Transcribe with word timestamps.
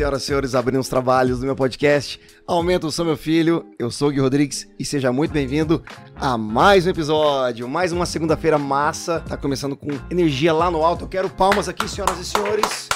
Senhoras 0.00 0.22
e 0.22 0.24
senhores, 0.24 0.54
abrindo 0.54 0.80
os 0.80 0.88
trabalhos 0.88 1.40
do 1.40 1.44
meu 1.44 1.54
podcast. 1.54 2.18
Aumenta 2.46 2.86
o 2.86 2.90
som, 2.90 3.04
meu 3.04 3.18
filho. 3.18 3.66
Eu 3.78 3.90
sou 3.90 4.08
o 4.08 4.10
Gui 4.10 4.18
Rodrigues 4.18 4.66
e 4.78 4.82
seja 4.82 5.12
muito 5.12 5.30
bem-vindo 5.30 5.82
a 6.16 6.38
mais 6.38 6.86
um 6.86 6.88
episódio. 6.88 7.68
Mais 7.68 7.92
uma 7.92 8.06
segunda-feira 8.06 8.56
massa. 8.56 9.20
Tá 9.20 9.36
começando 9.36 9.76
com 9.76 9.88
energia 10.10 10.54
lá 10.54 10.70
no 10.70 10.82
alto. 10.82 11.04
Eu 11.04 11.08
quero 11.08 11.28
palmas 11.28 11.68
aqui, 11.68 11.86
senhoras 11.86 12.18
e 12.18 12.24
senhores. 12.24 12.88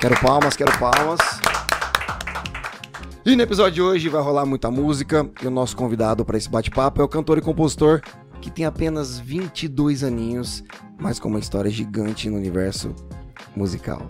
Quero 0.00 0.18
palmas, 0.18 0.56
quero 0.56 0.72
palmas. 0.78 1.20
E 3.26 3.36
no 3.36 3.42
episódio 3.42 3.74
de 3.74 3.82
hoje 3.82 4.08
vai 4.08 4.22
rolar 4.22 4.46
muita 4.46 4.70
música. 4.70 5.28
E 5.42 5.46
o 5.46 5.50
nosso 5.50 5.76
convidado 5.76 6.24
para 6.24 6.38
esse 6.38 6.48
bate-papo 6.48 7.02
é 7.02 7.04
o 7.04 7.08
cantor 7.08 7.36
e 7.36 7.42
compositor 7.42 8.00
que 8.40 8.50
tem 8.50 8.64
apenas 8.64 9.18
22 9.18 10.02
aninhos, 10.02 10.64
mas 10.98 11.20
com 11.20 11.28
uma 11.28 11.38
história 11.38 11.70
gigante 11.70 12.30
no 12.30 12.38
universo 12.38 12.94
musical. 13.54 14.00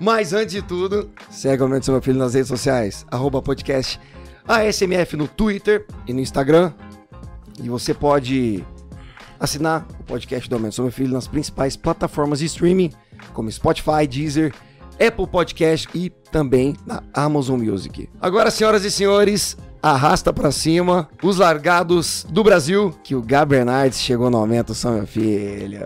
Mas 0.00 0.32
antes 0.32 0.54
de 0.54 0.62
tudo, 0.62 1.10
segue 1.30 1.62
o 1.62 1.66
Aumento 1.66 1.84
Seu 1.84 1.92
Meu 1.92 2.00
Filho 2.00 2.18
nas 2.18 2.32
redes 2.32 2.48
sociais, 2.48 3.04
arroba 3.10 3.42
podcast 3.42 4.00
ASMF 4.48 5.14
no 5.14 5.28
Twitter 5.28 5.86
e 6.06 6.14
no 6.14 6.20
Instagram. 6.20 6.72
E 7.62 7.68
você 7.68 7.92
pode 7.92 8.64
assinar 9.38 9.86
o 10.00 10.04
podcast 10.04 10.48
do 10.48 10.56
Aumento 10.56 10.74
Seu 10.74 10.84
Meu 10.84 10.92
Filho 10.92 11.12
nas 11.12 11.28
principais 11.28 11.76
plataformas 11.76 12.38
de 12.38 12.46
streaming, 12.46 12.90
como 13.34 13.52
Spotify, 13.52 14.06
Deezer, 14.08 14.54
Apple 14.94 15.26
Podcast 15.26 15.86
e 15.94 16.08
também 16.32 16.74
na 16.86 17.02
Amazon 17.12 17.60
Music. 17.60 18.08
Agora, 18.22 18.50
senhoras 18.50 18.86
e 18.86 18.90
senhores, 18.90 19.54
arrasta 19.82 20.32
pra 20.32 20.50
cima 20.50 21.10
os 21.22 21.36
largados 21.36 22.26
do 22.30 22.42
Brasil, 22.42 22.94
que 23.04 23.14
o 23.14 23.20
Gabi 23.20 23.56
Bernardes 23.56 24.00
chegou 24.00 24.30
no 24.30 24.38
aumento, 24.38 24.74
são 24.74 24.94
meu 24.94 25.06
filho. 25.06 25.80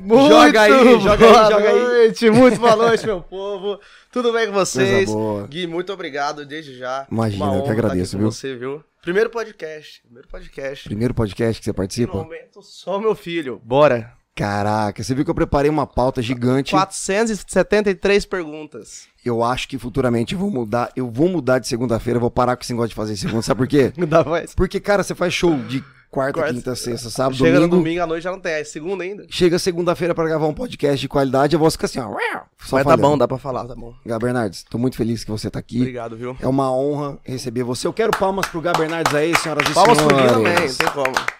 Muito 0.00 0.28
joga 0.28 0.62
aí, 0.62 1.00
joga 1.00 1.26
aí, 1.26 1.50
joga 1.50 1.68
aí. 1.68 1.78
noite, 1.80 2.30
muito 2.30 2.58
boa 2.60 2.76
noite, 2.76 3.04
meu 3.06 3.20
povo. 3.22 3.78
Tudo 4.10 4.32
bem 4.32 4.46
com 4.46 4.52
vocês? 4.52 5.10
Boa. 5.10 5.46
Gui, 5.46 5.66
muito 5.66 5.92
obrigado 5.92 6.44
desde 6.46 6.76
já. 6.78 7.06
Imagina, 7.10 7.44
Uma 7.44 7.56
eu 7.56 7.62
que 7.64 7.70
agradeço, 7.70 8.16
viu? 8.18 8.30
você, 8.30 8.56
viu? 8.56 8.82
Primeiro 9.02 9.28
podcast, 9.30 10.00
primeiro 10.02 10.28
podcast. 10.28 10.84
Primeiro 10.88 11.14
podcast 11.14 11.58
que 11.60 11.64
você 11.64 11.70
No 11.70 11.74
participa? 11.74 12.16
momento, 12.16 12.62
só 12.62 12.98
meu 12.98 13.14
filho. 13.14 13.60
Bora. 13.64 14.12
Caraca, 14.34 15.02
você 15.02 15.14
viu 15.14 15.22
que 15.24 15.30
eu 15.30 15.34
preparei 15.34 15.70
uma 15.70 15.86
pauta 15.86 16.22
gigante. 16.22 16.70
473 16.70 18.24
perguntas. 18.24 19.06
Eu 19.22 19.42
acho 19.44 19.68
que 19.68 19.76
futuramente 19.78 20.32
eu 20.34 20.40
vou 20.40 20.50
mudar. 20.50 20.90
Eu 20.96 21.10
vou 21.10 21.28
mudar 21.28 21.58
de 21.58 21.68
segunda-feira, 21.68 22.18
vou 22.18 22.30
parar 22.30 22.56
com 22.56 22.62
esse 22.62 22.72
negócio 22.72 22.88
de 22.90 22.94
fazer 22.94 23.16
segunda. 23.16 23.42
Sabe 23.42 23.58
por 23.58 23.68
quê? 23.68 23.92
Não 23.98 24.06
dá 24.08 24.24
mais. 24.24 24.54
Porque, 24.54 24.80
cara, 24.80 25.02
você 25.02 25.14
faz 25.14 25.34
show 25.34 25.54
de 25.64 25.84
quarta, 26.10 26.32
Quarta- 26.40 26.52
quinta, 26.54 26.74
sexta, 26.74 27.08
sábado, 27.10 27.36
Chega 27.36 27.52
domingo. 27.56 27.76
no 27.76 27.82
domingo 27.82 28.02
à 28.02 28.06
noite 28.06 28.22
já 28.24 28.32
não 28.32 28.40
tem, 28.40 28.52
é 28.52 28.64
segunda 28.64 29.04
ainda. 29.04 29.24
Chega 29.30 29.58
segunda-feira 29.58 30.14
pra 30.14 30.24
gravar 30.26 30.46
um 30.46 30.52
podcast 30.54 31.00
de 31.00 31.08
qualidade, 31.08 31.54
eu 31.54 31.60
vou 31.60 31.70
ficar 31.70 31.86
assim, 31.86 32.00
ó. 32.00 32.08
Só 32.08 32.16
Mas 32.16 32.68
tá 32.70 32.90
falhando. 32.90 33.02
bom, 33.02 33.16
dá 33.18 33.28
pra 33.28 33.38
falar, 33.38 33.64
tá 33.66 33.74
bom. 33.74 33.94
Gá 34.04 34.18
Bernardes, 34.18 34.64
tô 34.68 34.76
muito 34.76 34.96
feliz 34.96 35.22
que 35.24 35.30
você 35.30 35.48
tá 35.50 35.58
aqui. 35.58 35.78
Obrigado, 35.78 36.16
viu? 36.16 36.36
É 36.40 36.46
uma 36.48 36.70
honra 36.74 37.18
receber 37.24 37.62
você. 37.62 37.86
Eu 37.86 37.92
quero 37.92 38.10
palmas 38.10 38.46
pro 38.46 38.60
Gá 38.60 38.72
Bernardes 38.72 39.14
aí, 39.14 39.34
senhoras 39.36 39.68
e 39.70 39.72
Palmas 39.72 39.98
pro 39.98 40.08
Gui 40.08 40.28
senhores. 40.28 40.36
também, 40.36 40.54
não 40.68 40.76
tem 40.76 40.90
como. 40.90 41.39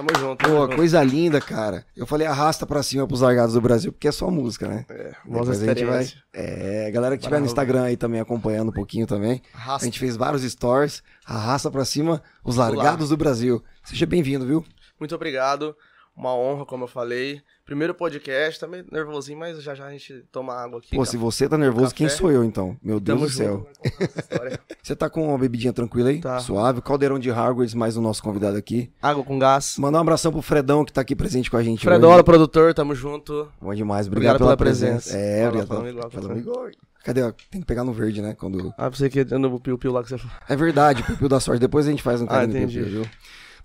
Tamo 0.00 0.18
junto. 0.18 0.46
Pô, 0.46 0.62
junto. 0.62 0.76
coisa 0.76 1.02
linda, 1.02 1.40
cara. 1.42 1.84
Eu 1.94 2.06
falei 2.06 2.26
arrasta 2.26 2.66
pra 2.66 2.82
cima 2.82 3.06
pros 3.06 3.20
largados 3.20 3.52
do 3.52 3.60
Brasil, 3.60 3.92
porque 3.92 4.08
é 4.08 4.12
só 4.12 4.30
música, 4.30 4.66
né? 4.66 4.86
É, 4.88 5.12
a 5.28 5.52
gente 5.52 5.84
vai. 5.84 6.08
É, 6.32 6.86
a 6.88 6.90
galera 6.90 7.18
que 7.18 7.22
tiver 7.22 7.38
no. 7.38 7.44
Instagram 7.44 7.82
aí 7.82 7.96
também 7.98 8.18
acompanhando 8.18 8.70
um 8.70 8.72
pouquinho 8.72 9.06
também. 9.06 9.42
A 9.52 9.58
Arrasta. 9.58 9.84
gente 9.84 9.98
fez 9.98 10.16
vários 10.16 10.42
stories. 10.42 11.02
Arrasta 11.26 11.70
pra 11.70 11.84
cima 11.84 12.22
os 12.42 12.56
largados 12.56 13.10
do 13.10 13.16
Brasil. 13.16 13.62
Seja 13.84 14.06
bem-vindo, 14.06 14.46
viu? 14.46 14.64
Muito 14.98 15.14
obrigado. 15.14 15.76
Uma 16.16 16.34
honra, 16.34 16.66
como 16.66 16.84
eu 16.84 16.88
falei. 16.88 17.40
Primeiro 17.64 17.94
podcast, 17.94 18.60
tá 18.60 18.66
meio 18.66 18.84
nervosinho, 18.90 19.38
mas 19.38 19.62
já 19.62 19.74
já 19.74 19.86
a 19.86 19.90
gente 19.92 20.24
toma 20.30 20.52
água 20.52 20.78
aqui. 20.80 20.94
Pô, 20.94 21.02
tá? 21.04 21.10
se 21.10 21.16
você 21.16 21.48
tá 21.48 21.56
nervoso, 21.56 21.94
quem 21.94 22.06
Café. 22.08 22.18
sou 22.18 22.30
eu 22.30 22.44
então? 22.44 22.76
Meu 22.82 22.98
Deus 23.00 23.16
Tamo 23.18 23.26
do 23.28 23.32
céu. 23.32 23.66
Você 24.82 24.96
tá 24.96 25.08
com 25.08 25.28
uma 25.28 25.38
bebidinha 25.38 25.72
tranquila 25.72 26.10
aí? 26.10 26.20
Tá. 26.20 26.40
Suave. 26.40 26.82
Caldeirão 26.82 27.18
de 27.18 27.30
Hardware, 27.30 27.74
mais 27.76 27.96
o 27.96 28.00
nosso 28.02 28.22
convidado 28.22 28.56
aqui. 28.56 28.92
água 29.00 29.22
com 29.22 29.38
gás. 29.38 29.76
Mandar 29.78 29.98
um 29.98 30.00
abração 30.02 30.32
pro 30.32 30.42
Fredão 30.42 30.84
que 30.84 30.92
tá 30.92 31.00
aqui 31.00 31.14
presente 31.14 31.50
com 31.50 31.56
a 31.56 31.62
gente 31.62 31.80
Fredola, 31.84 32.14
hoje. 32.16 32.24
produtor, 32.24 32.74
tamo 32.74 32.94
junto. 32.94 33.50
Bom 33.60 33.72
demais. 33.74 34.06
Obrigado, 34.08 34.34
Obrigado 34.34 34.38
pela, 34.38 34.56
pela 34.56 34.56
presença. 34.56 35.10
presença. 35.10 35.16
É, 35.16 35.44
Fala, 35.66 35.78
obrigado. 35.78 36.10
pela- 36.10 36.38
igual. 36.38 36.66
Cadê? 37.04 37.22
ó? 37.22 37.32
Tem 37.50 37.60
que 37.60 37.66
pegar 37.66 37.84
no 37.84 37.92
verde, 37.92 38.20
né? 38.20 38.34
Quando... 38.34 38.74
Ah, 38.76 38.90
pensei 38.90 39.08
que 39.08 39.24
no 39.24 39.58
piu-piu 39.60 39.92
lá 39.92 40.02
que 40.02 40.08
você 40.10 40.18
falou. 40.18 40.36
É 40.48 40.56
verdade, 40.56 41.02
Pupil 41.02 41.28
da 41.28 41.40
Sorte. 41.40 41.60
Depois 41.60 41.86
a 41.86 41.90
gente 41.90 42.02
faz 42.02 42.20
um 42.20 42.24
Ah, 42.24 42.28
carinho 42.28 42.52
no 42.52 42.58
entendi. 42.58 42.78
Pupil, 42.80 42.92
viu? 43.02 43.10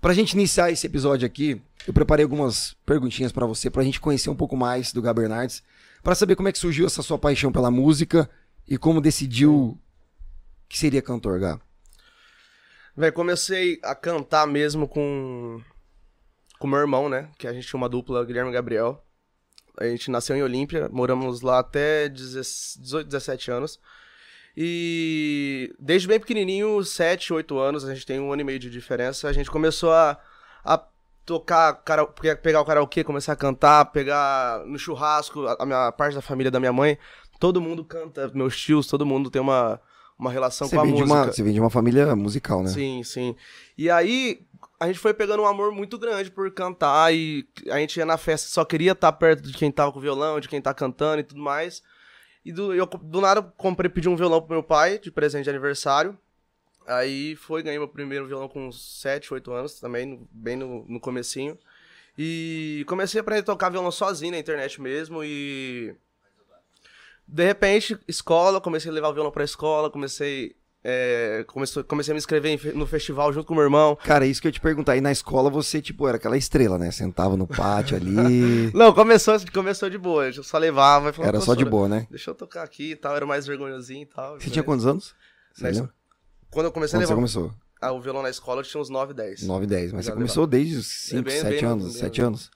Pra 0.00 0.14
gente 0.14 0.32
iniciar 0.32 0.70
esse 0.70 0.86
episódio 0.86 1.26
aqui, 1.26 1.60
eu 1.86 1.92
preparei 1.92 2.24
algumas 2.24 2.76
perguntinhas 2.84 3.32
pra 3.32 3.46
você, 3.46 3.70
pra 3.70 3.82
gente 3.82 4.00
conhecer 4.00 4.30
um 4.30 4.36
pouco 4.36 4.56
mais 4.56 4.92
do 4.92 5.02
Gá 5.02 5.12
Bernardes, 5.12 5.62
pra 6.02 6.14
saber 6.14 6.36
como 6.36 6.48
é 6.48 6.52
que 6.52 6.58
surgiu 6.58 6.86
essa 6.86 7.02
sua 7.02 7.18
paixão 7.18 7.50
pela 7.50 7.70
música 7.70 8.28
e 8.68 8.76
como 8.76 9.00
decidiu 9.00 9.78
que 10.68 10.78
seria 10.78 11.02
cantor, 11.02 11.40
Gá. 11.40 11.60
Véi, 12.96 13.12
comecei 13.12 13.78
a 13.82 13.94
cantar 13.94 14.46
mesmo 14.46 14.88
com 14.88 15.60
com 16.58 16.66
meu 16.66 16.78
irmão, 16.78 17.08
né? 17.08 17.28
Que 17.38 17.46
a 17.46 17.52
gente 17.52 17.66
tinha 17.66 17.78
uma 17.78 17.88
dupla, 17.88 18.24
Guilherme 18.24 18.50
e 18.50 18.54
Gabriel. 18.54 19.02
A 19.78 19.84
gente 19.84 20.10
nasceu 20.10 20.34
em 20.34 20.42
Olímpia, 20.42 20.88
moramos 20.90 21.42
lá 21.42 21.58
até 21.58 22.08
18, 22.08 23.06
17 23.06 23.50
anos. 23.50 23.78
E 24.56 25.74
desde 25.78 26.08
bem 26.08 26.18
pequenininho, 26.18 26.82
7, 26.82 27.32
8 27.32 27.58
anos, 27.58 27.84
a 27.84 27.92
gente 27.92 28.06
tem 28.06 28.18
um 28.18 28.32
ano 28.32 28.40
e 28.40 28.44
meio 28.44 28.58
de 28.58 28.70
diferença, 28.70 29.28
a 29.28 29.32
gente 29.32 29.50
começou 29.50 29.92
a, 29.92 30.18
a 30.64 30.82
tocar, 31.26 31.74
cara, 31.84 32.06
pegar 32.06 32.62
o 32.62 32.64
karaokê, 32.64 33.04
começar 33.04 33.34
a 33.34 33.36
cantar, 33.36 33.84
pegar 33.86 34.64
no 34.64 34.78
churrasco, 34.78 35.46
a, 35.46 35.56
a 35.60 35.66
minha 35.66 35.88
a 35.88 35.92
parte 35.92 36.14
da 36.14 36.22
família 36.22 36.50
da 36.50 36.58
minha 36.58 36.72
mãe, 36.72 36.96
todo 37.38 37.60
mundo 37.60 37.84
canta, 37.84 38.30
meus 38.34 38.56
tios, 38.58 38.86
todo 38.86 39.04
mundo 39.04 39.30
tem 39.30 39.42
uma, 39.42 39.78
uma 40.18 40.30
relação 40.30 40.66
Você 40.66 40.76
com 40.76 40.82
a 40.82 40.84
música. 40.86 41.04
uma, 41.04 41.24
você 41.26 41.42
vem 41.42 41.52
de 41.52 41.60
uma 41.60 41.68
família 41.68 42.16
musical, 42.16 42.62
né? 42.62 42.70
Sim, 42.70 43.02
sim. 43.02 43.36
E 43.76 43.90
aí, 43.90 44.40
a 44.80 44.86
gente 44.86 44.98
foi 44.98 45.12
pegando 45.12 45.42
um 45.42 45.46
amor 45.46 45.70
muito 45.70 45.98
grande 45.98 46.30
por 46.30 46.50
cantar 46.50 47.12
e 47.12 47.46
a 47.68 47.78
gente 47.78 47.96
ia 47.98 48.06
na 48.06 48.16
festa, 48.16 48.48
só 48.48 48.64
queria 48.64 48.92
estar 48.92 49.12
perto 49.12 49.42
de 49.42 49.52
quem 49.52 49.70
tava 49.70 49.92
com 49.92 50.00
violão, 50.00 50.40
de 50.40 50.48
quem 50.48 50.62
tá 50.62 50.72
cantando 50.72 51.20
e 51.20 51.24
tudo 51.24 51.42
mais. 51.42 51.82
E 52.46 52.52
do, 52.52 52.72
eu, 52.72 52.86
do 52.86 53.20
nada, 53.20 53.42
comprei, 53.42 53.90
pedi 53.90 54.08
um 54.08 54.14
violão 54.14 54.40
pro 54.40 54.52
meu 54.52 54.62
pai, 54.62 55.00
de 55.00 55.10
presente 55.10 55.42
de 55.42 55.50
aniversário. 55.50 56.16
Aí 56.86 57.34
foi, 57.34 57.60
ganhei 57.60 57.76
meu 57.76 57.88
primeiro 57.88 58.24
violão 58.24 58.46
com 58.46 58.68
uns 58.68 59.00
7, 59.00 59.34
8 59.34 59.52
anos 59.52 59.80
também, 59.80 60.24
bem 60.30 60.54
no, 60.54 60.84
no 60.86 61.00
comecinho. 61.00 61.58
E 62.16 62.84
comecei 62.86 63.18
a 63.18 63.22
aprender 63.22 63.40
a 63.40 63.46
tocar 63.46 63.68
violão 63.68 63.90
sozinho 63.90 64.30
na 64.30 64.38
internet 64.38 64.80
mesmo 64.80 65.24
e... 65.24 65.92
De 67.26 67.44
repente, 67.44 67.98
escola, 68.06 68.60
comecei 68.60 68.92
a 68.92 68.94
levar 68.94 69.08
o 69.08 69.14
violão 69.14 69.32
pra 69.32 69.42
escola, 69.42 69.90
comecei... 69.90 70.54
é, 70.88 71.44
comecei, 71.48 71.82
comecei 71.82 72.12
a 72.12 72.14
me 72.14 72.18
inscrever 72.18 72.72
no 72.76 72.86
festival 72.86 73.32
junto 73.32 73.44
com 73.44 73.54
o 73.54 73.56
meu 73.56 73.64
irmão. 73.64 73.98
Cara, 74.04 74.24
isso 74.24 74.40
que 74.40 74.46
eu 74.46 74.52
te 74.52 74.60
perguntar. 74.60 74.92
Aí 74.92 75.00
na 75.00 75.10
escola 75.10 75.50
você, 75.50 75.82
tipo, 75.82 76.06
era 76.06 76.16
aquela 76.16 76.36
estrela, 76.36 76.78
né? 76.78 76.92
Sentava 76.92 77.36
no 77.36 77.44
pátio 77.46 77.96
ali. 77.96 78.14
Não, 78.72 78.92
começou, 78.92 79.34
começou 79.52 79.90
de 79.90 79.98
boa, 79.98 80.26
eu 80.28 80.42
só 80.44 80.58
levava 80.58 81.10
e 81.10 81.12
falava, 81.12 81.36
Era 81.36 81.40
só 81.40 81.54
de 81.54 81.64
"Professora, 81.64 81.70
boa, 81.70 81.88
né? 81.88 82.06
Deixa 82.08 82.30
eu 82.30 82.34
tocar 82.36 82.62
aqui 82.62 82.92
e 82.92 82.96
tal, 82.96 83.16
era 83.16 83.26
mais 83.26 83.46
vergonhosinho 83.48 84.02
e 84.02 84.06
tal. 84.06 84.38
Você 84.40 84.48
tinha 84.48 84.62
quantos 84.62 84.86
anos? 84.86 85.14
Você? 85.54 85.88
Quando 86.50 86.66
eu 86.66 86.72
comecei 86.72 86.92
Quando 86.96 87.02
a 87.02 87.06
você 87.06 87.12
levar 87.12 87.14
começou? 87.16 87.50
ah, 87.80 87.92
o 87.92 88.00
violão 88.00 88.22
na 88.22 88.30
escola, 88.30 88.60
eu 88.60 88.64
tinha 88.64 88.80
uns 88.80 88.88
9, 88.88 89.12
10. 89.12 89.42
9, 89.42 89.66
10. 89.66 89.92
Mas 89.92 90.04
Já 90.06 90.12
você 90.12 90.14
começou 90.16 90.46
desde 90.46 90.76
os 90.76 90.86
5, 90.86 91.22
bem- 91.24 91.40
7 91.40 91.50
bem 91.60 91.64
anos? 91.64 91.84
novo, 91.86 91.98
7 91.98 92.16
bem 92.20 92.26
anos? 92.28 92.50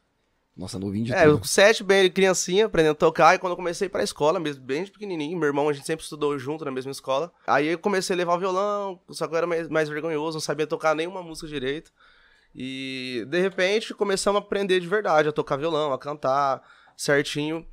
Nossa, 0.60 0.78
novinho 0.78 1.06
de 1.06 1.12
É, 1.14 1.22
tudo. 1.22 1.30
eu 1.30 1.38
com 1.38 1.44
7, 1.46 1.82
bem 1.82 2.10
criancinha, 2.10 2.66
aprendendo 2.66 2.92
a 2.92 2.94
tocar, 2.94 3.34
e 3.34 3.38
quando 3.38 3.52
eu 3.52 3.56
comecei 3.56 3.88
pra 3.88 4.02
escola, 4.02 4.38
mesmo 4.38 4.62
bem 4.62 4.84
pequenininho, 4.86 5.38
meu 5.38 5.46
irmão, 5.46 5.66
a 5.70 5.72
gente 5.72 5.86
sempre 5.86 6.02
estudou 6.02 6.38
junto 6.38 6.66
na 6.66 6.70
mesma 6.70 6.90
escola. 6.90 7.32
Aí 7.46 7.68
eu 7.68 7.78
comecei 7.78 8.12
a 8.14 8.16
levar 8.18 8.34
o 8.34 8.38
violão, 8.38 9.00
só 9.08 9.26
que 9.26 9.32
eu 9.32 9.38
era 9.38 9.46
mais, 9.46 9.70
mais 9.70 9.88
vergonhoso, 9.88 10.36
não 10.36 10.40
sabia 10.40 10.66
tocar 10.66 10.94
nenhuma 10.94 11.22
música 11.22 11.48
direito. 11.48 11.90
E, 12.54 13.24
de 13.28 13.40
repente, 13.40 13.94
começamos 13.94 14.38
a 14.38 14.44
aprender 14.44 14.80
de 14.80 14.86
verdade, 14.86 15.30
a 15.30 15.32
tocar 15.32 15.56
violão, 15.56 15.94
a 15.94 15.98
cantar 15.98 16.60
certinho. 16.94 17.66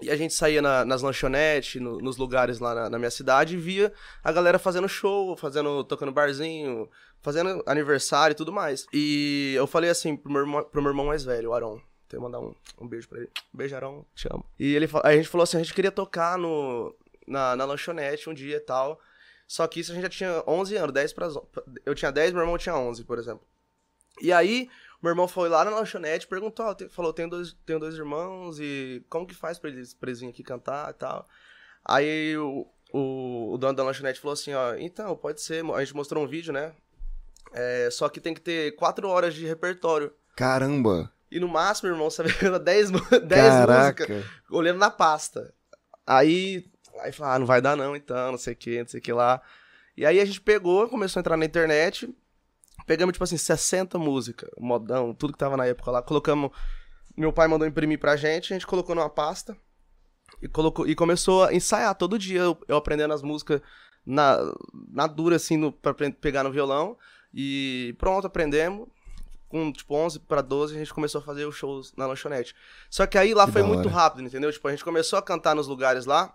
E 0.00 0.10
a 0.10 0.16
gente 0.16 0.32
saía 0.32 0.62
na- 0.62 0.86
nas 0.86 1.02
lanchonetes, 1.02 1.82
no- 1.82 1.98
nos 1.98 2.16
lugares 2.16 2.58
lá 2.60 2.74
na, 2.74 2.88
na 2.88 2.98
minha 2.98 3.10
cidade, 3.10 3.54
e 3.56 3.58
via 3.58 3.92
a 4.24 4.32
galera 4.32 4.58
fazendo 4.58 4.88
show, 4.88 5.36
fazendo, 5.36 5.84
tocando 5.84 6.10
barzinho, 6.10 6.88
fazendo 7.20 7.62
aniversário 7.66 8.32
e 8.32 8.36
tudo 8.36 8.50
mais. 8.52 8.86
E 8.90 9.52
eu 9.54 9.66
falei 9.66 9.90
assim 9.90 10.16
pro 10.16 10.32
meu 10.32 10.40
irmão, 10.40 10.64
pro 10.64 10.80
meu 10.80 10.90
irmão 10.92 11.04
mais 11.06 11.24
velho, 11.24 11.50
o 11.50 11.52
Aron. 11.54 11.78
Mandar 12.18 12.40
um, 12.40 12.54
um 12.80 12.86
beijo 12.88 13.08
pra 13.08 13.18
ele. 13.18 13.30
Beijo, 13.52 13.74
Aron, 13.76 14.04
te 14.14 14.28
amo. 14.30 14.44
E 14.58 14.74
ele, 14.74 14.88
a 15.02 15.12
gente 15.14 15.28
falou 15.28 15.42
assim, 15.42 15.56
a 15.56 15.62
gente 15.62 15.74
queria 15.74 15.92
tocar 15.92 16.36
no, 16.38 16.94
na, 17.26 17.54
na 17.56 17.64
lanchonete 17.64 18.28
um 18.28 18.34
dia 18.34 18.56
e 18.56 18.60
tal. 18.60 19.00
Só 19.46 19.66
que 19.66 19.80
isso 19.80 19.92
a 19.92 19.94
gente 19.94 20.04
já 20.04 20.08
tinha 20.08 20.42
11 20.46 20.76
anos, 20.76 20.92
10 20.94 21.12
para 21.12 21.28
Eu 21.84 21.94
tinha 21.94 22.10
10, 22.10 22.32
meu 22.32 22.40
irmão 22.42 22.56
tinha 22.56 22.74
11, 22.74 23.04
por 23.04 23.18
exemplo. 23.18 23.46
E 24.20 24.32
aí, 24.32 24.68
meu 25.02 25.10
irmão 25.10 25.26
foi 25.28 25.48
lá 25.48 25.64
na 25.64 25.70
lanchonete, 25.70 26.26
perguntou, 26.26 26.74
tem- 26.74 26.88
falou, 26.88 27.12
tenho 27.12 27.28
dois, 27.28 27.54
tenho 27.66 27.78
dois 27.78 27.94
irmãos 27.94 28.58
e 28.60 29.04
como 29.10 29.26
que 29.26 29.34
faz 29.34 29.58
pra 29.58 29.68
eles, 29.70 29.92
pra 29.94 30.08
eles 30.08 30.20
virem 30.20 30.32
aqui 30.32 30.42
cantar 30.42 30.90
e 30.90 30.94
tal. 30.94 31.28
Aí 31.84 32.36
o, 32.36 32.66
o, 32.92 33.52
o 33.54 33.58
dono 33.58 33.74
da 33.74 33.82
lanchonete 33.82 34.20
falou 34.20 34.32
assim, 34.34 34.54
ó, 34.54 34.74
então, 34.76 35.16
pode 35.16 35.40
ser, 35.42 35.64
a 35.74 35.80
gente 35.84 35.94
mostrou 35.96 36.22
um 36.22 36.28
vídeo, 36.28 36.52
né? 36.52 36.72
É, 37.52 37.88
só 37.90 38.08
que 38.08 38.20
tem 38.20 38.32
que 38.32 38.40
ter 38.40 38.74
quatro 38.76 39.08
horas 39.08 39.34
de 39.34 39.46
repertório. 39.46 40.12
Caramba! 40.36 41.12
E 41.34 41.40
no 41.40 41.48
máximo, 41.48 41.88
irmão, 41.88 42.10
você 42.10 42.22
vai 42.22 42.58
10 42.60 42.90
10 42.90 42.90
músicas 42.90 44.24
olhando 44.50 44.78
na 44.78 44.90
pasta. 44.90 45.52
Aí 46.06 46.70
Aí 47.00 47.12
falou, 47.12 47.32
ah, 47.32 47.38
não 47.38 47.46
vai 47.46 47.60
dar 47.60 47.76
não, 47.76 47.96
então, 47.96 48.32
não 48.32 48.38
sei 48.38 48.52
o 48.52 48.56
que, 48.56 48.80
não 48.80 48.88
sei 48.88 49.00
o 49.00 49.02
que 49.02 49.12
lá. 49.12 49.40
E 49.96 50.04
aí 50.04 50.20
a 50.20 50.24
gente 50.24 50.40
pegou, 50.40 50.88
começou 50.88 51.18
a 51.18 51.22
entrar 51.22 51.36
na 51.36 51.44
internet, 51.44 52.08
pegamos, 52.86 53.12
tipo 53.12 53.24
assim, 53.24 53.36
60 53.36 53.98
músicas, 53.98 54.50
modão, 54.58 55.14
tudo 55.14 55.32
que 55.32 55.38
tava 55.38 55.56
na 55.56 55.66
época 55.66 55.90
lá, 55.90 56.02
colocamos. 56.02 56.50
Meu 57.16 57.32
pai 57.32 57.48
mandou 57.48 57.66
imprimir 57.66 57.98
pra 57.98 58.16
gente, 58.16 58.52
a 58.52 58.56
gente 58.56 58.66
colocou 58.66 58.94
numa 58.94 59.10
pasta 59.10 59.56
e, 60.40 60.48
colocou, 60.48 60.86
e 60.86 60.94
começou 60.94 61.44
a 61.44 61.54
ensaiar 61.54 61.94
todo 61.94 62.18
dia, 62.18 62.40
eu, 62.40 62.58
eu 62.66 62.76
aprendendo 62.76 63.12
as 63.12 63.22
músicas 63.22 63.60
na, 64.04 64.38
na 64.90 65.06
dura, 65.06 65.36
assim, 65.36 65.56
no, 65.56 65.72
pra 65.72 65.94
pegar 65.94 66.42
no 66.42 66.52
violão. 66.52 66.96
E 67.34 67.94
pronto, 67.98 68.26
aprendemos. 68.26 68.88
Com, 69.52 69.70
tipo, 69.70 69.94
11 69.94 70.18
para 70.20 70.40
12, 70.40 70.74
a 70.74 70.78
gente 70.78 70.94
começou 70.94 71.20
a 71.20 71.22
fazer 71.22 71.44
os 71.44 71.54
shows 71.54 71.92
na 71.94 72.06
lanchonete. 72.06 72.54
Só 72.88 73.06
que 73.06 73.18
aí 73.18 73.34
lá 73.34 73.44
Que 73.44 73.52
foi 73.52 73.62
muito 73.62 73.86
rápido, 73.90 74.26
entendeu? 74.26 74.50
Tipo, 74.50 74.66
a 74.66 74.70
gente 74.70 74.82
começou 74.82 75.18
a 75.18 75.22
cantar 75.22 75.54
nos 75.54 75.66
lugares 75.68 76.06
lá 76.06 76.34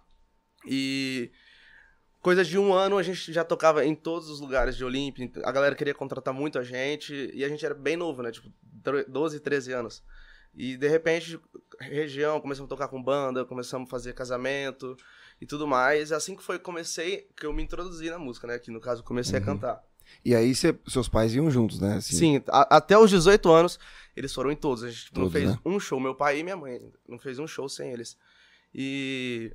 e 0.63 1.31
coisa 2.21 2.45
de 2.45 2.59
um 2.59 2.71
ano 2.73 2.95
a 2.95 3.01
gente 3.01 3.33
já 3.33 3.43
tocava 3.43 3.83
em 3.83 3.95
todos 3.95 4.29
os 4.29 4.39
lugares 4.39 4.77
de 4.77 4.85
Olímpia. 4.85 5.31
A 5.43 5.51
galera 5.51 5.73
queria 5.73 5.95
contratar 5.95 6.31
muito 6.31 6.59
a 6.59 6.63
gente 6.63 7.31
e 7.33 7.43
a 7.43 7.49
gente 7.49 7.65
era 7.65 7.73
bem 7.73 7.97
novo, 7.97 8.21
né? 8.21 8.31
Tipo, 8.31 8.51
12, 9.07 9.39
13 9.39 9.73
anos. 9.73 10.03
E 10.55 10.77
de 10.77 10.87
repente, 10.87 11.39
região, 11.79 12.39
começamos 12.39 12.67
a 12.67 12.75
tocar 12.75 12.87
com 12.87 13.01
banda, 13.01 13.45
começamos 13.45 13.87
a 13.87 13.89
fazer 13.89 14.13
casamento 14.13 14.95
e 15.41 15.45
tudo 15.47 15.65
mais. 15.65 16.11
Assim 16.11 16.35
que 16.35 16.43
foi 16.43 16.59
comecei, 16.59 17.27
que 17.35 17.47
eu 17.47 17.53
me 17.53 17.63
introduzi 17.63 18.11
na 18.11 18.19
música, 18.19 18.45
né? 18.45 18.59
Que 18.59 18.69
no 18.69 18.79
caso 18.79 19.03
comecei 19.03 19.37
Uhum. 19.39 19.43
a 19.43 19.45
cantar. 19.45 19.86
E 20.25 20.35
aí 20.35 20.53
cê- 20.55 20.75
seus 20.87 21.07
pais 21.07 21.33
iam 21.33 21.49
juntos, 21.49 21.79
né? 21.79 21.95
Assim, 21.97 22.15
Sim, 22.15 22.43
a- 22.49 22.77
até 22.77 22.97
os 22.97 23.09
18 23.09 23.49
anos, 23.51 23.79
eles 24.15 24.33
foram 24.33 24.51
em 24.51 24.55
todos. 24.55 24.83
A 24.83 24.89
gente 24.89 25.05
tipo, 25.05 25.19
não 25.19 25.25
Todos, 25.29 25.39
fez 25.41 25.51
né? 25.51 25.59
um 25.65 25.79
show, 25.79 25.99
meu 25.99 26.15
pai 26.15 26.39
e 26.39 26.43
minha 26.43 26.57
mãe. 26.57 26.81
Não 27.07 27.17
fez 27.19 27.39
um 27.39 27.47
show 27.47 27.67
sem 27.69 27.91
eles. 27.91 28.17
E. 28.73 29.51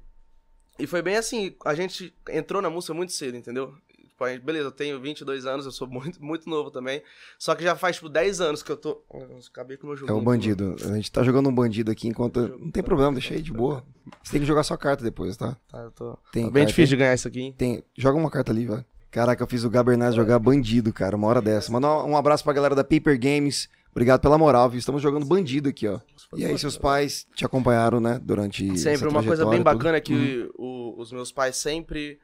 E 0.79 0.87
foi 0.87 1.03
bem 1.03 1.17
assim, 1.17 1.55
a 1.65 1.75
gente 1.75 2.15
entrou 2.31 2.63
na 2.63 2.71
música 2.71 2.95
muito 2.95 3.13
cedo, 3.13 3.37
entendeu? 3.37 3.75
Tipo, 3.89 4.25
beleza, 4.45 4.69
eu 4.69 4.73
tenho 4.73 5.01
22 5.01 5.45
anos, 5.47 5.67
eu 5.67 5.73
sou 5.73 5.87
muito, 5.87 6.23
muito 6.25 6.49
novo 6.49 6.71
também. 6.71 7.03
Só 7.39 7.55
que 7.55 7.63
já 7.63 7.77
faz, 7.77 7.97
tipo, 7.97 8.09
10 8.09 8.41
anos 8.41 8.63
que 8.63 8.71
eu 8.73 8.77
tô. 8.77 9.03
Acabei 9.51 9.77
com 9.77 9.85
o 9.85 9.89
meu 9.89 9.97
jogo. 9.97 10.11
É 10.11 10.15
o 10.15 10.21
bandido. 10.21 10.77
A 10.85 10.95
gente 10.95 11.11
tá 11.11 11.23
jogando 11.23 11.49
um 11.49 11.55
bandido 11.55 11.91
aqui 11.91 12.09
enquanto. 12.09 12.49
Não 12.59 12.71
tem 12.71 12.83
problema, 12.83 13.13
deixa 13.13 13.35
aí 13.35 13.43
de 13.43 13.53
boa. 13.53 13.85
Você 14.23 14.33
tem 14.33 14.41
que 14.41 14.47
jogar 14.47 14.63
sua 14.63 14.79
carta 14.79 15.03
depois, 15.05 15.37
tá? 15.37 15.57
Tá, 15.69 15.79
eu 15.79 15.91
tô... 15.91 16.17
Tem 16.33 16.45
tá 16.45 16.51
bem 16.51 16.63
carta 16.63 16.67
difícil 16.67 16.83
aí? 16.83 16.89
de 16.89 16.97
ganhar 16.97 17.15
isso 17.15 17.29
aqui, 17.29 17.41
hein? 17.41 17.55
Tem. 17.57 17.85
Joga 17.97 18.19
uma 18.19 18.31
carta 18.31 18.51
ali, 18.53 18.67
vai. 18.67 18.85
Caraca, 19.13 19.43
eu 19.43 19.47
fiz 19.47 19.63
o 19.63 19.71
Gabernaz 19.71 20.15
jogar 20.15 20.39
bandido, 20.39 20.93
cara, 20.93 21.15
uma 21.17 21.29
hora 21.29 21.41
dessa. 21.43 21.71
Manda 21.71 21.87
um 21.87 22.17
abraço 22.17 22.43
pra 22.43 22.53
galera 22.53 22.75
da 22.75 22.83
Paper 22.83 23.19
Games. 23.21 23.69
Obrigado 23.91 24.23
pela 24.23 24.39
moral, 24.39 24.71
viu? 24.71 24.79
Estamos 24.79 25.03
jogando 25.03 25.27
bandido 25.27 25.69
aqui, 25.69 25.87
ó. 25.87 26.01
E 26.35 26.47
aí, 26.47 26.59
seus 26.59 26.79
pais 26.79 27.27
te 27.35 27.45
acompanharam, 27.45 28.01
né? 28.01 28.19
Durante. 28.23 28.67
Sempre. 28.79 29.07
essa 29.07 29.09
Uma 29.11 29.23
coisa 29.23 29.45
bem 29.45 29.63
bacana 29.63 29.99
é 29.99 30.01
tudo. 30.01 30.17
que 30.17 30.51
o- 30.57 30.95
os 30.99 31.13
meus 31.13 31.31
pais 31.31 31.57
sempre 31.57 32.19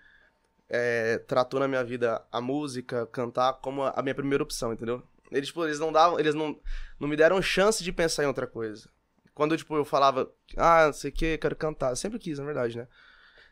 é, 0.70 1.18
tratou 1.28 1.60
na 1.60 1.68
minha 1.68 1.84
vida 1.84 2.22
a 2.32 2.40
música, 2.40 3.06
cantar, 3.12 3.52
como 3.60 3.82
a, 3.82 3.90
a 3.94 4.02
minha 4.02 4.14
primeira 4.14 4.42
opção, 4.42 4.72
entendeu? 4.72 5.02
Eles, 5.30 5.48
tipo, 5.48 5.62
eles 5.64 5.78
não 5.78 5.92
davam, 5.92 6.18
eles 6.18 6.34
não, 6.34 6.58
não 6.98 7.06
me 7.06 7.16
deram 7.16 7.40
chance 7.42 7.84
de 7.84 7.92
pensar 7.92 8.24
em 8.24 8.26
outra 8.26 8.46
coisa. 8.46 8.88
Quando, 9.34 9.56
tipo, 9.58 9.76
eu 9.76 9.84
falava, 9.84 10.30
ah, 10.56 10.86
não 10.86 10.92
sei 10.94 11.10
o 11.10 11.12
que, 11.12 11.36
quero 11.36 11.54
cantar. 11.54 11.90
Eu 11.90 11.96
sempre 11.96 12.18
quis, 12.18 12.38
na 12.38 12.46
verdade, 12.46 12.78
né? 12.78 12.88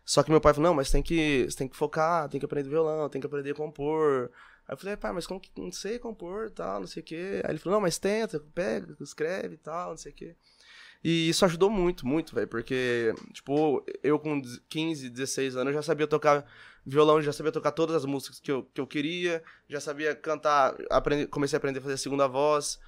Só 0.07 0.23
que 0.23 0.31
meu 0.31 0.41
pai 0.41 0.55
falou, 0.55 0.71
não, 0.71 0.75
mas 0.77 0.89
tem 0.89 1.03
que, 1.03 1.49
tem 1.59 1.67
que 1.67 1.77
focar, 1.77 2.29
tem 2.29 2.39
que 2.39 2.47
aprender 2.47 2.71
violão, 2.71 3.09
tem 3.09 3.21
que 3.21 3.27
aprender 3.27 3.51
a 3.51 3.55
compor. 3.55 4.31
Aí 4.69 4.73
eu 4.73 4.79
falei, 4.79 4.97
pai, 4.97 5.13
mas 5.13 5.27
como 5.27 5.41
que 5.41 5.51
não 5.57 5.73
sei 5.73 5.99
compor 5.99 6.49
tal, 6.49 6.79
não 6.79 6.87
sei 6.87 7.03
o 7.03 7.05
quê. 7.05 7.43
Aí 7.45 7.51
ele 7.51 7.59
falou, 7.59 7.77
não, 7.77 7.83
mas 7.83 7.99
tenta, 7.99 8.39
pega, 8.55 8.97
escreve 9.01 9.55
e 9.55 9.59
tal, 9.59 9.91
não 9.91 9.97
sei 9.97 10.13
o 10.13 10.15
quê. 10.15 10.37
E 11.03 11.29
isso 11.29 11.45
ajudou 11.45 11.69
muito, 11.69 12.07
muito, 12.07 12.35
velho, 12.37 12.47
porque, 12.47 13.13
tipo, 13.33 13.85
eu 14.03 14.19
com 14.19 14.41
15, 14.69 15.11
16 15.11 15.57
anos 15.57 15.75
já 15.75 15.83
sabia 15.83 16.07
tocar 16.07 16.47
violão, 16.85 17.21
já 17.21 17.33
sabia 17.33 17.51
tocar 17.51 17.73
todas 17.73 17.97
as 17.97 18.05
músicas 18.05 18.39
que 18.39 18.51
eu, 18.51 18.63
que 18.73 18.81
eu 18.81 18.87
queria, 18.87 19.43
já 19.69 19.81
sabia 19.81 20.15
cantar, 20.15 20.77
aprendi, 20.89 21.27
comecei 21.27 21.57
a 21.57 21.59
aprender 21.59 21.81
a 21.81 21.83
fazer 21.83 21.97
segunda 21.97 22.29
voz. 22.29 22.79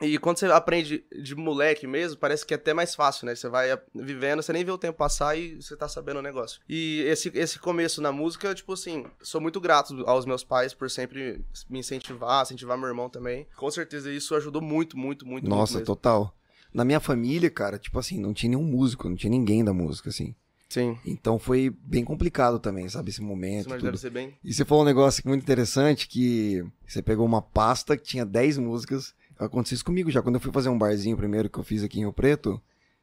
E 0.00 0.18
quando 0.18 0.38
você 0.38 0.46
aprende 0.46 1.04
de 1.22 1.34
moleque 1.34 1.86
mesmo, 1.86 2.18
parece 2.18 2.44
que 2.44 2.54
é 2.54 2.56
até 2.56 2.72
mais 2.72 2.94
fácil, 2.94 3.26
né? 3.26 3.34
Você 3.34 3.48
vai 3.48 3.68
vivendo, 3.94 4.42
você 4.42 4.52
nem 4.52 4.64
vê 4.64 4.70
o 4.70 4.78
tempo 4.78 4.96
passar 4.96 5.36
e 5.36 5.60
você 5.60 5.76
tá 5.76 5.88
sabendo 5.88 6.18
o 6.18 6.22
negócio. 6.22 6.60
E 6.68 7.02
esse, 7.06 7.30
esse 7.34 7.58
começo 7.58 8.00
na 8.00 8.10
música, 8.10 8.54
tipo 8.54 8.72
assim, 8.72 9.04
sou 9.22 9.40
muito 9.40 9.60
grato 9.60 10.02
aos 10.06 10.24
meus 10.24 10.42
pais 10.42 10.72
por 10.72 10.90
sempre 10.90 11.44
me 11.68 11.80
incentivar, 11.80 12.42
incentivar 12.42 12.78
meu 12.78 12.88
irmão 12.88 13.08
também. 13.08 13.46
Com 13.56 13.70
certeza 13.70 14.10
isso 14.10 14.34
ajudou 14.34 14.62
muito, 14.62 14.96
muito, 14.98 15.26
muito, 15.26 15.48
Nossa, 15.48 15.74
muito 15.74 15.86
total. 15.86 16.34
Na 16.72 16.84
minha 16.84 17.00
família, 17.00 17.50
cara, 17.50 17.78
tipo 17.78 17.98
assim, 17.98 18.18
não 18.20 18.32
tinha 18.32 18.50
nenhum 18.50 18.64
músico, 18.64 19.08
não 19.08 19.16
tinha 19.16 19.30
ninguém 19.30 19.64
da 19.64 19.72
música, 19.72 20.08
assim. 20.08 20.34
Sim. 20.70 20.96
Então 21.04 21.36
foi 21.36 21.68
bem 21.82 22.04
complicado 22.04 22.60
também, 22.60 22.88
sabe? 22.88 23.10
Esse 23.10 23.20
momento. 23.20 23.68
Mas 23.68 23.78
tudo. 23.78 23.86
deve 23.86 23.98
ser 23.98 24.10
bem. 24.10 24.34
E 24.42 24.54
você 24.54 24.64
falou 24.64 24.84
um 24.84 24.86
negócio 24.86 25.20
muito 25.26 25.42
interessante 25.42 26.06
que 26.06 26.64
você 26.86 27.02
pegou 27.02 27.26
uma 27.26 27.42
pasta 27.42 27.96
que 27.96 28.04
tinha 28.04 28.24
10 28.24 28.58
músicas. 28.58 29.12
Aconteceu 29.44 29.74
isso 29.76 29.84
comigo 29.84 30.10
já. 30.10 30.20
Quando 30.22 30.34
eu 30.36 30.40
fui 30.40 30.52
fazer 30.52 30.68
um 30.68 30.78
barzinho 30.78 31.16
primeiro 31.16 31.48
que 31.48 31.58
eu 31.58 31.64
fiz 31.64 31.82
aqui 31.82 31.98
em 31.98 32.02
Rio 32.02 32.12
Preto, 32.12 32.60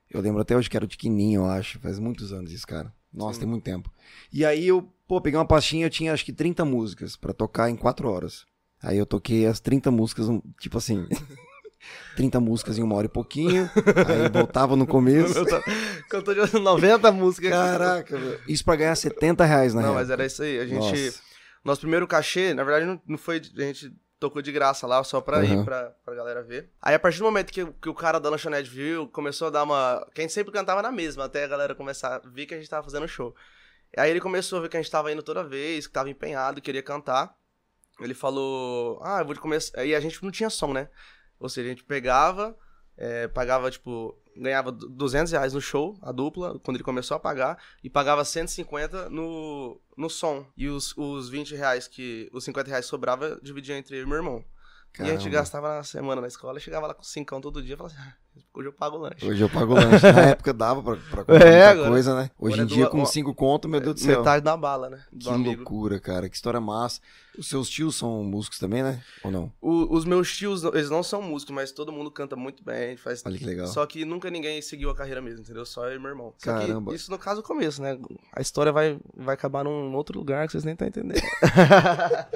eu 0.09 0.21
lembro 0.21 0.41
até 0.41 0.55
hoje 0.55 0.69
que 0.69 0.77
era 0.77 0.85
o 0.85 0.87
Tiquininho, 0.87 1.41
eu 1.41 1.45
acho. 1.45 1.79
Faz 1.79 1.99
muitos 1.99 2.31
anos 2.31 2.51
isso, 2.51 2.65
cara. 2.67 2.93
Nossa, 3.11 3.33
Sim. 3.35 3.39
tem 3.41 3.49
muito 3.49 3.63
tempo. 3.63 3.91
E 4.31 4.45
aí 4.45 4.67
eu, 4.67 4.83
pô, 5.07 5.19
peguei 5.19 5.39
uma 5.39 5.47
pastinha, 5.47 5.85
eu 5.85 5.89
tinha 5.89 6.13
acho 6.13 6.23
que 6.23 6.31
30 6.33 6.63
músicas 6.63 7.15
pra 7.15 7.33
tocar 7.33 7.69
em 7.69 7.75
4 7.75 8.07
horas. 8.09 8.45
Aí 8.81 8.97
eu 8.97 9.05
toquei 9.05 9.47
as 9.47 9.59
30 9.59 9.89
músicas, 9.89 10.27
tipo 10.59 10.77
assim. 10.77 11.07
30 12.15 12.39
músicas 12.39 12.77
em 12.77 12.83
uma 12.83 12.95
hora 12.95 13.05
e 13.05 13.09
pouquinho. 13.09 13.69
aí 13.75 14.29
voltava 14.31 14.75
no 14.75 14.85
começo. 14.85 15.33
Cantou 16.09 16.33
de 16.33 16.59
90 16.59 17.11
músicas. 17.11 17.51
Caraca, 17.51 18.17
velho. 18.17 18.39
Isso 18.47 18.63
pra 18.65 18.75
ganhar 18.75 18.95
70 18.95 19.45
reais 19.45 19.73
na 19.73 19.81
Não, 19.81 19.89
real. 19.89 19.99
mas 20.01 20.09
era 20.09 20.25
isso 20.25 20.41
aí. 20.43 20.59
A 20.59 20.65
gente. 20.65 20.79
Nossa. 20.79 21.19
Nosso 21.63 21.81
primeiro 21.81 22.07
cachê, 22.07 22.53
na 22.53 22.63
verdade, 22.63 22.85
não, 22.85 23.01
não 23.07 23.17
foi. 23.17 23.37
A 23.37 23.61
gente 23.61 23.93
tocou 24.19 24.41
de 24.41 24.51
graça 24.51 24.85
lá, 24.87 25.03
só 25.03 25.21
pra 25.21 25.37
Uhum. 25.39 25.61
ir 25.61 25.63
pra, 25.65 25.89
pra 26.03 26.15
galera 26.15 26.41
ver. 26.43 26.69
Aí, 26.81 26.95
a 26.95 26.99
partir 26.99 27.19
do 27.19 27.25
momento 27.25 27.51
que, 27.51 27.65
que 27.65 27.89
o 27.89 27.93
cara 27.93 28.19
da 28.19 28.29
lanchonete 28.29 28.69
viu, 28.69 29.07
começou 29.07 29.47
a 29.47 29.51
dar 29.51 29.63
uma. 29.63 30.05
Que 30.13 30.21
a 30.21 30.23
gente 30.23 30.33
sempre 30.33 30.51
cantava 30.53 30.81
na 30.81 30.91
mesma, 30.91 31.25
até 31.25 31.43
a 31.43 31.47
galera 31.47 31.75
começar 31.75 32.15
a 32.15 32.19
ver 32.27 32.45
que 32.45 32.53
a 32.53 32.57
gente 32.57 32.69
tava 32.69 32.83
fazendo 32.83 33.07
show. 33.07 33.35
Aí 33.97 34.09
ele 34.11 34.19
começou 34.19 34.59
a 34.59 34.61
ver 34.61 34.69
que 34.69 34.77
a 34.77 34.81
gente 34.81 34.91
tava 34.91 35.11
indo 35.11 35.23
toda 35.23 35.43
vez, 35.43 35.87
que 35.87 35.93
tava 35.93 36.09
empenhado, 36.09 36.61
queria 36.61 36.83
cantar. 36.83 37.35
Ele 37.99 38.13
falou: 38.13 38.99
Ah, 39.03 39.19
eu 39.21 39.25
vou 39.25 39.35
começar. 39.37 39.79
Aí 39.79 39.95
a 39.95 39.99
gente 39.99 40.21
não 40.23 40.31
tinha 40.31 40.49
som, 40.49 40.73
né? 40.73 40.89
Ou 41.39 41.47
seja, 41.49 41.67
a 41.67 41.69
gente 41.69 41.83
pegava, 41.83 42.55
é, 42.97 43.27
pagava, 43.27 43.69
tipo, 43.71 44.17
ganhava 44.35 44.71
du- 44.71 44.89
200 44.89 45.31
reais 45.31 45.53
no 45.53 45.61
show, 45.61 45.97
a 46.01 46.11
dupla, 46.11 46.59
quando 46.59 46.77
ele 46.77 46.83
começou 46.83 47.15
a 47.15 47.19
pagar, 47.19 47.57
e 47.83 47.89
pagava 47.89 48.25
150 48.25 49.09
no, 49.09 49.79
no 49.95 50.09
som. 50.09 50.45
E 50.57 50.67
os, 50.67 50.95
os 50.97 51.29
20 51.29 51.55
reais 51.55 51.87
que. 51.87 52.29
Os 52.33 52.43
50 52.43 52.69
reais 52.69 52.85
sobrava, 52.85 53.39
dividia 53.41 53.77
entre 53.77 53.97
eu 53.97 54.03
e 54.03 54.05
meu 54.05 54.17
irmão. 54.17 54.43
E 54.99 55.03
a 55.03 55.05
gente 55.05 55.17
Caramba. 55.17 55.29
gastava 55.31 55.75
na 55.75 55.83
semana 55.83 56.21
na 56.21 56.27
escola, 56.27 56.59
chegava 56.59 56.87
lá 56.87 56.93
com 56.93 57.03
cincão 57.03 57.39
todo 57.39 57.61
dia 57.61 57.75
e 57.75 57.77
falava 57.77 57.93
assim, 57.95 58.03
ah, 58.09 58.15
hoje 58.53 58.67
eu 58.69 58.73
pago 58.73 58.97
o 58.97 58.99
lanche. 58.99 59.25
Hoje 59.25 59.41
eu 59.43 59.49
pago 59.49 59.73
lanche. 59.73 60.11
Na 60.11 60.21
época 60.31 60.53
dava 60.53 60.81
pra, 60.83 60.95
pra 60.95 61.23
comprar 61.25 61.47
É, 61.47 61.67
agora- 61.67 61.89
coisa, 61.89 62.15
né? 62.15 62.29
Hoje 62.39 62.59
em 62.59 62.63
é 62.63 62.65
dia, 62.65 62.85
do- 62.85 62.91
com 62.91 63.01
ó, 63.01 63.05
5 63.05 63.33
conto, 63.35 63.67
meu 63.69 63.79
Deus 63.79 63.95
do 63.95 64.01
céu. 64.01 64.19
Metade 64.19 64.43
da 64.43 64.55
bala, 64.57 64.89
né? 64.89 65.03
Do 65.11 65.25
Que 65.25 65.29
amigo. 65.29 65.55
loucura, 65.57 65.99
cara. 65.99 66.29
Que 66.29 66.35
história 66.35 66.59
massa. 66.61 66.99
Os 67.37 67.47
seus 67.47 67.69
tios 67.69 67.95
são 67.95 68.23
músicos 68.23 68.57
também, 68.57 68.81
né? 68.81 68.99
Ou 69.23 69.29
não? 69.31 69.51
O- 69.61 69.95
os 69.95 70.05
meus 70.05 70.35
tios, 70.35 70.63
eles 70.63 70.89
não 70.89 71.03
são 71.03 71.21
músicos, 71.21 71.53
mas 71.53 71.71
todo 71.71 71.91
mundo 71.91 72.09
canta 72.09 72.35
muito 72.35 72.63
bem. 72.63 72.97
Faz... 72.97 73.21
Olha 73.25 73.37
que 73.37 73.45
legal. 73.45 73.67
Só 73.67 73.85
que 73.85 74.03
nunca 74.05 74.29
ninguém 74.31 74.59
seguiu 74.61 74.89
a 74.89 74.95
carreira 74.95 75.21
mesmo, 75.21 75.41
entendeu? 75.41 75.65
Só 75.65 75.85
eu 75.87 75.95
e 75.95 75.99
meu 75.99 76.09
irmão. 76.09 76.33
Só 76.39 76.51
Caramba. 76.51 76.95
isso 76.95 77.11
no 77.11 77.17
caso 77.19 77.41
é 77.41 77.43
o 77.43 77.45
começo, 77.45 77.81
né? 77.81 77.97
A 78.33 78.41
história 78.41 78.71
vai, 78.71 78.99
vai 79.15 79.35
acabar 79.35 79.63
num 79.63 79.93
outro 79.95 80.17
lugar 80.17 80.45
que 80.47 80.51
vocês 80.51 80.63
nem 80.63 80.73
estão 80.73 80.87
entendendo. 80.87 81.21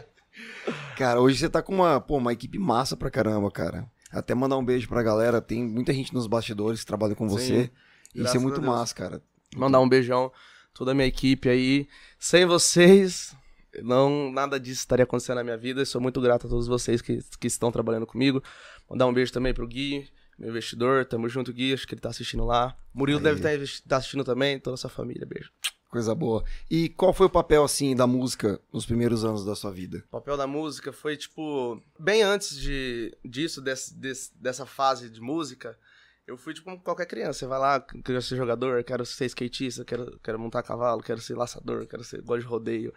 Cara, 0.97 1.19
hoje 1.19 1.39
você 1.39 1.49
tá 1.49 1.61
com 1.61 1.73
uma, 1.73 1.99
pô, 1.99 2.17
uma 2.17 2.31
equipe 2.33 2.57
massa 2.59 2.95
pra 2.95 3.09
caramba, 3.09 3.49
cara. 3.51 3.85
Até 4.11 4.35
mandar 4.35 4.57
um 4.57 4.65
beijo 4.65 4.87
pra 4.87 5.01
galera. 5.01 5.41
Tem 5.41 5.63
muita 5.63 5.93
gente 5.93 6.13
nos 6.13 6.27
bastidores 6.27 6.81
que 6.81 6.85
trabalha 6.85 7.15
com 7.15 7.27
Sim, 7.29 7.35
você. 7.35 7.71
Isso 8.13 8.35
é 8.35 8.39
muito 8.39 8.59
a 8.59 8.63
massa, 8.63 8.93
cara. 8.93 9.21
Mandar 9.55 9.79
um 9.79 9.87
beijão 9.87 10.31
toda 10.73 10.91
a 10.91 10.93
minha 10.93 11.07
equipe 11.07 11.47
aí. 11.49 11.87
Sem 12.19 12.45
vocês, 12.45 13.35
não 13.81 14.31
nada 14.31 14.59
disso 14.59 14.79
estaria 14.81 15.03
acontecendo 15.03 15.37
na 15.37 15.43
minha 15.43 15.57
vida. 15.57 15.81
Eu 15.81 15.85
sou 15.85 16.01
muito 16.01 16.19
grato 16.19 16.47
a 16.47 16.49
todos 16.49 16.67
vocês 16.67 17.01
que, 17.01 17.19
que 17.39 17.47
estão 17.47 17.71
trabalhando 17.71 18.05
comigo. 18.05 18.43
Mandar 18.89 19.07
um 19.07 19.13
beijo 19.13 19.31
também 19.31 19.53
pro 19.53 19.67
Gui, 19.67 20.09
meu 20.37 20.49
investidor. 20.49 21.05
Tamo 21.05 21.29
junto, 21.29 21.53
Gui. 21.53 21.73
Acho 21.73 21.87
que 21.87 21.93
ele 21.93 22.01
tá 22.01 22.09
assistindo 22.09 22.43
lá. 22.45 22.75
Murilo 22.93 23.19
Aí. 23.19 23.23
deve 23.23 23.37
estar 23.39 23.53
investi- 23.55 23.87
tá 23.87 23.97
assistindo 23.97 24.23
também. 24.23 24.59
Toda 24.59 24.73
essa 24.75 24.89
família. 24.89 25.25
Beijo. 25.25 25.49
Coisa 25.91 26.15
boa. 26.15 26.41
E 26.69 26.87
qual 26.87 27.11
foi 27.13 27.25
o 27.25 27.29
papel, 27.29 27.65
assim, 27.65 27.93
da 27.93 28.07
música 28.07 28.61
nos 28.71 28.85
primeiros 28.85 29.25
anos 29.25 29.43
da 29.43 29.53
sua 29.55 29.71
vida? 29.71 30.01
O 30.07 30.11
papel 30.11 30.37
da 30.37 30.47
música 30.47 30.93
foi, 30.93 31.17
tipo, 31.17 31.81
bem 31.99 32.23
antes 32.23 32.55
de, 32.57 33.13
disso, 33.25 33.61
desse, 33.61 33.93
desse- 33.93 34.31
dessa 34.39 34.65
fase 34.65 35.09
de 35.09 35.19
música, 35.19 35.77
eu 36.25 36.37
fui, 36.37 36.53
tipo, 36.53 36.63
como 36.69 36.79
qualquer 36.81 37.05
criança. 37.07 37.39
Você 37.39 37.45
vai 37.45 37.59
lá, 37.59 37.81
quero 37.81 38.21
ser 38.21 38.37
jogador, 38.37 38.81
quero 38.85 39.05
ser 39.05 39.25
skatista, 39.25 39.83
quero, 39.83 40.17
quero 40.23 40.39
montar 40.39 40.63
cavalo, 40.63 41.03
quero 41.03 41.19
ser 41.19 41.35
laçador, 41.35 41.85
quero 41.85 42.05
ser 42.05 42.21
gosto 42.21 42.43
de 42.43 42.47
rodeio. 42.47 42.93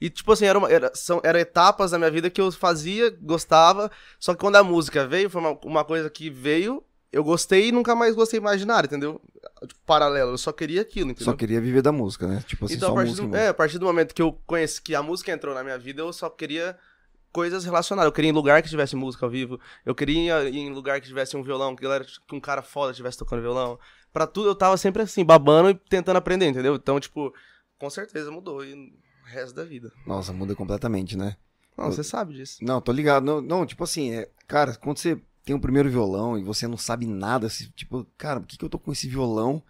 E, 0.00 0.08
tipo 0.08 0.32
assim, 0.32 0.46
era, 0.46 0.58
uma, 0.58 0.70
era, 0.70 0.90
eram 1.24 1.38
etapas 1.40 1.90
da 1.90 1.98
minha 1.98 2.10
vida 2.10 2.30
que 2.30 2.40
eu 2.40 2.50
fazia, 2.50 3.10
gostava, 3.20 3.90
só 4.18 4.32
que 4.32 4.40
quando 4.40 4.56
a 4.56 4.64
música 4.64 5.06
veio, 5.06 5.28
foi 5.28 5.40
uma, 5.42 5.58
uma 5.64 5.84
coisa 5.84 6.08
que 6.08 6.30
veio 6.30 6.82
eu 7.12 7.24
gostei 7.24 7.68
e 7.68 7.72
nunca 7.72 7.94
mais 7.94 8.14
gostei 8.14 8.38
mais 8.40 8.60
de 8.60 8.66
nada, 8.66 8.86
entendeu? 8.86 9.20
Tipo, 9.66 9.80
paralelo, 9.86 10.32
eu 10.32 10.38
só 10.38 10.52
queria 10.52 10.82
aquilo, 10.82 11.10
entendeu? 11.10 11.24
Só 11.32 11.36
queria 11.36 11.60
viver 11.60 11.82
da 11.82 11.92
música, 11.92 12.26
né? 12.26 12.42
Tipo 12.46 12.66
assim, 12.66 12.74
então, 12.74 12.88
só 12.88 12.92
a 12.92 12.96
partir, 12.96 13.08
música. 13.10 13.28
do, 13.28 13.36
é, 13.36 13.48
a 13.48 13.54
partir 13.54 13.78
do 13.78 13.86
momento 13.86 14.14
que 14.14 14.22
eu 14.22 14.32
conheci 14.46 14.80
que 14.82 14.94
a 14.94 15.02
música 15.02 15.32
entrou 15.32 15.54
na 15.54 15.62
minha 15.64 15.78
vida, 15.78 16.02
eu 16.02 16.12
só 16.12 16.28
queria 16.28 16.76
coisas 17.32 17.64
relacionadas. 17.64 18.08
Eu 18.08 18.12
queria 18.12 18.28
ir 18.28 18.32
em 18.32 18.34
lugar 18.34 18.62
que 18.62 18.68
tivesse 18.68 18.96
música 18.96 19.24
ao 19.26 19.30
vivo. 19.30 19.60
Eu 19.84 19.94
queria 19.94 20.48
ir 20.48 20.56
em 20.56 20.70
lugar 20.70 21.00
que 21.00 21.06
tivesse 21.06 21.36
um 21.36 21.42
violão, 21.42 21.74
que, 21.76 21.82
galera, 21.82 22.04
que 22.04 22.34
um 22.34 22.40
cara 22.40 22.62
foda 22.62 22.90
estivesse 22.90 23.18
tocando 23.18 23.42
violão. 23.42 23.78
Pra 24.12 24.26
tudo 24.26 24.48
eu 24.48 24.54
tava 24.54 24.76
sempre 24.76 25.02
assim, 25.02 25.24
babando 25.24 25.70
e 25.70 25.74
tentando 25.74 26.16
aprender, 26.16 26.46
entendeu? 26.46 26.74
Então, 26.74 26.98
tipo, 26.98 27.32
com 27.78 27.88
certeza 27.90 28.30
mudou. 28.30 28.64
E 28.64 28.72
o 28.74 29.26
resto 29.26 29.54
da 29.54 29.64
vida. 29.64 29.92
Nossa, 30.06 30.32
muda 30.32 30.54
completamente, 30.54 31.16
né? 31.16 31.36
Não, 31.76 31.86
Eu- 31.86 31.92
você 31.92 32.02
sabe 32.02 32.34
disso. 32.34 32.56
Não, 32.62 32.80
tô 32.80 32.90
ligado. 32.92 33.24
Não, 33.24 33.40
não, 33.40 33.66
tipo 33.66 33.84
assim, 33.84 34.12
é, 34.12 34.28
cara, 34.46 34.74
quando 34.76 34.98
você 34.98 35.20
tem 35.48 35.56
o 35.56 35.60
primeiro 35.60 35.88
violão 35.88 36.36
e 36.38 36.42
você 36.42 36.68
não 36.68 36.76
sabe 36.76 37.06
nada, 37.06 37.46
assim, 37.46 37.70
tipo, 37.74 38.06
cara, 38.18 38.38
por 38.38 38.46
que, 38.46 38.58
que 38.58 38.62
eu 38.66 38.68
tô 38.68 38.78
com 38.78 38.92
esse 38.92 39.08
violão? 39.08 39.62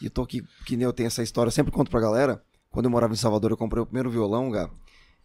E 0.00 0.04
eu 0.04 0.10
tô 0.12 0.22
aqui, 0.22 0.44
que 0.64 0.76
nem 0.76 0.84
eu 0.84 0.92
tenho 0.92 1.08
essa 1.08 1.24
história, 1.24 1.48
eu 1.48 1.52
sempre 1.52 1.72
conto 1.72 1.90
pra 1.90 1.98
galera. 1.98 2.40
Quando 2.70 2.84
eu 2.84 2.90
morava 2.90 3.12
em 3.12 3.16
Salvador, 3.16 3.50
eu 3.50 3.56
comprei 3.56 3.82
o 3.82 3.86
primeiro 3.86 4.08
violão, 4.08 4.48
cara. 4.52 4.70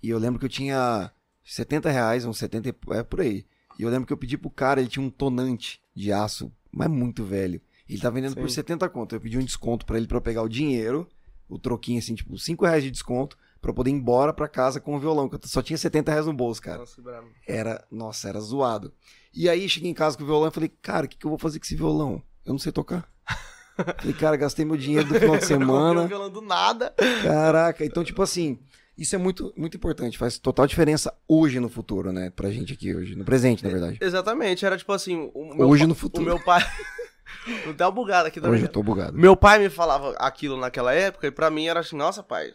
E 0.01 0.09
eu 0.09 0.17
lembro 0.17 0.39
que 0.39 0.45
eu 0.45 0.49
tinha 0.49 1.11
70 1.43 1.91
reais, 1.91 2.25
uns 2.25 2.39
70, 2.39 2.69
e- 2.69 2.75
é 2.89 3.03
por 3.03 3.21
aí. 3.21 3.45
E 3.77 3.83
eu 3.83 3.89
lembro 3.91 4.07
que 4.07 4.13
eu 4.13 4.17
pedi 4.17 4.35
pro 4.35 4.49
cara, 4.49 4.81
ele 4.81 4.89
tinha 4.89 5.05
um 5.05 5.11
tonante 5.11 5.79
de 5.95 6.11
aço, 6.11 6.51
mas 6.71 6.89
muito 6.89 7.23
velho. 7.23 7.61
Ele 7.87 7.99
tá 8.01 8.09
vendendo 8.09 8.33
por 8.35 8.49
Sim. 8.49 8.55
70 8.55 8.89
conto. 8.89 9.13
Eu 9.13 9.21
pedi 9.21 9.37
um 9.37 9.45
desconto 9.45 9.85
pra 9.85 9.95
ele 9.97 10.07
pra 10.07 10.17
eu 10.17 10.21
pegar 10.21 10.41
o 10.41 10.49
dinheiro, 10.49 11.07
o 11.47 11.59
troquinho 11.59 11.99
assim, 11.99 12.15
tipo, 12.15 12.35
5 12.39 12.65
reais 12.65 12.83
de 12.83 12.89
desconto, 12.89 13.37
pra 13.63 13.71
eu 13.71 13.75
poder 13.75 13.89
ir 13.89 13.93
embora 13.93 14.33
pra 14.33 14.47
casa 14.47 14.79
com 14.81 14.93
o 14.95 14.99
violão, 14.99 15.27
que 15.29 15.35
eu 15.35 15.39
só 15.45 15.61
tinha 15.61 15.77
70 15.77 16.11
reais 16.11 16.25
no 16.27 16.33
bolso, 16.33 16.61
cara 16.61 16.79
Nossa, 16.79 17.01
bravo. 17.01 17.27
era, 17.47 17.83
nossa, 17.89 18.27
era 18.29 18.39
zoado. 18.41 18.93
E 19.33 19.47
aí 19.49 19.67
cheguei 19.69 19.89
em 19.89 19.93
casa 19.93 20.17
com 20.17 20.23
o 20.23 20.27
violão 20.27 20.49
e 20.49 20.51
falei, 20.51 20.69
cara, 20.81 21.05
o 21.05 21.09
que, 21.09 21.17
que 21.17 21.25
eu 21.25 21.29
vou 21.29 21.39
fazer 21.39 21.57
com 21.59 21.65
esse 21.65 21.75
violão? 21.75 22.21
Eu 22.45 22.51
não 22.51 22.59
sei 22.59 22.71
tocar. 22.71 23.07
falei, 23.97 24.13
cara, 24.13 24.35
gastei 24.35 24.65
meu 24.65 24.75
dinheiro 24.77 25.07
do 25.07 25.15
final 25.15 25.37
de 25.37 25.45
semana. 25.47 26.05
violão 26.05 26.29
do 26.29 26.41
nada. 26.41 26.93
Caraca, 27.23 27.83
então, 27.85 28.03
tipo 28.03 28.21
assim, 28.21 28.59
isso 28.97 29.15
é 29.15 29.17
muito, 29.17 29.51
muito 29.57 29.75
importante, 29.77 30.17
faz 30.17 30.37
total 30.37 30.67
diferença 30.67 31.11
hoje 31.27 31.59
no 31.59 31.69
futuro, 31.69 32.11
né? 32.11 32.29
Pra 32.29 32.51
gente 32.51 32.73
aqui 32.73 32.93
hoje, 32.93 33.15
no 33.15 33.23
presente, 33.25 33.63
na 33.63 33.69
verdade. 33.71 33.97
Exatamente, 34.01 34.65
era 34.65 34.77
tipo 34.77 34.91
assim, 34.91 35.31
o 35.33 35.55
meu, 35.55 35.67
Hoje 35.69 35.87
no 35.87 35.93
o 35.93 35.95
futuro. 35.95 36.25
meu 36.25 36.39
pai. 36.39 36.61
Não 37.65 37.73
dá 37.73 37.87
uma 37.87 37.91
bugada 37.91 38.27
aqui 38.27 38.39
também. 38.39 38.55
Hoje 38.57 38.65
eu 38.65 38.71
tô 38.71 38.83
bugado. 38.83 39.17
Meu 39.17 39.35
pai 39.35 39.57
me 39.57 39.69
falava 39.69 40.11
aquilo 40.19 40.55
naquela 40.57 40.93
época 40.93 41.25
e 41.25 41.31
pra 41.31 41.49
mim 41.49 41.65
era 41.65 41.79
assim, 41.79 41.95
nossa, 41.95 42.21
pai, 42.21 42.51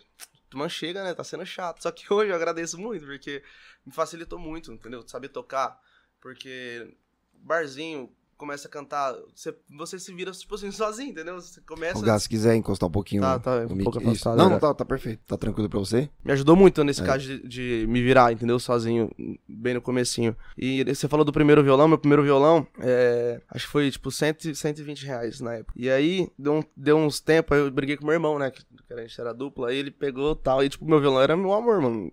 tu 0.49 0.59
não 0.59 0.69
chega, 0.69 1.03
né? 1.05 1.15
Tá 1.15 1.25
sendo 1.25 1.45
chato. 1.47 1.83
Só 1.83 1.91
que 1.91 2.05
hoje 2.13 2.31
eu 2.31 2.37
agradeço 2.37 2.79
muito, 2.79 3.07
porque 3.07 3.43
me 3.85 3.93
facilitou 3.93 4.39
muito, 4.39 4.73
entendeu? 4.73 5.07
Saber 5.07 5.29
tocar. 5.29 5.81
Porque 6.21 6.97
barzinho, 7.33 8.15
começa 8.39 8.69
a 8.69 8.71
cantar, 8.71 9.15
você, 9.35 9.55
você 9.77 9.99
se 9.99 10.15
vira, 10.15 10.31
tipo 10.33 10.55
assim, 10.55 10.71
sozinho, 10.73 11.11
entendeu? 11.11 11.35
Você 11.41 11.61
começa. 11.61 11.99
O 11.99 12.03
Gás, 12.03 12.23
se 12.23 12.29
quiser 12.29 12.55
encostar 12.55 12.89
um 12.89 12.93
pouquinho 12.93 13.21
Tá, 13.21 13.39
tá, 13.39 13.57
um 13.69 13.75
mic- 13.75 13.83
pouco 13.85 13.99
isso. 13.99 14.09
afastado, 14.09 14.37
Não, 14.39 14.45
né? 14.47 14.51
não, 14.53 14.61
tá, 14.61 14.73
tá 14.73 14.85
perfeito. 14.85 15.21
Tá 15.27 15.37
tranquilo 15.37 15.69
pra 15.69 15.79
você? 15.79 16.09
Me 16.25 16.33
ajudou 16.33 16.55
muito 16.57 16.83
nesse 16.85 17.03
É. 17.03 17.05
caso 17.05 17.25
de, 17.27 17.47
de 17.47 17.87
me 17.89 18.01
virar, 18.03 18.33
entendeu? 18.33 18.59
Sozinho, 18.59 19.11
bem 19.49 19.75
no 19.75 19.83
comecinho. 19.83 20.37
E 20.57 20.85
você 20.85 21.09
falou 21.09 21.25
do 21.25 21.33
primeiro 21.33 21.63
violão, 21.63 21.89
meu 21.89 21.99
primeiro 21.99 22.23
violão, 22.23 22.67
é, 22.81 23.43
acho 23.51 23.67
que 23.67 23.73
foi 23.73 23.91
tipo 23.91 24.11
100, 24.11 24.55
120 24.55 25.05
reais 25.05 25.41
na 25.41 25.55
época. 25.55 25.75
E 25.77 25.91
aí, 25.91 26.31
deu, 26.39 26.55
um- 26.55 26.65
deu 26.77 26.97
uns 26.97 27.21
tempos, 27.21 27.57
aí 27.59 27.65
eu 27.65 27.71
briguei 27.71 27.97
com 27.97 28.05
meu 28.07 28.15
irmão, 28.15 28.39
né? 28.39 28.51
Que, 28.51 28.63
a 28.95 29.01
gente 29.03 29.21
era 29.21 29.35
dupla, 29.35 29.69
aí 29.69 29.77
ele 29.77 29.91
pegou 29.91 30.35
tal, 30.35 30.65
e 30.65 30.69
tipo, 30.69 30.85
meu 30.87 30.99
violão 31.01 31.21
era 31.21 31.37
meu 31.37 31.53
amor, 31.53 31.81
mano. 31.83 32.11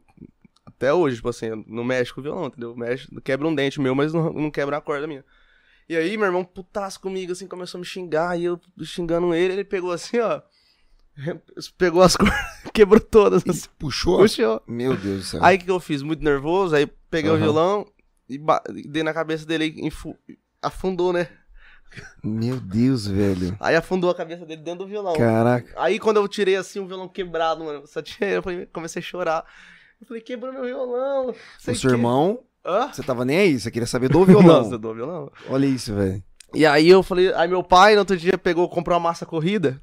Até 0.66 0.94
hoje, 0.94 1.16
tipo 1.18 1.30
assim, 1.30 1.64
não 1.68 1.86
mexe 1.86 2.14
com 2.14 2.20
o 2.20 2.24
violão, 2.24 2.48
entendeu? 2.48 2.76
Mexe, 2.76 3.08
quebra 3.24 3.48
um 3.48 3.56
dente 3.56 3.80
meu, 3.80 3.96
mas 3.96 4.12
não, 4.12 4.34
não 4.34 4.52
quebra 4.52 4.76
a 4.78 4.82
corda 4.82 5.08
minha. 5.08 5.24
E 5.88 5.96
aí, 5.96 6.18
meu 6.18 6.26
irmão, 6.26 6.44
putaço 6.44 7.00
comigo, 7.00 7.32
assim, 7.32 7.48
começou 7.48 7.78
a 7.78 7.82
me 7.82 7.86
xingar, 7.86 8.40
e 8.40 8.46
eu 8.46 8.60
xingando 8.84 9.34
ele, 9.34 9.54
ele 9.54 9.64
pegou 9.64 9.92
assim, 9.92 10.20
ó. 10.20 10.42
Pegou 11.78 12.02
as 12.02 12.16
cordas, 12.18 12.36
quebrou 12.74 13.00
todas, 13.00 13.42
assim, 13.48 13.70
Puxou? 13.80 14.18
puxou. 14.20 14.62
Meu 14.68 14.98
Deus 14.98 15.18
do 15.20 15.24
céu. 15.24 15.40
Aí 15.44 15.56
o 15.56 15.60
que 15.60 15.72
eu 15.72 15.80
fiz? 15.80 16.02
Muito 16.02 16.22
nervoso, 16.24 16.76
aí 16.76 16.86
peguei 17.10 17.32
o 17.32 17.36
Aham. 17.36 17.42
violão 17.44 17.92
e 18.28 18.38
dei 18.90 19.02
na 19.04 19.14
cabeça 19.14 19.46
dele 19.46 19.74
e 19.78 19.90
afundou, 20.62 21.14
né? 21.14 21.30
Meu 22.22 22.60
Deus, 22.60 23.08
velho. 23.08 23.56
Aí 23.62 23.76
afundou 23.76 24.10
a 24.10 24.16
cabeça 24.16 24.46
dele 24.46 24.62
dentro 24.62 24.80
do 24.84 24.90
violão. 24.90 25.14
Caraca. 25.16 25.72
Aí 25.78 26.00
quando 26.00 26.18
eu 26.18 26.28
tirei 26.28 26.58
assim 26.58 26.80
o 26.80 26.88
violão 26.88 27.08
quebrado, 27.08 27.64
mano, 27.64 27.88
só 27.88 28.02
tinha 28.02 28.30
eu 28.30 28.44
falei, 28.44 28.66
comecei 28.66 29.00
a 29.00 29.04
chorar. 29.04 29.46
Eu 30.02 30.08
falei, 30.08 30.22
quebrou 30.22 30.52
meu 30.52 30.64
violão. 30.66 31.30
O 31.30 31.36
seu 31.62 31.74
quê. 31.76 31.88
irmão, 31.88 32.44
Hã? 32.66 32.92
você 32.92 33.04
tava 33.04 33.24
nem 33.24 33.38
aí, 33.38 33.60
você 33.60 33.70
queria 33.70 33.86
saber 33.86 34.10
do 34.10 34.26
violão. 34.26 34.64
Nossa, 34.64 34.78
do 34.78 34.94
violão. 34.94 35.32
Olha 35.50 35.66
isso, 35.66 35.94
velho. 35.94 36.24
E 36.54 36.66
aí 36.66 36.90
eu 36.90 37.04
falei, 37.04 37.34
aí 37.34 37.48
meu 37.48 37.64
pai 37.64 37.94
no 37.94 38.00
outro 38.00 38.18
dia 38.18 38.38
pegou, 38.38 38.68
comprou 38.70 38.98
uma 38.98 39.10
massa 39.10 39.26
corrida. 39.26 39.82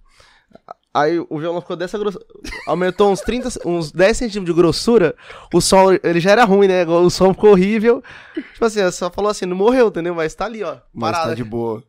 Aí 0.95 1.19
o 1.19 1.39
violão 1.39 1.61
ficou 1.61 1.77
dessa 1.77 1.99
grossura. 1.99 2.25
Aumentou 2.67 3.11
uns 3.11 3.21
30, 3.21 3.49
uns 3.65 3.91
10 3.91 4.17
centímetros 4.17 4.55
de 4.55 4.61
grossura. 4.61 5.15
O 5.53 5.61
som, 5.61 5.93
ele 6.03 6.21
já 6.21 6.33
era 6.33 6.45
ruim, 6.45 6.69
né? 6.69 6.85
O 6.85 7.09
som 7.09 7.33
ficou 7.33 7.51
horrível. 7.53 8.03
Tipo 8.35 8.65
assim, 8.65 8.91
só 8.91 9.11
falou 9.11 9.31
assim, 9.31 9.47
não 9.47 9.57
morreu, 9.57 9.89
entendeu? 9.89 10.15
Mas 10.15 10.35
tá 10.35 10.45
ali, 10.45 10.63
ó. 10.63 10.77
Mas 10.93 11.13
Parada. 11.13 11.31
tá 11.31 11.35
de 11.35 11.45
boa. 11.45 11.83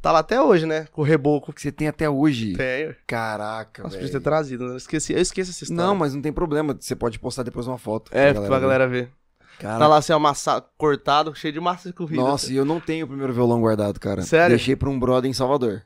Tá 0.00 0.12
lá 0.12 0.20
até 0.20 0.40
hoje, 0.40 0.66
né? 0.66 0.86
Com 0.92 1.02
o 1.02 1.04
reboco. 1.04 1.52
que 1.52 1.60
você 1.60 1.70
tem 1.70 1.86
até 1.88 2.08
hoje. 2.10 2.54
Tenho. 2.56 2.94
Caraca, 3.06 3.82
Nossa, 3.82 3.96
velho. 3.96 4.06
podia 4.06 4.20
ter 4.20 4.24
trazido, 4.24 4.64
né? 4.66 4.72
Eu 4.72 4.76
esqueci, 4.76 5.12
eu 5.12 5.20
esqueci 5.20 5.50
essa 5.50 5.64
história. 5.64 5.84
Não, 5.84 5.94
mas 5.94 6.14
não 6.14 6.22
tem 6.22 6.32
problema. 6.32 6.76
Você 6.78 6.96
pode 6.96 7.18
postar 7.18 7.44
depois 7.44 7.66
uma 7.66 7.78
foto. 7.78 8.10
É, 8.12 8.32
pra 8.32 8.58
galera 8.60 8.86
ver. 8.88 9.04
ver. 9.04 9.12
Cara, 9.58 9.78
Tá 9.78 9.88
lá 9.88 9.96
assim, 9.96 10.12
ó, 10.12 10.18
massa, 10.18 10.60
cortado, 10.76 11.34
cheio 11.34 11.52
de 11.52 11.60
massa 11.60 11.92
corrida. 11.92 12.22
Nossa, 12.22 12.52
e 12.52 12.56
eu 12.56 12.64
não 12.64 12.80
tenho 12.80 13.04
o 13.04 13.08
primeiro 13.08 13.32
violão 13.32 13.60
guardado, 13.60 13.98
cara. 13.98 14.22
Sério? 14.22 14.56
Deixei 14.56 14.76
pra 14.76 14.88
um 14.88 14.98
brother 14.98 15.28
em 15.28 15.34
Salvador. 15.34 15.84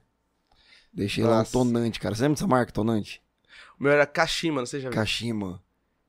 Deixei 0.92 1.24
lá 1.24 1.36
um 1.36 1.38
Nossa. 1.38 1.52
Tonante, 1.52 1.98
cara. 1.98 2.14
Você 2.14 2.22
lembra 2.22 2.34
dessa 2.34 2.46
marca, 2.46 2.70
Tonante? 2.70 3.22
O 3.80 3.82
meu 3.82 3.92
era 3.92 4.06
Kashima, 4.06 4.60
não 4.60 4.66
sei 4.66 4.80
se 4.80 4.84
já 4.84 4.90
viu. 4.90 4.98
Kashima. 4.98 5.62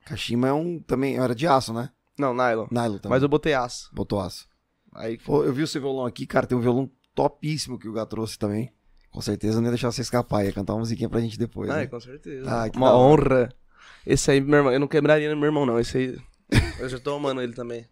Kashima 0.05 0.49
é 0.49 0.53
um. 0.53 0.79
Também 0.79 1.17
era 1.17 1.33
de 1.33 1.47
aço, 1.47 1.73
né? 1.73 1.89
Não, 2.17 2.33
nylon. 2.33 2.67
Nylon 2.69 2.97
também. 2.97 3.09
Mas 3.09 3.23
eu 3.23 3.29
botei 3.29 3.53
aço. 3.53 3.89
Botou 3.93 4.19
aço. 4.19 4.47
Aí, 4.93 5.17
Pô, 5.17 5.43
eu 5.43 5.53
vi 5.53 5.63
o 5.63 5.67
seu 5.67 5.81
violão 5.81 6.05
aqui, 6.05 6.27
cara. 6.27 6.45
Tem 6.45 6.57
um 6.57 6.61
violão 6.61 6.89
topíssimo 7.15 7.79
que 7.79 7.87
o 7.87 7.93
Gá 7.93 8.05
trouxe 8.05 8.37
também. 8.37 8.71
Com 9.09 9.21
certeza 9.21 9.57
não 9.59 9.65
ia 9.65 9.71
deixar 9.71 9.91
você 9.91 10.01
escapar. 10.01 10.45
Ia 10.45 10.51
cantar 10.51 10.73
uma 10.73 10.79
musiquinha 10.79 11.09
pra 11.09 11.21
gente 11.21 11.39
depois. 11.39 11.69
Ai, 11.69 11.81
né? 11.81 11.87
com 11.87 11.99
certeza. 11.99 12.63
Ah, 12.63 12.69
que 12.69 12.77
Uma 12.77 12.95
honra. 12.95 13.49
Esse 14.05 14.31
aí, 14.31 14.41
meu 14.41 14.57
irmão, 14.57 14.73
eu 14.73 14.79
não 14.79 14.87
quebraria 14.87 15.33
meu 15.35 15.45
irmão, 15.45 15.65
não. 15.65 15.79
Esse 15.79 15.97
aí, 15.97 16.19
eu 16.79 16.89
já 16.89 16.99
tô 16.99 17.15
amando 17.15 17.41
ele 17.41 17.53
também. 17.53 17.85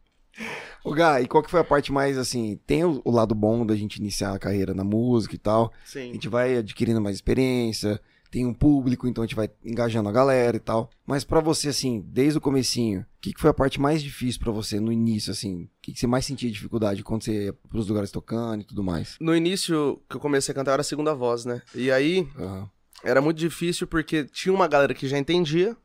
Ô, 0.84 0.94
Gá, 0.94 1.22
e 1.22 1.28
qual 1.28 1.44
que 1.44 1.52
foi 1.52 1.60
a 1.60 1.64
parte 1.64 1.92
mais, 1.92 2.18
assim... 2.18 2.60
Tem 2.66 2.84
o, 2.84 3.02
o 3.06 3.12
lado 3.12 3.36
bom 3.36 3.66
da 3.66 3.76
gente 3.76 3.98
iniciar 3.98 4.34
a 4.34 4.40
carreira 4.40 4.74
na 4.74 4.84
música 4.84 5.36
e 5.36 5.38
tal. 5.38 5.72
A 5.84 5.86
Sim. 5.86 6.14
gente 6.14 6.28
vai 6.28 6.58
adquirindo 6.58 7.00
mais 7.02 7.18
experiência, 7.18 8.02
tem 8.32 8.46
um 8.46 8.54
público, 8.54 9.08
então 9.08 9.24
a 9.24 9.28
gente 9.28 9.36
vai 9.36 9.50
engajando 9.64 10.08
a 10.08 10.12
galera 10.12 10.56
e 10.56 10.60
tal. 10.60 10.90
Mas 11.06 11.24
pra 11.24 11.42
você, 11.42 11.68
assim, 11.70 12.02
desde 12.08 12.38
o 12.38 12.42
comecinho, 12.42 13.02
o 13.02 13.06
que, 13.22 13.34
que 13.34 13.42
foi 13.42 13.50
a 13.50 13.54
parte 13.54 13.80
mais 13.80 14.02
difícil 14.02 14.40
pra 14.42 14.52
você 14.52 14.80
no 14.80 14.92
início, 14.92 15.32
assim? 15.32 15.64
O 15.64 15.70
que, 15.82 15.94
que 15.94 16.00
você 16.00 16.08
mais 16.08 16.26
sentia 16.26 16.50
dificuldade 16.50 17.04
quando 17.04 17.24
você 17.26 17.46
ia 17.46 17.54
pros 17.54 17.88
lugares 17.88 18.10
tocando 18.10 18.62
e 18.62 18.64
tudo 18.66 18.82
mais? 18.82 19.18
No 19.20 19.36
início 19.36 20.02
que 20.10 20.16
eu 20.16 20.20
comecei 20.20 20.54
a 20.54 20.56
cantar, 20.56 20.72
era 20.72 20.82
a 20.82 20.86
segunda 20.86 21.14
voz, 21.14 21.44
né? 21.46 21.62
E 21.76 21.92
aí, 21.92 22.28
Aham. 22.40 22.70
era 23.04 23.22
muito 23.22 23.38
difícil 23.38 23.86
porque 23.86 24.24
tinha 24.24 24.54
uma 24.54 24.68
galera 24.68 24.94
que 24.94 25.08
já 25.08 25.18
entendia 25.20 25.76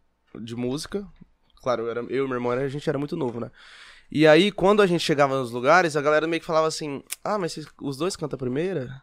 de 0.41 0.55
música. 0.55 1.07
Claro, 1.67 1.83
eu, 1.83 1.91
era, 1.91 2.01
eu 2.09 2.25
e 2.25 2.29
meu 2.29 2.37
irmão, 2.37 2.53
a 2.53 2.69
gente 2.69 2.89
era 2.89 2.97
muito 2.97 3.17
novo, 3.17 3.41
né? 3.41 3.51
E 4.09 4.25
aí, 4.25 4.53
quando 4.53 4.83
a 4.83 4.87
gente 4.87 5.01
chegava 5.03 5.37
nos 5.37 5.51
lugares, 5.51 5.97
a 5.97 6.01
galera 6.01 6.25
meio 6.29 6.39
que 6.41 6.47
falava 6.47 6.69
assim: 6.69 7.03
Ah, 7.25 7.37
mas 7.37 7.59
os 7.83 7.97
dois 7.97 8.15
cantam 8.15 8.37
a 8.37 8.39
primeira? 8.39 9.03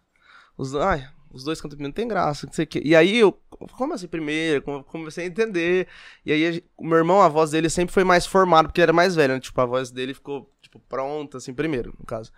Os, 0.58 0.74
ai, 0.74 1.06
os 1.30 1.44
dois 1.44 1.60
cantam 1.60 1.76
a 1.76 1.78
primeira, 1.78 1.90
não 1.90 1.94
tem 1.94 2.08
graça, 2.08 2.46
não 2.46 2.54
sei 2.54 2.64
o 2.64 2.68
quê. 2.70 2.82
E 2.86 2.96
aí, 2.96 3.18
eu, 3.18 3.34
como 3.78 3.94
assim 3.94 4.08
primeira? 4.08 4.62
Come- 4.62 4.82
Comecei 4.86 5.26
a 5.26 5.28
entender. 5.28 5.90
E 6.26 6.32
aí, 6.32 6.64
o 6.78 6.86
meu 6.88 6.98
irmão, 7.00 7.22
a 7.22 7.28
voz 7.28 7.52
dele 7.52 7.70
sempre 7.70 7.94
foi 7.94 8.06
mais 8.06 8.26
formada, 8.26 8.70
porque 8.70 8.80
ele 8.80 8.86
era 8.86 8.94
mais 8.94 9.14
velho, 9.14 9.34
né? 9.34 9.42
Tipo, 9.42 9.60
a 9.60 9.66
voz 9.66 9.92
dele 9.92 10.14
ficou, 10.14 10.50
tipo, 10.62 10.80
pronta, 10.88 11.36
assim, 11.38 11.54
primeiro, 11.54 11.94
no 12.00 12.06
caso. 12.06 12.32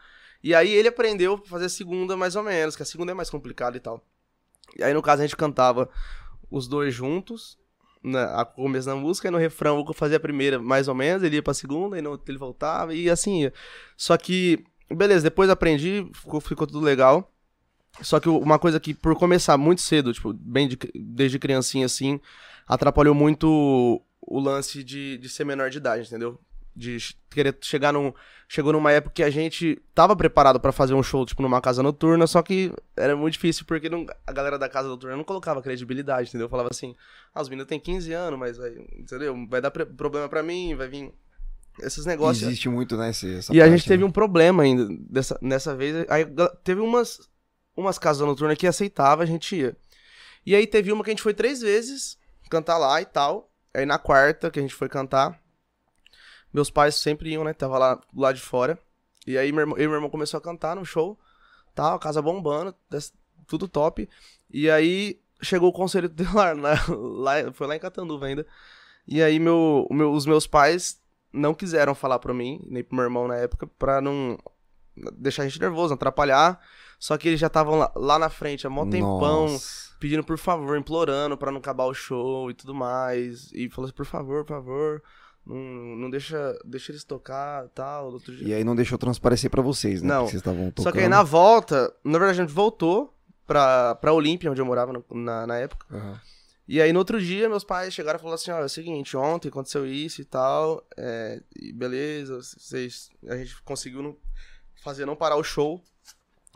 E 0.44 0.56
aí, 0.56 0.72
ele 0.74 0.88
aprendeu 0.88 1.36
a 1.36 1.48
fazer 1.48 1.66
a 1.66 1.70
segunda 1.70 2.18
mais 2.18 2.36
ou 2.36 2.42
menos, 2.42 2.76
que 2.76 2.82
a 2.82 2.86
segunda 2.86 3.12
é 3.12 3.16
mais 3.16 3.30
complicada 3.30 3.78
e 3.78 3.80
tal. 3.80 4.04
E 4.76 4.84
aí, 4.84 4.92
no 4.92 5.04
caso, 5.04 5.22
a 5.22 5.26
gente 5.28 5.38
cantava 5.38 5.88
os 6.50 6.68
dois 6.68 6.96
juntos, 6.96 7.60
na, 8.06 8.42
a 8.42 8.46
começo 8.46 8.86
da 8.88 8.96
música, 8.96 9.28
e 9.28 9.32
no 9.32 9.38
refrão 9.38 9.84
eu 9.86 9.94
fazia 9.94 10.18
a 10.18 10.20
primeira 10.20 10.60
mais 10.60 10.88
ou 10.88 10.96
menos, 10.96 11.24
ele 11.24 11.36
ia 11.38 11.44
pra 11.44 11.54
segunda, 11.54 12.00
e 12.00 12.06
outro 12.08 12.32
ele 12.32 12.38
voltava, 12.38 12.94
e 12.94 13.10
assim. 13.10 13.50
Só 13.98 14.16
que, 14.18 14.64
beleza, 14.90 15.24
depois 15.24 15.50
aprendi, 15.50 16.08
ficou, 16.14 16.40
ficou 16.40 16.68
tudo 16.68 16.80
legal. 16.80 17.32
Só 18.02 18.20
que 18.20 18.28
uma 18.28 18.60
coisa 18.60 18.80
que, 18.80 18.94
por 18.94 19.16
começar 19.16 19.58
muito 19.58 19.82
cedo, 19.82 20.14
tipo, 20.14 20.34
bem 20.34 20.68
de- 20.68 20.78
desde 20.94 21.40
criancinha 21.40 21.86
assim, 21.86 22.20
atrapalhou 22.68 23.16
muito 23.16 23.48
o, 23.48 24.02
o 24.22 24.40
lance 24.40 24.84
de, 24.84 25.18
de 25.18 25.30
ser 25.30 25.46
menor 25.46 25.70
de 25.70 25.78
idade, 25.78 26.08
entendeu? 26.08 26.38
De 26.76 26.98
querer 27.30 27.58
chegar 27.62 27.94
num. 27.94 28.14
Chegou 28.48 28.74
numa 28.74 28.92
época 28.92 29.14
que 29.16 29.24
a 29.24 29.30
gente 29.30 29.82
tava 29.94 30.16
preparado 30.16 30.60
pra 30.60 30.72
fazer 30.72 30.94
um 30.94 31.02
show, 31.02 31.26
tipo, 31.26 31.42
numa 31.42 31.60
casa 31.62 31.82
noturna, 31.82 32.28
só 32.28 32.44
que 32.44 32.72
era 32.96 33.16
muito 33.16 33.34
difícil 33.34 33.66
porque 33.66 33.90
não- 33.90 34.06
a 34.28 34.32
galera 34.32 34.60
da 34.60 34.70
casa 34.70 34.88
noturna 34.88 35.16
não 35.18 35.24
colocava 35.24 35.62
credibilidade, 35.64 36.30
entendeu? 36.30 36.48
Falava 36.48 36.70
assim, 36.72 36.94
ah, 37.34 37.42
os 37.42 37.50
meninos 37.50 37.68
têm 37.68 37.80
15 37.80 38.14
anos, 38.14 38.38
mas 38.38 38.58
vai, 38.58 38.70
entendeu? 38.98 39.36
Vai 39.50 39.62
dar 39.62 39.72
pre- 39.72 39.86
problema 39.86 40.30
pra 40.30 40.44
mim, 40.44 40.76
vai 40.76 40.88
vir 40.88 41.12
esses 41.82 42.06
negócios. 42.06 42.46
Existe 42.48 42.70
muito, 42.70 42.96
né, 42.96 43.10
esse, 43.10 43.28
E 43.28 43.60
a 43.62 43.66
parte, 43.66 43.72
gente 43.78 43.88
teve 43.88 44.04
né? 44.04 44.10
um 44.10 44.12
problema 44.12 44.62
ainda 44.64 44.88
dessa, 45.10 45.40
nessa 45.42 45.76
vez. 45.76 46.06
Aí 46.10 46.26
teve 46.64 46.82
umas 46.82 47.20
umas 47.76 47.98
casas 47.98 48.26
noturnas 48.28 48.58
que 48.58 48.68
aceitava, 48.68 49.24
a 49.24 49.26
gente 49.26 49.56
ia. 49.56 49.76
E 50.46 50.56
aí 50.56 50.68
teve 50.68 50.92
uma 50.92 51.04
que 51.04 51.10
a 51.10 51.14
gente 51.14 51.24
foi 51.24 51.34
três 51.34 51.62
vezes 51.62 52.18
cantar 52.50 52.78
lá 52.78 53.02
e 53.02 53.06
tal. 53.06 53.52
Aí 53.74 53.86
na 53.86 53.98
quarta 53.98 54.50
que 54.52 54.60
a 54.60 54.62
gente 54.62 54.74
foi 54.76 54.88
cantar, 54.88 55.38
meus 56.56 56.70
pais 56.70 56.96
sempre 56.96 57.32
iam, 57.32 57.44
né? 57.44 57.54
Tava 57.54 57.78
lá 57.78 57.96
do 57.96 58.22
lado 58.22 58.36
de 58.36 58.42
fora. 58.42 58.80
E 59.28 59.38
aí 59.38 59.52
meu 59.52 59.62
irmão, 59.62 59.78
eu 59.78 59.84
e 59.84 59.88
meu 59.88 59.96
irmão 59.96 60.10
começou 60.10 60.38
a 60.38 60.42
cantar 60.42 60.76
no 60.76 60.86
show, 60.86 61.20
tal, 61.74 61.96
a 61.96 62.00
casa 62.00 62.22
bombando, 62.22 62.74
tudo 63.48 63.68
top. 63.68 64.08
E 64.50 64.70
aí 64.70 65.20
chegou 65.42 65.70
o 65.70 65.74
conselho 65.74 66.08
tutelar, 66.10 66.56
lá, 66.56 66.74
lá, 66.90 67.52
foi 67.54 67.68
lá 67.68 67.76
em 67.76 67.80
Catanduva 67.80 68.28
ainda. 68.28 68.46
E 69.08 69.22
aí 69.22 69.40
meu, 69.40 69.88
meu- 69.92 70.12
os 70.14 70.26
meus 70.26 70.48
pais 70.48 71.02
não 71.34 71.54
quiseram 71.54 71.94
falar 71.94 72.20
pra 72.20 72.34
mim, 72.34 72.62
nem 72.68 72.84
pro 72.84 72.96
meu 72.96 73.04
irmão 73.06 73.28
na 73.28 73.36
época, 73.36 73.68
pra 73.68 74.00
não 74.00 74.38
deixar 75.18 75.44
a 75.44 75.48
gente 75.48 75.60
nervoso, 75.60 75.90
não 75.90 75.96
atrapalhar. 75.96 76.60
Só 76.98 77.18
que 77.18 77.28
eles 77.28 77.40
já 77.40 77.48
estavam 77.48 77.78
lá, 77.78 77.92
lá 77.96 78.18
na 78.18 78.30
frente 78.30 78.66
há 78.66 78.70
mó 78.70 78.86
tempão, 78.86 79.48
Nossa. 79.50 79.94
pedindo 80.00 80.24
por 80.24 80.38
favor, 80.38 80.78
implorando 80.78 81.38
pra 81.38 81.52
não 81.52 81.58
acabar 81.60 81.84
o 81.86 81.94
show 81.94 82.50
e 82.50 82.54
tudo 82.54 82.74
mais. 82.74 83.52
E 83.52 83.70
falou 83.70 83.88
assim, 83.88 83.96
por 83.96 84.06
favor, 84.06 84.46
por 84.46 84.54
favor, 84.56 85.04
não, 85.46 85.56
não 85.96 86.10
deixa, 86.10 86.58
deixa 86.66 86.92
eles 86.92 87.04
tocar 87.04 87.68
tal. 87.70 88.12
Outro 88.12 88.36
dia. 88.36 88.48
E 88.48 88.54
aí 88.54 88.64
não 88.64 88.76
deixou 88.76 88.98
transparecer 88.98 89.50
pra 89.50 89.62
vocês, 89.62 90.02
né? 90.02 90.10
Não. 90.10 90.24
Vocês 90.26 90.36
estavam 90.42 90.72
tocando. 90.72 90.84
Só 90.84 90.92
que 90.92 91.00
aí 91.00 91.08
na 91.08 91.24
volta, 91.24 91.94
na 92.04 92.18
verdade 92.18 92.40
a 92.40 92.44
gente 92.44 92.54
voltou 92.54 93.14
pra, 93.46 93.96
pra 93.96 94.12
Olímpia, 94.14 94.50
onde 94.52 94.60
eu 94.62 94.66
morava 94.66 94.92
no- 94.92 95.06
na, 95.12 95.46
na 95.48 95.58
época. 95.58 95.86
Aham. 95.96 96.20
E 96.68 96.82
aí 96.82 96.92
no 96.92 96.98
outro 96.98 97.22
dia 97.22 97.48
meus 97.48 97.64
pais 97.64 97.94
chegaram 97.94 98.18
e 98.18 98.20
falaram 98.20 98.36
assim, 98.42 98.50
ó, 98.50 98.60
é 98.60 98.66
o 98.66 98.70
seguinte, 98.70 99.16
ontem 99.16 99.50
aconteceu 99.50 99.86
isso 99.86 100.20
e 100.20 100.26
tal, 100.26 100.84
é, 100.98 101.40
e 101.56 101.72
beleza, 101.72 102.40
vocês, 102.42 103.12
a 103.30 103.38
gente 103.38 103.62
conseguiu 103.62 104.02
não, 104.02 104.18
fazer 104.84 105.06
não 105.06 105.16
parar 105.16 105.36
o 105.36 105.44
show. 105.44 105.80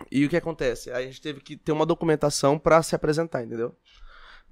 E 0.10 0.26
o 0.26 0.30
que 0.30 0.36
acontece? 0.38 0.90
Aí 0.92 1.04
a 1.04 1.08
gente 1.08 1.22
teve 1.22 1.42
que 1.42 1.56
ter 1.56 1.72
uma 1.72 1.86
documentação 1.86 2.58
pra 2.58 2.82
se 2.82 2.96
apresentar, 2.96 3.44
entendeu? 3.44 3.76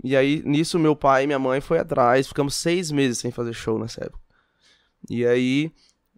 E 0.03 0.15
aí 0.15 0.43
nisso 0.45 0.77
meu 0.77 0.95
pai 0.95 1.23
e 1.23 1.25
minha 1.25 1.39
mãe 1.39 1.59
foi 1.59 1.79
atrás, 1.79 2.27
ficamos 2.27 2.53
seis 2.53 2.91
meses 2.91 3.17
sem 3.17 3.31
fazer 3.31 3.53
show 3.53 3.79
nessa 3.79 4.03
época. 4.05 4.19
E 5.09 5.25
aí 5.25 5.71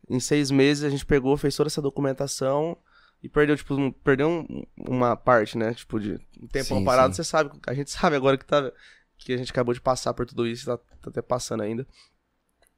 em 0.10 0.20
seis 0.20 0.50
meses 0.50 0.84
a 0.84 0.90
gente 0.90 1.06
pegou, 1.06 1.38
fez 1.38 1.56
toda 1.56 1.68
essa 1.68 1.82
documentação 1.82 2.78
e 3.22 3.30
perdeu, 3.30 3.56
tipo, 3.56 3.76
um- 3.76 3.92
perdeu 3.92 4.28
um- 4.30 4.64
uma 4.78 5.16
parte, 5.16 5.58
né? 5.58 5.74
Tipo, 5.74 6.00
de 6.00 6.14
um 6.42 6.48
tempo 6.48 6.66
Sim, 6.76 6.84
parado, 6.86 7.14
sim. 7.14 7.22
você 7.22 7.30
sabe, 7.30 7.52
a 7.68 7.74
gente 7.74 7.92
sabe 7.92 8.16
agora 8.16 8.38
que 8.38 8.46
tá 8.46 8.72
que 9.18 9.34
a 9.34 9.38
gente 9.38 9.52
acabou 9.52 9.74
de 9.74 9.82
passar 9.82 10.14
por 10.14 10.26
tudo 10.26 10.48
isso, 10.48 10.66
tá, 10.66 10.78
tá 10.78 11.10
até 11.10 11.22
passando 11.22 11.62
ainda. 11.62 11.86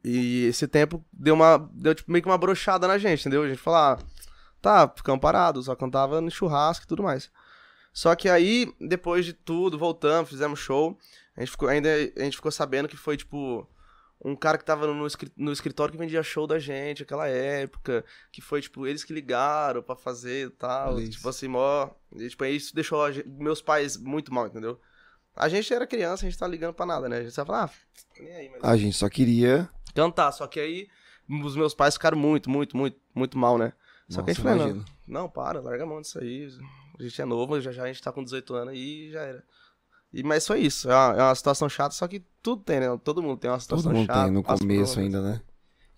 E 0.03 0.45
esse 0.47 0.67
tempo 0.67 1.05
deu 1.13 1.35
uma 1.35 1.57
deu 1.73 1.93
tipo 1.93 2.11
meio 2.11 2.23
que 2.23 2.27
uma 2.29 2.37
brochada 2.37 2.87
na 2.87 2.97
gente, 2.97 3.21
entendeu? 3.21 3.43
A 3.43 3.47
gente 3.47 3.59
falou, 3.59 3.79
ah, 3.79 3.99
tá, 4.59 4.91
ficamos 4.95 5.21
parados, 5.21 5.65
só 5.65 5.75
cantava 5.75 6.19
no 6.19 6.31
churrasco 6.31 6.83
e 6.85 6.87
tudo 6.87 7.03
mais. 7.03 7.29
Só 7.93 8.15
que 8.15 8.27
aí, 8.27 8.73
depois 8.79 9.23
de 9.25 9.33
tudo, 9.33 9.77
voltamos, 9.77 10.29
fizemos 10.31 10.59
show. 10.59 10.97
A 11.37 11.41
gente 11.41 11.51
ficou, 11.51 11.69
ainda 11.69 11.89
a 12.17 12.23
gente 12.23 12.37
ficou 12.37 12.51
sabendo 12.51 12.87
que 12.89 12.97
foi, 12.97 13.15
tipo, 13.17 13.67
um 14.23 14.35
cara 14.35 14.57
que 14.57 14.63
tava 14.65 14.85
no, 14.87 15.07
escri- 15.07 15.31
no 15.35 15.51
escritório 15.51 15.91
que 15.91 15.97
vendia 15.97 16.21
show 16.21 16.45
da 16.45 16.59
gente 16.59 17.01
naquela 17.01 17.27
época. 17.27 18.05
Que 18.31 18.41
foi, 18.41 18.61
tipo, 18.61 18.85
eles 18.85 19.03
que 19.03 19.11
ligaram 19.13 19.81
pra 19.81 19.95
fazer 19.95 20.47
e 20.47 20.49
tal. 20.51 20.95
Olha 20.95 21.01
isso. 21.03 21.11
Tipo 21.13 21.29
assim, 21.29 21.47
mó. 21.47 21.89
E, 22.15 22.29
tipo, 22.29 22.45
isso 22.45 22.75
deixou 22.75 23.03
a 23.03 23.11
gen- 23.11 23.23
meus 23.25 23.61
pais 23.61 23.97
muito 23.97 24.33
mal, 24.33 24.47
entendeu? 24.47 24.79
A 25.35 25.47
gente 25.49 25.73
era 25.73 25.87
criança, 25.87 26.25
a 26.25 26.29
gente 26.29 26.37
tá 26.37 26.47
ligando 26.47 26.73
pra 26.73 26.85
nada, 26.85 27.07
né? 27.09 27.17
A 27.17 27.23
gente 27.23 27.33
só 27.33 27.43
ah, 27.49 27.69
nem 28.19 28.35
aí, 28.35 28.49
mas 28.49 28.63
A 28.63 28.77
gente 28.77 28.95
só 28.97 29.09
queria. 29.09 29.69
cantar. 29.95 30.31
Só 30.31 30.45
que 30.45 30.59
aí 30.59 30.87
os 31.43 31.55
meus 31.55 31.73
pais 31.73 31.93
ficaram 31.95 32.17
muito, 32.17 32.49
muito, 32.49 32.75
muito, 32.77 32.99
muito 33.15 33.37
mal, 33.37 33.57
né? 33.57 33.73
Só 34.09 34.21
que 34.21 34.31
a 34.31 34.33
gente 34.33 34.43
Nossa, 34.43 34.57
falou, 34.59 34.75
não, 34.75 34.85
não, 35.07 35.29
para, 35.29 35.61
larga 35.61 35.83
a 35.83 35.87
mão 35.87 36.01
disso 36.01 36.19
aí. 36.19 36.49
A 36.99 37.03
gente 37.03 37.21
é 37.21 37.25
novo, 37.25 37.59
já 37.61 37.71
já 37.71 37.83
a 37.83 37.87
gente 37.87 38.01
tá 38.03 38.11
com 38.11 38.23
18 38.23 38.53
anos 38.53 38.73
aí 38.73 39.07
e 39.07 39.11
já 39.11 39.21
era. 39.21 39.43
E, 40.13 40.23
mas 40.23 40.45
foi 40.45 40.59
isso, 40.59 40.89
é 40.89 40.93
uma, 40.95 41.15
é 41.15 41.23
uma 41.23 41.35
situação 41.35 41.69
chata, 41.69 41.95
só 41.95 42.07
que 42.07 42.21
tudo 42.41 42.61
tem, 42.63 42.79
né? 42.79 42.99
Todo 43.03 43.23
mundo 43.23 43.37
tem 43.37 43.49
uma 43.49 43.59
situação 43.59 43.91
Todo 43.91 43.97
mundo 43.97 44.07
chata. 44.07 44.23
tem 44.23 44.31
no 44.31 44.43
começo 44.43 44.99
ainda, 44.99 45.21
né? 45.21 45.41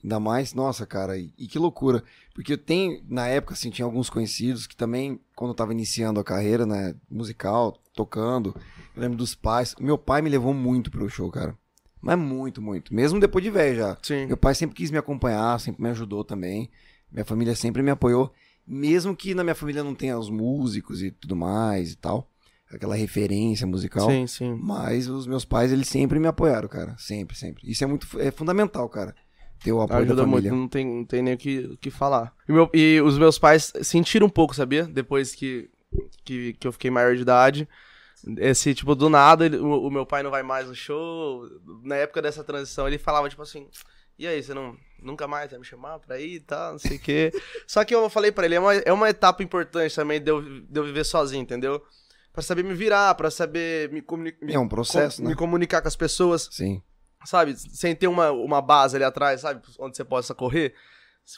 Ainda 0.03 0.19
mais, 0.19 0.53
nossa, 0.53 0.85
cara, 0.85 1.17
e, 1.17 1.33
e 1.37 1.47
que 1.47 1.57
loucura. 1.57 2.03
Porque 2.33 2.53
eu 2.53 2.57
tenho, 2.57 3.01
na 3.07 3.27
época, 3.27 3.53
assim, 3.53 3.69
tinha 3.69 3.85
alguns 3.85 4.09
conhecidos 4.09 4.67
que 4.67 4.75
também, 4.75 5.19
quando 5.33 5.51
eu 5.51 5.55
tava 5.55 5.71
iniciando 5.71 6.19
a 6.19 6.23
carreira, 6.23 6.65
né, 6.65 6.93
musical, 7.09 7.79
tocando, 7.95 8.53
eu 8.95 9.01
lembro 9.01 9.17
dos 9.17 9.33
pais. 9.33 9.73
Meu 9.79 9.97
pai 9.97 10.21
me 10.21 10.29
levou 10.29 10.53
muito 10.53 10.91
pro 10.91 11.09
show, 11.09 11.31
cara. 11.31 11.57
Mas 12.01 12.19
muito, 12.19 12.61
muito. 12.61 12.93
Mesmo 12.93 13.17
depois 13.17 13.41
de 13.43 13.49
velho 13.49 13.77
já. 13.77 13.97
Sim. 14.01 14.25
Meu 14.25 14.35
pai 14.35 14.53
sempre 14.53 14.75
quis 14.75 14.91
me 14.91 14.97
acompanhar, 14.97 15.57
sempre 15.61 15.81
me 15.81 15.89
ajudou 15.89 16.25
também. 16.25 16.69
Minha 17.09 17.23
família 17.23 17.55
sempre 17.55 17.81
me 17.81 17.91
apoiou. 17.91 18.29
Mesmo 18.67 19.15
que 19.15 19.33
na 19.33 19.41
minha 19.41 19.55
família 19.55 19.83
não 19.85 19.95
tenha 19.95 20.19
os 20.19 20.29
músicos 20.29 21.01
e 21.01 21.11
tudo 21.11 21.33
mais 21.33 21.93
e 21.93 21.95
tal. 21.95 22.29
Aquela 22.75 22.95
referência 22.95 23.65
musical. 23.67 24.09
Sim, 24.09 24.27
sim. 24.27 24.57
Mas 24.61 25.07
os 25.07 25.25
meus 25.27 25.45
pais, 25.45 25.71
eles 25.71 25.87
sempre 25.87 26.19
me 26.19 26.27
apoiaram, 26.27 26.67
cara. 26.67 26.95
Sempre, 26.97 27.35
sempre. 27.37 27.69
Isso 27.69 27.83
é 27.83 27.87
muito 27.87 28.07
é 28.19 28.31
fundamental, 28.31 28.87
cara. 28.89 29.15
Ter 29.63 29.71
o 29.71 29.81
apoio 29.81 29.99
da 30.05 30.05
Ajuda 30.13 30.25
muito, 30.25 30.43
família. 30.43 30.51
não 30.51 30.67
tem, 30.67 30.85
não 30.85 31.05
tem 31.05 31.21
nem 31.21 31.33
o 31.35 31.37
que, 31.37 31.59
o 31.59 31.77
que 31.77 31.89
falar. 31.89 32.33
E, 32.47 32.51
meu- 32.51 32.69
e 32.73 32.99
os 33.01 33.17
meus 33.17 33.39
pais 33.39 33.71
sentiram 33.81 34.27
um 34.27 34.29
pouco, 34.29 34.53
sabia? 34.53 34.83
Depois 34.85 35.33
que, 35.33 35.69
que, 36.25 36.53
que 36.53 36.67
eu 36.67 36.71
fiquei 36.71 36.91
maior 36.91 37.15
de 37.15 37.21
idade. 37.21 37.67
Esse, 38.37 38.73
tipo, 38.73 38.95
do 38.95 39.09
nada, 39.09 39.45
ele- 39.45 39.57
o, 39.57 39.87
o 39.87 39.91
meu 39.91 40.05
pai 40.05 40.23
não 40.23 40.31
vai 40.31 40.43
mais 40.43 40.67
no 40.67 40.75
show. 40.75 41.43
Na 41.83 41.95
época 41.95 42.21
dessa 42.21 42.43
transição, 42.43 42.87
ele 42.87 42.97
falava, 42.97 43.29
tipo 43.29 43.41
assim, 43.41 43.67
e 44.17 44.27
aí, 44.27 44.41
você 44.43 44.53
não, 44.53 44.75
nunca 45.01 45.27
mais 45.27 45.49
vai 45.51 45.59
me 45.59 45.65
chamar 45.65 45.99
pra 45.99 46.19
ir 46.19 46.35
e 46.35 46.39
tal, 46.39 46.73
não 46.73 46.79
sei 46.79 46.97
o 46.97 46.99
quê. 46.99 47.31
Só 47.67 47.83
que 47.83 47.93
eu 47.95 48.09
falei 48.09 48.31
pra 48.31 48.45
ele, 48.45 48.55
é 48.55 48.59
uma, 48.59 48.73
é 48.75 48.93
uma 48.93 49.09
etapa 49.09 49.43
importante 49.43 49.95
também 49.95 50.21
de 50.21 50.29
eu, 50.29 50.41
de 50.41 50.79
eu 50.79 50.83
viver 50.85 51.03
sozinho, 51.03 51.41
entendeu? 51.41 51.81
Pra 52.33 52.41
saber 52.41 52.63
me 52.63 52.73
virar, 52.73 53.13
pra 53.13 53.29
saber 53.29 53.91
me 53.91 54.01
comunicar. 54.01 54.51
É 54.51 54.57
um 54.57 54.67
processo, 54.67 55.21
né? 55.21 55.29
Me 55.29 55.35
comunicar 55.35 55.81
com 55.81 55.87
as 55.87 55.95
pessoas 55.95 56.49
Sim. 56.51 56.81
sabe, 57.23 57.55
sem 57.55 57.95
ter 57.95 58.07
uma, 58.07 58.31
uma 58.31 58.59
base 58.59 58.95
ali 58.95 59.05
atrás, 59.05 59.41
sabe, 59.41 59.61
onde 59.79 59.95
você 59.95 60.03
possa 60.03 60.33
correr. 60.33 60.73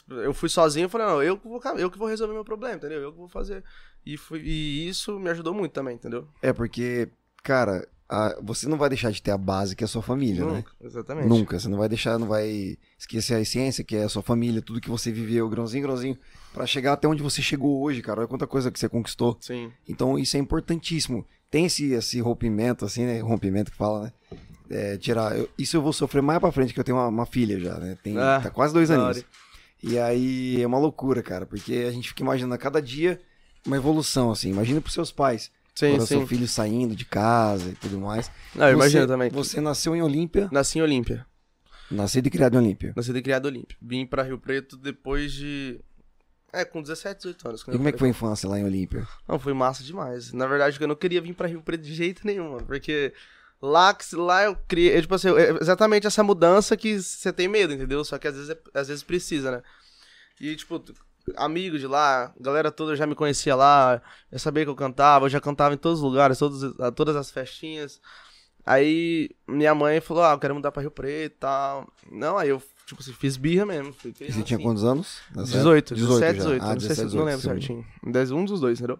Eu 0.08 0.32
fui 0.32 0.48
sozinho 0.48 0.86
e 0.86 0.88
falei, 0.88 1.06
não, 1.06 1.22
eu 1.22 1.38
que, 1.38 1.46
vou, 1.46 1.60
eu 1.78 1.90
que 1.90 1.98
vou 1.98 2.08
resolver 2.08 2.32
meu 2.32 2.44
problema, 2.44 2.74
entendeu? 2.74 3.00
Eu 3.00 3.12
que 3.12 3.18
vou 3.18 3.28
fazer. 3.28 3.62
E, 4.04 4.16
fui, 4.16 4.40
e 4.40 4.88
isso 4.88 5.18
me 5.20 5.30
ajudou 5.30 5.52
muito 5.52 5.72
também, 5.72 5.94
entendeu? 5.94 6.26
É 6.42 6.52
porque, 6.52 7.08
cara, 7.42 7.86
a- 8.08 8.38
você 8.42 8.68
não 8.68 8.76
vai 8.78 8.88
deixar 8.88 9.10
de 9.10 9.20
ter 9.22 9.30
a 9.30 9.38
base 9.38 9.74
que 9.74 9.82
é 9.82 9.86
a 9.86 9.88
sua 9.88 10.02
família, 10.02 10.44
né? 10.44 10.52
Nunca, 10.58 10.72
exatamente. 10.80 11.28
Nunca. 11.28 11.58
Você 11.58 11.68
não 11.68 11.78
vai 11.78 11.88
deixar, 11.88 12.18
não 12.18 12.26
vai 12.28 12.76
esquecer 12.98 13.34
a 13.34 13.40
essência, 13.40 13.82
que 13.84 13.96
é 13.96 14.04
a 14.04 14.08
sua 14.08 14.22
família, 14.22 14.62
tudo 14.62 14.80
que 14.80 14.88
você 14.90 15.10
viveu, 15.10 15.48
grãozinho, 15.48 15.82
grãozinho, 15.82 16.18
pra 16.52 16.66
chegar 16.66 16.92
até 16.92 17.06
onde 17.08 17.22
você 17.22 17.42
chegou 17.42 17.82
hoje, 17.82 18.00
cara. 18.02 18.20
Olha 18.20 18.28
quanta 18.28 18.46
coisa 18.46 18.70
que 18.70 18.78
você 18.78 18.88
conquistou. 18.88 19.36
Sim, 19.40 19.72
Então 19.88 20.18
isso 20.18 20.36
é 20.36 20.40
importantíssimo. 20.40 21.26
Tem 21.50 21.66
esse, 21.66 21.92
esse 21.92 22.20
rompimento, 22.20 22.84
assim, 22.84 23.04
né? 23.04 23.20
Rompimento 23.20 23.70
que 23.70 23.76
fala, 23.76 24.04
né? 24.04 24.12
É, 24.68 24.96
tirar. 24.96 25.36
eu- 25.36 25.48
isso 25.56 25.76
eu 25.76 25.82
vou 25.82 25.92
sofrer 25.92 26.20
mais 26.22 26.40
pra 26.40 26.50
frente, 26.50 26.74
que 26.74 26.80
eu 26.80 26.84
tenho 26.84 26.98
uma, 26.98 27.06
uma 27.08 27.26
filha 27.26 27.58
já, 27.60 27.78
né? 27.78 27.96
Tem, 28.02 28.18
Ah, 28.18 28.40
tá 28.42 28.50
quase 28.50 28.74
dois 28.74 28.90
anos. 28.90 29.24
E 29.82 29.98
aí 29.98 30.60
é 30.60 30.66
uma 30.66 30.78
loucura, 30.78 31.22
cara, 31.22 31.46
porque 31.46 31.84
a 31.88 31.90
gente 31.92 32.08
fica 32.08 32.22
imaginando 32.22 32.54
a 32.54 32.58
cada 32.58 32.80
dia 32.82 33.20
uma 33.66 33.76
evolução, 33.76 34.30
assim. 34.30 34.50
Imagina 34.50 34.80
pros 34.80 34.94
seus 34.94 35.12
pais. 35.12 35.50
Sim, 35.76 35.90
quando 35.90 36.00
sim. 36.00 36.06
seu 36.06 36.26
filho 36.26 36.48
saindo 36.48 36.96
de 36.96 37.04
casa 37.04 37.70
e 37.70 37.74
tudo 37.74 38.00
mais. 38.00 38.30
Não, 38.54 38.70
imagino 38.70 39.06
também. 39.06 39.30
Você 39.30 39.60
nasceu 39.60 39.94
em 39.94 40.02
Olímpia, 40.02 40.48
Nasci 40.50 40.78
em 40.78 40.82
Olímpia. 40.82 41.24
nascido 41.90 42.26
e 42.26 42.30
criado 42.30 42.54
em 42.54 42.58
Olímpia. 42.58 42.92
Nascido 42.96 43.18
e 43.18 43.22
criado 43.22 43.46
em 43.46 43.52
Olímpia. 43.52 43.76
Vim 43.80 44.06
pra 44.06 44.22
Rio 44.22 44.38
Preto 44.38 44.76
depois 44.76 45.32
de... 45.32 45.80
É, 46.52 46.64
com 46.64 46.80
17, 46.80 47.18
18 47.18 47.48
anos. 47.48 47.60
E 47.62 47.64
como 47.66 47.88
é 47.88 47.92
que 47.92 47.98
foi 47.98 48.08
a 48.08 48.10
infância 48.10 48.48
lá 48.48 48.58
em 48.58 48.64
Olímpia? 48.64 49.06
Não, 49.28 49.38
foi 49.38 49.52
massa 49.52 49.84
demais. 49.84 50.32
Na 50.32 50.46
verdade, 50.46 50.78
eu 50.80 50.88
não 50.88 50.96
queria 50.96 51.20
vir 51.20 51.34
pra 51.34 51.46
Rio 51.48 51.60
Preto 51.62 51.82
de 51.82 51.92
jeito 51.92 52.26
nenhum, 52.26 52.52
mano, 52.52 52.64
porque 52.64 53.12
lá, 53.60 53.94
lá 54.14 54.44
eu 54.44 54.56
criei, 54.66 54.96
eu, 54.96 55.02
tipo 55.02 55.14
assim, 55.14 55.28
é 55.36 55.50
exatamente 55.60 56.06
essa 56.06 56.22
mudança 56.22 56.76
que 56.76 57.00
você 57.02 57.32
tem 57.32 57.46
medo, 57.48 57.74
entendeu? 57.74 58.02
Só 58.04 58.16
que 58.16 58.26
às 58.28 58.34
vezes, 58.34 58.50
é- 58.50 58.60
às 58.72 58.88
vezes 58.88 59.02
precisa, 59.02 59.50
né? 59.50 59.62
E, 60.40 60.54
tipo, 60.56 60.82
amigos 61.36 61.80
de 61.80 61.86
lá, 61.86 62.32
a 62.38 62.42
galera 62.42 62.70
toda 62.70 62.94
já 62.94 63.06
me 63.06 63.14
conhecia 63.14 63.54
lá, 63.54 64.00
já 64.30 64.38
sabia 64.38 64.64
que 64.64 64.70
eu 64.70 64.76
cantava, 64.76 65.26
eu 65.26 65.30
já 65.30 65.40
cantava 65.40 65.74
em 65.74 65.78
todos 65.78 66.00
os 66.00 66.04
lugares, 66.04 66.38
todos, 66.38 66.74
todas 66.94 67.16
as 67.16 67.30
festinhas. 67.30 68.00
Aí 68.64 69.30
minha 69.46 69.74
mãe 69.74 70.00
falou, 70.00 70.24
ah, 70.24 70.32
eu 70.32 70.38
quero 70.38 70.54
mudar 70.54 70.72
pra 70.72 70.82
Rio 70.82 70.90
Preto 70.90 71.34
e 71.34 71.38
tal. 71.38 71.88
Não, 72.10 72.36
aí 72.36 72.48
eu, 72.48 72.60
tipo 72.84 73.00
assim, 73.00 73.12
fiz 73.12 73.36
birra 73.36 73.64
mesmo. 73.64 73.92
Fui 73.92 74.12
criança, 74.12 74.34
você 74.38 74.42
tinha 74.42 74.56
assim. 74.56 74.64
quantos 74.66 74.82
anos? 74.82 75.20
nessa 75.34 75.52
18, 75.52 75.94
época? 75.94 76.06
17, 76.06 76.20
já. 76.20 76.32
18. 76.32 76.62
Ah, 76.62 76.66
não, 76.66 76.80
sei 76.80 76.88
17, 76.88 77.10
se, 77.10 77.16
não 77.16 77.24
lembro 77.24 77.40
18, 77.40 77.60
certinho. 77.60 78.36
Um 78.36 78.44
dos 78.44 78.60
dois, 78.60 78.78
entendeu? 78.78 78.98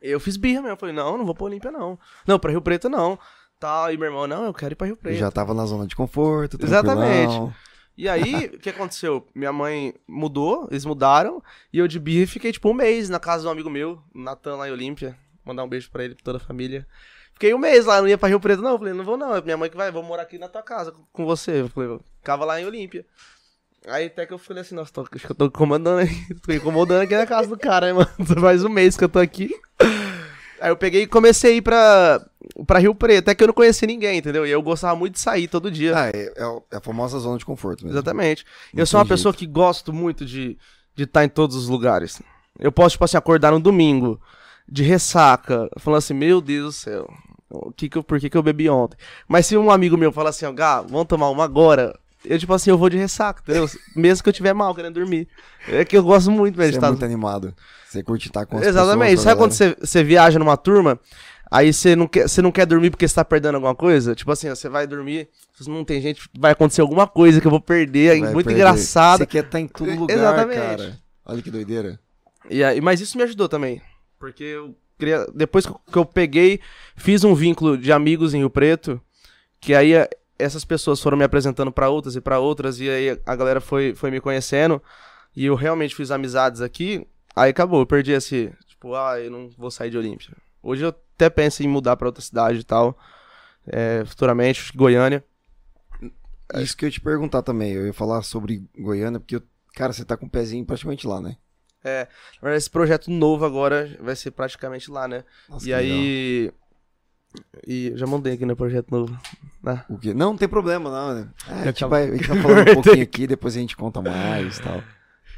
Eu 0.00 0.18
fiz 0.18 0.36
birra 0.38 0.62
mesmo. 0.62 0.74
Eu 0.74 0.78
falei, 0.78 0.94
não, 0.94 1.18
não 1.18 1.26
vou 1.26 1.34
pra 1.34 1.44
Olímpia, 1.44 1.70
não. 1.70 1.98
Não, 2.26 2.38
pra 2.38 2.50
Rio 2.50 2.62
Preto, 2.62 2.88
não. 2.88 3.18
Tal, 3.60 3.92
e 3.92 3.96
meu 3.96 4.06
irmão, 4.06 4.26
não, 4.26 4.44
eu 4.44 4.54
quero 4.54 4.72
ir 4.72 4.76
pra 4.76 4.86
Rio 4.86 4.96
Preto. 4.96 5.18
Já 5.18 5.30
tava 5.30 5.52
na 5.52 5.66
zona 5.66 5.86
de 5.86 5.94
conforto, 5.94 6.58
Exatamente. 6.62 7.54
E 7.96 8.08
aí, 8.08 8.46
o 8.54 8.58
que 8.58 8.70
aconteceu? 8.70 9.26
Minha 9.34 9.52
mãe 9.52 9.94
mudou, 10.06 10.68
eles 10.70 10.84
mudaram, 10.84 11.42
e 11.72 11.78
eu 11.78 11.88
de 11.88 11.98
birra 11.98 12.26
fiquei, 12.26 12.52
tipo, 12.52 12.68
um 12.70 12.74
mês 12.74 13.08
na 13.08 13.18
casa 13.18 13.42
de 13.42 13.48
um 13.48 13.52
amigo 13.52 13.70
meu, 13.70 14.00
Natan, 14.14 14.56
lá 14.56 14.68
em 14.68 14.72
Olímpia. 14.72 15.16
Mandar 15.44 15.64
um 15.64 15.68
beijo 15.68 15.90
pra 15.90 16.04
ele, 16.04 16.14
pra 16.14 16.24
toda 16.24 16.38
a 16.38 16.40
família. 16.40 16.86
Fiquei 17.32 17.54
um 17.54 17.58
mês 17.58 17.84
lá, 17.84 18.00
não 18.00 18.08
ia 18.08 18.18
pra 18.18 18.28
Rio 18.28 18.40
Preto, 18.40 18.62
não. 18.62 18.72
Eu 18.72 18.78
falei, 18.78 18.92
não 18.94 19.04
vou 19.04 19.16
não, 19.16 19.34
é 19.36 19.40
minha 19.42 19.56
mãe 19.56 19.70
que 19.70 19.76
vai, 19.76 19.90
vou 19.92 20.02
morar 20.02 20.22
aqui 20.22 20.38
na 20.38 20.48
tua 20.48 20.62
casa 20.62 20.92
com- 21.12 21.24
você. 21.26 21.60
Eu 21.60 21.68
falei, 21.68 21.98
ficava 22.18 22.44
lá 22.44 22.60
em 22.60 22.66
Olímpia. 22.66 23.04
Aí 23.86 24.06
até 24.06 24.26
que 24.26 24.32
eu 24.32 24.38
falei 24.38 24.62
assim, 24.62 24.74
nossa, 24.74 24.92
tô, 24.92 25.02
acho 25.02 25.24
que 25.26 25.30
eu 25.30 25.36
tô 25.36 25.50
comandando 25.50 26.00
aí, 26.00 26.08
tô 26.44 26.52
incomodando 26.52 27.02
aqui 27.02 27.14
na 27.14 27.26
casa 27.26 27.48
do 27.48 27.56
cara, 27.58 27.88
hein, 27.88 27.94
mano. 27.94 28.08
Faz 28.40 28.64
um 28.64 28.68
mês 28.68 28.96
que 28.96 29.04
eu 29.04 29.08
tô 29.08 29.18
aqui. 29.20 29.50
Aí 30.60 30.70
eu 30.70 30.76
peguei 30.76 31.02
e 31.02 31.06
comecei 31.06 31.52
a 31.52 31.56
ir 31.56 31.62
pra, 31.62 32.26
pra 32.66 32.78
Rio 32.78 32.94
Preto, 32.94 33.24
até 33.24 33.34
que 33.34 33.42
eu 33.42 33.48
não 33.48 33.54
conhecia 33.54 33.86
ninguém, 33.86 34.18
entendeu? 34.18 34.46
E 34.46 34.50
eu 34.50 34.62
gostava 34.62 34.96
muito 34.96 35.14
de 35.14 35.20
sair 35.20 35.48
todo 35.48 35.70
dia. 35.70 35.96
Ah, 35.96 36.08
é, 36.08 36.32
é 36.36 36.58
é 36.72 36.76
a 36.76 36.80
famosa 36.80 37.18
zona 37.18 37.38
de 37.38 37.44
conforto 37.44 37.84
mesmo. 37.84 37.96
Exatamente. 37.96 38.44
Não 38.72 38.82
eu 38.82 38.86
sou 38.86 38.98
uma 38.98 39.04
tem 39.04 39.10
pessoa 39.16 39.34
que 39.34 39.46
gosto 39.46 39.92
muito 39.92 40.24
de 40.24 40.58
de 40.96 41.04
estar 41.04 41.24
em 41.24 41.28
todos 41.28 41.54
os 41.54 41.68
lugares. 41.68 42.20
Eu 42.58 42.72
posso, 42.72 42.92
tipo 42.92 43.04
assim, 43.04 43.18
acordar 43.18 43.52
no 43.52 43.60
domingo, 43.60 44.18
de 44.66 44.82
ressaca, 44.82 45.68
falando 45.78 45.98
assim, 45.98 46.14
meu 46.14 46.40
Deus 46.40 46.64
do 46.64 46.72
céu, 46.72 47.14
o 47.50 47.70
que 47.70 47.88
que 47.88 47.98
eu, 47.98 48.02
por 48.02 48.18
que, 48.18 48.30
que 48.30 48.36
eu 48.36 48.42
bebi 48.42 48.68
ontem? 48.68 48.96
Mas 49.28 49.46
se 49.46 49.56
um 49.56 49.70
amigo 49.70 49.96
meu 49.96 50.10
fala 50.10 50.30
assim, 50.30 50.46
ó, 50.46 50.52
Gá, 50.52 50.80
vamos 50.80 51.06
tomar 51.06 51.28
uma 51.28 51.44
agora, 51.44 51.96
eu, 52.24 52.38
tipo 52.38 52.52
assim, 52.52 52.70
eu 52.70 52.78
vou 52.78 52.88
de 52.88 52.96
ressaca, 52.96 53.42
entendeu? 53.42 53.68
Mesmo 53.94 54.24
que 54.24 54.28
eu 54.30 54.32
tiver 54.32 54.54
mal, 54.54 54.74
querendo 54.74 54.94
dormir. 54.94 55.28
É 55.68 55.84
que 55.84 55.96
eu 55.96 56.02
gosto 56.02 56.30
muito 56.30 56.56
mesmo 56.58 56.64
Você 56.64 56.70
de 56.70 56.76
é 56.76 56.78
estar... 56.78 56.88
muito 56.88 57.04
animado. 57.04 57.54
Você 57.86 58.02
curte 58.02 58.28
estar 58.28 58.46
com 58.46 58.56
as 58.56 58.66
Exatamente. 58.66 59.10
pessoas, 59.10 59.22
Sabe 59.22 59.34
a 59.34 59.36
quando 59.36 59.52
você, 59.52 59.76
você 59.80 60.02
viaja 60.02 60.38
numa 60.38 60.56
turma, 60.56 60.98
aí 61.50 61.72
você 61.72 61.94
não, 61.96 62.06
quer, 62.06 62.28
você 62.28 62.40
não 62.42 62.50
quer 62.52 62.66
dormir 62.66 62.90
porque 62.90 63.06
você 63.06 63.14
tá 63.14 63.24
perdendo 63.24 63.54
alguma 63.56 63.74
coisa? 63.74 64.14
Tipo 64.14 64.32
assim, 64.32 64.48
ó, 64.48 64.54
você 64.54 64.68
vai 64.68 64.86
dormir, 64.86 65.28
não 65.66 65.84
tem 65.84 66.00
gente, 66.00 66.28
vai 66.38 66.52
acontecer 66.52 66.80
alguma 66.80 67.06
coisa 67.06 67.40
que 67.40 67.46
eu 67.46 67.50
vou 67.50 67.60
perder, 67.60 68.10
aí 68.12 68.20
Vai 68.20 68.32
muito 68.32 68.46
perder. 68.46 68.60
engraçado. 68.60 69.18
Você 69.18 69.26
quer 69.26 69.44
estar 69.44 69.60
em 69.60 69.68
todo 69.68 69.90
lugar, 69.98 70.14
Exatamente. 70.16 70.58
cara. 70.60 70.98
Olha 71.24 71.42
que 71.42 71.50
doideira. 71.50 71.98
E 72.48 72.62
aí, 72.62 72.80
mas 72.80 73.00
isso 73.00 73.16
me 73.16 73.24
ajudou 73.24 73.48
também. 73.48 73.80
Porque 74.18 74.44
eu 74.44 74.74
queria. 74.98 75.26
Depois 75.34 75.66
que 75.66 75.98
eu- 75.98 76.04
peguei, 76.04 76.60
fiz 76.96 77.24
um 77.24 77.34
vínculo 77.34 77.76
de 77.76 77.90
amigos 77.92 78.32
em 78.34 78.38
Rio 78.38 78.50
Preto, 78.50 79.00
que 79.60 79.74
aí 79.74 79.94
eh, 79.94 80.08
essas 80.38 80.64
pessoas 80.64 81.00
foram 81.00 81.16
me 81.18 81.24
apresentando 81.24 81.72
pra 81.72 81.88
outras 81.88 82.14
e 82.16 82.20
pra 82.20 82.38
outras, 82.38 82.78
e 82.80 82.88
aí 82.88 83.18
a 83.26 83.34
galera 83.36 83.60
foi, 83.60 83.94
foi 83.94 84.10
me 84.10 84.20
conhecendo, 84.20 84.80
e 85.34 85.46
eu 85.46 85.54
realmente 85.54 85.94
fiz 85.94 86.10
amizades 86.10 86.60
aqui, 86.60 87.06
aí 87.34 87.50
acabou, 87.50 87.80
eu 87.80 87.86
perdi 87.86 88.12
esse. 88.12 88.52
Tipo, 88.68 88.94
ah, 88.94 89.18
eu 89.18 89.30
não 89.30 89.48
vou 89.56 89.70
sair 89.70 89.90
de 89.90 89.98
Olímpia. 89.98 90.30
Hoje 90.66 90.84
eu 90.84 90.88
até 90.88 91.30
penso 91.30 91.62
em 91.62 91.68
mudar 91.68 91.96
pra 91.96 92.08
outra 92.08 92.20
cidade 92.22 92.58
e 92.60 92.64
tal, 92.64 92.98
eh, 93.66 94.02
futuramente, 94.04 94.60
acho 94.60 94.72
que 94.72 94.78
Goiânia. 94.78 95.24
Isso 96.56 96.76
que 96.76 96.84
eu 96.84 96.88
ia 96.88 96.92
te 96.92 97.00
perguntar 97.00 97.42
também. 97.42 97.72
Eu 97.72 97.86
ia 97.86 97.92
falar 97.92 98.22
sobre 98.22 98.64
Goiânia, 98.78 99.18
porque, 99.20 99.36
eu- 99.36 99.42
cara, 99.74 99.92
você 99.92 100.04
tá 100.04 100.16
com 100.16 100.26
o 100.26 100.30
pezinho 100.30 100.64
praticamente 100.64 101.06
lá, 101.06 101.20
né? 101.20 101.36
É, 101.84 102.00
na 102.02 102.40
verdade, 102.42 102.58
esse 102.58 102.70
projeto 102.70 103.10
novo 103.10 103.44
agora 103.44 103.96
vai 104.00 104.16
ser 104.16 104.32
praticamente 104.32 104.90
lá, 104.90 105.06
né? 105.06 105.22
Nossa, 105.48 105.64
e 105.64 105.68
que 105.68 105.74
legal. 105.74 105.98
aí. 105.98 106.52
E 107.66 107.92
já 107.94 108.06
mandei 108.06 108.32
aqui 108.32 108.44
no 108.44 108.56
projeto 108.56 108.90
novo. 108.90 109.16
né? 109.62 109.84
O 109.88 109.98
quê? 109.98 110.12
Não, 110.14 110.30
não 110.30 110.36
tem 110.36 110.48
problema, 110.48 110.90
não. 110.90 111.14
Né? 111.14 111.28
É, 111.48 111.52
a, 111.62 111.64
gente 111.66 111.84
vai, 111.84 112.08
a 112.08 112.16
gente 112.16 112.26
vai 112.28 112.42
falando 112.42 112.70
um 112.70 112.74
pouquinho 112.82 113.02
aqui, 113.02 113.26
depois 113.26 113.56
a 113.56 113.60
gente 113.60 113.76
conta 113.76 114.00
mais 114.02 114.58
e 114.58 114.62
tal. 114.62 114.82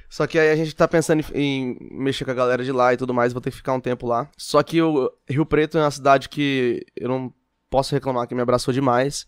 Só 0.08 0.26
que 0.26 0.38
aí 0.38 0.50
a 0.50 0.56
gente 0.56 0.74
tá 0.74 0.88
pensando 0.88 1.22
em, 1.34 1.76
em 1.76 1.78
mexer 2.02 2.24
com 2.24 2.30
a 2.30 2.34
galera 2.34 2.64
de 2.64 2.72
lá 2.72 2.94
e 2.94 2.96
tudo 2.96 3.12
mais, 3.12 3.32
vou 3.32 3.42
ter 3.42 3.50
que 3.50 3.56
ficar 3.56 3.74
um 3.74 3.80
tempo 3.80 4.06
lá. 4.06 4.28
Só 4.36 4.62
que 4.62 4.80
o 4.80 5.10
Rio 5.28 5.44
Preto 5.44 5.76
é 5.78 5.82
uma 5.82 5.90
cidade 5.90 6.28
que 6.28 6.84
eu 6.96 7.08
não 7.08 7.32
posso 7.68 7.94
reclamar 7.94 8.26
que 8.26 8.34
me 8.34 8.40
abraçou 8.40 8.72
demais. 8.72 9.26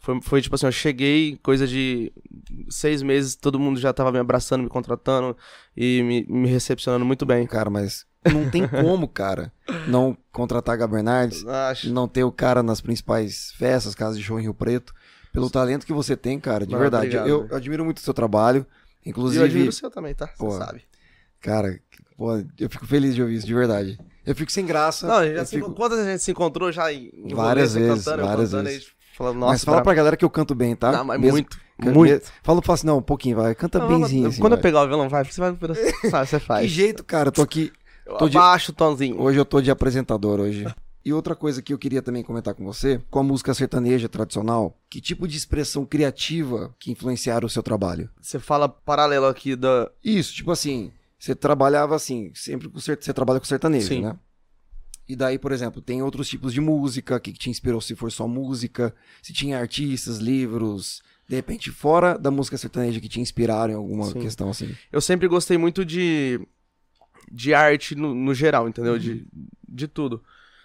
Foi, 0.00 0.20
foi 0.22 0.40
tipo 0.42 0.54
assim, 0.54 0.66
eu 0.66 0.72
cheguei, 0.72 1.38
coisa 1.42 1.66
de 1.66 2.12
seis 2.68 3.02
meses, 3.02 3.34
todo 3.34 3.58
mundo 3.58 3.80
já 3.80 3.92
tava 3.92 4.12
me 4.12 4.18
abraçando, 4.18 4.62
me 4.62 4.68
contratando 4.68 5.36
e 5.76 6.02
me, 6.02 6.26
me 6.28 6.48
recepcionando 6.48 7.04
muito 7.04 7.26
bem. 7.26 7.46
Cara, 7.46 7.68
mas 7.68 8.06
não 8.32 8.48
tem 8.48 8.68
como, 8.68 9.08
cara, 9.08 9.52
não 9.88 10.16
contratar 10.30 10.80
a 10.80 10.86
Bernardes, 10.86 11.44
Acho. 11.46 11.90
não 11.92 12.06
ter 12.06 12.22
o 12.22 12.30
cara 12.30 12.62
nas 12.62 12.80
principais 12.80 13.50
festas, 13.58 13.94
casas 13.94 14.18
de 14.18 14.22
show 14.22 14.38
em 14.38 14.42
Rio 14.42 14.54
Preto, 14.54 14.94
pelo 15.32 15.50
talento 15.50 15.84
que 15.86 15.92
você 15.92 16.16
tem, 16.16 16.38
cara, 16.38 16.64
de 16.66 16.74
Ah, 16.74 16.78
verdade. 16.78 17.06
obrigado, 17.06 17.26
eu, 17.28 17.46
eu 17.50 17.56
admiro 17.56 17.84
muito 17.84 17.96
o 17.98 18.00
seu 18.00 18.14
trabalho. 18.14 18.64
E 19.08 19.10
eu 19.10 19.12
Inclusive, 19.12 19.44
admiro 19.44 19.68
o 19.70 19.72
seu 19.72 19.90
também, 19.90 20.14
tá? 20.14 20.28
Você 20.36 20.58
sabe. 20.58 20.82
cara, 21.40 21.80
pô, 22.16 22.36
eu 22.58 22.68
fico 22.68 22.86
feliz 22.86 23.14
de 23.14 23.22
ouvir 23.22 23.36
isso, 23.36 23.46
de 23.46 23.54
verdade. 23.54 23.98
Eu 24.26 24.34
fico 24.34 24.52
sem 24.52 24.66
graça. 24.66 25.06
Não, 25.06 25.24
já 25.24 25.32
eu 25.32 25.46
se, 25.46 25.56
fico... 25.56 25.72
quantas 25.72 25.98
a 26.00 26.04
gente 26.04 26.22
se 26.22 26.30
encontrou 26.30 26.70
já 26.70 26.92
em, 26.92 27.10
Várias 27.32 27.74
rolê, 27.74 27.86
vezes, 27.88 28.04
cantando, 28.04 28.22
eu 28.22 28.26
várias 28.26 28.50
cantando, 28.50 28.68
vezes. 28.68 28.86
falando, 29.16 29.38
nossa, 29.38 29.52
Mas 29.52 29.64
fala 29.64 29.76
brabo. 29.78 29.84
pra 29.84 29.94
galera 29.94 30.16
que 30.16 30.24
eu 30.24 30.30
canto 30.30 30.54
bem, 30.54 30.76
tá? 30.76 30.92
Não, 30.92 31.04
mas 31.04 31.18
Mesmo- 31.18 31.32
muito, 31.32 31.58
muito. 31.82 32.30
Fala, 32.42 32.60
fala 32.60 32.74
assim, 32.74 32.86
não, 32.86 32.98
um 32.98 33.02
pouquinho, 33.02 33.36
vai. 33.36 33.54
Canta 33.54 33.78
Não, 33.78 33.88
benzinho 33.88 34.22
quando, 34.24 34.30
assim. 34.32 34.40
quando 34.42 34.52
eu 34.52 34.56
vai. 34.58 34.62
pegar 34.62 34.82
o 34.82 34.86
violão, 34.88 35.08
vai, 35.08 35.24
você 35.24 35.40
vai, 35.40 35.56
sabe, 36.10 36.26
você 36.28 36.38
faz. 36.38 36.62
Que 36.66 36.68
jeito, 36.68 37.02
cara, 37.04 37.28
eu 37.28 37.32
tô 37.32 37.40
aqui. 37.42 37.72
Eu 38.04 38.16
tô 38.16 38.28
de- 38.28 38.36
abaixo 38.36 38.72
o 38.72 38.74
tonzinho. 38.74 39.18
Hoje 39.20 39.38
eu 39.38 39.44
tô 39.46 39.60
de 39.62 39.70
apresentador 39.70 40.40
hoje. 40.40 40.66
E 41.04 41.12
outra 41.12 41.34
coisa 41.34 41.62
que 41.62 41.72
eu 41.72 41.78
queria 41.78 42.02
também 42.02 42.22
comentar 42.22 42.54
com 42.54 42.64
você, 42.64 43.00
com 43.10 43.18
a 43.20 43.22
música 43.22 43.54
sertaneja 43.54 44.08
tradicional, 44.08 44.76
que 44.90 45.00
tipo 45.00 45.26
de 45.26 45.36
expressão 45.36 45.86
criativa 45.86 46.74
que 46.78 46.90
influenciaram 46.90 47.46
o 47.46 47.50
seu 47.50 47.62
trabalho? 47.62 48.10
Você 48.20 48.38
fala 48.38 48.68
paralelo 48.68 49.26
aqui 49.26 49.56
da. 49.56 49.90
Isso, 50.04 50.34
tipo 50.34 50.50
assim, 50.50 50.90
você 51.18 51.34
trabalhava 51.34 51.94
assim, 51.94 52.30
sempre 52.34 52.68
com 52.68 52.78
você 52.78 52.96
trabalha 53.12 53.40
com 53.40 53.46
sertanejo, 53.46 53.88
Sim. 53.88 54.02
né? 54.02 54.16
E 55.08 55.16
daí, 55.16 55.38
por 55.38 55.52
exemplo, 55.52 55.80
tem 55.80 56.02
outros 56.02 56.28
tipos 56.28 56.52
de 56.52 56.60
música, 56.60 57.18
que 57.18 57.32
que 57.32 57.38
te 57.38 57.48
inspirou 57.48 57.80
se 57.80 57.96
for 57.96 58.12
só 58.12 58.28
música, 58.28 58.94
se 59.22 59.32
tinha 59.32 59.58
artistas, 59.58 60.18
livros, 60.18 61.02
de 61.26 61.36
repente 61.36 61.70
fora 61.70 62.18
da 62.18 62.30
música 62.30 62.56
sertaneja 62.56 63.00
que 63.00 63.08
te 63.08 63.20
inspiraram 63.20 63.72
em 63.72 63.76
alguma 63.76 64.06
Sim. 64.06 64.20
questão 64.20 64.50
assim. 64.50 64.74
Eu 64.92 65.00
sempre 65.00 65.28
gostei 65.28 65.56
muito 65.56 65.84
de. 65.84 66.40
de 67.30 67.54
arte 67.54 67.94
no, 67.94 68.14
no 68.14 68.34
geral, 68.34 68.68
entendeu? 68.68 68.98
De, 68.98 69.26
de 69.66 69.88
tudo. 69.88 70.22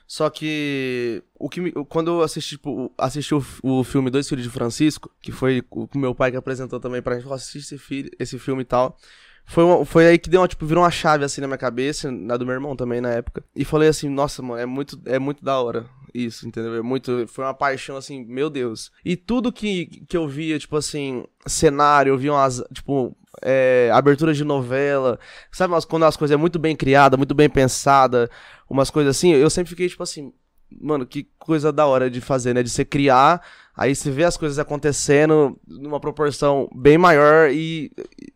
Só 0.08 0.30
que. 0.30 1.24
O 1.40 1.50
que 1.50 1.62
me- 1.62 1.72
quando 1.90 2.12
eu 2.12 2.22
assisti, 2.22 2.52
tipo, 2.52 2.92
assisti 2.98 3.34
o, 3.34 3.44
o 3.64 3.84
filme 3.84 4.10
Dois 4.10 4.28
Filhos 4.28 4.44
de 4.44 4.50
Francisco, 4.50 5.10
que 5.22 5.32
foi 5.32 5.64
o 5.72 5.88
meu 5.96 6.14
pai 6.14 6.32
que 6.32 6.38
apresentou 6.38 6.80
também 6.80 7.02
pra 7.02 7.14
gente, 7.16 7.24
falou, 7.24 7.36
assiste 7.36 7.76
esse, 7.76 8.12
esse 8.20 8.40
filme 8.40 8.62
e 8.62 8.66
tal. 8.66 8.98
Foi, 9.46 9.64
uma- 9.64 9.86
foi 9.86 10.08
aí 10.08 10.18
que 10.18 10.30
deu 10.30 10.40
uma, 10.42 10.48
tipo, 10.48 10.66
virou 10.66 10.84
uma 10.84 10.92
chave 10.92 11.26
assim 11.26 11.42
na 11.42 11.48
minha 11.48 11.58
cabeça, 11.58 12.10
na 12.12 12.38
do 12.38 12.46
meu 12.46 12.54
irmão 12.54 12.76
também 12.76 13.02
na 13.02 13.10
época. 13.10 13.44
E 13.56 13.66
falei 13.66 13.90
assim, 13.90 14.08
nossa, 14.10 14.42
mano, 14.42 14.62
é 14.62 14.66
muito, 14.66 15.00
é 15.06 15.20
muito 15.20 15.44
da 15.44 15.60
hora 15.60 15.86
isso, 16.14 16.48
entendeu? 16.48 16.76
É 16.76 16.82
muito, 16.82 17.28
foi 17.28 17.44
uma 17.44 17.54
paixão 17.54 17.98
assim, 17.98 18.24
meu 18.26 18.50
Deus. 18.50 18.92
E 19.04 19.18
tudo 19.18 19.52
que, 19.52 19.88
que 20.08 20.16
eu 20.16 20.28
via, 20.28 20.58
tipo 20.60 20.78
assim, 20.78 21.26
cenário, 21.46 22.12
eu 22.12 22.18
via 22.18 22.32
umas, 22.32 22.64
tipo, 22.74 23.18
é, 23.42 23.90
abertura 23.94 24.34
de 24.34 24.44
novela, 24.44 25.20
sabe, 25.52 25.74
quando 25.88 26.04
as 26.06 26.16
coisas 26.16 26.34
é 26.34 26.38
muito 26.38 26.60
bem 26.60 26.76
criada, 26.76 27.18
muito 27.18 27.34
bem 27.34 27.50
pensada, 27.50 28.30
umas 28.70 28.90
coisas 28.90 29.16
assim, 29.16 29.34
eu 29.34 29.50
sempre 29.50 29.70
fiquei 29.70 29.90
tipo 29.90 30.04
assim, 30.04 30.34
mano, 30.82 31.06
que 31.06 31.28
coisa 31.38 31.72
da 31.72 31.86
hora 31.86 32.10
de 32.10 32.22
fazer, 32.22 32.54
né? 32.54 32.64
De 32.64 32.70
você 32.70 32.86
criar, 32.86 33.46
aí 33.76 33.96
você 33.96 34.10
vê 34.12 34.24
as 34.24 34.38
coisas 34.38 34.60
acontecendo 34.60 35.60
numa 35.68 36.00
proporção 36.00 36.70
bem 36.76 36.98
maior 36.98 37.50
e, 37.52 37.92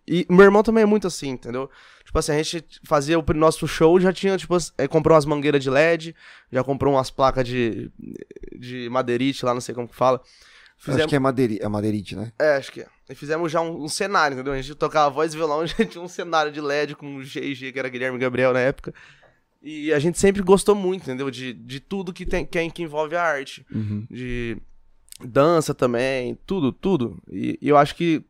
e 0.07 0.25
meu 0.29 0.45
irmão 0.45 0.63
também 0.63 0.83
é 0.83 0.85
muito 0.85 1.07
assim, 1.07 1.29
entendeu? 1.29 1.69
Tipo 2.05 2.19
assim, 2.19 2.31
a 2.31 2.41
gente 2.41 2.65
fazia 2.85 3.19
o 3.19 3.33
nosso 3.33 3.67
show, 3.67 3.99
já 3.99 4.13
tinha, 4.13 4.37
tipo, 4.37 4.55
é, 4.77 4.87
comprou 4.87 5.13
umas 5.13 5.25
mangueiras 5.25 5.61
de 5.61 5.69
LED, 5.69 6.15
já 6.51 6.63
comprou 6.63 6.93
umas 6.93 7.11
placas 7.11 7.45
de, 7.45 7.91
de 8.57 8.87
madeirite 8.89 9.43
lá, 9.43 9.53
não 9.53 9.61
sei 9.61 9.75
como 9.75 9.89
que 9.89 9.95
fala. 9.95 10.21
Acho 10.87 11.07
que 11.07 11.15
é, 11.15 11.19
madeiri 11.19 11.59
é 11.61 11.67
madeirite, 11.67 12.15
né? 12.15 12.31
É, 12.39 12.55
acho 12.55 12.71
que 12.71 12.81
é. 12.81 12.87
E 13.09 13.15
fizemos 13.15 13.51
já 13.51 13.61
um, 13.61 13.83
um 13.83 13.87
cenário, 13.87 14.35
entendeu? 14.35 14.53
A 14.53 14.61
gente 14.61 14.75
tocava 14.75 15.09
voz 15.13 15.33
e 15.33 15.37
violão, 15.37 15.65
já 15.67 15.85
tinha 15.85 16.03
um 16.03 16.07
cenário 16.09 16.51
de 16.51 16.59
LED 16.59 16.95
com 16.95 17.15
o 17.15 17.23
G&G, 17.23 17.71
que 17.71 17.79
era 17.79 17.87
Guilherme 17.89 18.17
Gabriel 18.19 18.53
na 18.53 18.59
época. 18.59 18.93
E 19.61 19.91
a 19.93 19.99
gente 19.99 20.19
sempre 20.19 20.41
gostou 20.41 20.75
muito, 20.75 21.03
entendeu? 21.03 21.31
De, 21.31 21.53
de 21.53 21.79
tudo 21.79 22.13
que, 22.13 22.25
tem, 22.25 22.45
que, 22.45 22.57
é- 22.59 22.69
que 22.69 22.83
envolve 22.83 23.15
a 23.15 23.23
arte. 23.23 23.65
Uhum. 23.73 24.05
De 24.09 24.57
dança 25.23 25.73
também, 25.73 26.37
tudo, 26.45 26.71
tudo. 26.71 27.17
E, 27.31 27.57
e 27.61 27.67
eu 27.69 27.77
acho 27.77 27.95
que 27.95 28.23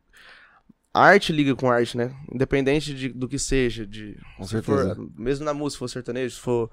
a 0.94 1.02
arte 1.02 1.32
liga 1.32 1.54
com 1.54 1.70
arte, 1.70 1.96
né? 1.96 2.14
Independente 2.32 2.94
de, 2.94 3.08
do 3.10 3.28
que 3.28 3.38
seja. 3.38 3.86
De, 3.86 4.16
Com 4.36 4.44
se 4.44 4.50
certeza. 4.50 4.94
for- 4.94 5.10
mesmo 5.16 5.44
na 5.44 5.52
música, 5.52 5.72
se 5.76 5.78
for 5.80 5.88
sertanejo, 5.88 6.34
se 6.36 6.40
for 6.40 6.70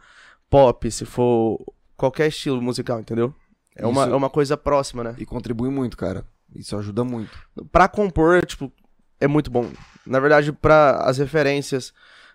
pop, 0.49 0.89
se 0.91 1.05
for 1.05 1.59
qualquer 1.97 2.27
estilo 2.27 2.61
musical, 2.61 2.99
entendeu? 2.99 3.33
É 3.75 3.85
uma, 3.85 4.03
é 4.05 4.15
uma 4.15 4.29
coisa 4.29 4.55
próxima, 4.55 5.03
né? 5.03 5.15
E 5.17 5.25
contribui 5.25 5.69
muito, 5.69 5.97
cara. 5.97 6.25
Isso 6.53 6.77
ajuda 6.77 7.03
muito. 7.03 7.31
Pra 7.71 7.87
compor, 7.87 8.45
tipo, 8.45 8.71
é 9.19 9.27
muito 9.27 9.49
bom. 9.49 9.69
Na 10.05 10.19
verdade, 10.19 10.51
pra 10.51 10.97
as 11.03 11.17
referências 11.17 11.93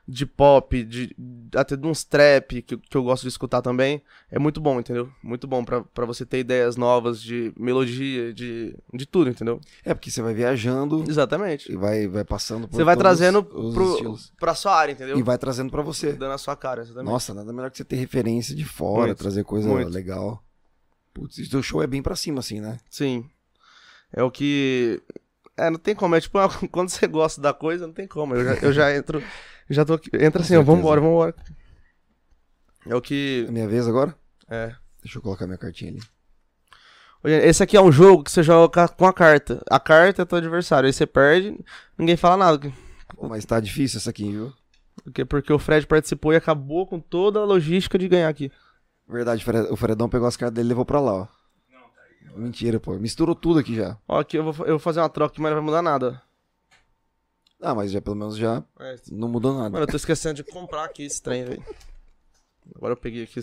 de 0.08 0.26
pop, 0.26 0.82
de 0.82 1.14
até 1.54 1.76
de 1.76 1.86
uns 1.86 2.02
trap 2.02 2.62
que, 2.62 2.76
que 2.76 2.96
eu 2.96 3.02
gosto 3.04 3.22
de 3.22 3.28
escutar 3.28 3.62
também, 3.62 4.02
é 4.28 4.40
muito 4.40 4.60
bom, 4.60 4.80
entendeu? 4.80 5.08
Muito 5.22 5.46
bom 5.46 5.64
pra, 5.64 5.82
pra 5.82 6.04
você 6.04 6.26
ter 6.26 6.40
ideias 6.40 6.76
novas 6.76 7.22
de 7.22 7.52
melodia, 7.56 8.32
de, 8.34 8.76
de 8.92 9.06
tudo, 9.06 9.30
entendeu? 9.30 9.60
É 9.84 9.94
porque 9.94 10.10
você 10.10 10.20
vai 10.20 10.34
viajando 10.34 11.04
Exatamente. 11.08 11.70
e 11.70 11.76
vai, 11.76 12.08
vai 12.08 12.24
passando 12.24 12.66
por 12.66 12.76
Você 12.76 12.82
vai 12.82 12.96
trazendo 12.96 13.46
os 13.54 13.72
pro, 13.72 13.92
estilos. 13.92 14.32
pra 14.40 14.54
sua 14.54 14.74
área, 14.74 14.92
entendeu? 14.92 15.16
E 15.16 15.22
vai 15.22 15.38
trazendo 15.38 15.70
pra 15.70 15.82
você. 15.82 16.12
Dando 16.12 16.32
a 16.32 16.38
sua 16.38 16.56
cara, 16.56 16.82
exatamente. 16.82 17.08
Nossa, 17.12 17.32
nada 17.32 17.52
melhor 17.52 17.70
que 17.70 17.76
você 17.76 17.84
ter 17.84 17.96
referência 17.96 18.54
de 18.56 18.64
fora, 18.64 19.08
Muito, 19.08 19.18
trazer 19.18 19.44
coisa 19.44 19.68
muito. 19.68 19.90
legal. 19.90 20.42
Putz, 21.14 21.36
seu 21.48 21.62
show 21.62 21.82
é 21.82 21.86
bem 21.86 22.02
pra 22.02 22.16
cima, 22.16 22.40
assim, 22.40 22.60
né? 22.60 22.78
Sim. 22.90 23.28
É 24.12 24.22
o 24.22 24.30
que. 24.30 25.02
É, 25.56 25.70
não 25.70 25.78
tem 25.78 25.94
como. 25.94 26.14
É 26.14 26.20
tipo, 26.20 26.38
quando 26.70 26.88
você 26.88 27.06
gosta 27.06 27.40
da 27.40 27.52
coisa, 27.52 27.86
não 27.86 27.94
tem 27.94 28.06
como. 28.06 28.34
Eu 28.34 28.44
já, 28.44 28.54
eu 28.66 28.72
já 28.72 28.96
entro. 28.96 29.22
Já 29.68 29.84
tô 29.84 29.94
aqui. 29.94 30.10
Entra 30.14 30.42
assim, 30.42 30.56
ó, 30.56 30.62
vambora, 30.62 31.00
vambora. 31.00 31.34
É 32.86 32.94
o 32.94 33.00
que. 33.00 33.44
É 33.48 33.50
minha 33.50 33.68
vez 33.68 33.86
agora? 33.86 34.14
É. 34.48 34.74
Deixa 35.02 35.18
eu 35.18 35.22
colocar 35.22 35.46
minha 35.46 35.58
cartinha 35.58 35.92
ali. 35.92 36.00
Esse 37.22 37.62
aqui 37.62 37.76
é 37.76 37.82
um 37.82 37.92
jogo 37.92 38.24
que 38.24 38.30
você 38.30 38.42
joga 38.42 38.88
com 38.88 39.06
a 39.06 39.12
carta. 39.12 39.62
A 39.70 39.78
carta 39.78 40.22
é 40.22 40.24
teu 40.24 40.38
adversário. 40.38 40.86
Aí 40.86 40.92
você 40.92 41.06
perde, 41.06 41.58
ninguém 41.98 42.16
fala 42.16 42.36
nada. 42.36 42.72
Pô, 43.14 43.28
mas 43.28 43.44
tá 43.44 43.60
difícil 43.60 43.98
essa 43.98 44.08
aqui, 44.08 44.30
viu? 44.30 44.52
Porque, 45.04 45.24
porque 45.24 45.52
o 45.52 45.58
Fred 45.58 45.86
participou 45.86 46.32
e 46.32 46.36
acabou 46.36 46.86
com 46.86 46.98
toda 46.98 47.40
a 47.40 47.44
logística 47.44 47.98
de 47.98 48.08
ganhar 48.08 48.28
aqui. 48.28 48.50
Verdade, 49.08 49.44
o 49.70 49.76
Fredão 49.76 50.08
pegou 50.08 50.26
as 50.28 50.36
cartas 50.36 50.54
dele 50.54 50.68
e 50.68 50.70
levou 50.70 50.84
pra 50.84 51.00
lá, 51.00 51.12
ó. 51.12 51.26
Mentira, 52.36 52.78
pô. 52.78 52.94
Misturou 52.98 53.34
tudo 53.34 53.58
aqui 53.60 53.74
já. 53.74 53.98
Ó, 54.06 54.20
aqui 54.20 54.36
eu 54.38 54.52
vou, 54.52 54.66
eu 54.66 54.72
vou 54.72 54.78
fazer 54.78 55.00
uma 55.00 55.08
troca 55.08 55.32
aqui, 55.32 55.40
mas 55.40 55.50
não 55.50 55.56
vai 55.58 55.64
mudar 55.66 55.82
nada. 55.82 56.22
Ah, 57.60 57.74
mas 57.74 57.90
já 57.90 58.00
pelo 58.00 58.16
menos 58.16 58.36
já 58.36 58.64
É, 58.78 58.96
não 59.10 59.28
mudou 59.28 59.52
nada. 59.54 59.70
Mano, 59.70 59.82
eu 59.82 59.86
tô 59.86 59.96
esquecendo 59.96 60.34
de 60.36 60.44
comprar 60.44 60.84
aqui 60.84 61.02
esse 61.02 61.20
trem, 61.22 61.44
velho. 61.44 61.64
Agora 62.74 62.92
eu 62.92 62.96
peguei 62.96 63.24
aqui, 63.24 63.40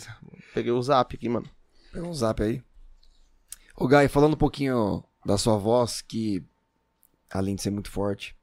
peguei 0.54 0.72
o 0.72 0.82
zap 0.82 1.16
aqui, 1.16 1.28
mano. 1.28 1.48
Pega 1.92 2.06
um 2.06 2.14
zap 2.14 2.42
aí. 2.42 2.64
Ô, 3.76 3.88
Gai, 3.88 4.08
falando 4.08 4.34
um 4.34 4.38
pouquinho 4.38 5.04
da 5.26 5.38
sua 5.38 5.58
voz, 5.58 6.02
que 6.02 6.44
além 7.30 7.56
de 7.56 7.62
ser 7.62 7.70
muito 7.72 7.92
forte, 7.92 8.36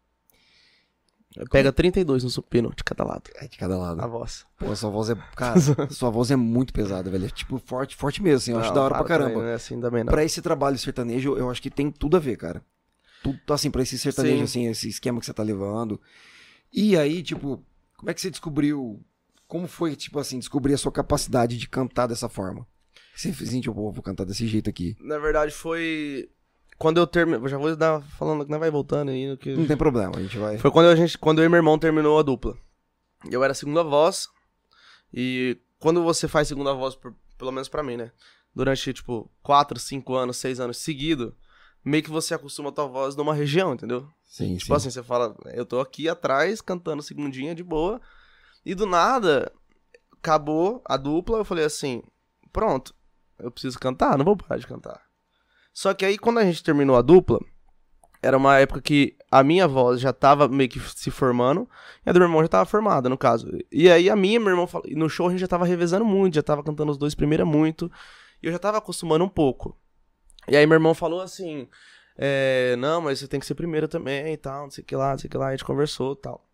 Pega 1.51 1.73
32 1.73 2.23
no 2.23 2.31
supino 2.31 2.73
de 2.77 2.85
cada 2.85 3.03
lado. 3.05 3.25
é 3.37 3.49
de 3.49 3.59
cada 3.59 3.77
lado. 3.77 4.01
A 4.01 4.07
voz. 4.07 4.47
Pô, 4.59 4.75
sua 4.77 4.91
voz 4.91 5.11
é. 5.11 5.17
Cara, 5.37 5.59
sua 5.91 6.09
voz 6.11 6.31
é 6.31 6.37
muito 6.37 6.73
pesada, 6.73 7.11
velho. 7.11 7.27
É 7.27 7.29
tipo 7.29 7.59
forte, 7.59 7.97
forte 7.97 8.23
mesmo, 8.23 8.37
assim. 8.37 8.53
Eu 8.53 8.59
acho 8.61 8.69
Não, 8.69 8.75
da 8.75 8.83
hora 8.83 8.95
pra 8.95 9.05
para 9.05 9.15
também, 9.19 9.27
caramba. 9.29 9.45
Não 9.45 9.51
é 9.51 9.55
assim 9.55 9.81
também, 9.81 10.05
não. 10.05 10.13
Pra 10.13 10.23
esse 10.25 10.41
trabalho 10.41 10.79
sertanejo, 10.79 11.37
eu 11.37 11.51
acho 11.51 11.61
que 11.61 11.71
tem 11.71 11.91
tudo 11.91 12.17
a 12.17 12.21
ver, 12.21 12.37
cara. 12.37 12.65
Tudo, 13.23 13.41
assim, 13.53 13.71
pra 13.71 13.83
esse 13.83 13.99
sertanejo, 13.99 14.39
Sim. 14.39 14.43
assim, 14.45 14.67
esse 14.69 14.89
esquema 14.89 15.19
que 15.19 15.27
você 15.27 15.33
tá 15.35 15.43
levando. 15.43 16.01
E 16.73 16.97
aí, 16.97 17.23
tipo, 17.23 17.65
como 17.97 18.11
é 18.11 18.15
que 18.15 18.21
você 18.21 18.31
descobriu. 18.31 19.01
Como 19.49 19.67
foi, 19.67 19.95
tipo 19.97 20.19
assim, 20.19 20.39
descobrir 20.39 20.75
a 20.75 20.79
sua 20.79 20.93
capacidade 20.93 21.57
de 21.57 21.69
cantar 21.69 22.07
dessa 22.07 22.29
forma? 22.29 22.67
Você 23.15 23.33
fez 23.33 23.51
assim, 23.51 23.61
tipo, 23.61 23.75
"Pô, 23.75 23.91
vou 23.93 24.03
cantar 24.03 24.25
desse 24.25 24.47
jeito 24.47 24.69
aqui. 24.69 24.97
Na 25.01 25.19
verdade, 25.19 25.53
foi. 25.53 26.29
Quando 26.79 26.99
eu 26.99 27.07
terminei. 27.07 27.49
Já 27.49 27.57
vou 27.59 27.75
dar 27.77 28.03
falando 28.19 28.45
que 28.45 28.51
não 28.51 28.59
vai 28.59 28.71
voltando 28.71 29.11
aí. 29.11 29.37
Que... 29.37 29.55
Não 29.55 29.67
tem 29.67 29.77
problema, 29.77 30.13
a 30.17 30.21
gente 30.23 30.37
vai. 30.39 30.59
Foi 30.59 30.71
quando, 30.71 30.87
a 30.89 30.97
gente, 30.97 31.17
quando 31.19 31.41
eu 31.41 31.45
e 31.45 31.49
meu 31.49 31.59
irmão 31.59 31.79
terminou 31.79 32.19
a 32.19 32.23
dupla. 32.23 32.57
Eu 33.31 33.43
era 33.43 33.53
a 33.53 33.55
segunda 33.55 33.83
voz. 33.83 34.29
E 35.13 35.59
quando 35.79 36.03
você 36.03 36.27
faz 36.29 36.49
segunda 36.49 36.73
voz, 36.75 36.95
por- 36.97 37.15
pelo 37.39 37.53
menos 37.53 37.69
pra 37.69 37.83
mim, 37.83 37.97
né? 37.97 38.11
Durante, 38.55 38.93
tipo, 38.93 39.31
4, 39.43 39.79
5 39.79 40.15
anos, 40.15 40.37
6 40.37 40.61
anos 40.61 40.77
seguido, 40.79 41.35
meio 41.85 42.03
que 42.03 42.11
você 42.11 42.35
acostuma 42.35 42.69
a 42.69 42.73
tua 42.73 42.87
voz 42.87 43.17
numa 43.17 43.35
região, 43.35 43.75
entendeu? 43.75 44.09
Sim, 44.25 44.57
Tipo 44.57 44.75
assim, 44.75 44.91
você 44.91 45.03
fala, 45.03 45.37
eu 45.53 45.65
tô 45.65 45.81
aqui 45.81 46.09
atrás 46.09 46.61
cantando 46.61 47.03
segundinha 47.03 47.55
de 47.55 47.63
boa. 47.63 48.01
E 48.65 48.75
do 48.75 48.87
nada, 48.87 49.53
acabou 50.13 50.83
a 50.85 50.97
dupla, 50.97 51.39
eu 51.39 51.45
falei 51.45 51.65
assim, 51.65 52.03
pronto, 52.53 52.95
eu 53.39 53.51
preciso 53.51 53.79
cantar, 53.79 54.17
não 54.17 54.25
vou 54.25 54.37
parar 54.37 54.59
de 54.59 54.67
cantar. 54.67 55.04
Só 55.75 55.93
que 55.93 56.05
aí 56.05 56.17
quando 56.17 56.39
a 56.39 56.45
gente 56.45 56.63
terminou 56.63 56.97
a 56.97 57.03
dupla, 57.03 57.41
era 58.23 58.39
uma 58.39 58.57
época 58.59 58.81
que 58.81 59.17
a 59.31 59.43
minha 59.43 59.67
voz 59.67 60.01
já 60.01 60.13
tava 60.13 60.49
meio 60.49 60.71
que 60.71 60.81
se 60.81 61.11
formando, 61.11 61.69
e 62.07 62.09
a 62.09 62.13
do 62.13 62.21
meu 62.21 62.29
irmão 62.29 62.41
já 62.43 62.49
tava 62.49 62.65
formada, 62.65 63.09
no 63.09 63.19
caso. 63.19 63.51
E 63.71 63.91
aí 63.91 64.09
a 64.09 64.15
minha, 64.15 64.39
meu 64.39 64.51
irmão, 64.51 64.69
no 64.93 65.11
show 65.11 65.27
a 65.27 65.31
gente 65.31 65.41
já 65.41 65.49
tava 65.49 65.67
revezando 65.67 66.05
muito, 66.05 66.37
já 66.37 66.43
tava 66.43 66.63
cantando 66.63 66.93
os 66.93 66.97
dois 66.97 67.15
primeiro 67.15 67.45
muito, 67.45 67.91
e 68.41 68.47
eu 68.47 68.53
já 68.53 68.59
tava 68.59 68.79
acostumando 68.79 69.25
um 69.25 69.29
pouco. 69.29 69.77
E 70.49 70.57
aí 70.57 70.65
meu 70.65 70.77
irmão 70.77 70.95
falou 70.95 71.21
assim, 71.21 71.69
é, 72.17 72.77
não, 72.77 73.01
mas 73.01 73.19
você 73.19 73.27
tem 73.27 73.41
que 73.41 73.47
ser 73.47 73.57
primeiro 73.57 73.89
também 73.89 74.33
e 74.33 74.37
tal, 74.37 74.63
não 74.63 74.71
sei 74.71 74.83
o 74.83 74.87
que 74.87 74.95
lá, 74.95 75.11
não 75.11 75.19
sei 75.19 75.29
o 75.29 75.31
que 75.31 75.37
lá, 75.37 75.49
a 75.49 75.51
gente 75.51 75.65
conversou 75.65 76.13
e 76.13 76.17
tal. 76.17 76.47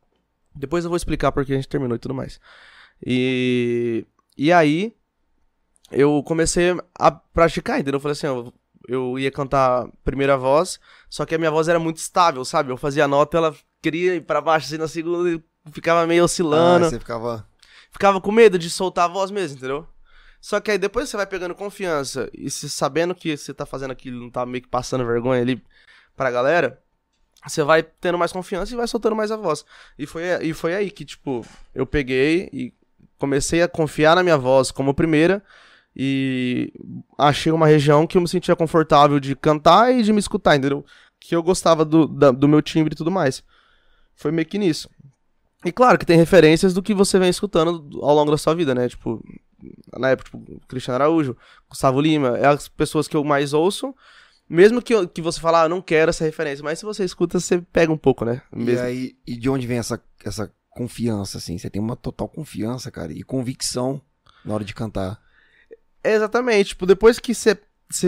Depois 0.54 0.85
eu 0.85 0.90
vou 0.90 0.96
explicar 0.96 1.30
porque 1.30 1.52
a 1.52 1.56
gente 1.56 1.68
terminou 1.68 1.94
e 1.96 1.98
tudo 1.98 2.14
mais. 2.14 2.40
E, 3.06 4.06
e 4.37 4.52
aí, 4.52 4.96
eu 5.90 6.22
comecei 6.24 6.76
a 6.94 7.11
praticar, 7.11 7.78
entendeu? 7.78 7.98
Eu 7.98 8.00
falei 8.00 8.12
assim, 8.12 8.26
ó, 8.26 8.50
eu 8.90 9.16
ia 9.18 9.31
cantar 9.31 9.88
primeira 10.03 10.37
voz, 10.37 10.81
só 11.09 11.24
que 11.24 11.33
a 11.33 11.38
minha 11.38 11.50
voz 11.50 11.68
era 11.68 11.79
muito 11.79 11.98
estável, 11.98 12.44
sabe? 12.44 12.72
Eu 12.72 12.76
fazia 12.76 13.05
a 13.05 13.09
nota, 13.09 13.37
ela 13.37 13.55
queria 13.81 14.16
ir 14.16 14.22
pra 14.22 14.40
baixo 14.40 14.66
assim 14.66 14.79
na 14.79 14.88
segunda 14.88 15.31
e 15.31 15.40
ficava 15.70 16.05
meio 16.09 16.24
oscilando. 16.24 16.87
Ah, 16.87 16.90
você 16.90 16.98
ficava. 16.98 17.46
Ficava 17.92 18.20
com 18.20 18.33
medo 18.33 18.59
de 18.59 18.68
soltar 18.68 19.05
a 19.05 19.12
voz 19.12 19.31
mesmo, 19.31 19.59
entendeu? 19.59 19.87
Só 20.40 20.59
que 20.59 20.72
aí 20.72 20.79
depois 20.79 21.09
você 21.09 21.16
vai 21.16 21.26
pegando 21.26 21.55
confiança 21.55 22.29
e 22.35 22.50
se 22.50 22.68
sabendo 22.68 23.14
que 23.14 23.37
você 23.37 23.55
tá 23.55 23.64
fazendo 23.64 23.92
aquilo, 23.92 24.20
não 24.20 24.31
tá 24.31 24.44
meio 24.44 24.62
que 24.62 24.68
passando 24.68 25.07
vergonha 25.07 25.40
ali 25.40 25.62
pra 26.16 26.31
galera, 26.31 26.83
você 27.46 27.62
vai 27.62 27.85
tendo 27.85 28.18
mais 28.18 28.33
confiança 28.33 28.72
e 28.72 28.76
vai 28.76 28.88
soltando 28.88 29.14
mais 29.14 29.31
a 29.31 29.37
voz. 29.37 29.64
E 29.96 30.05
foi, 30.05 30.24
e 30.42 30.53
foi 30.53 30.74
aí 30.74 30.90
que, 30.90 31.05
tipo, 31.05 31.46
eu 31.72 31.87
peguei 31.87 32.48
e 32.53 32.74
comecei 33.18 33.62
a 33.62 33.68
confiar 33.68 34.16
na 34.16 34.22
minha 34.22 34.37
voz 34.37 34.72
como 34.72 34.94
primeira 34.94 35.42
e 35.94 36.72
achei 37.18 37.50
uma 37.53 37.66
região 37.66 38.07
que 38.07 38.16
eu 38.16 38.20
me 38.22 38.29
sentia 38.29 38.55
confortável 38.57 39.18
de 39.20 39.35
cantar 39.35 39.92
e 39.94 40.03
de 40.03 40.12
me 40.12 40.18
escutar, 40.20 40.57
entendeu? 40.57 40.85
Que 41.18 41.35
eu 41.35 41.42
gostava 41.42 41.85
do, 41.85 42.07
da- 42.07 42.31
do 42.31 42.48
meu 42.48 42.62
timbre 42.62 42.94
e 42.94 42.96
tudo 42.96 43.11
mais. 43.11 43.42
Foi 44.14 44.31
meio 44.31 44.46
que 44.46 44.59
nisso. 44.59 44.88
E 45.64 45.70
claro 45.72 45.98
que 45.98 46.07
tem 46.07 46.16
referências 46.16 46.72
do 46.72 46.83
que 46.83 46.94
você 46.94 47.18
vem 47.18 47.29
escutando 47.29 47.87
ao 48.03 48.14
longo 48.14 48.31
da 48.31 48.38
sua 48.38 48.55
vida, 48.55 48.74
né? 48.74 48.88
Tipo, 48.88 49.22
na 49.98 50.09
época, 50.11 50.31
tipo, 50.31 50.61
Cristiano 50.66 50.94
Araújo, 50.96 51.37
Gustavo 51.68 52.00
Lima, 52.00 52.38
é 52.38 52.46
as 52.46 52.66
pessoas 52.68 53.07
que 53.07 53.16
eu 53.16 53.22
mais 53.24 53.53
ouço. 53.53 53.94
Mesmo 54.48 54.81
que, 54.83 54.94
eu- 54.94 55.07
que 55.07 55.20
você 55.20 55.38
fale, 55.38 55.57
ah, 55.59 55.64
eu 55.64 55.68
não 55.68 55.83
quero 55.83 56.09
essa 56.11 56.24
referência, 56.24 56.64
mas 56.64 56.79
se 56.79 56.85
você 56.85 57.05
escuta, 57.05 57.38
você 57.38 57.61
pega 57.72 57.92
um 57.92 57.96
pouco, 57.98 58.24
né? 58.24 58.40
E 58.53 58.57
Mesmo. 58.64 58.87
aí, 58.87 59.16
e 59.26 59.37
de 59.37 59.48
onde 59.50 59.66
vem 59.66 59.79
essa, 59.79 60.03
essa 60.24 60.50
confiança, 60.70 61.38
assim? 61.38 61.59
Você 61.59 61.68
tem 61.68 61.81
uma 61.81 61.94
total 61.94 62.29
confiança, 62.29 62.90
cara, 62.90 63.12
e 63.12 63.22
convicção 63.22 64.00
na 64.44 64.55
hora 64.55 64.64
de 64.64 64.74
cantar. 64.74 65.20
É, 66.02 66.14
exatamente, 66.14 66.68
tipo, 66.68 66.86
depois 66.86 67.18
que 67.18 67.34
você, 67.34 67.58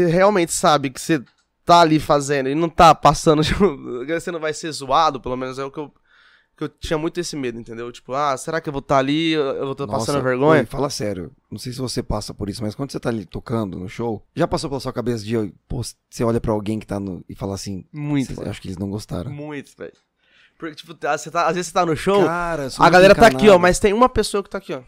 realmente 0.08 0.52
sabe 0.52 0.90
que 0.90 1.00
você 1.00 1.22
tá 1.64 1.80
ali 1.80 2.00
fazendo 2.00 2.48
e 2.48 2.54
não 2.54 2.68
tá 2.68 2.94
passando, 2.94 3.42
tipo, 3.44 3.76
você 4.06 4.30
não 4.30 4.40
vai 4.40 4.52
ser 4.54 4.70
zoado, 4.72 5.20
pelo 5.20 5.36
menos 5.36 5.58
é 5.58 5.64
o 5.64 5.70
que 5.70 5.78
eu, 5.78 5.92
que 6.56 6.64
eu 6.64 6.68
tinha 6.68 6.98
muito 6.98 7.18
esse 7.20 7.34
medo, 7.36 7.58
entendeu? 7.60 7.90
Tipo, 7.92 8.14
ah, 8.14 8.36
será 8.36 8.60
que 8.60 8.68
eu 8.68 8.72
vou 8.72 8.80
estar 8.80 8.98
ali, 8.98 9.32
eu 9.32 9.62
vou 9.64 9.72
estar 9.72 9.86
passando 9.86 10.16
Nossa, 10.16 10.28
vergonha? 10.28 10.60
oi, 10.60 10.66
fala 10.66 10.90
sério. 10.90 11.30
Não 11.50 11.58
sei 11.58 11.72
se 11.72 11.78
você 11.78 12.02
passa 12.02 12.32
por 12.34 12.48
isso, 12.48 12.62
mas 12.62 12.74
quando 12.74 12.90
você 12.92 13.00
tá 13.00 13.08
ali 13.08 13.24
tocando 13.26 13.78
no 13.78 13.88
show, 13.88 14.24
já 14.34 14.46
passou 14.48 14.68
pela 14.70 14.80
sua 14.80 14.92
cabeça 14.92 15.24
de, 15.24 15.52
pô, 15.68 15.82
você 16.10 16.24
olha 16.24 16.40
pra 16.40 16.52
alguém 16.52 16.78
que 16.78 16.86
tá 16.86 16.98
no. 17.00 17.24
e 17.28 17.34
fala 17.34 17.54
assim. 17.54 17.84
Muito, 17.92 18.28
"Cê- 18.34 18.34
mano. 18.40 18.50
Acho 18.50 18.60
que 18.60 18.68
eles 18.68 18.78
não 18.78 18.90
gostaram. 18.90 19.30
Muito, 19.30 19.70
velho. 19.76 19.92
Porque, 20.58 20.76
tipo, 20.76 20.94
tá- 20.94 21.16
você 21.18 21.30
tá, 21.30 21.46
às 21.48 21.54
vezes 21.56 21.68
você 21.68 21.74
tá 21.74 21.84
no 21.84 21.96
show, 21.96 22.24
Cara, 22.24 22.68
a 22.78 22.90
galera 22.90 23.14
tá 23.14 23.26
aqui, 23.26 23.48
ó, 23.48 23.58
mas 23.58 23.78
tem 23.80 23.92
uma 23.92 24.08
pessoa 24.08 24.42
que 24.44 24.50
tá 24.50 24.58
aqui, 24.58 24.72
ó. 24.72 24.82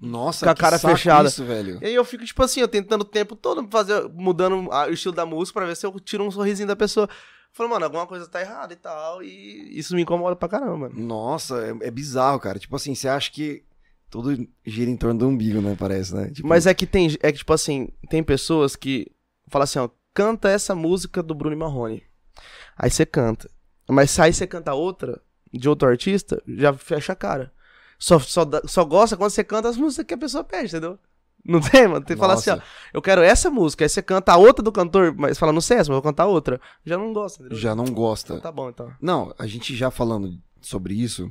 Nossa, 0.00 0.44
com 0.44 0.50
a 0.50 0.54
cara 0.54 0.78
fechada. 0.78 1.28
isso, 1.28 1.44
velho. 1.44 1.78
E 1.80 1.86
aí 1.86 1.94
eu 1.94 2.04
fico, 2.04 2.24
tipo 2.24 2.42
assim, 2.42 2.60
eu 2.60 2.68
tentando 2.68 3.02
o 3.02 3.06
tempo 3.06 3.34
todo 3.34 3.66
fazer, 3.70 4.08
mudando 4.12 4.68
o 4.68 4.90
estilo 4.90 5.14
da 5.14 5.24
música 5.24 5.58
pra 5.58 5.66
ver 5.66 5.76
se 5.76 5.86
eu 5.86 6.00
tiro 6.00 6.24
um 6.24 6.30
sorrisinho 6.30 6.68
da 6.68 6.76
pessoa. 6.76 7.08
Falo, 7.52 7.70
mano, 7.70 7.86
alguma 7.86 8.06
coisa 8.06 8.28
tá 8.28 8.40
errada 8.40 8.74
e 8.74 8.76
tal, 8.76 9.22
e 9.22 9.78
isso 9.78 9.94
me 9.94 10.02
incomoda 10.02 10.36
pra 10.36 10.48
caramba, 10.48 10.76
mano. 10.76 10.94
Nossa, 10.94 11.56
é, 11.64 11.86
é 11.86 11.90
bizarro, 11.90 12.38
cara. 12.38 12.58
Tipo 12.58 12.76
assim, 12.76 12.94
você 12.94 13.08
acha 13.08 13.30
que 13.30 13.64
tudo 14.10 14.46
gira 14.64 14.90
em 14.90 14.96
torno 14.96 15.20
do 15.20 15.28
umbigo, 15.28 15.62
né? 15.62 15.74
Parece, 15.78 16.14
né? 16.14 16.30
Tipo, 16.30 16.46
Mas 16.46 16.66
é 16.66 16.74
que 16.74 16.86
tem, 16.86 17.16
é 17.22 17.32
que, 17.32 17.38
tipo 17.38 17.52
assim, 17.52 17.88
tem 18.10 18.22
pessoas 18.22 18.76
que 18.76 19.10
falam 19.48 19.64
assim, 19.64 19.78
ó, 19.78 19.88
canta 20.12 20.50
essa 20.50 20.74
música 20.74 21.22
do 21.22 21.34
Bruno 21.34 21.56
Marrone. 21.56 22.02
Aí 22.76 22.90
você 22.90 23.06
canta. 23.06 23.50
Mas 23.88 24.10
se 24.10 24.20
aí 24.20 24.32
você 24.32 24.46
canta 24.46 24.74
outra, 24.74 25.20
de 25.52 25.68
outro 25.68 25.88
artista, 25.88 26.42
já 26.46 26.72
fecha 26.74 27.12
a 27.12 27.16
cara. 27.16 27.52
Só, 27.98 28.18
só, 28.18 28.44
só 28.66 28.84
gosta 28.84 29.16
quando 29.16 29.30
você 29.30 29.42
canta 29.42 29.68
as 29.68 29.76
músicas 29.76 30.06
que 30.06 30.14
a 30.14 30.18
pessoa 30.18 30.44
pede, 30.44 30.66
entendeu? 30.68 30.98
Não 31.44 31.60
tem, 31.60 31.86
mano? 31.86 32.04
Tem 32.04 32.16
que 32.16 32.20
falar 32.20 32.34
assim, 32.34 32.50
ó, 32.50 32.56
nossa, 32.56 32.66
eu 32.92 33.00
quero 33.00 33.22
essa 33.22 33.48
música, 33.50 33.84
aí 33.84 33.88
você 33.88 34.02
canta 34.02 34.32
a 34.32 34.36
outra 34.36 34.64
do 34.64 34.72
cantor, 34.72 35.14
mas 35.16 35.38
fala, 35.38 35.52
não 35.52 35.60
sei 35.60 35.76
essa, 35.76 35.90
mas 35.90 35.96
eu 35.96 36.02
vou 36.02 36.10
cantar 36.10 36.26
outra. 36.26 36.60
Já 36.84 36.98
não 36.98 37.12
gosta, 37.12 37.40
entendeu? 37.40 37.58
já 37.58 37.74
não 37.74 37.84
gosta. 37.86 38.32
Então 38.34 38.42
tá 38.42 38.50
bom, 38.52 38.68
então. 38.68 38.92
Não, 39.00 39.32
a 39.38 39.46
gente 39.46 39.76
já 39.76 39.90
falando 39.90 40.36
sobre 40.60 40.94
isso, 40.94 41.30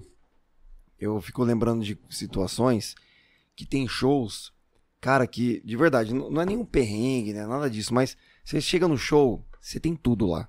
eu 0.97 1.19
fico 1.19 1.43
lembrando 1.43 1.84
de 1.84 1.99
situações 2.10 2.95
que 3.56 3.65
tem 3.65 3.88
shows, 3.88 4.54
cara, 5.01 5.28
que 5.28 5.62
de 5.65 5.75
verdade, 5.75 6.13
não 6.13 6.32
não 6.32 6.41
é 6.41 6.45
nenhum 6.45 6.65
perrengue, 6.65 7.34
né? 7.34 7.45
Nada 7.45 7.69
disso, 7.69 7.93
mas 7.93 8.15
você 8.43 8.62
chega 8.62 8.88
no 8.88 8.97
show, 8.97 9.45
você 9.60 9.80
tem 9.80 9.95
tudo 9.95 10.25
lá. 10.25 10.47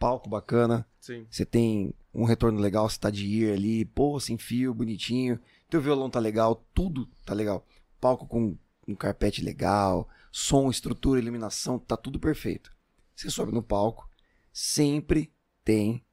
Palco 0.00 0.28
bacana, 0.28 0.86
Sim. 0.98 1.26
você 1.30 1.44
tem 1.44 1.94
um 2.12 2.24
retorno 2.24 2.60
legal, 2.60 2.88
você 2.88 2.98
tá 2.98 3.10
de 3.10 3.26
ir 3.26 3.52
ali, 3.52 3.84
pô, 3.84 4.18
sem 4.18 4.36
fio, 4.36 4.74
bonitinho. 4.74 5.38
Teu 5.68 5.80
violão 5.80 6.10
tá 6.10 6.18
legal, 6.18 6.64
tudo 6.74 7.08
tá 7.24 7.32
legal. 7.32 7.64
Palco 8.00 8.26
com 8.26 8.56
um 8.86 8.94
carpete 8.94 9.42
legal, 9.42 10.08
som, 10.32 10.70
estrutura, 10.70 11.20
iluminação, 11.20 11.78
tá 11.78 11.96
tudo 11.96 12.18
perfeito. 12.18 12.72
Você 13.14 13.30
sobe 13.30 13.52
no 13.52 13.62
palco, 13.62 14.08
sempre 14.52 15.32
tem. 15.64 16.04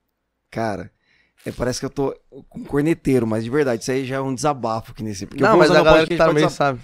Cara, 0.51 0.91
é, 1.45 1.51
parece 1.51 1.79
que 1.79 1.85
eu 1.85 1.89
tô 1.89 2.13
com 2.49 2.59
um 2.59 2.65
corneteiro, 2.65 3.25
mas 3.25 3.43
de 3.43 3.49
verdade, 3.49 3.81
isso 3.81 3.91
aí 3.91 4.05
já 4.05 4.17
é 4.17 4.21
um 4.21 4.35
desabafo 4.35 4.91
aqui 4.91 5.03
nesse. 5.03 5.25
Porque 5.25 5.41
não, 5.41 5.57
mas 5.57 5.71
a 5.71 5.81
galera 5.81 6.07
que 6.07 6.17
podcast 6.17 6.43
tá 6.43 6.49
sabe. 6.49 6.81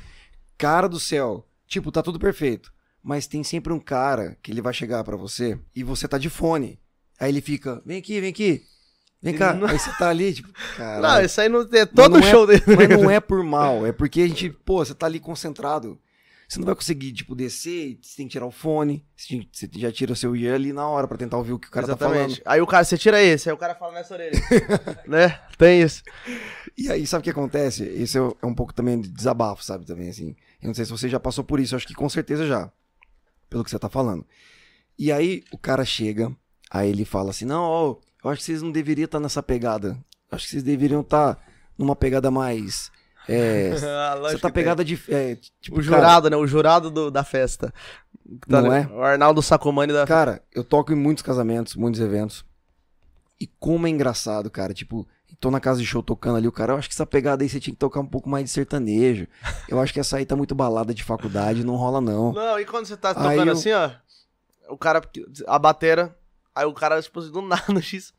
Cara 0.58 0.88
do 0.88 0.99
céu, 0.99 1.47
tipo, 1.67 1.91
tá 1.91 2.02
tudo 2.02 2.19
perfeito. 2.19 2.71
Mas 3.02 3.28
tem 3.28 3.43
sempre 3.43 3.73
um 3.73 3.80
cara 3.80 4.38
que 4.41 4.49
ele 4.49 4.62
vai 4.62 4.73
chegar 4.73 5.04
pra 5.04 5.17
você 5.17 5.60
e 5.76 5.84
você 5.84 6.08
tá 6.08 6.17
de 6.17 6.30
fone. 6.30 6.80
Aí 7.19 7.30
ele 7.30 7.41
fica, 7.41 7.82
vem 7.86 7.97
aqui, 7.97 8.21
vem 8.21 8.30
aqui. 8.30 8.63
Vem 9.24 9.34
cá. 9.34 9.54
Não- 9.54 9.68
Aí 9.68 9.80
você 9.80 9.90
tá 9.98 10.10
ali, 10.10 10.34
tipo, 10.34 10.50
cara. 10.76 11.00
Não, 11.20 11.26
isso 11.26 11.40
aí 11.40 11.48
não 11.48 11.62
é 11.72 11.86
todo 11.86 12.20
não 12.20 12.28
é- 12.28 12.30
show 12.30 12.46
dele. 12.46 12.62
Mas 12.68 12.90
não 12.90 13.10
é 13.10 13.20
por 13.22 13.42
mal, 13.44 13.86
é 13.88 13.92
porque 13.94 14.22
a 14.22 14.28
gente, 14.28 14.50
pô, 14.50 14.84
você 14.84 14.94
tá 14.94 15.06
ali 15.06 15.20
concentrado. 15.20 15.98
Você 16.46 16.60
não 16.60 16.66
vai 16.68 16.76
conseguir, 16.76 17.12
tipo, 17.14 17.34
descer, 17.34 17.98
você 18.00 18.18
tem 18.18 18.28
que 18.28 18.34
tirar 18.34 18.46
o 18.46 18.52
fone, 18.52 19.04
você 19.18 19.68
já 19.76 19.92
tira 19.92 20.12
o 20.14 20.16
seu 20.16 20.36
ear 20.36 20.54
ali 20.54 20.72
na 20.72 20.88
hora 20.88 21.08
pra 21.08 21.18
tentar 21.18 21.38
ouvir 21.38 21.54
o 21.54 21.58
que 21.58 21.68
o 21.68 21.72
cara 21.72 21.88
tá 21.88 21.98
falando. 21.98 22.16
Exatamente. 22.18 22.42
Aí 22.46 22.62
o 22.62 22.68
cara, 22.68 22.84
você 22.84 22.96
tira 22.96 23.20
esse, 23.24 23.50
aí 23.50 23.56
o 23.56 23.58
cara 23.58 23.74
fala 23.74 23.94
nessa 23.94 24.14
orelha. 24.14 24.40
né? 25.08 25.40
Tem 25.58 25.82
isso. 25.82 26.04
E 26.78 26.92
aí, 26.92 27.08
sabe 27.08 27.22
o 27.22 27.24
que 27.24 27.30
acontece? 27.32 27.84
Isso 27.86 28.18
é 28.20 28.46
é 28.46 28.48
um 28.48 28.54
pouco 28.54 28.72
também 28.74 29.00
de 29.02 29.10
desabafo, 29.10 29.64
sabe? 29.64 29.86
Também, 29.86 30.10
assim. 30.10 30.36
Eu 30.62 30.68
não 30.68 30.74
sei 30.76 30.86
se 30.86 30.92
você 30.92 31.10
já 31.10 31.20
passou 31.20 31.44
por 31.44 31.60
isso, 31.60 31.74
eu 31.74 31.78
acho 31.78 31.88
que 31.88 31.96
com 31.96 32.10
certeza 32.10 32.46
já. 32.46 32.70
Pelo 33.50 33.64
que 33.64 33.72
você 33.72 33.80
tá 33.80 33.90
falando. 33.90 34.24
E 35.00 35.12
aí, 35.12 35.44
o 35.52 35.58
cara 35.58 35.84
chega, 35.84 36.32
aí 36.70 36.90
ele 36.90 37.06
fala 37.06 37.32
assim: 37.32 37.46
Não, 37.46 37.64
ó, 37.64 37.96
eu 38.24 38.30
acho 38.30 38.40
que 38.40 38.46
vocês 38.46 38.62
não 38.62 38.72
deveriam 38.72 39.06
estar 39.06 39.20
nessa 39.20 39.42
pegada. 39.44 39.98
Acho 40.32 40.46
que 40.46 40.52
vocês 40.52 40.64
deveriam 40.64 41.02
estar 41.02 41.40
numa 41.78 41.96
pegada 41.96 42.30
mais. 42.32 42.92
É, 43.28 43.72
Ah, 43.84 44.16
você 44.20 44.34
tá 44.34 44.36
que 44.36 44.42
tem. 44.42 44.52
pegada 44.52 44.84
de. 44.84 45.00
é, 45.10 45.36
tipo, 45.62 45.80
O 45.80 45.84
cara, 45.84 45.98
jurado, 45.98 46.30
né? 46.30 46.36
O 46.38 46.48
jurado 46.48 46.90
do- 46.92 47.12
da 47.12 47.24
festa. 47.24 47.74
Tá 48.48 48.62
Não 48.62 48.72
ligado? 48.72 48.94
é? 48.94 48.96
O 48.96 49.04
Arnaldo 49.04 49.42
Sacomani 49.42 49.92
da 49.94 50.06
Cara, 50.08 50.42
eu 50.54 50.64
toco 50.64 50.92
em 50.92 50.96
muitos 50.96 51.22
casamentos, 51.24 51.76
muitos 51.76 52.00
eventos. 52.02 52.46
E 53.40 53.48
como 53.60 53.86
é 53.86 53.90
engraçado, 53.90 54.50
cara. 54.50 54.74
Tipo, 54.74 55.06
tô 55.40 55.52
na 55.52 55.60
casa 55.60 55.80
de 55.82 55.86
show 55.86 56.02
tocando 56.02 56.38
ali, 56.38 56.48
o 56.48 56.52
cara, 56.52 56.72
eu 56.74 56.78
acho 56.78 56.88
que 56.88 56.96
essa 56.96 57.06
pegada 57.06 57.44
aí 57.44 57.50
você 57.50 57.60
tinha 57.60 57.74
que 57.74 57.80
tocar 57.80 58.00
um 58.00 58.06
pouco 58.06 58.30
mais 58.30 58.46
de 58.46 58.50
sertanejo. 58.52 59.28
Eu 59.68 59.80
acho 59.80 59.92
que 59.94 60.00
essa 60.00 60.16
aí 60.18 60.26
tá 60.26 60.36
muito 60.38 60.56
balada 60.56 60.94
de 60.94 61.04
faculdade, 61.04 61.64
não 61.66 61.76
rola 61.76 62.00
não. 62.00 62.32
Não, 62.32 62.58
e 62.60 62.66
quando 62.66 62.86
você 62.86 62.96
tá 62.96 63.14
tocando 63.14 63.48
eu- 63.48 63.54
assim, 63.54 63.72
ó, 63.74 63.90
o 64.70 64.78
cara, 64.78 65.02
a 65.48 65.60
batera, 65.60 66.18
aí 66.56 66.66
o 66.66 66.74
cara, 66.74 67.02
tipo 67.02 67.20
assim, 67.20 67.32
do 67.32 67.42
nada 67.42 67.66
no 67.70 67.82
X, 67.82 68.13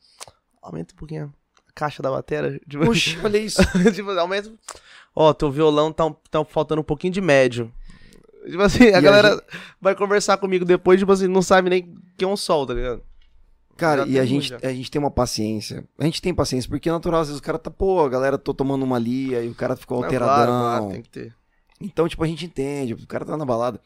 aumenta 0.63 0.95
um 0.95 0.97
pouquinho 0.97 1.33
a 1.69 1.73
caixa 1.75 2.03
da 2.03 2.11
batera, 2.11 2.59
tipo, 2.69 2.89
Oxe, 2.89 3.19
olha 3.23 3.39
isso. 3.39 3.61
tipo, 3.95 4.11
aumenta, 4.11 4.53
ó, 5.15 5.33
teu 5.33 5.51
violão 5.51 5.93
tá, 5.93 6.11
tá 6.31 6.45
faltando 6.45 6.81
um 6.81 6.85
pouquinho 6.85 7.13
de 7.13 7.21
médio. 7.21 7.73
Tipo 8.47 8.63
assim, 8.63 8.91
a 8.91 8.99
a 8.99 9.01
galera 9.01 9.43
vai 9.81 9.95
conversar 9.95 10.37
comigo 10.37 10.65
depois, 10.65 11.01
tipo 11.01 11.11
assim, 11.11 11.27
não 11.27 11.43
sabe 11.43 11.71
nem 11.71 11.95
que 12.17 12.25
é 12.25 12.29
um 12.29 12.37
sol, 12.37 12.67
tá 12.67 12.75
ligado? 12.75 13.03
Cara, 13.77 14.07
e 14.07 14.19
a 14.19 14.25
gente, 14.25 14.49
já. 14.51 14.59
a 14.63 14.73
gente 14.73 14.91
tem 14.91 15.01
uma 15.01 15.11
paciência. 15.11 15.85
A 15.99 16.05
gente 16.05 16.23
tem 16.23 16.33
paciência, 16.33 16.69
porque 16.69 16.89
é 16.89 16.93
natural, 16.93 17.21
às 17.21 17.29
vezes 17.29 17.41
o 17.41 17.43
cara 17.43 17.59
tá, 17.59 17.71
pô, 17.71 18.05
a 18.05 18.09
galera 18.09 18.39
tô 18.39 18.55
tomando 18.55 18.85
uma 18.85 18.97
ali, 18.97 19.35
aí 19.35 19.49
o 19.49 19.55
cara 19.55 19.75
ficou 19.75 19.99
Não, 19.99 20.05
alteradão. 20.05 20.35
claro, 20.35 20.53
claro, 20.53 20.89
tem 20.93 21.03
que 21.03 21.09
ter. 21.09 21.35
Então, 21.81 22.09
tipo, 22.09 22.23
a 22.23 22.27
gente 22.27 22.47
entende, 22.47 22.95
o 22.95 23.07
cara 23.07 23.25
tá 23.25 23.37
na 23.37 23.45
balada. 23.45 23.81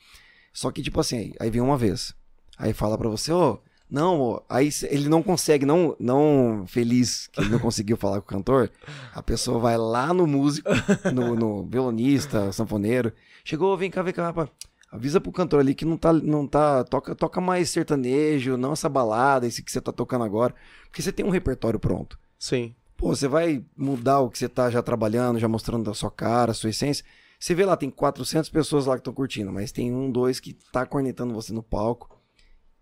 Só 0.53 0.71
que, 0.71 0.83
tipo 0.83 1.01
assim, 1.01 1.33
aí 1.41 1.51
vem 1.51 1.63
uma 1.63 1.79
vez. 1.79 2.15
Aí 2.59 2.73
fala 2.75 2.99
pra 2.99 3.09
você, 3.09 3.33
ô, 3.33 3.59
não, 3.91 4.43
aí 4.49 4.69
ele 4.91 5.09
não 5.09 5.23
consegue, 5.23 5.65
não, 5.65 5.97
não 5.99 6.65
feliz 6.67 7.27
que 7.29 7.41
ele 7.41 7.51
não 7.51 7.59
conseguiu 7.59 7.97
falar 7.97 8.21
com 8.21 8.27
o 8.27 8.37
cantor, 8.37 8.71
a 9.15 9.23
pessoa 9.23 9.59
vai 9.59 9.79
lá 9.79 10.13
no 10.13 10.27
músico, 10.27 10.69
no, 11.15 11.35
no 11.35 11.67
violonista, 11.67 12.53
sanfoneiro, 12.53 13.13
chegou, 13.45 13.77
vem 13.77 13.91
cá, 13.91 14.03
vem 14.03 14.13
cá, 14.13 14.25
rapaz. 14.25 14.51
Avisa 14.91 15.21
pro 15.21 15.33
cantor 15.33 15.61
ali 15.61 15.75
que 15.75 15.85
não 15.85 15.99
tá, 15.99 16.13
não 16.13 16.47
tá, 16.47 16.83
toca, 16.83 17.15
toca 17.15 17.41
mais 17.41 17.69
sertanejo, 17.69 18.57
não 18.57 18.73
essa 18.73 18.89
balada, 18.89 19.47
esse 19.47 19.63
que 19.63 19.71
você 19.71 19.81
tá 19.81 19.93
tocando 19.93 20.25
agora, 20.25 20.55
porque 20.85 21.03
você 21.03 21.13
tem 21.13 21.25
um 21.27 21.31
repertório 21.31 21.79
pronto. 21.79 22.19
Sim. 22.39 22.75
Pô, 22.97 23.15
você 23.15 23.29
vai 23.29 23.65
mudar 23.77 24.21
o 24.21 24.31
que 24.31 24.39
você 24.39 24.49
tá 24.49 24.71
já 24.71 24.83
trabalhando, 24.83 25.39
já 25.39 25.47
mostrando 25.47 25.91
a 25.91 25.95
sua 25.95 26.11
cara, 26.11 26.53
a 26.53 26.55
sua 26.55 26.71
essência. 26.71 27.05
Você 27.39 27.55
vê 27.55 27.65
lá, 27.65 27.77
tem 27.77 27.91
400 27.91 28.51
pessoas 28.51 28.87
lá 28.87 28.95
que 28.95 29.01
estão 29.01 29.13
curtindo, 29.13 29.53
mas 29.53 29.71
tem 29.71 29.93
um, 29.95 30.11
dois 30.11 30.41
que 30.41 30.55
tá 30.73 30.85
cornetando 30.85 31.35
você 31.35 31.53
no 31.53 31.63
palco. 31.63 32.21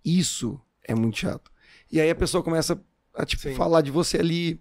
Isso 0.04 0.58
é 0.86 0.94
muito 0.94 1.18
chato. 1.18 1.50
E 1.90 2.00
aí 2.00 2.10
a 2.10 2.14
pessoa 2.14 2.42
começa 2.42 2.80
a, 3.14 3.24
tipo, 3.24 3.42
Sim. 3.42 3.54
falar 3.54 3.80
de 3.80 3.90
você 3.90 4.18
ali. 4.18 4.60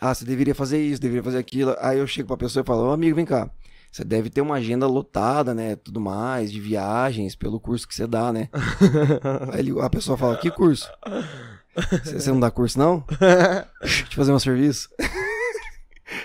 Ah, 0.00 0.14
você 0.14 0.24
deveria 0.24 0.54
fazer 0.54 0.80
isso, 0.80 1.00
deveria 1.00 1.22
fazer 1.22 1.38
aquilo. 1.38 1.74
Aí 1.78 1.98
eu 1.98 2.06
chego 2.06 2.28
pra 2.28 2.36
pessoa 2.36 2.62
e 2.62 2.66
falo, 2.66 2.88
ô 2.88 2.92
amigo, 2.92 3.16
vem 3.16 3.24
cá. 3.24 3.50
Você 3.92 4.04
deve 4.04 4.30
ter 4.30 4.40
uma 4.40 4.54
agenda 4.54 4.86
lotada, 4.86 5.52
né? 5.52 5.74
Tudo 5.76 6.00
mais, 6.00 6.52
de 6.52 6.60
viagens, 6.60 7.34
pelo 7.34 7.58
curso 7.58 7.88
que 7.88 7.94
você 7.94 8.06
dá, 8.06 8.32
né? 8.32 8.48
Aí 9.52 9.68
a 9.80 9.90
pessoa 9.90 10.16
fala, 10.16 10.36
que 10.36 10.50
curso? 10.50 10.88
Você 12.04 12.30
não 12.30 12.40
dá 12.40 12.50
curso, 12.50 12.78
não? 12.78 13.04
Deixa 13.80 14.04
eu 14.04 14.10
fazer 14.12 14.32
um 14.32 14.38
serviço. 14.38 14.88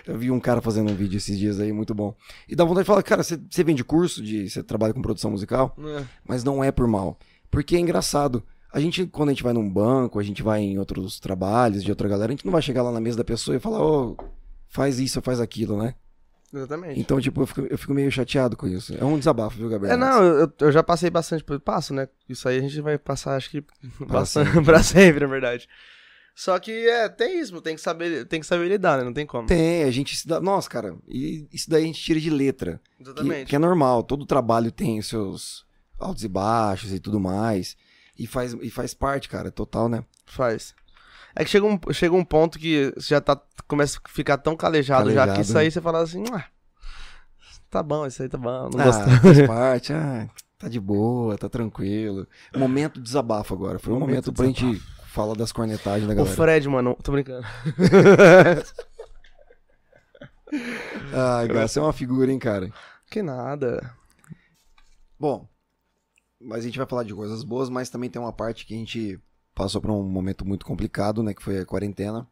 Eu 0.05 0.17
vi 0.17 0.31
um 0.31 0.39
cara 0.39 0.61
fazendo 0.61 0.91
um 0.91 0.95
vídeo 0.95 1.17
esses 1.17 1.37
dias 1.37 1.59
aí, 1.59 1.71
muito 1.71 1.93
bom. 1.93 2.15
E 2.47 2.55
dá 2.55 2.63
vontade 2.63 2.85
de 2.85 2.87
falar, 2.87 3.03
cara, 3.03 3.21
você, 3.21 3.39
você 3.49 3.63
vende 3.63 3.83
curso 3.83 4.21
de. 4.21 4.49
Você 4.49 4.63
trabalha 4.63 4.93
com 4.93 5.01
produção 5.01 5.29
musical? 5.29 5.75
Mas 6.27 6.43
não 6.43 6.63
é 6.63 6.71
por 6.71 6.87
mal. 6.87 7.19
Porque 7.51 7.75
é 7.75 7.79
engraçado. 7.79 8.43
A 8.75 8.79
gente, 8.81 9.05
quando 9.05 9.29
a 9.29 9.31
gente 9.31 9.41
vai 9.41 9.53
num 9.53 9.69
banco, 9.69 10.19
a 10.19 10.23
gente 10.23 10.43
vai 10.43 10.59
em 10.59 10.77
outros 10.77 11.17
trabalhos 11.17 11.81
de 11.81 11.89
outra 11.89 12.09
galera, 12.09 12.33
a 12.33 12.35
gente 12.35 12.43
não 12.43 12.51
vai 12.51 12.61
chegar 12.61 12.83
lá 12.83 12.91
na 12.91 12.99
mesa 12.99 13.15
da 13.15 13.23
pessoa 13.23 13.55
e 13.55 13.59
falar, 13.59 13.81
ô, 13.81 14.17
faz 14.67 14.99
isso 14.99 15.19
ou 15.19 15.23
faz 15.23 15.39
aquilo, 15.39 15.81
né? 15.81 15.95
Exatamente. 16.53 16.99
Então, 16.99 17.21
tipo, 17.21 17.41
eu 17.41 17.47
fico, 17.47 17.61
eu 17.61 17.77
fico 17.77 17.93
meio 17.93 18.11
chateado 18.11 18.57
com 18.57 18.67
isso. 18.67 18.93
É 18.99 19.05
um 19.05 19.17
desabafo, 19.17 19.57
viu, 19.57 19.69
Gabriel? 19.69 19.93
É, 19.93 19.97
não, 19.97 20.21
eu, 20.21 20.51
eu 20.59 20.71
já 20.73 20.83
passei 20.83 21.09
bastante 21.09 21.45
passo, 21.63 21.93
né? 21.93 22.09
Isso 22.27 22.49
aí 22.49 22.57
a 22.57 22.61
gente 22.61 22.81
vai 22.81 22.97
passar, 22.97 23.37
acho 23.37 23.49
que, 23.49 23.63
bastante 24.05 24.47
sempre. 24.47 24.65
pra 24.65 24.83
sempre, 24.83 25.19
na 25.21 25.27
verdade. 25.27 25.69
Só 26.35 26.59
que 26.59 26.71
é, 26.71 27.07
tem 27.07 27.39
isso, 27.39 27.61
tem 27.61 27.75
que 27.75 27.81
saber, 27.81 28.25
tem 28.25 28.41
que 28.41 28.45
saber 28.45 28.67
lidar, 28.67 28.97
né? 28.97 29.05
Não 29.05 29.13
tem 29.13 29.25
como. 29.25 29.47
Tem, 29.47 29.83
a 29.83 29.91
gente 29.91 30.17
se 30.17 30.27
dá. 30.27 30.41
Nossa, 30.41 30.69
cara, 30.69 30.97
e 31.07 31.47
isso 31.49 31.69
daí 31.69 31.83
a 31.83 31.87
gente 31.87 32.03
tira 32.03 32.19
de 32.19 32.29
letra. 32.29 32.81
Que, 32.97 33.03
Exatamente. 33.03 33.45
que 33.47 33.55
é 33.55 33.59
normal, 33.59 34.03
todo 34.03 34.25
trabalho 34.25 34.69
tem 34.69 34.99
os 34.99 35.07
seus 35.07 35.65
altos 35.97 36.25
e 36.25 36.27
baixos 36.27 36.91
e 36.91 36.99
tudo 36.99 37.21
mais. 37.21 37.77
E 38.17 38.25
faz, 38.27 38.53
e 38.53 38.69
faz 38.69 38.93
parte, 38.93 39.27
cara, 39.27 39.51
total, 39.51 39.89
né? 39.89 40.03
Faz. 40.25 40.73
É 41.35 41.43
que 41.43 41.49
chega 41.49 41.65
um, 41.65 41.79
chega 41.91 42.15
um 42.15 42.23
ponto 42.23 42.57
que 42.57 42.93
você 42.95 43.09
já 43.09 43.19
tá, 43.19 43.39
começa 43.67 43.99
a 44.03 44.09
ficar 44.09 44.37
tão 44.37 44.55
calejado, 44.55 45.11
já 45.11 45.21
que 45.23 45.27
Calejado, 45.27 45.41
isso 45.41 45.53
né? 45.53 45.59
aí 45.59 45.71
você 45.71 45.81
fala 45.81 46.01
assim, 46.01 46.23
ah, 46.31 46.45
tá 47.69 47.83
bom, 47.83 48.05
isso 48.05 48.23
aí 48.23 48.29
tá 48.29 48.37
bom, 48.37 48.69
não 48.69 48.79
ah, 48.79 48.85
gostei. 48.85 49.13
faz 49.17 49.41
parte, 49.47 49.91
ah, 49.91 50.29
tá 50.57 50.69
de 50.69 50.79
boa, 50.79 51.37
tá 51.37 51.49
tranquilo. 51.49 52.25
Momento 52.55 53.01
desabafo 53.01 53.53
agora. 53.53 53.77
Foi 53.79 53.93
um 53.93 53.99
Momento 53.99 54.31
momento 54.31 54.33
pra 54.33 54.45
gente 54.45 54.81
falar 55.07 55.35
das 55.35 55.51
cornetagens 55.51 56.07
da 56.07 56.13
O 56.13 56.15
galera. 56.15 56.35
Fred, 56.35 56.69
mano, 56.69 56.97
tô 57.03 57.11
brincando. 57.11 57.45
Ai, 61.13 61.47
você 61.49 61.79
é 61.79 61.81
uma 61.81 61.91
figura, 61.91 62.31
hein, 62.31 62.39
cara. 62.39 62.71
Que 63.09 63.21
nada. 63.21 63.93
Bom, 65.19 65.47
mas 66.45 66.59
a 66.59 66.67
gente 66.67 66.77
vai 66.77 66.87
falar 66.87 67.03
de 67.03 67.13
coisas 67.13 67.43
boas, 67.43 67.69
mas 67.69 67.89
também 67.89 68.09
tem 68.09 68.21
uma 68.21 68.33
parte 68.33 68.65
que 68.65 68.73
a 68.73 68.77
gente 68.77 69.19
passou 69.53 69.81
por 69.81 69.89
um 69.91 70.03
momento 70.03 70.45
muito 70.45 70.65
complicado, 70.65 71.23
né? 71.23 71.33
Que 71.33 71.43
foi 71.43 71.59
a 71.59 71.65
quarentena. 71.65 72.29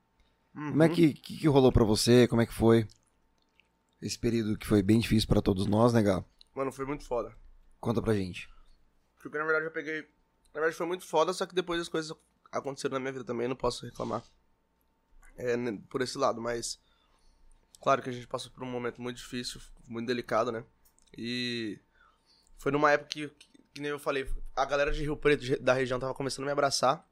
Como 0.53 0.83
é 0.83 0.87
Uhum. 0.87 0.93
que, 0.93 1.13
que, 1.13 1.37
que 1.37 1.47
rolou 1.47 1.71
pra 1.71 1.83
você? 1.83 2.27
Como 2.27 2.41
é 2.41 2.45
que 2.45 2.53
foi? 2.53 2.87
Esse 4.01 4.19
período 4.19 4.57
que 4.57 4.67
foi 4.67 4.83
bem 4.83 4.99
difícil 4.99 5.27
pra 5.27 5.41
todos 5.41 5.65
nós, 5.65 5.93
né, 5.93 6.01
Gá? 6.03 6.23
Mano, 6.53 6.71
foi 6.71 6.85
muito 6.85 7.05
foda. 7.05 7.35
Conta 7.79 8.01
pra 8.01 8.13
gente. 8.13 8.47
Porque 9.21 9.37
na 9.37 9.45
verdade 9.45 9.65
eu 9.65 9.71
peguei. 9.71 10.01
Na 10.53 10.59
verdade 10.59 10.75
foi 10.75 10.85
muito 10.85 11.05
foda, 11.07 11.33
só 11.33 11.45
que 11.45 11.55
depois 11.55 11.79
as 11.81 11.87
coisas 11.89 12.15
aconteceram 12.51 12.93
na 12.93 12.99
minha 12.99 13.13
vida 13.13 13.23
também, 13.25 13.47
não 13.47 13.55
posso 13.55 13.85
reclamar. 13.85 14.23
É, 15.35 15.57
né, 15.57 15.81
por 15.89 16.01
esse 16.01 16.17
lado, 16.17 16.39
mas. 16.41 16.79
Claro 17.81 18.01
que 18.03 18.09
a 18.09 18.13
gente 18.13 18.27
passou 18.27 18.51
por 18.51 18.63
um 18.63 18.69
momento 18.69 19.01
muito 19.01 19.17
difícil, 19.17 19.59
muito 19.87 20.05
delicado, 20.07 20.51
né? 20.51 20.63
E. 21.17 21.79
Foi 22.59 22.71
numa 22.71 22.91
época 22.91 23.09
que, 23.09 23.29
que, 23.73 23.81
nem 23.81 23.91
eu 23.91 23.99
falei, 23.99 24.29
a 24.55 24.65
galera 24.65 24.91
de 24.91 25.01
Rio 25.01 25.17
Preto, 25.17 25.61
da 25.61 25.73
região, 25.73 25.99
tava 25.99 26.13
começando 26.13 26.43
a 26.43 26.45
me 26.47 26.51
abraçar. 26.51 27.07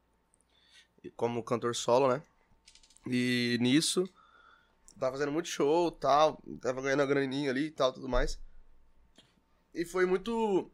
Como 1.15 1.43
cantor 1.43 1.75
solo, 1.75 2.07
né? 2.07 2.21
E 3.07 3.57
nisso. 3.59 4.07
Tava 4.99 5.13
fazendo 5.13 5.31
muito 5.31 5.47
show 5.47 5.91
tal. 5.91 6.41
Tava 6.61 6.81
ganhando 6.81 7.01
a 7.01 7.05
graninha 7.05 7.49
ali 7.49 7.65
e 7.65 7.71
tal, 7.71 7.91
tudo 7.91 8.07
mais. 8.07 8.39
E 9.73 9.85
foi 9.85 10.05
muito 10.05 10.71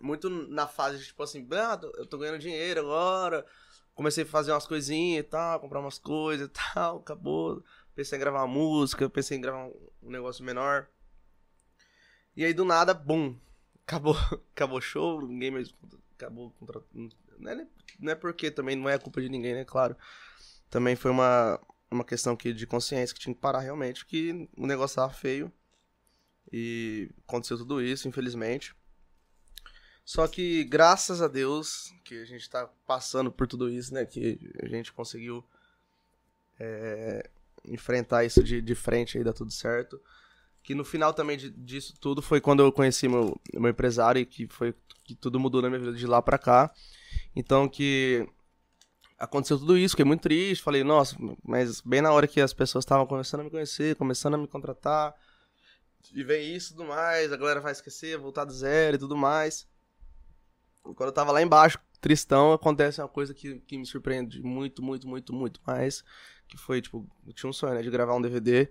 muito 0.00 0.30
na 0.30 0.66
fase, 0.66 0.98
de, 0.98 1.04
tipo 1.06 1.22
assim, 1.22 1.46
ah, 1.52 1.78
eu 1.98 2.06
tô 2.06 2.16
ganhando 2.16 2.38
dinheiro 2.38 2.80
agora. 2.80 3.44
Comecei 3.94 4.24
a 4.24 4.26
fazer 4.26 4.52
umas 4.52 4.66
coisinhas 4.66 5.20
e 5.20 5.28
tal, 5.28 5.60
comprar 5.60 5.80
umas 5.80 5.98
coisas 5.98 6.48
e 6.48 6.50
tal, 6.50 6.98
acabou. 6.98 7.62
Pensei 7.94 8.16
em 8.16 8.20
gravar 8.20 8.44
uma 8.44 8.54
música, 8.54 9.10
pensei 9.10 9.36
em 9.36 9.40
gravar 9.40 9.70
um 10.02 10.10
negócio 10.10 10.42
menor. 10.42 10.88
E 12.34 12.44
aí 12.44 12.54
do 12.54 12.64
nada, 12.64 12.94
bum, 12.94 13.36
acabou, 13.90 14.14
acabou 14.54 14.80
show, 14.80 15.20
ninguém 15.26 15.50
mais 15.50 15.74
acabou 16.16 16.46
o 16.46 16.50
contrato. 16.52 16.86
Não 17.38 17.50
é, 17.50 17.66
não 17.98 18.12
é 18.12 18.14
porque 18.14 18.50
também 18.50 18.76
não 18.76 18.88
é 18.88 18.98
culpa 18.98 19.20
de 19.20 19.28
ninguém, 19.28 19.54
né, 19.54 19.64
claro. 19.64 19.96
Também 20.68 20.94
foi 20.94 21.10
uma, 21.10 21.60
uma 21.90 22.04
questão 22.04 22.36
que, 22.36 22.52
de 22.52 22.66
consciência 22.66 23.14
que 23.14 23.20
tinha 23.20 23.34
que 23.34 23.40
parar 23.40 23.60
realmente, 23.60 24.06
que 24.06 24.48
o 24.56 24.66
negócio 24.66 24.96
tava 24.96 25.12
feio. 25.12 25.52
E 26.52 27.10
aconteceu 27.26 27.56
tudo 27.56 27.82
isso, 27.82 28.08
infelizmente. 28.08 28.74
Só 30.04 30.26
que, 30.26 30.64
graças 30.64 31.22
a 31.22 31.28
Deus, 31.28 31.94
que 32.04 32.20
a 32.20 32.24
gente 32.24 32.48
tá 32.48 32.66
passando 32.86 33.30
por 33.30 33.46
tudo 33.46 33.68
isso, 33.68 33.94
né? 33.94 34.04
Que 34.04 34.50
a 34.62 34.66
gente 34.66 34.92
conseguiu 34.92 35.44
é, 36.58 37.30
enfrentar 37.64 38.24
isso 38.24 38.42
de, 38.42 38.60
de 38.60 38.74
frente 38.74 39.16
aí, 39.16 39.24
dá 39.24 39.32
tudo 39.32 39.52
certo. 39.52 40.00
Que 40.62 40.74
no 40.74 40.84
final 40.84 41.12
também 41.14 41.36
de- 41.36 41.50
disso 41.50 41.94
tudo 42.00 42.20
foi 42.22 42.40
quando 42.40 42.62
eu 42.62 42.70
conheci 42.72 43.08
meu, 43.08 43.38
meu 43.54 43.70
empresário 43.70 44.20
e 44.20 44.26
que 44.26 44.46
foi 44.48 44.74
que 45.04 45.14
tudo 45.14 45.40
mudou 45.40 45.62
na 45.62 45.68
minha 45.68 45.80
vida 45.80 45.92
de 45.92 46.06
lá 46.06 46.20
pra 46.22 46.38
cá. 46.38 46.72
Então 47.34 47.68
que 47.68 48.28
aconteceu 49.18 49.58
tudo 49.58 49.76
isso, 49.76 49.92
fiquei 49.92 50.04
muito 50.04 50.22
triste, 50.22 50.62
falei, 50.62 50.82
nossa, 50.82 51.16
mas 51.44 51.80
bem 51.80 52.00
na 52.00 52.12
hora 52.12 52.26
que 52.26 52.40
as 52.40 52.52
pessoas 52.54 52.84
estavam 52.84 53.06
começando 53.06 53.40
a 53.40 53.44
me 53.44 53.50
conhecer, 53.50 53.96
começando 53.96 54.34
a 54.34 54.38
me 54.38 54.46
contratar, 54.48 55.14
e 56.14 56.24
vem 56.24 56.54
isso 56.56 56.72
e 56.72 56.76
tudo 56.76 56.88
mais, 56.88 57.32
a 57.32 57.36
galera 57.36 57.60
vai 57.60 57.72
esquecer, 57.72 58.16
voltar 58.18 58.44
do 58.44 58.52
zero 58.52 58.96
e 58.96 58.98
tudo 58.98 59.16
mais. 59.16 59.66
E 60.88 60.94
quando 60.94 61.08
eu 61.08 61.12
tava 61.14 61.32
lá 61.32 61.42
embaixo, 61.42 61.78
tristão, 62.00 62.52
acontece 62.52 63.00
uma 63.00 63.08
coisa 63.08 63.34
que, 63.34 63.60
que 63.60 63.76
me 63.76 63.84
surpreende 63.86 64.40
muito, 64.42 64.82
muito, 64.82 65.06
muito, 65.06 65.32
muito 65.34 65.60
mais. 65.66 66.02
Que 66.48 66.56
foi, 66.56 66.80
tipo, 66.80 67.06
eu 67.26 67.32
tinha 67.32 67.48
um 67.48 67.52
sonho, 67.52 67.74
né, 67.74 67.82
de 67.82 67.90
gravar 67.90 68.14
um 68.16 68.20
DVD. 68.22 68.70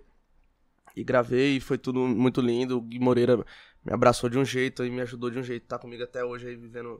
E 0.96 1.04
gravei 1.04 1.56
e 1.56 1.60
foi 1.60 1.78
tudo 1.78 2.00
muito 2.00 2.40
lindo. 2.40 2.78
O 2.78 2.80
Gui 2.80 2.98
Moreira 2.98 3.36
me 3.84 3.92
abraçou 3.92 4.28
de 4.28 4.38
um 4.38 4.44
jeito 4.44 4.84
e 4.84 4.90
me 4.90 5.00
ajudou 5.02 5.30
de 5.30 5.38
um 5.38 5.42
jeito. 5.42 5.66
Tá 5.66 5.78
comigo 5.78 6.02
até 6.02 6.24
hoje 6.24 6.48
aí 6.48 6.56
vivendo. 6.56 6.98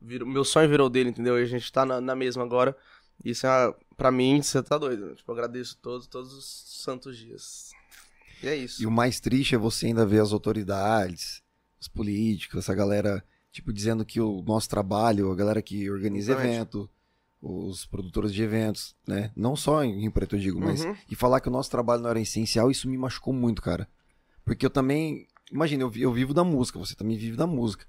Virou, 0.00 0.28
meu 0.28 0.44
sonho 0.44 0.68
virou 0.68 0.90
dele, 0.90 1.10
entendeu? 1.10 1.38
E 1.38 1.42
a 1.42 1.46
gente 1.46 1.70
tá 1.72 1.86
na, 1.86 2.00
na 2.00 2.14
mesma 2.14 2.42
agora. 2.42 2.76
Isso 3.24 3.46
é, 3.46 3.74
pra 3.96 4.10
mim, 4.10 4.42
você 4.42 4.62
tá 4.62 4.76
doido. 4.76 5.06
Né? 5.06 5.14
Tipo, 5.14 5.30
eu 5.30 5.34
agradeço 5.34 5.78
todos, 5.80 6.06
todos 6.06 6.32
os 6.32 6.82
santos 6.82 7.16
dias. 7.16 7.70
E 8.42 8.48
é 8.48 8.56
isso. 8.56 8.82
E 8.82 8.86
o 8.86 8.90
mais 8.90 9.20
triste 9.20 9.54
é 9.54 9.58
você 9.58 9.86
ainda 9.86 10.04
ver 10.04 10.20
as 10.20 10.32
autoridades, 10.32 11.42
os 11.80 11.88
políticos, 11.88 12.58
essa 12.58 12.74
galera, 12.74 13.24
tipo, 13.52 13.72
dizendo 13.72 14.04
que 14.04 14.20
o 14.20 14.42
nosso 14.42 14.68
trabalho, 14.68 15.30
a 15.30 15.34
galera 15.34 15.62
que 15.62 15.90
organiza 15.90 16.32
Exatamente. 16.32 16.54
evento, 16.56 16.90
os 17.46 17.84
produtores 17.84 18.32
de 18.32 18.42
eventos, 18.42 18.96
né? 19.06 19.30
Não 19.36 19.54
só 19.54 19.84
em 19.84 20.00
Rio 20.00 20.10
Preto, 20.10 20.34
eu 20.36 20.40
digo, 20.40 20.58
mas. 20.58 20.82
Uhum. 20.82 20.96
E 21.10 21.14
falar 21.14 21.40
que 21.40 21.48
o 21.48 21.52
nosso 21.52 21.70
trabalho 21.70 22.02
não 22.02 22.08
era 22.08 22.20
essencial, 22.20 22.70
isso 22.70 22.88
me 22.88 22.96
machucou 22.96 23.34
muito, 23.34 23.60
cara. 23.60 23.86
Porque 24.44 24.64
eu 24.64 24.70
também. 24.70 25.26
Imagina, 25.52 25.82
eu, 25.82 25.92
eu 25.94 26.12
vivo 26.12 26.32
da 26.32 26.42
música, 26.42 26.78
você 26.78 26.94
também 26.94 27.18
vive 27.18 27.36
da 27.36 27.46
música. 27.46 27.86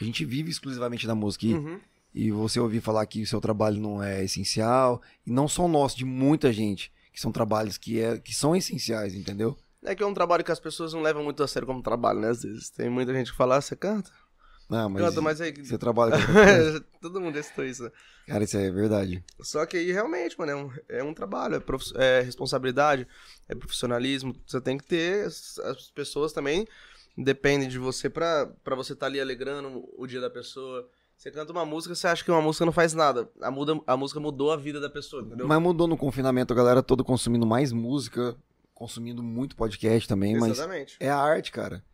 A 0.00 0.04
gente 0.04 0.24
vive 0.24 0.50
exclusivamente 0.50 1.06
da 1.06 1.14
música. 1.16 1.46
E, 1.46 1.54
Uhum. 1.54 1.80
e 2.14 2.30
você 2.30 2.60
ouvir 2.60 2.80
falar 2.80 3.04
que 3.06 3.22
o 3.22 3.26
seu 3.26 3.40
trabalho 3.40 3.80
não 3.80 4.00
é 4.02 4.22
essencial, 4.24 5.02
e 5.26 5.32
não 5.32 5.48
só 5.48 5.64
o 5.64 5.68
nosso, 5.68 5.96
de 5.96 6.04
muita 6.04 6.52
gente, 6.52 6.92
que 7.12 7.20
são 7.20 7.32
trabalhos 7.32 7.76
que, 7.76 8.00
é, 8.00 8.18
que 8.18 8.32
são 8.34 8.54
essenciais, 8.54 9.14
entendeu? 9.14 9.56
É 9.84 9.96
que 9.96 10.02
é 10.02 10.06
um 10.06 10.14
trabalho 10.14 10.44
que 10.44 10.52
as 10.52 10.60
pessoas 10.60 10.92
não 10.92 11.02
levam 11.02 11.24
muito 11.24 11.42
a 11.42 11.48
sério 11.48 11.66
como 11.66 11.82
trabalho, 11.82 12.20
né? 12.20 12.28
Às 12.28 12.42
vezes. 12.44 12.70
Tem 12.70 12.88
muita 12.88 13.12
gente 13.12 13.32
que 13.32 13.36
fala, 13.36 13.56
ah, 13.56 13.60
você 13.60 13.74
canta? 13.74 14.10
Não, 14.72 14.88
mas, 14.88 15.02
canta, 15.02 15.20
mas 15.20 15.40
aí. 15.40 15.52
você 15.52 15.76
trabalha 15.76 16.12
com. 16.12 16.82
Todo 17.00 17.20
mundo 17.20 17.38
estou 17.38 17.64
isso. 17.64 17.90
Cara, 18.26 18.42
isso 18.44 18.56
é 18.56 18.70
verdade. 18.70 19.22
Só 19.42 19.66
que 19.66 19.76
aí 19.76 19.92
realmente, 19.92 20.38
mano, 20.38 20.50
é 20.50 20.56
um, 20.56 20.70
é 20.88 21.04
um 21.04 21.12
trabalho, 21.12 21.56
é, 21.56 21.60
prof- 21.60 21.92
é 21.96 22.20
responsabilidade, 22.22 23.06
é 23.48 23.54
profissionalismo. 23.54 24.34
Você 24.46 24.60
tem 24.60 24.78
que 24.78 24.84
ter. 24.84 25.26
As, 25.26 25.58
as 25.58 25.90
pessoas 25.90 26.32
também 26.32 26.66
dependem 27.16 27.68
de 27.68 27.78
você 27.78 28.08
pra, 28.08 28.46
pra 28.64 28.74
você 28.74 28.94
estar 28.94 29.06
ali 29.06 29.20
alegrando 29.20 29.84
o 29.96 30.06
dia 30.06 30.20
da 30.20 30.30
pessoa. 30.30 30.88
Você 31.16 31.30
canta 31.30 31.52
uma 31.52 31.64
música, 31.64 31.94
você 31.94 32.06
acha 32.08 32.24
que 32.24 32.30
uma 32.30 32.40
música 32.42 32.64
não 32.64 32.72
faz 32.72 32.94
nada. 32.94 33.30
A, 33.40 33.50
muda, 33.50 33.78
a 33.86 33.96
música 33.96 34.18
mudou 34.18 34.50
a 34.50 34.56
vida 34.56 34.80
da 34.80 34.88
pessoa, 34.90 35.22
entendeu? 35.22 35.46
Mas 35.46 35.60
mudou 35.60 35.86
no 35.86 35.96
confinamento, 35.96 36.52
a 36.52 36.56
galera 36.56 36.82
toda 36.82 37.04
consumindo 37.04 37.46
mais 37.46 37.70
música, 37.70 38.34
consumindo 38.74 39.22
muito 39.22 39.54
podcast 39.54 40.08
também, 40.08 40.36
mas 40.36 40.52
Exatamente. 40.52 40.96
é 40.98 41.08
a 41.10 41.16
arte, 41.18 41.52
cara. 41.52 41.84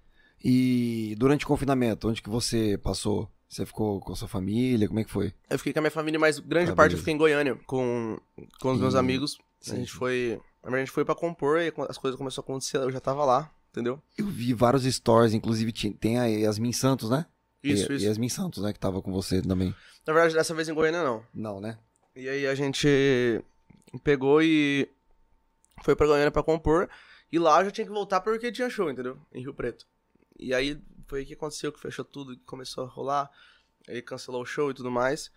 E 0.44 1.14
durante 1.18 1.44
o 1.44 1.48
confinamento, 1.48 2.08
onde 2.08 2.22
que 2.22 2.28
você 2.30 2.78
passou? 2.78 3.28
Você 3.48 3.64
ficou 3.64 3.98
com 4.00 4.12
a 4.12 4.16
sua 4.16 4.28
família? 4.28 4.86
Como 4.86 5.00
é 5.00 5.04
que 5.04 5.10
foi? 5.10 5.32
Eu 5.48 5.58
fiquei 5.58 5.72
com 5.72 5.78
a 5.78 5.82
minha 5.82 5.90
família, 5.90 6.20
mas 6.20 6.38
grande 6.38 6.70
Ah, 6.70 6.74
parte 6.74 6.90
beleza. 6.90 6.96
eu 6.96 6.98
fiquei 6.98 7.14
em 7.14 7.18
Goiânia 7.18 7.54
com, 7.66 8.18
com 8.60 8.72
os 8.72 8.78
meus 8.80 8.94
E- 8.94 8.98
amigos. 8.98 9.38
sim, 9.60 9.72
a 9.72 9.76
gente 9.76 9.92
foi. 9.92 10.40
A 10.62 10.76
gente 10.78 10.90
foi 10.90 11.04
pra 11.04 11.14
compor 11.14 11.58
e 11.60 11.72
as 11.88 11.96
coisas 11.96 12.18
começaram 12.18 12.42
a 12.42 12.44
acontecer, 12.44 12.76
eu 12.76 12.90
já 12.92 13.00
tava 13.00 13.24
lá, 13.24 13.50
entendeu? 13.70 14.02
Eu 14.18 14.26
vi 14.26 14.52
vários 14.52 14.84
stories, 14.84 15.32
inclusive 15.32 15.72
tem 15.94 16.18
a 16.18 16.26
Yasmin 16.26 16.72
Santos, 16.72 17.08
né? 17.08 17.24
Isso, 17.62 17.90
E- 17.90 17.96
isso. 17.96 18.04
Yasmin 18.04 18.28
Santos, 18.28 18.62
né? 18.62 18.72
Que 18.72 18.78
tava 18.78 19.00
com 19.00 19.10
você 19.10 19.40
também. 19.40 19.74
Na 20.06 20.12
verdade, 20.12 20.34
dessa 20.34 20.54
vez 20.54 20.68
em 20.68 20.74
Goiânia 20.74 21.02
não. 21.02 21.24
Não, 21.34 21.60
né? 21.60 21.78
E 22.14 22.28
aí 22.28 22.46
a 22.46 22.54
gente 22.54 22.86
pegou 24.04 24.42
e 24.42 24.88
foi 25.82 25.96
pra 25.96 26.06
Goiânia 26.06 26.30
pra 26.30 26.42
compor. 26.42 26.88
E 27.32 27.38
lá 27.38 27.60
eu 27.60 27.66
já 27.66 27.70
tinha 27.70 27.86
que 27.86 27.92
voltar 27.92 28.20
porque 28.20 28.52
tinha 28.52 28.68
show, 28.68 28.90
entendeu? 28.90 29.16
Em 29.32 29.40
Rio 29.40 29.54
Preto. 29.54 29.86
E 30.38 30.54
aí 30.54 30.80
foi 31.06 31.22
o 31.22 31.26
que 31.26 31.34
aconteceu, 31.34 31.72
que 31.72 31.80
fechou 31.80 32.04
tudo, 32.04 32.36
que 32.36 32.44
começou 32.44 32.84
a 32.84 32.88
rolar. 32.88 33.30
Aí 33.88 34.00
cancelou 34.02 34.42
o 34.42 34.46
show 34.46 34.70
e 34.70 34.74
tudo 34.74 34.90
mais. 34.90 35.30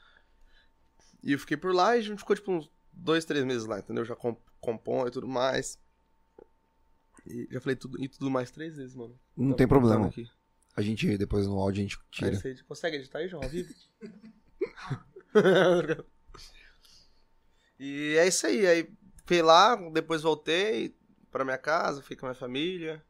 E 1.24 1.32
eu 1.34 1.40
fiquei 1.40 1.58
por 1.58 1.74
lá 1.74 1.96
e 1.96 2.00
a 2.00 2.04
gente 2.04 2.20
ficou 2.20 2.36
tipo 2.36 2.52
uns 2.52 2.70
dois, 2.92 3.26
três 3.26 3.44
meses 3.46 3.66
lá, 3.66 3.80
entendeu? 3.80 4.04
Já 4.06 4.16
comp 4.16 4.38
compõe 4.60 5.08
e 5.08 5.12
tudo 5.12 5.28
mais. 5.28 5.80
E 7.26 7.48
já 7.52 7.60
falei 7.62 7.76
tudo 7.76 8.02
e 8.04 8.08
tudo 8.08 8.30
mais 8.30 8.52
três 8.52 8.76
vezes, 8.78 8.96
mano. 8.96 9.20
Não 9.36 9.52
Tá 9.52 9.58
tem 9.58 9.68
problema. 9.68 10.08
Aqui. 10.08 10.30
A 10.76 10.82
gente, 10.82 11.18
depois 11.18 11.48
no 11.48 11.60
áudio, 11.60 11.80
a 11.82 11.84
gente 11.84 11.98
Aí 11.98 12.04
tira. 12.12 12.36
você 12.36 12.64
consegue 12.64 12.98
editar 12.98 13.20
aí, 13.20 13.28
João, 13.28 13.44
ao 13.44 13.50
vivo? 13.50 13.74
e 17.80 18.16
é 18.18 18.28
isso 18.28 18.46
aí. 18.48 18.66
Aí 18.66 18.94
fui 19.26 19.42
lá, 19.42 19.76
depois 19.92 20.22
voltei 20.22 20.96
pra 21.32 21.44
minha 21.46 21.58
casa, 21.58 22.02
fiquei 22.02 22.18
com 22.18 22.26
a 22.26 22.30
minha 22.30 22.40
família. 22.40 23.04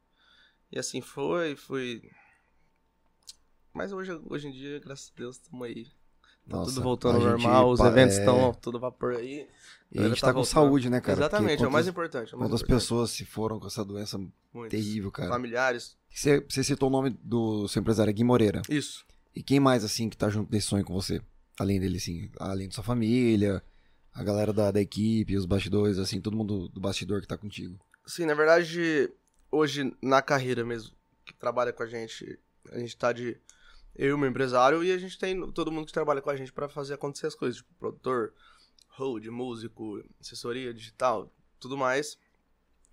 E 0.71 0.79
assim 0.79 1.01
foi, 1.01 1.55
fui. 1.55 2.01
Mas 3.73 3.91
hoje, 3.91 4.11
hoje 4.29 4.47
em 4.47 4.51
dia, 4.51 4.79
graças 4.79 5.11
a 5.13 5.17
Deus, 5.17 5.35
estamos 5.37 5.65
aí. 5.67 5.85
Tá 6.49 6.57
Nossa, 6.57 6.71
tudo 6.71 6.83
voltando 6.83 7.17
ao 7.17 7.21
normal, 7.21 7.69
os 7.69 7.79
eventos 7.79 8.17
é, 8.17 8.19
estão 8.19 8.53
tudo 8.53 8.79
vapor 8.79 9.15
aí. 9.15 9.47
E 9.91 9.99
a 9.99 10.07
gente 10.07 10.19
tá 10.19 10.27
tá 10.27 10.33
com 10.33 10.43
saúde, 10.43 10.89
né, 10.89 10.99
cara? 10.99 11.19
Exatamente, 11.19 11.63
é 11.63 11.67
o 11.67 11.71
mais 11.71 11.87
importante. 11.87 12.33
É 12.33 12.35
o 12.35 12.39
mais 12.39 12.49
Quantas 12.49 12.61
importante. 12.61 12.81
pessoas 12.81 13.11
se 13.11 13.25
foram 13.25 13.59
com 13.59 13.67
essa 13.67 13.85
doença 13.85 14.17
Muitos. 14.53 14.69
terrível, 14.69 15.11
cara? 15.11 15.29
Familiares. 15.29 15.95
Você, 16.09 16.39
você 16.41 16.63
citou 16.63 16.89
o 16.89 16.91
nome 16.91 17.11
do 17.21 17.67
seu 17.67 17.79
empresário, 17.81 18.11
Gui 18.13 18.23
Moreira. 18.23 18.61
Isso. 18.69 19.05
E 19.35 19.43
quem 19.43 19.59
mais, 19.59 19.83
assim, 19.83 20.09
que 20.09 20.17
tá 20.17 20.29
junto 20.29 20.49
desse 20.49 20.67
sonho 20.67 20.83
com 20.83 20.93
você? 20.93 21.21
Além 21.59 21.79
dele, 21.79 21.97
assim, 21.97 22.29
além 22.39 22.67
da 22.67 22.73
sua 22.73 22.83
família, 22.83 23.63
a 24.13 24.23
galera 24.23 24.51
da, 24.51 24.71
da 24.71 24.81
equipe, 24.81 25.37
os 25.37 25.45
bastidores, 25.45 25.99
assim, 25.99 26.19
todo 26.19 26.35
mundo 26.35 26.67
do 26.69 26.81
bastidor 26.81 27.21
que 27.21 27.27
tá 27.27 27.37
contigo. 27.37 27.79
Sim, 28.05 28.25
na 28.25 28.33
verdade, 28.33 29.09
hoje 29.51 29.95
na 30.01 30.21
carreira 30.21 30.63
mesmo, 30.63 30.95
que 31.25 31.33
trabalha 31.33 31.73
com 31.73 31.83
a 31.83 31.87
gente, 31.87 32.39
a 32.71 32.79
gente 32.79 32.95
tá 32.95 33.11
de 33.11 33.39
eu 33.95 34.15
e 34.15 34.19
meu 34.19 34.29
empresário 34.29 34.83
e 34.83 34.91
a 34.91 34.97
gente 34.97 35.19
tem 35.19 35.51
todo 35.51 35.71
mundo 35.71 35.85
que 35.85 35.93
trabalha 35.93 36.21
com 36.21 36.29
a 36.29 36.35
gente 36.35 36.53
pra 36.53 36.69
fazer 36.69 36.93
acontecer 36.93 37.27
as 37.27 37.35
coisas, 37.35 37.57
tipo 37.57 37.73
produtor, 37.77 38.33
hold, 38.87 39.25
músico, 39.27 40.03
assessoria 40.19 40.73
digital, 40.73 41.31
tudo 41.59 41.77
mais. 41.77 42.17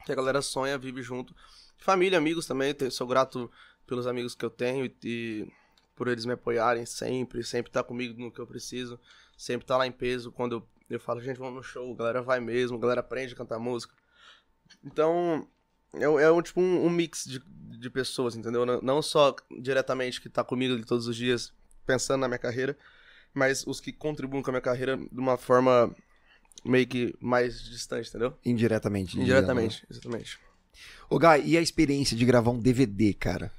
Que 0.04 0.12
a 0.12 0.14
galera 0.14 0.42
sonha, 0.42 0.76
vive 0.78 1.02
junto. 1.02 1.34
Família, 1.76 2.18
amigos 2.18 2.46
também, 2.46 2.74
sou 2.90 3.06
grato 3.06 3.50
pelos 3.86 4.06
amigos 4.06 4.34
que 4.34 4.44
eu 4.44 4.50
tenho 4.50 4.90
e, 5.02 5.50
por 5.94 6.08
eles 6.08 6.24
me 6.24 6.32
apoiarem 6.32 6.84
sempre, 6.84 7.42
sempre 7.42 7.72
tá 7.72 7.82
comigo 7.82 8.20
no 8.20 8.30
que 8.30 8.40
eu 8.40 8.46
preciso, 8.46 9.00
sempre 9.36 9.66
tá 9.66 9.76
lá 9.76 9.86
em 9.86 9.92
peso 9.92 10.30
quando 10.30 10.56
eu, 10.56 10.68
eu 10.90 11.00
falo, 11.00 11.20
gente, 11.20 11.38
vamos 11.38 11.54
no 11.54 11.62
show, 11.62 11.92
a 11.92 11.96
galera 11.96 12.22
vai 12.22 12.40
mesmo, 12.40 12.76
a 12.76 12.80
galera 12.80 13.00
aprende 13.00 13.34
a 13.34 13.36
cantar 13.36 13.58
música. 13.58 13.94
Então, 14.84 15.48
é, 16.00 16.08
um- 16.08 16.18
é 16.18 16.30
um, 16.32 16.42
tipo 16.42 16.60
um, 16.60 16.86
um 16.86 16.90
mix 16.90 17.24
de, 17.24 17.40
de 17.78 17.90
pessoas, 17.90 18.36
entendeu? 18.36 18.64
Não, 18.66 18.80
não 18.80 19.02
só 19.02 19.34
diretamente 19.60 20.20
que 20.20 20.28
tá 20.28 20.42
comigo 20.44 20.84
todos 20.86 21.06
os 21.06 21.16
dias, 21.16 21.52
pensando 21.86 22.20
na 22.20 22.28
minha 22.28 22.38
carreira, 22.38 22.76
mas 23.34 23.66
os 23.66 23.80
que 23.80 23.92
contribuem 23.92 24.42
com 24.42 24.50
a 24.50 24.52
minha 24.52 24.60
carreira 24.60 24.96
de 24.96 25.18
uma 25.20 25.36
forma 25.36 25.94
meio 26.64 26.86
que 26.86 27.14
mais 27.20 27.60
distante, 27.62 28.08
entendeu? 28.08 28.36
Indiretamente. 28.44 29.18
Indiretamente, 29.18 29.86
exatamente. 29.90 30.38
Ô, 31.08 31.18
Guy, 31.18 31.42
e 31.44 31.56
a 31.56 31.60
experiência 31.60 32.16
de 32.16 32.24
gravar 32.24 32.50
um 32.50 32.58
DVD, 32.58 33.14
cara? 33.14 33.50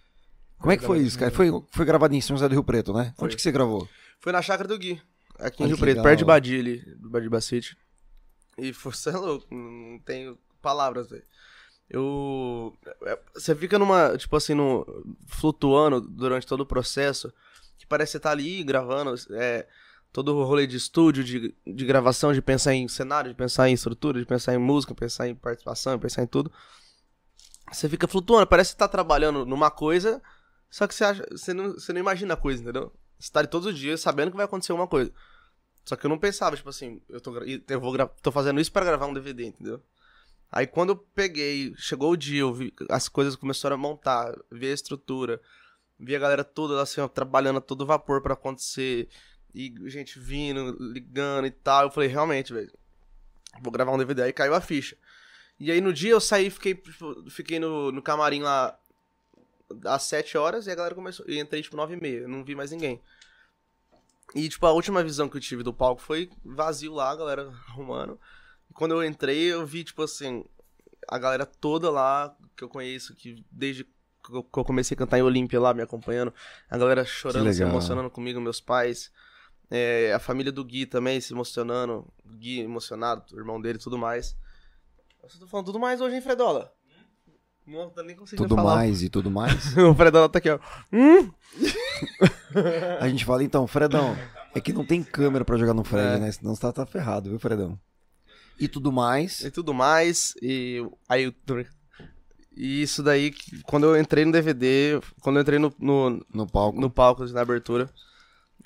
Como 0.59 0.71
é 0.71 0.77
que 0.77 0.83
foi 0.83 0.99
isso, 0.99 1.17
cara? 1.17 1.31
Foi, 1.31 1.49
foi 1.71 1.85
gravado 1.85 2.13
em 2.13 2.19
São 2.21 2.35
José 2.35 2.47
do 2.49 2.53
Rio 2.53 2.63
Preto, 2.63 2.93
né? 2.93 3.13
Foi. 3.17 3.25
Onde 3.27 3.35
que 3.35 3.41
você 3.41 3.51
gravou? 3.51 3.87
Foi 4.19 4.31
na 4.33 4.41
chácara 4.41 4.67
do 4.67 4.77
Gui, 4.77 5.01
aqui 5.39 5.63
em 5.63 5.65
Olha 5.65 5.69
Rio 5.73 5.77
Preto, 5.77 5.89
legal. 5.97 6.03
perto 6.03 6.19
de 6.19 6.25
Badia 6.25 6.59
ali, 6.59 6.77
do 6.97 7.09
Badiba 7.09 7.39
City. 7.39 7.77
E 8.57 8.73
você 8.73 9.09
é 9.09 9.13
louco, 9.13 9.47
não 9.55 9.97
tenho 9.99 10.37
palavras, 10.61 11.09
velho. 11.09 11.23
Eu. 11.89 12.77
é- 13.03 13.19
Você 13.33 13.55
fica 13.55 13.79
numa. 13.79 14.17
Tipo 14.17 14.35
assim, 14.35 14.53
no, 14.53 14.85
flutuando 15.27 16.01
durante 16.01 16.45
todo 16.45 16.61
o 16.61 16.65
processo. 16.65 17.33
Que 17.77 17.87
parece 17.87 18.11
que 18.11 18.17
você 18.17 18.19
tá 18.19 18.31
ali 18.31 18.63
gravando. 18.63 19.15
É, 19.31 19.67
todo 20.11 20.35
o 20.35 20.43
rolê 20.43 20.65
de 20.67 20.77
estúdio, 20.77 21.23
de, 21.23 21.55
de 21.65 21.85
gravação, 21.85 22.33
de 22.33 22.41
pensar 22.41 22.73
em 22.73 22.87
cenário, 22.87 23.31
de 23.31 23.35
pensar 23.37 23.69
em 23.69 23.73
estrutura, 23.73 24.19
de 24.19 24.25
pensar 24.25 24.53
em 24.53 24.57
música, 24.57 24.93
pensar 24.95 25.27
em 25.27 25.35
participação, 25.35 25.99
pensar 25.99 26.23
em 26.23 26.27
tudo. 26.27 26.51
Você 27.71 27.87
fica 27.87 28.07
flutuando, 28.07 28.47
parece 28.47 28.69
que 28.69 28.73
você 28.73 28.79
tá 28.79 28.87
trabalhando 28.87 29.45
numa 29.45 29.69
coisa, 29.69 30.21
só 30.69 30.87
que 30.87 30.95
você, 30.95 31.03
acha, 31.03 31.25
você, 31.31 31.53
não, 31.53 31.73
você 31.73 31.93
não 31.93 31.99
imagina 31.99 32.33
a 32.33 32.37
coisa, 32.37 32.61
entendeu? 32.61 32.91
Você 33.19 33.31
tá 33.31 33.39
ali 33.39 33.47
todos 33.47 33.67
os 33.67 33.77
dias 33.77 34.01
sabendo 34.01 34.31
que 34.31 34.37
vai 34.37 34.45
acontecer 34.45 34.73
uma 34.73 34.87
coisa. 34.87 35.11
Só 35.85 35.95
que 35.95 36.05
eu 36.05 36.09
não 36.09 36.17
pensava, 36.17 36.55
tipo 36.55 36.69
assim, 36.69 37.01
eu 37.09 37.21
tô, 37.21 37.37
eu 37.37 37.79
vou 37.79 37.95
tô 38.21 38.31
fazendo 38.31 38.59
isso 38.59 38.71
pra 38.71 38.85
gravar 38.85 39.05
um 39.05 39.13
DVD, 39.13 39.45
entendeu? 39.45 39.81
Aí 40.51 40.65
quando 40.65 40.89
eu 40.89 40.95
peguei, 40.95 41.73
chegou 41.77 42.11
o 42.11 42.17
dia, 42.17 42.51
vi, 42.51 42.73
as 42.89 43.07
coisas 43.07 43.35
começaram 43.35 43.75
a 43.75 43.77
montar, 43.77 44.35
vi 44.51 44.67
a 44.67 44.73
estrutura, 44.73 45.39
vi 45.99 46.15
a 46.15 46.19
galera 46.19 46.43
toda 46.43 46.81
assim, 46.81 47.01
ó, 47.01 47.07
trabalhando 47.07 47.57
a 47.57 47.61
todo 47.61 47.85
vapor 47.85 48.21
pra 48.21 48.33
acontecer, 48.33 49.07
e 49.53 49.73
gente 49.89 50.19
vindo, 50.19 50.77
ligando 50.79 51.47
e 51.47 51.51
tal. 51.51 51.83
Eu 51.83 51.91
falei, 51.91 52.09
realmente, 52.09 52.53
velho, 52.53 52.71
vou 53.61 53.71
gravar 53.71 53.91
um 53.91 53.97
DVD. 53.97 54.23
Aí 54.23 54.33
caiu 54.33 54.53
a 54.53 54.61
ficha. 54.61 54.97
E 55.59 55.71
aí 55.71 55.81
no 55.81 55.91
dia 55.91 56.11
eu 56.11 56.21
saí, 56.21 56.49
fiquei, 56.49 56.73
tipo, 56.73 57.29
fiquei 57.29 57.59
no, 57.59 57.91
no 57.91 58.01
camarim 58.01 58.41
lá 58.41 58.77
às 59.85 60.03
7 60.03 60.37
horas 60.37 60.67
e 60.67 60.71
a 60.71 60.75
galera 60.75 60.95
começou. 60.95 61.25
E 61.27 61.39
entrei 61.39 61.61
tipo 61.61 61.75
9 61.75 61.95
e 61.95 62.01
meia, 62.01 62.27
não 62.27 62.43
vi 62.43 62.55
mais 62.55 62.71
ninguém. 62.71 63.01
E 64.35 64.47
tipo, 64.47 64.65
a 64.65 64.71
última 64.71 65.03
visão 65.03 65.27
que 65.27 65.37
eu 65.37 65.41
tive 65.41 65.63
do 65.63 65.73
palco 65.73 66.01
foi 66.01 66.29
vazio 66.45 66.93
lá, 66.93 67.11
a 67.11 67.15
galera 67.15 67.53
arrumando. 67.69 68.19
Quando 68.79 68.93
eu 68.93 69.03
entrei, 69.03 69.51
eu 69.51 69.65
vi, 69.65 69.83
tipo 69.83 70.01
assim, 70.03 70.45
a 71.05 71.19
galera 71.19 71.45
toda 71.45 71.91
lá 71.91 72.33
que 72.55 72.63
eu 72.63 72.69
conheço, 72.69 73.13
que 73.13 73.43
desde 73.51 73.83
que 73.83 74.31
eu 74.33 74.63
comecei 74.63 74.95
a 74.95 74.97
cantar 74.97 75.19
em 75.19 75.21
Olímpia 75.21 75.59
lá, 75.59 75.73
me 75.73 75.81
acompanhando, 75.81 76.33
a 76.69 76.77
galera 76.77 77.03
chorando, 77.03 77.51
se 77.51 77.61
emocionando 77.61 78.09
comigo, 78.09 78.39
meus 78.39 78.61
pais. 78.61 79.11
É, 79.69 80.13
a 80.13 80.19
família 80.19 80.49
do 80.49 80.63
Gui 80.63 80.85
também 80.85 81.19
se 81.19 81.33
emocionando. 81.33 82.07
O 82.23 82.29
Gui 82.37 82.61
emocionado, 82.61 83.25
o 83.33 83.37
irmão 83.37 83.59
dele 83.59 83.79
e 83.79 83.81
tudo 83.81 83.97
mais. 83.97 84.33
Você 85.23 85.37
tá 85.41 85.45
falando 85.45 85.65
tudo 85.65 85.79
mais 85.79 85.99
hoje, 85.99 86.15
hein, 86.15 86.21
Fredola? 86.21 86.73
Não 87.67 87.89
tô 87.89 88.01
nem 88.01 88.15
conseguindo 88.15 88.47
Tudo 88.47 88.55
falar. 88.55 88.75
mais 88.77 89.03
e 89.03 89.09
tudo 89.09 89.29
mais. 89.29 89.75
o 89.75 89.93
Fredola 89.93 90.29
tá 90.29 90.39
aqui, 90.39 90.51
ó. 90.51 90.59
Hum? 90.93 91.29
A 93.01 93.09
gente 93.09 93.25
fala, 93.25 93.43
então, 93.43 93.67
Fredão, 93.67 94.15
é 94.55 94.61
que 94.61 94.71
não 94.71 94.85
tem 94.85 95.03
câmera 95.03 95.43
pra 95.43 95.57
jogar 95.57 95.73
no 95.73 95.83
Fred, 95.83 96.15
É. 96.15 96.17
né? 96.17 96.31
Senão 96.31 96.55
você 96.55 96.61
tá, 96.61 96.71
tá 96.71 96.85
ferrado, 96.85 97.29
viu, 97.29 97.37
Fredão? 97.37 97.77
E 98.59 98.67
tudo 98.67 98.91
mais. 98.91 99.41
e 99.41 99.51
tudo 99.51 99.73
mais. 99.73 100.33
E 100.41 100.83
aí 101.07 101.23
eu. 101.23 101.33
E 102.55 102.81
isso 102.81 103.01
daí, 103.01 103.33
quando 103.63 103.85
eu 103.85 103.99
entrei 103.99 104.25
no 104.25 104.31
DVD, 104.31 104.99
quando 105.21 105.37
eu 105.37 105.41
entrei 105.41 105.59
no, 105.59 105.73
no, 105.79 106.25
No 106.33 106.45
palco. 106.47 106.79
no 106.79 106.89
palco 106.89 107.23
na 107.27 107.41
abertura, 107.41 107.89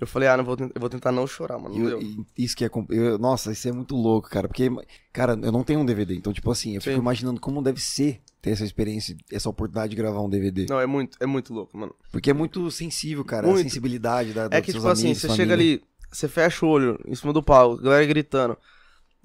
eu 0.01 0.07
falei, 0.07 0.27
ah, 0.27 0.35
não 0.35 0.43
vou, 0.43 0.57
eu 0.59 0.79
vou 0.81 0.89
tentar 0.89 1.11
não 1.11 1.27
chorar, 1.27 1.59
mano. 1.59 1.75
E, 1.75 1.79
Não 1.79 1.89
eu- 1.89 2.25
isso 2.35 2.55
que 2.57 2.65
é. 2.65 2.69
eu- 2.89 3.19
nossa, 3.19 3.51
isso 3.51 3.67
é 3.67 3.71
muito 3.71 3.95
louco, 3.95 4.29
cara. 4.29 4.47
Porque, 4.47 4.67
cara, 5.11 5.33
eu 5.39 5.51
não 5.51 5.63
tenho 5.63 5.79
um 5.79 5.85
DVD. 5.85 6.15
Então, 6.15 6.33
tipo 6.33 6.49
assim, 6.49 6.73
eu 6.73 6.81
fico 6.81 6.95
Sim. 6.95 6.99
imaginando 7.01 7.39
como 7.39 7.61
deve 7.61 7.79
ser 7.79 8.19
ter 8.41 8.49
essa 8.49 8.65
experiência, 8.65 9.15
essa 9.31 9.47
oportunidade 9.47 9.91
de 9.91 9.95
gravar 9.95 10.21
um 10.21 10.29
DVD. 10.29 10.65
Não, 10.67 10.79
é 10.79 10.87
muito, 10.87 11.15
é 11.19 11.25
muito 11.27 11.53
louco, 11.53 11.77
mano. 11.77 11.93
Porque 12.11 12.31
é 12.31 12.33
muito 12.33 12.69
sensível, 12.71 13.23
cara. 13.23 13.45
Muito. 13.45 13.59
A 13.59 13.63
sensibilidade 13.63 14.33
da, 14.33 14.45
É 14.45 14.49
dos 14.49 14.61
que, 14.61 14.73
tipo 14.73 14.87
assim, 14.87 15.03
amigos, 15.03 15.21
você 15.21 15.27
família. 15.27 15.45
chega 15.45 15.53
ali, 15.53 15.83
você 16.11 16.27
fecha 16.27 16.65
o 16.65 16.69
olho 16.69 16.99
em 17.05 17.13
cima 17.13 17.31
do 17.31 17.43
palco, 17.43 17.79
a 17.79 17.83
galera 17.83 18.05
gritando. 18.07 18.57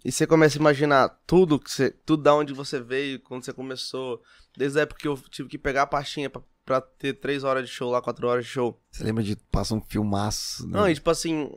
E 0.05 0.12
você 0.12 0.26
começa 0.26 0.57
a 0.59 0.61
imaginar 0.61 1.09
tudo 1.26 1.59
que 1.59 1.70
você. 1.70 1.90
Tudo 1.90 2.22
da 2.22 2.34
onde 2.34 2.53
você 2.53 2.80
veio, 2.80 3.20
quando 3.20 3.44
você 3.44 3.53
começou. 3.53 4.22
Desde 4.57 4.78
a 4.78 4.82
época 4.82 5.01
que 5.01 5.09
eu 5.09 5.16
tive 5.30 5.49
que 5.49 5.59
pegar 5.59 5.82
a 5.82 5.86
pastinha 5.86 6.30
pra, 6.30 6.40
pra 6.64 6.80
ter 6.80 7.14
três 7.14 7.44
horas 7.44 7.68
de 7.68 7.74
show 7.74 7.90
lá, 7.90 8.01
quatro 8.01 8.26
horas 8.28 8.44
de 8.44 8.51
show. 8.51 8.80
Você 8.90 9.03
lembra 9.05 9.22
de 9.22 9.36
passar 9.51 9.74
um 9.74 9.80
filmaço, 9.80 10.66
né? 10.66 10.78
Não, 10.78 10.88
e 10.88 10.94
tipo 10.94 11.11
assim, 11.11 11.51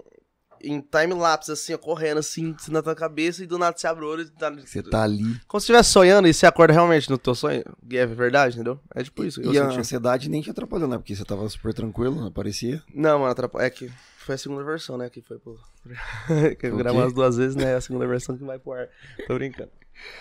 em 0.63 0.79
time-lapse, 0.81 1.51
assim, 1.51 1.73
ó, 1.73 1.77
correndo 1.77 2.17
assim, 2.19 2.55
na 2.67 2.81
tua 2.81 2.93
cabeça, 2.95 3.43
e 3.43 3.47
do 3.47 3.57
nada 3.57 3.75
você 3.77 3.87
abre 3.87 4.05
o 4.05 4.07
olho 4.07 4.21
e 4.23 4.29
tá. 4.29 4.51
Você 4.51 4.83
tá 4.83 5.03
ali. 5.03 5.23
Como 5.47 5.59
se 5.59 5.65
estivesse 5.65 5.89
sonhando 5.89 6.27
e 6.27 6.33
você 6.33 6.45
acorda 6.45 6.73
realmente 6.73 7.09
no 7.09 7.17
teu 7.17 7.33
sonho. 7.33 7.63
E 7.89 7.97
é 7.97 8.05
verdade, 8.05 8.55
entendeu? 8.55 8.79
É 8.93 9.03
tipo 9.03 9.23
isso. 9.23 9.41
eu 9.41 9.53
E 9.53 9.57
a 9.59 9.65
senti. 9.67 9.79
ansiedade 9.79 10.29
nem 10.29 10.41
te 10.41 10.49
atrapalhou, 10.51 10.87
né? 10.87 10.97
Porque 10.97 11.15
você 11.15 11.23
tava 11.25 11.47
super 11.49 11.73
tranquilo, 11.73 12.31
parecia. 12.31 12.83
Não, 12.93 13.19
mano, 13.19 13.31
atrapa- 13.31 13.63
é 13.63 13.69
que 13.69 13.91
foi 14.21 14.35
a 14.35 14.37
segunda 14.37 14.63
versão, 14.63 14.97
né? 14.97 15.09
Que 15.09 15.21
foi 15.21 15.39
pro. 15.39 15.57
que 16.59 16.67
eu 16.67 16.77
gravei 16.77 17.01
as 17.01 17.13
duas 17.13 17.37
vezes, 17.37 17.55
né? 17.55 17.75
A 17.75 17.81
segunda 17.81 18.07
versão 18.07 18.37
que 18.37 18.43
vai 18.43 18.59
pro 18.59 18.73
ar. 18.73 18.89
Tô 19.27 19.35
brincando. 19.35 19.71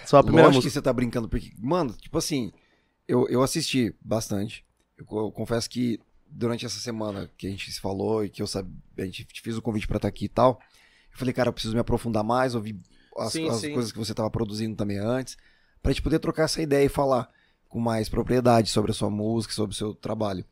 Só 0.05 0.18
a 0.18 0.22
primeira 0.22 0.48
Lógico 0.48 0.62
que 0.62 0.66
música. 0.66 0.80
você 0.80 0.82
tá 0.82 0.92
brincando, 0.92 1.28
porque, 1.28 1.53
mano, 1.59 1.92
tipo 1.94 2.18
assim, 2.18 2.53
eu, 3.07 3.28
eu 3.28 3.42
assisti 3.42 3.94
bastante. 4.01 4.64
Eu, 4.96 5.07
eu 5.11 5.32
confesso 5.32 5.68
que 5.68 6.01
durante 6.26 6.66
essa 6.66 6.78
semana 6.78 7.30
que 7.36 7.46
a 7.46 7.51
gente 7.51 7.70
se 7.72 7.80
falou 7.80 8.24
e 8.24 8.28
que 8.28 8.42
eu 8.42 8.46
sabia, 8.46 8.72
a 8.98 9.05
gente 9.05 9.24
te 9.24 9.40
fez 9.40 9.57
o 9.57 9.62
convite 9.62 9.86
pra 9.86 9.96
estar 9.96 10.09
aqui 10.09 10.26
e 10.26 10.28
tal, 10.28 10.61
eu 11.12 11.18
falei, 11.18 11.34
cara, 11.34 11.48
eu 11.48 11.53
preciso 11.53 11.74
me 11.74 11.80
aprofundar 11.80 12.22
mais, 12.22 12.55
ouvir 12.55 12.78
as, 13.16 13.32
Sim, 13.32 13.48
as 13.48 13.57
sim. 13.57 13.72
coisas 13.72 13.90
que 13.90 13.98
você 13.98 14.14
tava 14.14 14.30
produzindo 14.30 14.76
também 14.76 14.98
antes, 14.98 15.36
pra 15.82 15.92
gente 15.92 16.03
poder 16.03 16.18
trocar 16.18 16.44
essa 16.44 16.62
ideia 16.62 16.84
e 16.84 16.88
falar 16.88 17.28
com 17.68 17.80
mais 17.80 18.09
propriedade 18.09 18.70
sobre 18.70 18.90
a 18.90 18.94
sua 18.94 19.11
música, 19.11 19.55
sobre 19.55 19.74
o 19.74 19.76
seu 19.76 19.94
trabalho. 19.94 20.44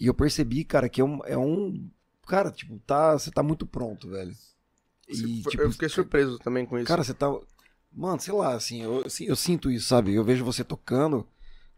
E 0.00 0.06
eu 0.06 0.14
percebi, 0.14 0.64
cara, 0.64 0.88
que 0.88 1.00
é 1.00 1.04
um. 1.04 1.20
É 1.24 1.36
um 1.36 1.90
cara, 2.28 2.50
tipo, 2.50 2.78
tá, 2.80 3.12
você 3.18 3.30
tá 3.30 3.42
muito 3.42 3.66
pronto, 3.66 4.08
velho. 4.08 4.32
E, 5.08 5.42
tipo, 5.42 5.62
eu 5.62 5.72
fiquei 5.72 5.88
surpreso 5.88 6.38
também 6.38 6.66
com 6.66 6.78
isso. 6.78 6.86
Cara, 6.86 7.02
você 7.02 7.14
tá. 7.14 7.26
Mano, 7.90 8.20
sei 8.20 8.34
lá, 8.34 8.54
assim, 8.54 8.82
eu, 8.82 9.04
assim, 9.06 9.24
eu 9.24 9.34
sinto 9.34 9.70
isso, 9.70 9.88
sabe? 9.88 10.14
Eu 10.14 10.22
vejo 10.22 10.44
você 10.44 10.62
tocando 10.62 11.26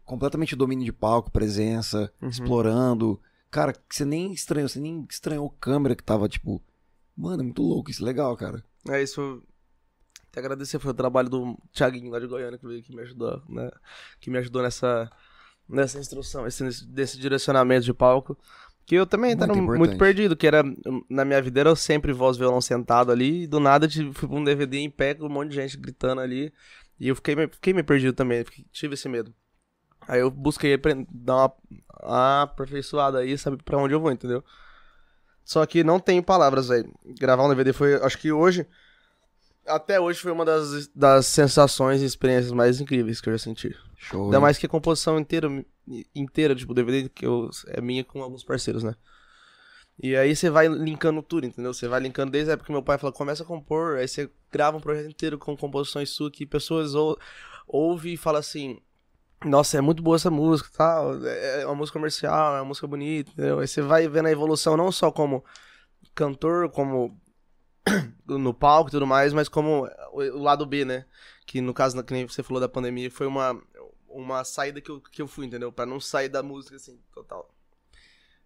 completamente 0.03 0.55
domínio 0.55 0.83
de 0.85 0.91
palco, 0.91 1.31
presença, 1.31 2.11
Uhum. 2.21 2.27
explorando. 2.29 3.19
Cara, 3.49 3.73
você 3.89 4.03
nem 4.05 4.31
estranhou, 4.33 4.67
você 4.69 4.79
nem 4.79 5.05
estranhou 5.09 5.47
a 5.47 5.59
câmera 5.61 5.95
que 5.95 6.03
tava, 6.03 6.27
tipo. 6.27 6.61
Mano, 7.15 7.41
é 7.41 7.43
muito 7.45 7.61
louco, 7.61 7.89
isso 7.91 8.01
é 8.03 8.05
legal, 8.05 8.35
cara. 8.35 8.63
É 8.89 9.01
isso. 9.01 9.41
Até 10.29 10.39
agradecer 10.39 10.79
foi 10.79 10.91
o 10.91 10.93
trabalho 10.93 11.29
do 11.29 11.57
Thiaguinho 11.73 12.09
lá 12.09 12.19
de 12.19 12.27
Goiânia 12.27 12.57
que 12.57 12.65
veio 12.65 12.81
que 12.81 12.95
me 12.95 13.01
ajudou, 13.01 13.41
né? 13.49 13.69
Que 14.19 14.29
me 14.29 14.37
ajudou 14.37 14.61
nessa, 14.61 15.09
nessa 15.67 15.99
instrução, 15.99 16.47
esse, 16.47 16.85
desse 16.87 17.19
direcionamento 17.19 17.83
de 17.85 17.93
palco. 17.93 18.37
Que 18.85 18.95
eu 18.95 19.05
também 19.05 19.35
Muito 19.35 19.39
tava 19.47 19.53
muito 19.61 19.97
perdido, 19.97 20.35
que 20.35 20.45
era. 20.47 20.63
Na 21.09 21.23
minha 21.23 21.41
vida 21.41 21.59
era 21.61 21.69
eu 21.69 21.75
sempre 21.75 22.11
voz 22.11 22.35
violão 22.37 22.59
sentado 22.59 23.11
ali, 23.11 23.43
e 23.43 23.47
do 23.47 23.59
nada 23.59 23.87
tive- 23.87 24.11
fui 24.13 24.27
pra 24.27 24.37
um 24.37 24.43
DVD 24.43 24.77
em 24.79 24.89
pé 24.89 25.13
com 25.13 25.25
um 25.25 25.29
monte 25.29 25.49
de 25.49 25.55
gente 25.55 25.77
gritando 25.77 26.19
ali. 26.21 26.51
E 26.99 27.07
eu 27.07 27.15
fiquei, 27.15 27.35
me- 27.35 27.47
fiquei 27.47 27.73
meio 27.73 27.85
perdido 27.85 28.13
também, 28.13 28.43
fiquei- 28.43 28.65
tive 28.71 28.93
esse 28.95 29.07
medo. 29.07 29.33
Aí 30.07 30.19
eu 30.19 30.29
busquei 30.31 30.77
dar 31.11 31.35
uma, 31.35 31.53
uma 32.03 32.41
aperfeiçoada 32.43 33.19
aí, 33.19 33.37
saber 33.37 33.61
pra 33.63 33.77
onde 33.77 33.93
eu 33.93 33.99
vou, 33.99 34.11
entendeu? 34.11 34.43
Só 35.43 35.65
que 35.65 35.83
não 35.83 35.99
tenho 35.99 36.21
palavras, 36.23 36.67
velho. 36.67 36.91
Gravar 37.19 37.45
um 37.45 37.49
DVD 37.49 37.71
foi, 37.73 37.95
acho 37.95 38.17
que 38.17 38.31
hoje, 38.31 38.65
até 39.65 39.99
hoje 39.99 40.19
foi 40.19 40.31
uma 40.31 40.43
das, 40.45 40.87
das 40.93 41.25
sensações 41.27 42.01
e 42.01 42.05
experiências 42.05 42.51
mais 42.51 42.81
incríveis 42.81 43.21
que 43.21 43.29
eu 43.29 43.33
já 43.33 43.39
senti. 43.39 43.75
Show. 43.97 44.25
Ainda 44.25 44.39
mais 44.39 44.57
que 44.57 44.65
a 44.65 44.69
composição 44.69 45.19
inteira, 45.19 45.47
inteira, 46.15 46.55
tipo, 46.55 46.73
DVD 46.73 47.09
que 47.09 47.25
eu, 47.25 47.49
é 47.67 47.81
minha 47.81 48.03
com 48.03 48.21
alguns 48.21 48.43
parceiros, 48.43 48.83
né? 48.83 48.95
E 50.01 50.15
aí 50.15 50.35
você 50.35 50.49
vai 50.49 50.67
linkando 50.67 51.21
tudo, 51.21 51.45
entendeu? 51.45 51.73
Você 51.73 51.87
vai 51.87 51.99
linkando 51.99 52.31
desde 52.31 52.49
a 52.49 52.53
época 52.53 52.67
que 52.67 52.71
meu 52.71 52.81
pai 52.83 52.97
falou, 52.97 53.13
começa 53.13 53.43
a 53.43 53.45
compor, 53.45 53.97
aí 53.97 54.07
você 54.07 54.31
grava 54.51 54.77
um 54.77 54.81
projeto 54.81 55.09
inteiro 55.09 55.37
com 55.37 55.55
composições 55.55 56.09
suas 56.09 56.31
que 56.31 56.45
pessoas 56.45 56.95
ou, 56.95 57.17
ouvem 57.67 58.13
e 58.13 58.17
falam 58.17 58.39
assim, 58.39 58.79
nossa, 59.45 59.77
é 59.77 59.81
muito 59.81 60.01
boa 60.01 60.15
essa 60.15 60.31
música, 60.31 60.69
tal, 60.75 61.23
é 61.25 61.61
é 61.61 61.65
uma 61.65 61.75
música 61.75 61.97
comercial, 61.99 62.55
é 62.55 62.59
uma 62.59 62.65
música 62.65 62.87
bonita, 62.87 63.31
entendeu? 63.31 63.59
Aí 63.59 63.67
você 63.67 63.81
vai 63.81 64.07
vendo 64.07 64.27
a 64.27 64.31
evolução 64.31 64.77
não 64.77 64.91
só 64.91 65.11
como 65.11 65.43
cantor, 66.15 66.69
como 66.69 67.19
no 68.27 68.53
palco 68.53 68.89
e 68.89 68.91
tudo 68.91 69.07
mais, 69.07 69.33
mas 69.33 69.49
como 69.49 69.87
o 70.13 70.39
lado 70.39 70.65
B, 70.65 70.85
né? 70.85 71.05
Que 71.45 71.61
no 71.61 71.73
caso, 71.73 72.01
que 72.03 72.13
nem 72.13 72.27
você 72.27 72.43
falou 72.43 72.61
da 72.61 72.69
pandemia, 72.69 73.09
foi 73.11 73.27
uma, 73.27 73.59
uma 74.13 74.43
saída 74.43 74.81
que 74.81 74.89
eu, 74.91 75.01
que 75.01 75.21
eu 75.21 75.27
fui, 75.27 75.45
entendeu? 75.45 75.71
Pra 75.71 75.85
não 75.85 75.99
sair 75.99 76.29
da 76.29 76.43
música, 76.43 76.75
assim, 76.75 76.99
total. 77.13 77.49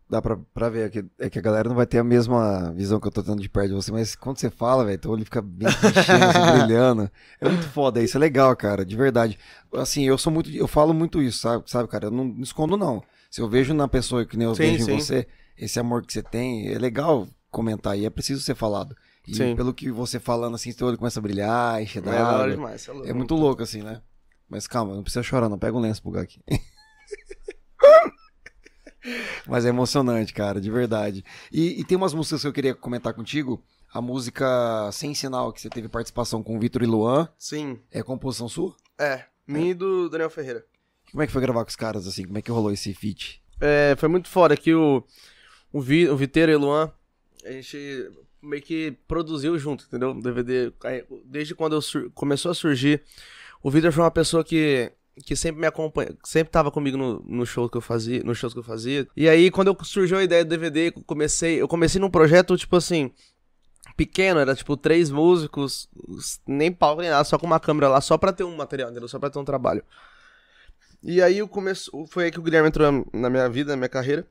Dá 0.07 0.21
pra, 0.21 0.37
pra 0.53 0.69
ver, 0.69 0.85
é 0.85 0.89
que, 0.89 1.05
é 1.17 1.29
que 1.31 1.39
a 1.39 1.41
galera 1.41 1.67
não 1.67 1.75
vai 1.75 1.87
ter 1.87 1.97
a 1.97 2.03
mesma 2.03 2.71
visão 2.73 2.99
que 2.99 3.07
eu 3.07 3.11
tô 3.11 3.23
tendo 3.23 3.41
de 3.41 3.49
perto 3.49 3.69
de 3.69 3.73
você, 3.73 3.91
mas 3.91 4.15
quando 4.15 4.37
você 4.37 4.51
fala, 4.51 4.85
velho, 4.85 4.99
teu 4.99 5.09
olho 5.09 5.25
fica 5.25 5.41
bem 5.41 5.67
enchendo, 5.83 6.25
assim, 6.25 6.51
brilhando. 6.51 7.09
É 7.41 7.49
muito 7.49 7.67
foda, 7.69 8.03
isso 8.03 8.15
é 8.15 8.19
legal, 8.19 8.55
cara, 8.55 8.85
de 8.85 8.95
verdade. 8.95 9.39
Assim, 9.73 10.03
eu 10.03 10.15
sou 10.15 10.31
muito, 10.31 10.51
eu 10.51 10.67
falo 10.67 10.93
muito 10.93 11.19
isso, 11.23 11.39
sabe, 11.39 11.63
sabe 11.67 11.89
cara? 11.89 12.05
Eu 12.05 12.11
não 12.11 12.23
me 12.23 12.43
escondo, 12.43 12.77
não. 12.77 13.01
Se 13.31 13.41
eu 13.41 13.49
vejo 13.49 13.73
na 13.73 13.87
pessoa 13.87 14.23
que 14.25 14.37
nem 14.37 14.45
eu 14.47 14.53
Sim, 14.53 14.61
vejo 14.63 14.83
em 14.83 14.85
sim. 14.85 14.99
você, 14.99 15.27
esse 15.57 15.79
amor 15.79 16.05
que 16.05 16.13
você 16.13 16.21
tem, 16.21 16.67
é 16.71 16.77
legal 16.77 17.27
comentar 17.49 17.97
e 17.97 18.05
é 18.05 18.09
preciso 18.11 18.41
ser 18.43 18.53
falado. 18.53 18.95
E 19.27 19.33
Sim. 19.33 19.55
pelo 19.55 19.73
que 19.73 19.89
você 19.91 20.19
falando 20.19 20.53
assim, 20.53 20.71
teu 20.71 20.85
olho 20.85 20.97
começa 20.99 21.19
a 21.19 21.23
brilhar, 21.23 21.81
encher 21.81 22.03
É 22.05 22.49
demais. 22.51 22.81
cê 22.81 22.91
louco. 22.91 23.07
É 23.09 23.13
muito 23.13 23.33
louco, 23.33 23.63
assim, 23.63 23.81
né? 23.81 24.01
Mas 24.49 24.67
calma, 24.67 24.95
não 24.95 25.03
precisa 25.03 25.23
chorar, 25.23 25.49
não. 25.49 25.57
Pega 25.57 25.75
um 25.75 25.81
lenço 25.81 26.01
pro 26.01 26.17
aqui. 26.19 26.41
Mas 29.47 29.65
é 29.65 29.69
emocionante, 29.69 30.33
cara, 30.33 30.59
de 30.59 30.71
verdade. 30.71 31.23
E, 31.51 31.79
e 31.79 31.83
tem 31.83 31.97
umas 31.97 32.13
músicas 32.13 32.41
que 32.41 32.47
eu 32.47 32.53
queria 32.53 32.73
comentar 32.73 33.13
contigo. 33.13 33.63
A 33.93 34.01
música 34.01 34.89
Sem 34.91 35.13
Sinal, 35.13 35.53
que 35.53 35.61
você 35.61 35.69
teve 35.69 35.87
participação 35.87 36.43
com 36.43 36.57
o 36.57 36.59
Vitor 36.59 36.83
e 36.83 36.85
Luan, 36.85 37.29
Sim, 37.37 37.79
é 37.91 38.03
composição 38.03 38.49
sua? 38.49 38.75
é. 38.97 39.25
Minha 39.47 39.69
e 39.69 39.73
do 39.75 40.09
Daniel 40.09 40.29
Ferreira. 40.31 40.65
Como 41.11 41.21
é 41.21 41.27
que 41.27 41.31
foi 41.31 41.39
gravar 41.39 41.63
com 41.63 41.69
os 41.69 41.75
caras, 41.75 42.07
assim? 42.07 42.25
Como 42.25 42.37
é 42.37 42.41
que 42.41 42.51
rolou 42.51 42.71
esse 42.71 42.91
feat? 42.95 43.43
É, 43.61 43.95
foi 43.95 44.09
muito 44.09 44.27
foda 44.27 44.57
que 44.57 44.73
o, 44.73 45.03
o, 45.71 45.79
Vi, 45.79 46.09
o 46.09 46.17
Viteiro 46.17 46.51
e 46.51 46.55
o 46.55 46.59
Luan, 46.59 46.91
a 47.45 47.51
gente 47.51 48.09
meio 48.41 48.63
que 48.63 48.97
produziu 49.07 49.57
junto, 49.59 49.85
entendeu? 49.85 50.19
DVD. 50.19 50.73
Desde 51.23 51.53
quando 51.53 51.75
eu 51.75 52.11
começou 52.15 52.49
a 52.49 52.55
surgir, 52.55 53.03
o 53.65 53.71
Vitor 53.71 53.91
foi 53.91 54.03
uma 54.03 54.11
pessoa 54.11 54.43
que, 54.43 54.91
que 55.25 55.35
sempre 55.35 55.59
me 55.59 55.65
acompanha, 55.65 56.15
sempre 56.23 56.51
tava 56.51 56.69
comigo 56.69 56.95
no, 56.97 57.19
no 57.25 57.47
show 57.47 57.67
que 57.67 57.75
eu 57.75 57.81
fazia, 57.81 58.21
nos 58.21 58.37
shows 58.37 58.53
que 58.53 58.59
eu 58.59 58.63
fazia. 58.63 59.07
E 59.17 59.27
aí, 59.27 59.49
quando 59.49 59.69
eu 59.69 59.77
surgiu 59.83 60.19
a 60.19 60.23
ideia 60.23 60.45
do 60.45 60.49
DVD, 60.49 60.89
eu 60.89 61.03
comecei, 61.03 61.59
eu 61.59 61.67
comecei 61.67 61.99
num 61.99 62.11
projeto, 62.11 62.55
tipo 62.55 62.75
assim, 62.75 63.11
pequeno, 63.97 64.39
era 64.39 64.53
tipo 64.53 64.77
três 64.77 65.09
músicos, 65.09 65.89
nem 66.45 66.71
palco 66.71 67.01
nem 67.01 67.09
nada, 67.09 67.23
só 67.23 67.39
com 67.39 67.47
uma 67.47 67.59
câmera 67.59 67.89
lá, 67.89 68.01
só 68.01 68.19
pra 68.19 68.31
ter 68.31 68.43
um 68.43 68.55
material, 68.55 68.91
entendeu? 68.91 69.07
Só 69.07 69.17
pra 69.17 69.31
ter 69.31 69.39
um 69.39 69.43
trabalho. 69.43 69.83
E 71.01 71.19
aí 71.19 71.41
o 71.41 71.47
começo, 71.47 71.89
foi 72.11 72.25
aí 72.25 72.31
que 72.31 72.37
o 72.37 72.43
Guilherme 72.43 72.67
entrou 72.67 73.03
na 73.11 73.31
minha 73.31 73.49
vida, 73.49 73.71
na 73.71 73.77
minha 73.77 73.89
carreira. 73.89 74.27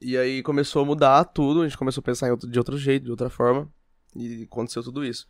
E 0.00 0.16
aí 0.16 0.42
começou 0.42 0.80
a 0.80 0.86
mudar 0.86 1.22
tudo, 1.24 1.60
a 1.60 1.64
gente 1.68 1.76
começou 1.76 2.00
a 2.00 2.04
pensar 2.04 2.30
outro, 2.30 2.48
de 2.48 2.58
outro 2.58 2.78
jeito, 2.78 3.04
de 3.04 3.10
outra 3.10 3.28
forma. 3.28 3.70
E 4.16 4.44
aconteceu 4.44 4.82
tudo 4.82 5.04
isso. 5.04 5.28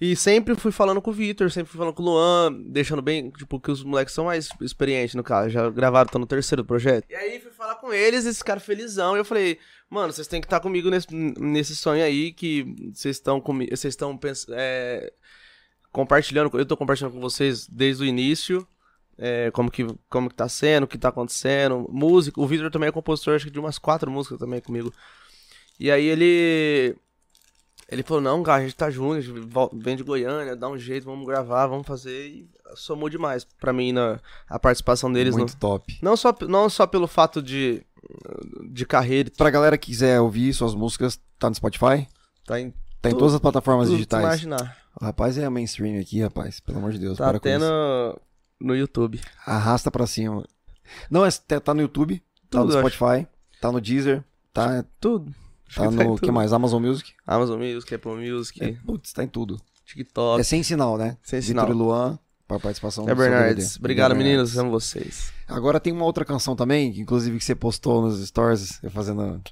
E 0.00 0.16
sempre 0.16 0.54
fui 0.56 0.72
falando 0.72 1.00
com 1.00 1.10
o 1.10 1.14
Victor, 1.14 1.50
sempre 1.50 1.70
fui 1.70 1.78
falando 1.78 1.94
com 1.94 2.02
o 2.02 2.06
Luan, 2.06 2.52
deixando 2.66 3.00
bem, 3.00 3.30
tipo, 3.30 3.60
que 3.60 3.70
os 3.70 3.84
moleques 3.84 4.12
são 4.12 4.24
mais 4.24 4.48
experientes 4.60 5.14
no 5.14 5.22
caso, 5.22 5.50
já 5.50 5.70
gravaram, 5.70 6.06
estão 6.06 6.20
no 6.20 6.26
terceiro 6.26 6.64
projeto. 6.64 7.06
E 7.08 7.14
aí 7.14 7.38
fui 7.38 7.52
falar 7.52 7.76
com 7.76 7.92
eles, 7.92 8.26
esse 8.26 8.42
cara 8.42 8.58
felizão, 8.58 9.16
e 9.16 9.20
eu 9.20 9.24
falei, 9.24 9.58
mano, 9.88 10.12
vocês 10.12 10.26
têm 10.26 10.40
que 10.40 10.46
estar 10.46 10.58
comigo 10.58 10.90
nesse, 10.90 11.06
nesse 11.14 11.76
sonho 11.76 12.02
aí, 12.02 12.32
que 12.32 12.64
vocês 12.92 13.16
estão 13.16 13.40
comigo, 13.40 13.76
vocês 13.76 13.92
estão 13.92 14.18
é, 14.50 15.12
compartilhando, 15.92 16.50
eu 16.58 16.66
tô 16.66 16.76
compartilhando 16.76 17.12
com 17.12 17.20
vocês 17.20 17.68
desde 17.68 18.02
o 18.02 18.06
início, 18.06 18.66
é, 19.16 19.52
como, 19.52 19.70
que, 19.70 19.86
como 20.08 20.28
que 20.28 20.34
tá 20.34 20.48
sendo, 20.48 20.84
o 20.84 20.88
que 20.88 20.98
tá 20.98 21.10
acontecendo, 21.10 21.86
música, 21.90 22.40
o 22.40 22.46
Victor 22.46 22.72
também 22.72 22.88
é 22.88 22.92
compositor, 22.92 23.36
acho 23.36 23.44
que 23.44 23.52
de 23.52 23.60
umas 23.60 23.78
quatro 23.78 24.10
músicas 24.10 24.38
também 24.38 24.60
comigo. 24.60 24.92
E 25.78 25.90
aí 25.90 26.06
ele 26.06 26.96
Ele 27.92 28.02
falou, 28.02 28.22
não, 28.22 28.42
cara, 28.42 28.62
a 28.62 28.64
gente 28.64 28.74
tá 28.74 28.90
junto, 28.90 29.14
a 29.16 29.20
gente 29.20 29.48
vem 29.74 29.96
de 29.96 30.02
Goiânia, 30.02 30.56
dá 30.56 30.68
um 30.68 30.78
jeito, 30.78 31.04
vamos 31.04 31.26
gravar, 31.26 31.66
vamos 31.66 31.86
fazer. 31.86 32.26
E 32.26 32.50
somou 32.74 33.08
demais 33.08 33.44
pra 33.60 33.72
mim 33.72 33.92
na, 33.92 34.18
a 34.48 34.58
participação 34.58 35.12
deles. 35.12 35.36
Muito 35.36 35.52
no- 35.52 35.58
top. 35.58 35.98
não, 36.02 36.16
só, 36.16 36.34
não 36.48 36.70
só 36.70 36.86
pelo 36.86 37.06
fato 37.06 37.42
de, 37.42 37.84
de 38.70 38.86
carreira, 38.86 39.30
Pra 39.36 39.50
galera 39.50 39.76
que 39.76 39.86
quiser 39.90 40.20
ouvir 40.20 40.54
suas 40.54 40.74
músicas, 40.74 41.20
tá 41.38 41.48
no 41.50 41.54
Spotify? 41.54 42.08
tá 42.46 42.58
em 42.60 42.72
Tá 43.00 43.10
em 43.10 43.14
todas 43.16 43.34
as 43.34 43.40
plataformas 43.40 43.86
tudo 43.88 43.96
digitais. 43.96 44.22
imaginar. 44.22 44.76
O 45.00 45.04
rapaz 45.04 45.36
é 45.36 45.48
mainstream 45.48 46.00
aqui, 46.00 46.22
rapaz. 46.22 46.60
Pelo 46.60 46.78
amor 46.78 46.92
de 46.92 46.98
Deus. 47.00 47.18
Tá 47.18 47.30
até 47.30 47.58
no, 47.58 48.16
no 48.60 48.76
YouTube. 48.76 49.20
Arrasta 49.44 49.90
pra 49.90 50.06
cima. 50.06 50.44
Não, 51.10 51.26
é, 51.26 51.30
tá 51.58 51.74
no 51.74 51.80
YouTube, 51.82 52.22
tá 52.48 52.60
Tudo, 52.60 52.72
no. 52.74 52.78
Spotify, 52.78 53.26
tá 53.60 53.72
no 53.72 53.80
Deezer, 53.80 54.22
tá, 54.52 54.84
Tudo. 55.00 55.34
Tá 55.74 55.88
que 55.88 55.94
no 56.04 56.18
que 56.18 56.30
mais? 56.30 56.52
Amazon 56.52 56.82
Music? 56.82 57.12
Amazon 57.26 57.58
Music, 57.60 57.94
Apple 57.94 58.30
Music, 58.30 58.62
É, 58.62 58.72
putz, 58.84 59.12
tá 59.12 59.24
em 59.24 59.28
tudo. 59.28 59.60
TikTok. 59.84 60.40
É 60.40 60.44
sem 60.44 60.62
sinal, 60.62 60.96
né? 60.96 61.16
Sem 61.22 61.40
Vitor 61.40 61.64
sinal. 61.64 61.68
e 61.70 61.72
Luan, 61.72 62.18
pra 62.46 62.58
participação 62.58 63.08
É 63.08 63.14
Bernardes. 63.14 63.76
Obrigado, 63.76 64.14
meninos. 64.14 64.56
Amo 64.56 64.70
vocês. 64.70 65.32
Agora 65.48 65.80
tem 65.80 65.92
uma 65.92 66.04
outra 66.04 66.24
canção 66.24 66.54
também, 66.56 66.92
que 66.92 67.00
inclusive 67.00 67.38
que 67.38 67.44
você 67.44 67.54
postou 67.54 68.02
nos 68.02 68.24
stories, 68.26 68.82
eu 68.82 68.90
fazendo. 68.90 69.42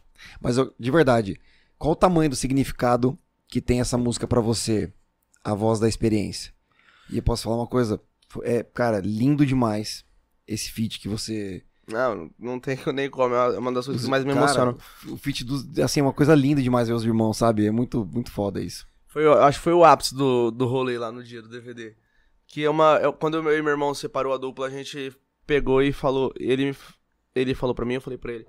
Mas 0.40 0.56
eu- 0.56 0.72
de 0.78 0.90
verdade, 0.90 1.38
qual 1.78 1.92
o 1.92 1.96
tamanho 1.96 2.30
do 2.30 2.36
significado 2.36 3.18
que 3.48 3.60
tem 3.60 3.80
essa 3.80 3.98
música 3.98 4.26
pra 4.26 4.40
você? 4.40 4.92
A 5.42 5.54
voz 5.54 5.80
da 5.80 5.88
experiência. 5.88 6.52
E 7.10 7.16
eu 7.16 7.22
posso 7.22 7.44
falar 7.44 7.56
uma 7.56 7.66
coisa, 7.66 8.00
é, 8.42 8.62
cara, 8.62 9.00
lindo 9.00 9.44
demais 9.46 10.04
esse 10.46 10.70
feat 10.70 11.00
que 11.00 11.08
você. 11.08 11.62
Não, 11.89 12.31
não 12.39 12.61
tem 12.61 12.78
nem 12.95 13.09
como. 13.11 13.35
É 13.35 13.59
uma 13.59 13.72
das 13.72 13.87
coisas 13.87 14.05
que 14.05 14.11
mais 14.11 14.24
me 14.24 14.33
Cara, 14.33 14.45
emocionam. 14.47 14.78
O 15.09 15.16
feat 15.16 15.45
dos. 15.45 15.78
Assim, 15.78 16.01
é 16.01 16.03
uma 16.03 16.12
coisa 16.12 16.35
linda 16.35 16.62
demais 16.62 16.89
ver 16.89 16.95
os 16.95 17.05
irmãos, 17.05 17.37
sabe? 17.37 17.66
É 17.66 17.70
muito, 17.70 18.05
muito 18.05 18.31
foda 18.31 18.61
isso. 18.62 18.87
Foi, 19.09 19.24
eu 19.24 19.33
acho 19.43 19.59
que 19.59 19.64
foi 19.64 19.72
o 19.72 19.85
ápice 19.85 20.14
do, 20.14 20.51
do 20.53 20.66
rolê 20.66 20.97
lá 20.99 21.11
no 21.11 21.22
dia 21.22 21.43
do 21.43 21.49
DVD. 21.49 21.95
Que 22.47 22.64
é 22.64 22.70
uma. 22.70 22.97
é- 22.99 23.11
quando 23.12 23.37
eu 23.37 23.59
e 23.59 23.62
meu 23.62 23.72
irmão 23.72 23.93
separou 23.95 24.33
a 24.33 24.37
dupla, 24.39 24.66
a 24.66 24.70
gente 24.70 25.12
pegou 25.47 25.83
e 25.83 25.93
falou. 25.93 26.33
Ele, 26.39 26.76
ele 27.35 27.55
falou 27.55 27.74
pra 27.74 27.85
mim, 27.85 27.95
eu 27.95 28.01
falei 28.01 28.18
pra 28.18 28.33
ele. 28.33 28.47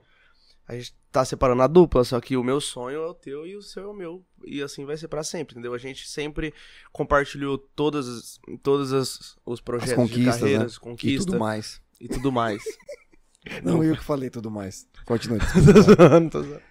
A 0.68 0.76
gente 0.76 0.96
tá 1.12 1.26
separando 1.26 1.62
a 1.64 1.68
dupla, 1.68 2.04
só 2.04 2.22
que 2.22 2.38
o 2.38 2.44
meu 2.44 2.62
sonho 2.62 3.02
é 3.02 3.06
o 3.08 3.14
teu 3.14 3.46
e 3.46 3.56
o 3.58 3.62
seu 3.62 3.84
é 3.84 3.88
o 3.88 3.94
meu. 3.94 4.24
E 4.46 4.62
assim 4.62 4.86
vai 4.86 4.96
ser 4.96 5.08
pra 5.08 5.24
sempre, 5.24 5.54
entendeu? 5.56 5.74
A 5.74 5.78
gente 5.78 6.08
sempre 6.08 6.54
compartilhou 6.94 7.58
todas, 7.58 8.08
as- 8.08 8.40
todos 8.64 8.94
as, 8.94 9.36
os 9.46 9.60
projetos 9.60 9.92
As 9.94 9.98
conquistas, 9.98 10.36
de 10.36 10.40
carreiras, 10.42 10.76
E 10.76 10.80
conquista 10.80 11.26
tudo 11.26 11.40
mais. 11.40 11.82
e 12.00 12.08
tudo 12.08 12.32
mais. 12.32 12.64
Não, 13.64 13.84
eu 13.84 13.96
que 13.96 14.04
falei 14.04 14.30
tudo 14.30 14.52
mais. 14.52 14.88
Continue. 15.06 15.40
Tô 15.66 15.82
zoando, 15.82 16.30
tô 16.30 16.44
zoando. 16.44 16.62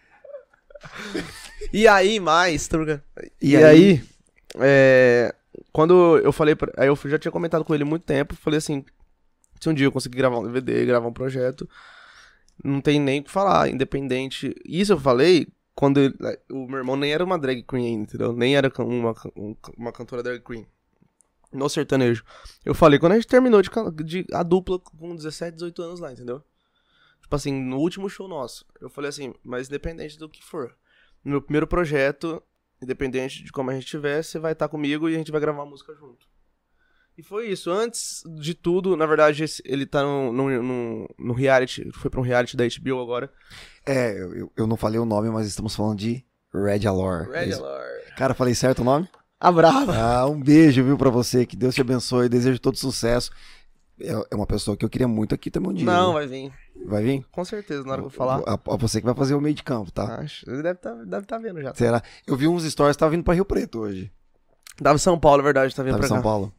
E 1.73 1.87
aí, 1.87 2.18
mais, 2.21 2.66
Truga. 2.68 3.03
E 3.41 3.51
E, 3.53 3.57
aí? 3.57 3.64
aí, 3.64 4.05
é, 4.61 5.35
quando 5.73 6.18
eu 6.18 6.33
falei, 6.33 6.55
pra, 6.55 6.73
aí 6.77 6.89
eu 6.89 6.97
já 7.05 7.18
tinha 7.18 7.33
comentado 7.33 7.64
com 7.64 7.75
ele 7.75 7.83
há 7.83 7.87
muito 7.87 8.05
tempo, 8.07 8.35
falei 8.35 8.59
assim, 8.59 8.85
se 9.61 9.68
um 9.68 9.75
dia 9.75 9.87
eu 9.87 9.93
conseguir 9.93 10.16
gravar 10.18 10.39
um 10.39 10.45
DVD, 10.45 10.87
gravar 10.87 11.07
um 11.09 11.12
projeto, 11.12 11.68
não 12.64 12.81
tem 12.81 12.99
nem 13.01 13.21
o 13.21 13.25
que 13.25 13.31
falar, 13.31 13.68
independente. 13.68 14.55
Isso 14.64 14.93
eu 14.93 14.99
falei 14.99 15.49
quando 15.75 15.99
ele- 16.01 16.16
o 16.51 16.66
meu 16.66 16.79
irmão 16.79 16.97
nem 16.97 17.12
era 17.12 17.25
uma 17.25 17.39
drag 17.39 17.62
queen 17.62 17.87
ainda, 17.87 18.03
entendeu? 18.05 18.33
Nem 18.33 18.57
era 18.57 18.73
uma, 18.79 19.14
um- 19.37 19.57
uma 19.77 19.93
cantora 19.93 20.23
drag 20.23 20.41
queen. 20.43 20.66
No 21.53 21.68
sertanejo. 21.68 22.23
Eu 22.64 22.75
falei 22.75 22.99
quando 22.99 23.12
a 23.12 23.14
gente 23.16 23.27
terminou 23.27 23.61
de, 23.61 23.68
de 24.05 24.25
a 24.33 24.43
dupla 24.43 24.79
com 24.79 25.16
17, 25.16 25.55
18 25.55 25.83
anos 25.83 26.01
lá, 26.01 26.12
entendeu? 26.12 26.43
Tipo 27.31 27.37
assim, 27.37 27.53
no 27.62 27.78
último 27.78 28.09
show 28.11 28.26
nosso. 28.26 28.66
Eu 28.81 28.91
falei 28.91 29.09
assim, 29.09 29.33
mas 29.45 29.68
independente 29.68 30.18
do 30.18 30.28
que 30.28 30.43
for. 30.43 30.74
No 31.24 31.31
meu 31.31 31.41
primeiro 31.41 31.64
projeto, 31.64 32.43
independente 32.83 33.45
de 33.45 33.53
como 33.53 33.70
a 33.70 33.74
gente 33.74 33.85
estiver, 33.85 34.20
você 34.20 34.37
vai 34.37 34.51
estar 34.51 34.68
comigo 34.68 35.09
e 35.09 35.14
a 35.14 35.18
gente 35.18 35.31
vai 35.31 35.41
gravar 35.41 35.62
uma 35.62 35.70
música 35.70 35.95
junto. 35.95 36.26
E 37.16 37.22
foi 37.22 37.49
isso. 37.49 37.70
Antes 37.70 38.24
de 38.41 38.53
tudo, 38.53 38.97
na 38.97 39.07
verdade, 39.07 39.45
ele 39.64 39.87
tá 39.87 40.03
no, 40.03 40.33
no, 40.33 41.09
no, 41.16 41.33
reality, 41.33 41.89
foi 41.93 42.11
pra 42.11 42.18
um 42.18 42.24
reality 42.24 42.57
da 42.57 42.64
HBO 42.64 43.01
agora. 43.01 43.33
É, 43.87 44.11
eu, 44.11 44.51
eu- 44.57 44.66
não 44.66 44.76
falei 44.76 44.99
o 44.99 45.05
nome, 45.05 45.31
mas 45.31 45.47
estamos 45.47 45.76
falando 45.76 46.01
de 46.01 46.24
Red 46.53 46.85
Alor. 46.85 47.31
É 47.33 47.45
Red. 47.45 47.53
Alert. 47.55 48.14
Cara, 48.16 48.35
falei 48.35 48.57
certo 48.57 48.81
o 48.81 48.85
nome? 48.85 49.09
A 49.39 49.53
brava. 49.53 49.97
Ah, 49.97 50.26
um 50.26 50.43
beijo, 50.43 50.83
viu, 50.83 50.99
pra 50.99 51.11
você. 51.11 51.47
Que 51.47 51.57
Deus 51.57 51.76
te 51.76 51.81
abençoe. 51.81 52.28
Desejo 52.28 52.59
todo 52.59 52.76
sucesso. 52.76 53.31
É 54.01 54.12
é 54.30 54.34
uma 54.34 54.46
pessoa 54.46 54.76
que 54.76 54.84
eu 54.84 54.88
queria 54.88 55.09
muito 55.09 55.34
aqui 55.34 55.51
também 55.51 55.70
um 55.70 55.74
dia. 55.74 55.86
Não, 55.86 56.07
viu? 56.07 56.12
vai 56.14 56.26
vir. 56.26 56.53
vai 56.86 57.03
vir? 57.03 57.24
Com 57.30 57.44
certeza, 57.44 57.84
na 57.84 57.92
hora 57.92 58.03
que 58.03 58.07
eu 58.07 58.11
falar. 58.11 58.42
A, 58.46 58.55
a 58.55 58.76
você 58.76 59.01
que 59.01 59.07
vai 59.07 59.14
fazer 59.14 59.34
o 59.34 59.40
meio 59.40 59.55
de 59.55 59.62
campo, 59.62 59.90
tá? 59.90 60.20
Acho. 60.20 60.48
Ele 60.51 60.62
deve 60.62 60.76
estar 60.76 60.94
deve 61.05 61.26
tá 61.26 61.38
vendo 61.38 61.61
já. 61.61 61.74
Será? 61.74 62.03
Eu 62.26 62.36
vi 62.36 62.48
uns 62.48 62.64
stories, 62.64 62.96
tava 62.96 63.11
vindo 63.11 63.24
pra 63.24 63.34
Rio 63.34 63.44
Preto 63.44 63.80
hoje. 63.80 64.11
Tava 64.82 64.96
em 64.96 64.98
São 64.98 65.18
Paulo, 65.18 65.40
é 65.40 65.44
verdade, 65.44 65.74
tá 65.74 65.82
vindo 65.82 65.92
Tava 65.92 66.01
pra 66.01 66.09
São 66.09 66.16
cá. 66.18 66.22
Paulo. 66.22 66.53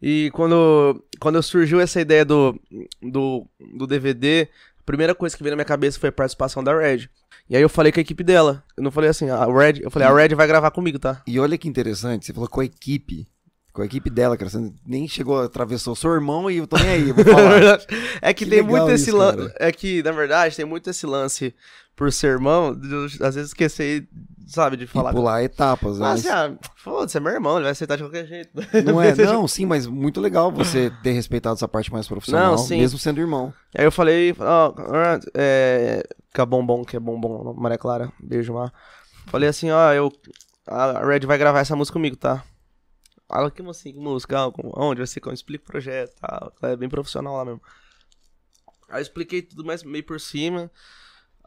E 0.00 0.30
quando, 0.32 1.04
quando 1.18 1.42
surgiu 1.42 1.80
essa 1.80 2.00
ideia 2.00 2.24
do, 2.24 2.58
do, 3.02 3.46
do 3.76 3.86
DVD, 3.86 4.48
a 4.78 4.82
primeira 4.84 5.14
coisa 5.14 5.36
que 5.36 5.42
veio 5.42 5.52
na 5.52 5.56
minha 5.56 5.64
cabeça 5.64 5.98
foi 5.98 6.08
a 6.08 6.12
participação 6.12 6.62
da 6.62 6.76
Red. 6.76 7.08
E 7.50 7.56
aí 7.56 7.62
eu 7.62 7.68
falei 7.68 7.90
com 7.90 7.98
a 7.98 8.02
equipe 8.02 8.22
dela. 8.22 8.62
Eu 8.76 8.82
não 8.82 8.90
falei 8.90 9.10
assim, 9.10 9.28
a 9.28 9.44
Red, 9.46 9.80
eu 9.82 9.90
falei, 9.90 10.06
a 10.06 10.14
Red 10.14 10.34
vai 10.34 10.46
gravar 10.46 10.70
comigo, 10.70 10.98
tá? 10.98 11.22
E 11.26 11.40
olha 11.40 11.58
que 11.58 11.68
interessante, 11.68 12.26
você 12.26 12.32
falou 12.32 12.48
com 12.48 12.60
a 12.60 12.64
equipe. 12.64 13.26
Com 13.78 13.82
a 13.82 13.86
equipe 13.86 14.10
dela, 14.10 14.36
cara. 14.36 14.50
Você 14.50 14.72
nem 14.84 15.06
chegou, 15.06 15.40
atravessou 15.40 15.94
seu 15.94 16.12
irmão 16.12 16.50
e 16.50 16.56
eu 16.56 16.66
tô 16.66 16.76
nem 16.76 16.88
aí, 16.88 17.12
vou 17.12 17.22
falar. 17.24 17.80
é 18.20 18.34
que, 18.34 18.44
Que 18.44 18.50
tem 18.50 18.60
muito 18.60 18.90
esse 18.90 19.12
lance. 19.12 19.54
É 19.56 19.70
que, 19.70 20.02
na 20.02 20.10
verdade, 20.10 20.56
tem 20.56 20.64
muito 20.64 20.90
esse 20.90 21.06
lance 21.06 21.54
por 21.94 22.12
ser 22.12 22.26
irmão, 22.26 22.76
às 23.20 23.36
vezes 23.36 23.50
esquecer, 23.50 24.08
sabe, 24.48 24.76
de 24.76 24.88
falar. 24.88 25.12
e 25.12 25.14
pular 25.14 25.44
etapas. 25.44 26.00
Mas 26.00 26.24
né? 26.24 26.30
assim, 26.32 26.56
ah, 26.56 26.58
foda-se, 26.74 27.16
é 27.16 27.20
meu 27.20 27.30
irmão, 27.30 27.54
ele 27.54 27.62
vai 27.62 27.70
aceitar 27.70 27.94
de 27.94 28.02
qualquer 28.02 28.26
jeito. 28.26 28.50
Não 28.84 29.00
é? 29.00 29.14
Não, 29.14 29.46
sim, 29.46 29.64
mas 29.64 29.86
muito 29.86 30.20
legal 30.20 30.50
você 30.50 30.90
ter 31.04 31.12
respeitado 31.12 31.54
essa 31.54 31.68
parte 31.68 31.92
mais 31.92 32.08
profissional, 32.08 32.52
Não, 32.52 32.58
sim. 32.58 32.78
mesmo 32.78 32.98
sendo 32.98 33.20
irmão. 33.20 33.54
Aí 33.76 33.84
eu 33.84 33.92
falei, 33.92 34.34
ó, 34.40 34.74
ah, 34.76 35.20
é, 35.34 36.02
que 36.34 36.40
é 36.40 36.44
bombom, 36.44 36.84
que 36.84 36.96
é 36.96 37.00
bombom, 37.00 37.54
Maria 37.56 37.78
Clara, 37.78 38.12
beijo, 38.18 38.54
Mar. 38.54 38.72
Falei 39.26 39.48
assim, 39.48 39.70
ó, 39.70 39.92
eu, 39.92 40.12
a 40.66 41.06
Red 41.06 41.20
vai 41.20 41.38
gravar 41.38 41.60
essa 41.60 41.76
música 41.76 41.92
comigo, 41.92 42.16
tá? 42.16 42.42
Ela, 43.30 43.50
que 43.50 43.62
assim, 43.62 43.92
música, 43.92 44.50
onde 44.74 44.98
vai 44.98 45.06
ser, 45.06 45.20
como, 45.20 45.34
explica 45.34 45.64
o 45.64 45.66
projeto? 45.66 46.14
Ela 46.22 46.72
é 46.72 46.76
bem 46.76 46.88
profissional 46.88 47.36
lá 47.36 47.44
mesmo. 47.44 47.60
Aí 48.88 49.00
eu 49.00 49.02
expliquei 49.02 49.42
tudo 49.42 49.64
mais 49.64 49.82
meio 49.82 50.04
por 50.04 50.18
cima. 50.18 50.70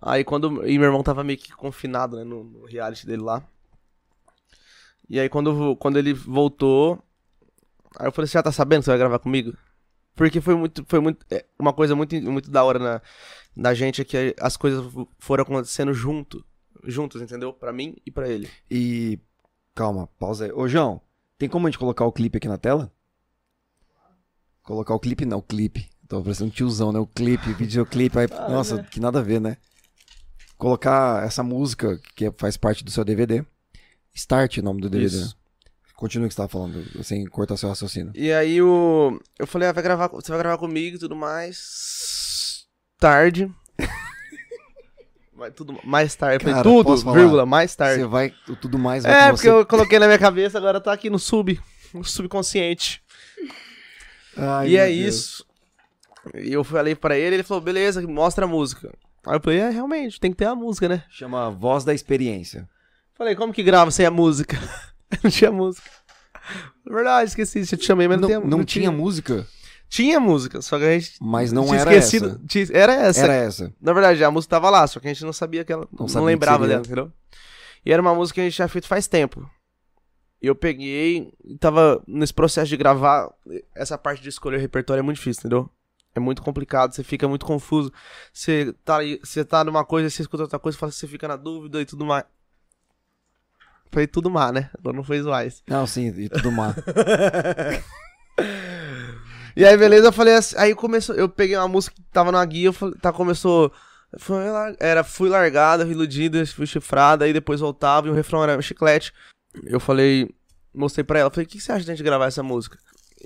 Aí 0.01 0.23
quando, 0.23 0.67
e 0.67 0.77
meu 0.77 0.87
irmão 0.87 1.03
tava 1.03 1.23
meio 1.23 1.39
que 1.39 1.51
confinado, 1.53 2.17
né, 2.17 2.23
no, 2.23 2.43
no 2.43 2.65
reality 2.65 3.05
dele 3.05 3.23
lá. 3.23 3.43
E 5.09 5.19
aí 5.19 5.27
quando, 5.27 5.75
quando 5.77 5.97
ele 5.97 6.13
voltou, 6.13 7.03
aí 7.97 8.07
eu 8.07 8.11
falei, 8.11 8.27
você 8.27 8.33
já 8.33 8.43
tá 8.43 8.51
sabendo 8.51 8.79
que 8.79 8.85
você 8.85 8.91
vai 8.91 8.99
gravar 8.99 9.19
comigo? 9.19 9.55
Porque 10.15 10.39
foi 10.39 10.55
muito, 10.55 10.85
foi 10.87 10.99
muito, 10.99 11.25
é, 11.31 11.45
uma 11.57 11.73
coisa 11.73 11.95
muito, 11.95 12.15
muito 12.21 12.51
da 12.51 12.63
hora 12.63 12.79
na, 12.79 13.01
da 13.55 13.73
gente 13.73 14.01
é 14.01 14.05
que 14.05 14.35
as 14.39 14.55
coisas 14.55 14.85
foram 15.19 15.43
acontecendo 15.43 15.93
junto, 15.93 16.45
juntos, 16.83 17.21
entendeu? 17.21 17.53
Pra 17.53 17.73
mim 17.73 17.95
e 18.05 18.11
pra 18.11 18.29
ele. 18.29 18.49
E. 18.69 19.19
Calma, 19.73 20.07
pausa 20.19 20.45
aí. 20.45 20.51
Ô, 20.51 20.67
João, 20.67 21.01
tem 21.41 21.49
como 21.49 21.65
a 21.65 21.71
gente 21.71 21.79
colocar 21.79 22.05
o 22.05 22.11
clipe 22.11 22.37
aqui 22.37 22.47
na 22.47 22.59
tela? 22.59 22.93
Colocar 24.61 24.93
o 24.93 24.99
clipe, 24.99 25.25
não, 25.25 25.39
o 25.39 25.41
clipe. 25.41 25.89
Tô 26.07 26.21
parecendo 26.21 26.51
um 26.51 26.53
tiozão, 26.53 26.91
né? 26.91 26.99
O 26.99 27.07
clipe, 27.07 27.51
videoclipe. 27.53 28.19
Aí, 28.19 28.27
Ah, 28.31 28.47
nossa, 28.47 28.75
né? 28.75 28.87
que 28.91 28.99
nada 28.99 29.17
a 29.17 29.23
ver, 29.23 29.41
né? 29.41 29.57
Colocar 30.55 31.25
essa 31.25 31.41
música 31.41 31.99
que 32.15 32.31
faz 32.37 32.57
parte 32.57 32.83
do 32.83 32.91
seu 32.91 33.03
DVD. 33.03 33.43
Start 34.13 34.57
o 34.57 34.61
nome 34.61 34.81
do 34.81 34.89
DVD. 34.89 35.15
Isso. 35.15 35.35
Continua 35.95 36.27
o 36.27 36.29
que 36.29 36.35
você 36.35 36.37
tava 36.37 36.49
falando, 36.49 37.03
sem 37.03 37.25
cortar 37.25 37.57
seu 37.57 37.69
raciocínio. 37.69 38.13
E 38.15 38.31
aí 38.31 38.61
o, 38.61 39.19
eu 39.39 39.47
falei, 39.47 39.67
ah, 39.67 39.71
vai 39.71 39.81
gravar, 39.81 40.09
você 40.09 40.29
vai 40.31 40.37
gravar 40.37 40.59
comigo 40.59 40.97
e 40.97 40.99
tudo 40.99 41.15
mais. 41.15 42.67
Tarde. 42.99 43.51
Vai 45.41 45.49
tudo 45.49 45.75
mais 45.83 46.13
tarde. 46.13 46.35
Eu 46.35 46.39
falei, 46.41 46.53
Cara, 46.53 46.63
tudo, 46.63 47.13
vírgula, 47.13 47.47
mais 47.47 47.75
tarde. 47.75 48.01
Você 48.01 48.05
vai, 48.05 48.31
tudo 48.61 48.77
mais 48.77 49.01
vai 49.01 49.11
É, 49.11 49.31
porque 49.31 49.49
você. 49.49 49.49
eu 49.49 49.65
coloquei 49.65 49.97
na 49.97 50.05
minha 50.05 50.19
cabeça, 50.19 50.59
agora 50.59 50.79
tá 50.79 50.93
aqui 50.93 51.09
no 51.09 51.17
sub, 51.17 51.59
no 51.95 52.03
subconsciente. 52.03 53.01
Ai, 54.37 54.69
e 54.69 54.77
é 54.77 54.85
Deus. 54.85 55.15
isso. 55.15 55.45
E 56.35 56.53
eu 56.53 56.63
falei 56.63 56.93
pra 56.93 57.17
ele, 57.17 57.37
ele 57.37 57.43
falou, 57.43 57.59
beleza, 57.59 58.03
mostra 58.07 58.45
a 58.45 58.47
música. 58.47 58.93
Aí 59.25 59.35
eu 59.35 59.41
falei, 59.41 59.61
é, 59.61 59.69
realmente, 59.71 60.19
tem 60.19 60.29
que 60.29 60.37
ter 60.37 60.45
a 60.45 60.53
música, 60.53 60.87
né? 60.87 61.03
Chama 61.09 61.49
Voz 61.49 61.83
da 61.83 61.91
Experiência. 61.91 62.69
Falei, 63.15 63.35
como 63.35 63.51
que 63.51 63.63
grava 63.63 63.89
sem 63.89 64.05
a 64.05 64.11
música? 64.11 64.59
não 65.23 65.31
tinha 65.31 65.51
música. 65.51 65.89
Verdade, 66.85 67.29
esqueci, 67.29 67.61
eu 67.61 67.79
te 67.79 67.85
chamei, 67.85 68.07
mas 68.07 68.21
não, 68.21 68.29
Não, 68.29 68.39
tinha, 68.39 68.49
não 68.57 68.63
tinha 68.63 68.91
música, 68.91 69.47
Tinha 69.91 70.21
música, 70.21 70.61
só 70.61 70.79
que 70.79 70.85
a 70.85 70.97
gente 70.97 71.17
mas 71.19 71.51
não 71.51 71.65
era 71.73 71.93
esquecido. 71.93 72.27
essa. 72.27 72.39
tinha- 72.47 72.67
era 72.71 72.93
essa. 72.93 73.19
Era 73.23 73.33
essa. 73.33 73.73
Na 73.81 73.91
verdade, 73.91 74.23
a 74.23 74.31
música 74.31 74.51
tava 74.55 74.69
lá, 74.69 74.87
só 74.87 75.01
que 75.01 75.07
a 75.09 75.13
gente 75.13 75.25
não 75.25 75.33
sabia 75.33 75.65
que 75.65 75.73
ela. 75.73 75.85
Não, 75.91 76.05
que 76.05 76.17
lembrava 76.19 76.65
dela, 76.65 76.79
entendeu? 76.79 77.11
E 77.85 77.91
era 77.91 78.01
uma 78.01 78.15
música 78.15 78.35
que 78.35 78.39
a 78.41 78.43
gente 78.45 78.55
tinha 78.55 78.69
feito 78.69 78.87
faz 78.87 79.05
tempo. 79.05 79.45
E 80.41 80.47
eu 80.47 80.55
peguei 80.55 81.33
tava 81.59 82.01
nesse 82.07 82.33
processo 82.33 82.69
de 82.69 82.77
gravar. 82.77 83.29
Essa 83.75 83.97
parte 83.97 84.23
de 84.23 84.29
escolher 84.29 84.55
o 84.55 84.61
repertório 84.61 84.99
é 85.01 85.03
muito 85.03 85.17
difícil, 85.17 85.41
entendeu? 85.41 85.69
É 86.15 86.21
muito 86.21 86.41
complicado, 86.41 86.95
você 86.95 87.03
fica 87.03 87.27
muito 87.27 87.45
confuso. 87.45 87.91
Você 88.31 88.73
tá, 88.85 88.99
você 89.21 89.43
tá 89.43 89.61
numa 89.65 89.83
coisa, 89.83 90.09
você 90.09 90.21
escuta 90.21 90.43
outra 90.43 90.57
coisa, 90.57 90.77
você 90.79 91.05
fica 91.05 91.27
na 91.27 91.35
dúvida 91.35 91.81
e 91.81 91.85
tudo 91.85 92.05
mais. 92.05 92.23
Foi 93.91 94.07
tudo 94.07 94.29
má, 94.29 94.53
né? 94.53 94.69
Agora 94.79 94.95
não 94.95 95.03
foi 95.03 95.17
Ice. 95.45 95.61
Não, 95.67 95.85
sim, 95.85 96.07
e 96.17 96.29
tudo 96.29 96.49
má. 96.49 96.73
E 99.55 99.65
aí, 99.65 99.77
beleza, 99.77 100.07
eu 100.07 100.13
falei 100.13 100.35
assim, 100.35 100.55
aí 100.57 100.73
começou, 100.73 101.15
eu 101.15 101.27
peguei 101.27 101.57
uma 101.57 101.67
música 101.67 101.95
que 101.95 102.01
tava 102.11 102.31
na 102.31 102.43
guia, 102.45 102.67
eu 102.67 102.73
falei, 102.73 102.95
tá, 103.01 103.11
começou, 103.11 103.71
foi, 104.17 104.37
era, 104.79 105.03
fui 105.03 105.29
largada, 105.29 105.83
fui 105.83 105.93
iludida, 105.93 106.45
fui 106.45 106.65
chifrada, 106.65 107.25
aí 107.25 107.33
depois 107.33 107.59
voltava 107.59 108.07
e 108.07 108.09
o 108.09 108.13
refrão 108.13 108.43
era 108.43 108.61
chiclete. 108.61 109.13
Eu 109.63 109.79
falei, 109.79 110.29
mostrei 110.73 111.03
pra 111.03 111.19
ela, 111.19 111.29
falei, 111.29 111.45
o 111.45 111.49
que, 111.49 111.57
que 111.57 111.63
você 111.63 111.71
acha 111.71 111.85
de 111.85 111.91
a 111.91 111.95
gente 111.95 112.03
gravar 112.03 112.27
essa 112.27 112.43
música? 112.43 112.77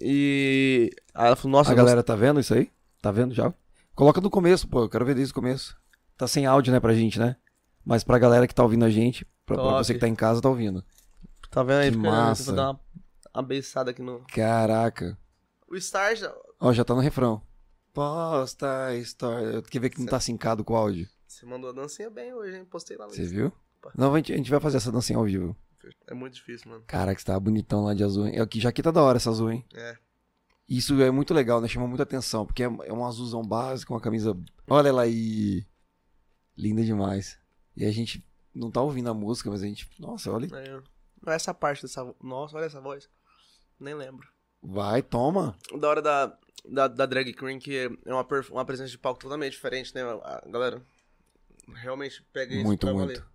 E 0.01 0.91
aí 1.13 1.28
ela 1.28 1.36
falou, 1.36 1.57
nossa, 1.57 1.71
A 1.71 1.76
galera 1.76 2.03
tá 2.03 2.15
vendo 2.15 2.39
isso 2.39 2.53
aí? 2.53 2.69
Tá 3.01 3.11
vendo 3.11 3.34
já? 3.34 3.53
Coloca 3.93 4.19
do 4.19 4.30
começo, 4.30 4.67
pô. 4.67 4.82
Eu 4.82 4.89
quero 4.89 5.05
ver 5.05 5.15
desde 5.15 5.32
o 5.32 5.36
começo. 5.36 5.78
Tá 6.17 6.28
sem 6.28 6.45
áudio, 6.45 6.73
né, 6.73 6.80
pra 6.80 6.93
gente, 6.93 7.17
né? 7.17 7.38
Mas 7.86 8.03
pra 8.03 8.19
galera 8.19 8.47
que 8.47 8.55
tá 8.55 8.63
ouvindo 8.63 8.84
a 8.84 8.89
gente, 8.89 9.26
pra, 9.45 9.55
pra 9.55 9.78
você 9.78 9.93
que 9.93 9.99
tá 9.99 10.07
em 10.07 10.15
casa, 10.15 10.41
tá 10.41 10.49
ouvindo. 10.49 10.84
tá 11.49 11.63
vendo 11.63 11.80
aí? 11.80 11.91
que 11.91 11.97
massa. 11.97 12.45
Vou 12.45 12.55
dar 12.55 12.78
uma, 13.34 13.43
beiçada 13.43 13.91
aqui 13.91 14.01
no... 14.01 14.21
Caraca. 14.34 15.17
O 15.68 15.80
Star 15.80 16.16
já... 16.16 16.36
Ó, 16.59 16.72
já 16.74 16.84
tá 16.84 16.93
no 16.93 17.01
refrão. 17.01 17.41
Posta 17.93 18.95
história. 18.95 19.61
Quer 19.63 19.80
ver 19.80 19.89
que 19.89 19.99
não 19.99 20.07
tá 20.07 20.20
sincado 20.20 20.63
com 20.63 20.74
o 20.74 20.78
áudio? 20.78 21.07
Você 21.28 21.45
mandou 21.45 21.70
a 21.70 21.74
dancinha 21.74 22.09
bem 22.09 22.34
hoje, 22.34 22.57
hein? 22.57 22.66
Postei 22.66 22.97
lá 22.97 23.05
no 23.05 23.13
Você 23.13 23.26
viu? 23.26 23.51
Não, 23.95 24.13
a 24.13 24.18
gente, 24.18 24.34
a 24.34 24.38
gente 24.38 24.49
vai 24.49 24.59
fazer 24.59 24.78
essa 24.78 24.91
dancinha 24.91 25.18
ao 25.18 25.26
vivo. 25.26 25.55
É 26.07 26.13
muito 26.13 26.34
difícil, 26.34 26.70
mano. 26.70 26.84
Caraca, 26.88 27.20
você 27.20 27.26
tava 27.26 27.39
bonitão 27.39 27.84
lá 27.84 27.93
de 27.93 28.03
azul, 28.03 28.28
hein? 28.28 28.39
Aqui, 28.39 28.59
já 28.59 28.70
aqui 28.70 28.82
tá 28.82 28.91
da 28.91 29.01
hora 29.01 29.18
essa 29.18 29.30
azul, 29.30 29.51
hein? 29.51 29.66
É. 29.74 29.97
Isso 30.68 30.99
é 31.01 31.11
muito 31.11 31.34
legal, 31.34 31.61
né? 31.61 31.68
Chama 31.68 31.88
muita 31.88 32.03
atenção, 32.03 32.45
porque 32.45 32.63
é, 32.63 32.66
é 32.66 32.93
um 32.93 33.05
azulzão 33.05 33.43
básico, 33.43 33.93
uma 33.93 34.01
camisa. 34.01 34.36
Olha 34.68 34.89
ela 34.89 35.03
aí. 35.03 35.66
Linda 36.57 36.84
demais. 36.84 37.38
E 37.78 37.86
a 37.86 37.91
gente 37.91 38.26
não 38.53 38.72
tá 38.72 38.82
ouvindo 38.82 39.09
a 39.09 39.13
música, 39.13 39.49
mas 39.49 39.61
a 39.61 39.68
gente. 39.68 39.89
Nossa, 39.99 40.32
olha. 40.32 40.47
É. 40.55 40.82
É 41.28 41.34
essa 41.36 41.53
parte 41.53 41.82
dessa... 41.82 42.13
Nossa, 42.22 42.55
olha 42.55 42.66
essa 42.66 42.80
voz. 42.80 43.09
Nem 43.80 43.93
lembro. 43.93 44.28
Vai, 44.68 45.01
toma. 45.03 45.55
da 45.80 45.88
hora 45.88 46.01
da, 46.01 46.38
da, 46.68 46.88
da 46.88 47.05
drag 47.05 47.34
queen 47.34 47.59
que 47.59 47.78
é 48.05 48.11
uma, 48.11 48.26
uma 48.51 48.66
presença 48.66 48.89
de 48.89 48.97
palco 48.97 49.20
totalmente 49.20 49.51
diferente, 49.53 49.93
né? 49.93 50.01
A 50.01 50.43
galera 50.49 50.84
realmente 51.76 52.24
pega 52.34 52.53
isso 52.55 52.63
Muito, 52.63 52.88
muito. 52.88 52.99
valer. 52.99 53.26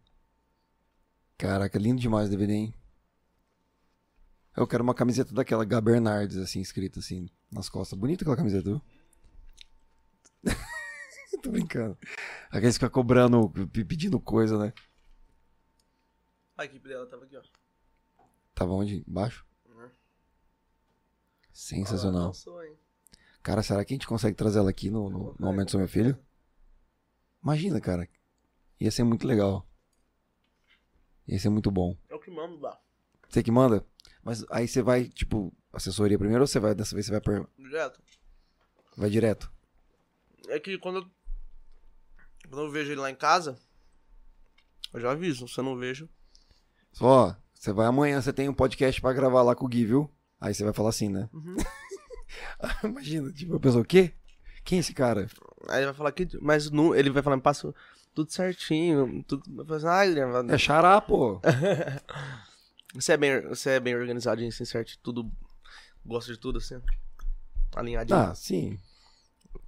Caraca, 1.39 1.79
lindo 1.79 2.01
demais 2.01 2.27
o 2.29 2.31
DVD, 2.31 2.53
hein? 2.53 2.75
Eu 4.57 4.67
quero 4.67 4.83
uma 4.83 4.95
camiseta 4.95 5.33
daquela 5.33 5.65
Gá 5.65 5.81
Bernardes, 5.81 6.37
assim, 6.37 6.61
escrita 6.61 6.99
assim, 6.99 7.31
nas 7.51 7.69
costas. 7.69 7.99
Bonita 7.99 8.25
aquela 8.25 8.37
camiseta, 8.37 8.65
viu? 8.65 8.83
Tô 11.43 11.51
brincando. 11.51 11.97
Aqueles 12.51 12.77
que 12.77 12.85
ficam 12.85 12.91
cobrando, 13.03 13.49
pe- 13.73 13.85
pedindo 13.85 14.21
coisa, 14.21 14.59
né? 14.59 14.73
A 16.59 16.65
equipe 16.65 16.87
dela 16.89 17.07
tava 17.07 17.25
aqui, 17.25 17.37
ó. 17.37 17.43
Tava 18.55 18.73
onde? 18.73 19.03
Embaixo? 19.09 19.47
Sensacional. 21.61 22.33
Cara, 23.43 23.63
será 23.63 23.85
que 23.85 23.93
a 23.93 23.95
gente 23.95 24.07
consegue 24.07 24.35
trazer 24.35 24.61
ela 24.61 24.71
aqui 24.71 24.91
no, 24.91 25.11
no, 25.11 25.37
no 25.39 25.47
Aumento 25.47 25.73
do 25.73 25.79
Meu 25.79 25.87
Filho? 25.87 26.19
Imagina, 27.43 27.79
cara. 27.83 28.09
Ia 28.81 28.91
ser 28.91 29.05
muito 29.05 29.27
legal. 29.27 29.69
Ia 31.29 31.39
ser 31.39 31.51
muito 31.51 31.71
bom. 31.71 31.95
É 32.09 32.15
o 32.15 32.19
que 32.19 32.31
mando 32.31 32.59
lá. 32.59 32.81
Você 33.29 33.43
que 33.43 33.51
manda? 33.51 33.85
Mas 34.25 34.43
aí 34.51 34.67
você 34.67 34.81
vai, 34.81 35.05
tipo, 35.05 35.53
assessoria 35.71 36.19
primeiro 36.19 36.43
ou 36.43 36.47
você 36.47 36.59
vai, 36.59 36.75
dessa 36.75 36.95
vez 36.95 37.05
você 37.05 37.13
vai, 37.13 37.21
per... 37.21 37.47
Direto. 37.59 38.03
vai 38.97 39.11
direto? 39.11 39.53
É 40.49 40.59
que 40.59 40.79
quando 40.79 41.01
eu, 41.01 41.11
quando 42.49 42.65
eu 42.65 42.71
vejo 42.71 42.91
ele 42.91 43.03
lá 43.03 43.11
em 43.11 43.15
casa, 43.15 43.59
eu 44.95 45.01
já 45.01 45.13
aviso. 45.13 45.47
Se 45.47 45.61
eu 45.61 45.65
não 45.65 45.77
vejo, 45.77 46.09
Ó, 46.99 47.35
você 47.53 47.71
vai 47.71 47.87
amanhã, 47.87 48.21
você 48.21 48.33
tem 48.33 48.49
um 48.49 48.55
podcast 48.55 48.99
pra 48.99 49.13
gravar 49.13 49.43
lá 49.43 49.55
com 49.55 49.67
o 49.67 49.69
Gui, 49.69 49.85
viu? 49.85 50.11
Aí 50.41 50.55
você 50.55 50.65
vai 50.65 50.73
falar 50.73 50.89
assim, 50.91 51.09
né? 51.09 51.29
Uhum. 51.33 51.57
Imagina, 52.85 53.31
tipo, 53.33 53.57
a 53.57 53.61
pessoa, 53.61 53.83
o 53.83 53.87
quê? 53.87 54.13
Quem 54.65 54.79
é 54.79 54.81
esse 54.81 54.95
cara? 54.95 55.29
aí 55.69 55.79
ele 55.79 55.87
vai 55.87 55.95
falar 55.95 56.13
que. 56.13 56.29
Mas 56.41 56.71
não, 56.71 56.95
ele 56.95 57.11
vai 57.11 57.23
falar, 57.23 57.37
me 57.37 57.43
passa 57.43 57.75
tudo 58.15 58.31
certinho. 58.33 59.23
Tudo, 59.25 59.43
assim, 59.75 59.87
ah, 59.87 60.05
Guilherme, 60.07 60.53
É 60.53 60.59
xará, 60.59 61.01
pô. 61.01 61.41
Você 62.95 63.13
é 63.13 63.17
bem, 63.17 63.41
você 63.43 63.71
é 63.71 63.81
bem 63.81 63.95
organizadinho, 63.95 64.49
assim, 64.49 64.65
certo? 64.65 64.99
Tudo. 65.01 65.31
Gosta 66.05 66.33
de 66.33 66.39
tudo, 66.41 66.59
assim. 66.59 66.81
Alinhadinho. 67.77 68.19
Ah, 68.19 68.35
sim. 68.35 68.81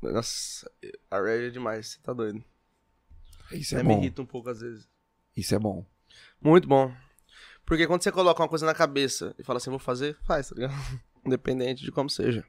Nossa, 0.01 0.69
a 1.09 1.21
Red 1.21 1.47
é 1.47 1.51
demais, 1.51 1.87
você 1.87 1.99
tá 2.03 2.13
doido. 2.13 2.43
Isso 3.53 3.77
é 3.77 3.83
me 3.85 3.95
bom. 3.95 4.01
irrita 4.01 4.23
um 4.23 4.27
pouco 4.27 4.51
às 4.51 4.61
vezes. 4.61 4.89
Isso 5.37 5.55
é 5.55 5.59
bom. 5.59 5.87
Muito 6.41 6.67
bom. 6.67 6.93
Porque 7.65 7.87
quando 7.87 8.03
você 8.03 8.13
coloca 8.13 8.43
uma 8.43 8.49
coisa 8.49 8.67
na 8.67 8.75
cabeça 8.75 9.35
e 9.39 9.43
fala 9.43 9.59
assim, 9.59 9.71
vou 9.71 9.79
fazer, 9.79 10.17
faz, 10.25 10.49
tá 10.49 10.55
ligado? 10.55 10.75
Independente 11.25 11.85
de 11.85 11.93
como 11.93 12.11
seja. 12.11 12.45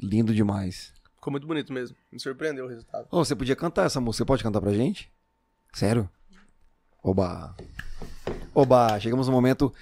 Lindo 0.00 0.34
demais. 0.34 0.92
Ficou 1.14 1.30
muito 1.30 1.46
bonito 1.46 1.72
mesmo. 1.72 1.96
Me 2.12 2.20
surpreendeu 2.20 2.66
o 2.66 2.68
resultado. 2.68 3.08
Ô, 3.10 3.24
você 3.24 3.34
podia 3.34 3.56
cantar 3.56 3.86
essa 3.86 4.00
música. 4.00 4.24
Você 4.24 4.26
pode 4.26 4.42
cantar 4.42 4.60
pra 4.60 4.72
gente? 4.72 5.10
Sério? 5.72 6.08
Oba. 7.02 7.54
Oba, 8.54 8.98
chegamos 9.00 9.26
no 9.26 9.32
momento. 9.32 9.72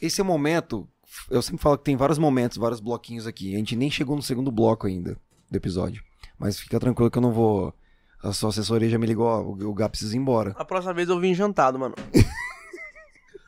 Esse 0.00 0.20
é 0.20 0.24
o 0.24 0.26
momento. 0.26 0.88
Eu 1.30 1.42
sempre 1.42 1.62
falo 1.62 1.78
que 1.78 1.84
tem 1.84 1.96
vários 1.96 2.18
momentos, 2.18 2.56
vários 2.56 2.80
bloquinhos 2.80 3.26
aqui. 3.26 3.54
A 3.54 3.58
gente 3.58 3.74
nem 3.74 3.90
chegou 3.90 4.14
no 4.16 4.22
segundo 4.22 4.50
bloco 4.50 4.86
ainda 4.86 5.16
do 5.50 5.56
episódio. 5.56 6.02
Mas 6.38 6.58
fica 6.58 6.78
tranquilo 6.78 7.10
que 7.10 7.18
eu 7.18 7.22
não 7.22 7.32
vou. 7.32 7.74
A 8.22 8.32
sua 8.32 8.50
assessoria 8.50 8.88
já 8.88 8.98
me 8.98 9.06
ligou, 9.06 9.26
ó, 9.26 9.40
o 9.40 9.70
o 9.70 9.74
Gá 9.74 9.88
precisa 9.88 10.14
ir 10.14 10.18
embora. 10.18 10.54
A 10.56 10.64
próxima 10.64 10.92
vez 10.92 11.08
eu 11.08 11.20
vim 11.20 11.34
jantado, 11.34 11.78
mano. 11.78 11.94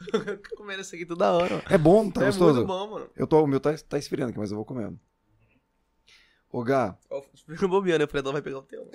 Comendo 0.57 0.81
isso 0.81 0.95
aqui 0.95 1.05
toda 1.05 1.33
hora, 1.33 1.57
mano. 1.57 1.69
É 1.69 1.79
bom, 1.79 2.11
tá 2.11 2.23
é 2.23 2.27
gostoso? 2.27 2.55
muito 2.55 2.67
bom, 2.67 2.91
mano. 2.91 3.11
Eu 3.17 3.27
tô, 3.27 3.43
o 3.43 3.47
meu 3.47 3.61
tá, 3.61 3.77
tá 3.77 3.99
esfriando 3.99 4.31
aqui, 4.31 4.39
mas 4.39 4.51
eu 4.51 4.57
vou 4.57 4.65
comendo. 4.65 4.99
Ô, 6.51 6.65
Gá, 6.65 6.99
Fica 7.47 7.69
bobeando, 7.69 8.05
o 8.05 8.09
Fredão 8.09 8.33
vai 8.33 8.43
pegar 8.43 8.59
o 8.59 8.63
teu. 8.63 8.91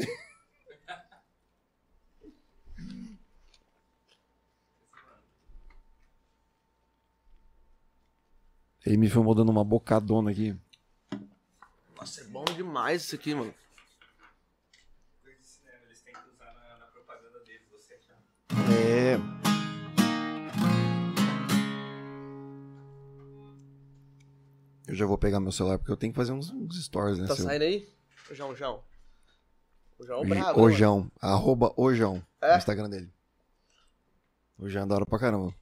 ele 8.85 8.97
me 8.97 9.09
filmou 9.09 9.33
dando 9.33 9.49
uma 9.49 9.63
bocadona 9.63 10.31
aqui. 10.31 10.55
Nossa, 11.97 12.21
é 12.21 12.23
bom 12.25 12.45
demais 12.45 13.03
isso 13.03 13.15
aqui, 13.15 13.33
mano. 13.33 13.53
É. 18.77 19.44
Eu 24.87 24.95
já 24.95 25.05
vou 25.05 25.17
pegar 25.17 25.39
meu 25.39 25.51
celular 25.51 25.77
porque 25.79 25.91
eu 25.91 25.97
tenho 25.97 26.13
que 26.13 26.17
fazer 26.17 26.31
uns, 26.31 26.51
uns 26.51 26.83
stories, 26.85 27.17
né? 27.17 27.27
Tá 27.27 27.35
seu- 27.35 27.45
saindo 27.45 27.63
aí? 27.63 27.87
O 28.29 28.35
João, 28.35 28.55
João. 28.55 28.83
O 29.97 30.05
João 30.05 30.23
é 30.23 30.53
o? 30.53 30.59
Ojão. 30.61 31.11
Arroba 31.21 31.73
Ojão. 31.77 32.21
É? 32.41 32.51
No 32.51 32.57
Instagram 32.57 32.89
dele. 32.89 33.11
Ojão 34.59 34.83
é 34.83 34.85
da 34.85 34.95
hora 34.95 35.05
pra 35.05 35.19
caramba. 35.19 35.53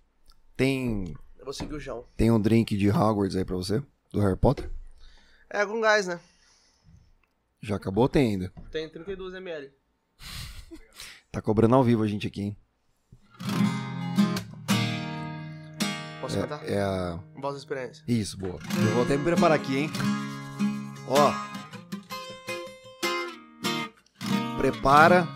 Tem, 0.55 1.15
Eu 1.37 1.45
vou 1.45 1.53
seguir 1.53 1.73
o 1.73 1.79
João. 1.79 2.05
tem 2.17 2.31
um 2.31 2.39
drink 2.39 2.75
de 2.77 2.89
Hogwarts 2.89 3.35
aí 3.35 3.45
pra 3.45 3.55
você? 3.55 3.81
Do 4.11 4.19
Harry 4.19 4.37
Potter? 4.37 4.69
É 5.49 5.65
com 5.65 5.79
gás, 5.81 6.07
né? 6.07 6.19
Já 7.61 7.75
acabou 7.77 8.03
ou 8.03 8.09
tem 8.09 8.31
ainda? 8.31 8.53
Tem 8.71 8.89
32 8.89 9.33
ml. 9.35 9.71
Tá 11.31 11.41
cobrando 11.41 11.75
ao 11.75 11.83
vivo 11.83 12.03
a 12.03 12.07
gente 12.07 12.27
aqui, 12.27 12.41
hein? 12.41 12.57
Posso 16.23 16.39
cantar? 16.39 16.61
É 16.65 16.79
a. 16.81 17.19
Voz 17.35 17.55
da 17.55 17.59
experiência. 17.59 18.01
Isso, 18.07 18.37
boa. 18.37 18.57
Eu 18.77 18.93
vou 18.93 19.03
até 19.03 19.17
me 19.17 19.23
preparar 19.25 19.55
aqui, 19.57 19.77
hein? 19.77 19.91
Ó. 21.05 21.33
Prepara. 24.57 25.27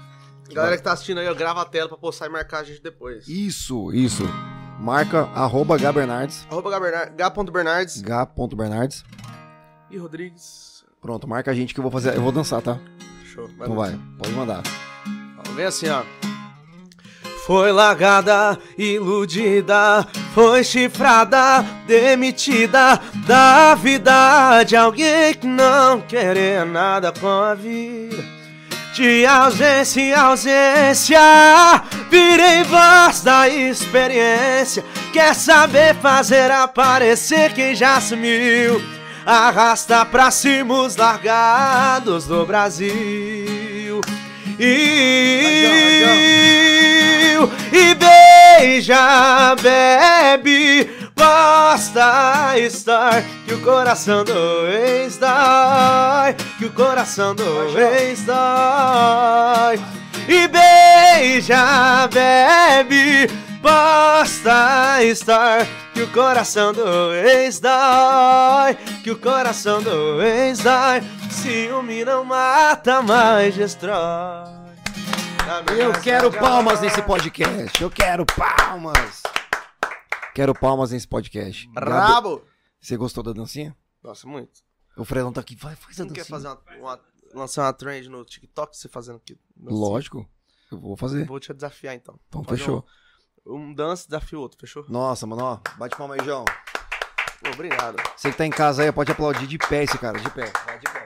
Galera 0.54 0.78
que 0.78 0.84
tá 0.84 0.94
assistindo 0.94 1.20
aí, 1.20 1.28
ó, 1.28 1.34
grava 1.34 1.62
a 1.62 1.66
tela 1.66 1.90
pra 1.90 1.98
postar 1.98 2.28
e 2.28 2.30
marcar 2.30 2.60
a 2.60 2.64
gente 2.64 2.82
depois. 2.82 3.28
Isso, 3.28 3.92
isso. 3.92 4.24
Marca 4.80 5.24
arroba 5.36 5.78
Gabernardes. 5.78 6.48
Arroba 6.50 6.70
Gabernar- 6.72 7.14
Gá.bernardes 7.14 7.96
G.Bernardes. 7.96 9.04
e 9.92 9.98
Rodrigues. 9.98 10.86
Pronto, 11.02 11.28
marca 11.28 11.52
a 11.52 11.54
gente 11.54 11.74
que 11.74 11.80
eu 11.80 11.84
vou 11.84 11.92
fazer. 11.92 12.16
Eu 12.16 12.22
vou 12.22 12.32
dançar, 12.32 12.62
tá? 12.62 12.80
Show. 13.26 13.50
Então 13.50 13.76
vai, 13.76 14.00
pode 14.18 14.32
mandar. 14.34 14.64
Vem 15.54 15.66
assim, 15.66 15.90
ó. 15.90 16.04
Foi 17.46 17.72
largada, 17.72 18.58
iludida, 18.78 20.08
foi 20.38 20.64
chifrada, 20.64 21.66
demitida 21.88 23.02
da 23.26 23.74
vida 23.74 24.62
de 24.62 24.76
alguém 24.76 25.34
que 25.34 25.48
não 25.48 26.00
queria 26.02 26.64
nada 26.64 27.12
com 27.12 27.28
a 27.28 27.56
vida. 27.56 28.24
De 28.94 29.26
ausência 29.26 30.00
em 30.00 30.14
ausência, 30.14 31.20
virei 32.12 32.64
voz 32.66 33.24
da 33.24 33.50
experiência. 33.50 34.86
Quer 35.12 35.34
saber 35.34 35.96
fazer 35.96 36.52
aparecer 36.52 37.52
quem 37.54 37.74
já 37.74 38.00
sumiu? 38.00 38.80
Arrasta 39.26 40.06
pra 40.06 40.30
cima 40.30 40.82
os 40.82 40.96
largados 40.96 42.28
do 42.28 42.46
Brasil. 42.46 44.02
E, 44.60 46.47
e 47.72 47.96
beija, 47.96 49.56
bebe, 49.62 50.90
basta 51.16 52.58
estar 52.58 53.24
que 53.46 53.54
o 53.54 53.62
coração 53.62 54.24
do 54.24 54.68
ex 54.68 55.18
dói, 55.18 56.34
que 56.58 56.66
o 56.66 56.72
coração 56.72 57.36
do 57.36 57.78
ex 57.78 58.24
dói. 58.24 59.80
E 60.28 60.48
beija, 60.48 62.08
bebe, 62.12 63.28
basta 63.62 65.04
estar 65.04 65.66
que 65.94 66.02
o 66.02 66.08
coração 66.08 66.74
do 66.74 67.14
ex 67.14 67.60
dói, 67.60 68.76
que 69.04 69.12
o 69.12 69.18
coração 69.18 69.82
do 69.82 70.22
ex 70.22 70.60
dói. 70.60 71.02
Ciúme 71.30 72.04
não 72.04 72.24
mata, 72.24 73.02
mas 73.02 73.56
destrói. 73.56 74.57
Eu 75.80 75.94
quero 76.02 76.30
palmas 76.30 76.82
nesse 76.82 77.02
podcast. 77.02 77.82
Eu 77.82 77.90
quero 77.90 78.26
palmas. 78.26 79.24
Quero 80.36 80.54
palmas 80.54 80.92
nesse 80.92 81.08
podcast. 81.08 81.70
Brabo! 81.70 82.44
Você 82.82 82.98
gostou 82.98 83.24
da 83.24 83.32
dancinha? 83.32 83.74
Nossa, 84.04 84.28
muito. 84.28 84.62
O 84.98 85.06
Fredão 85.06 85.32
tá 85.32 85.40
aqui. 85.40 85.56
Vai, 85.56 85.74
faz 85.78 86.02
a 86.02 86.04
Não 86.04 86.12
quer 86.12 86.26
dancinha. 86.26 86.38
fazer 86.38 86.48
uma, 86.50 86.80
uma- 86.94 87.00
lançar 87.34 87.64
uma 87.64 87.72
trend 87.72 88.10
no 88.10 88.26
TikTok 88.26 88.76
você 88.76 88.90
fazendo 88.90 89.18
aqui? 89.18 89.38
Lógico. 89.64 90.28
Eu 90.70 90.80
vou 90.82 90.98
fazer. 90.98 91.26
Vou 91.26 91.40
te 91.40 91.54
desafiar 91.54 91.96
então. 91.96 92.20
Então 92.28 92.44
Fazer 92.44 92.58
fechou. 92.58 92.86
Um, 93.46 93.56
um 93.70 93.74
dance 93.74 94.06
desafio 94.06 94.42
outro, 94.42 94.60
fechou? 94.60 94.86
Nossa, 94.90 95.26
mano, 95.26 95.44
ó. 95.44 95.60
Bate 95.78 95.96
palma 95.96 96.16
aí, 96.16 96.26
João. 96.26 96.44
Obrigado. 97.54 97.96
Você 98.18 98.32
que 98.32 98.38
tá 98.38 98.46
em 98.46 98.50
casa 98.52 98.84
aí, 98.84 98.92
pode 98.92 99.12
aplaudir 99.14 99.48
de 99.48 99.58
pé 99.58 99.84
esse 99.84 99.98
cara, 99.98 100.20
de 100.20 100.30
pé. 100.32 100.52
Vai 100.66 100.78
de 100.78 100.92
pé. 100.92 100.97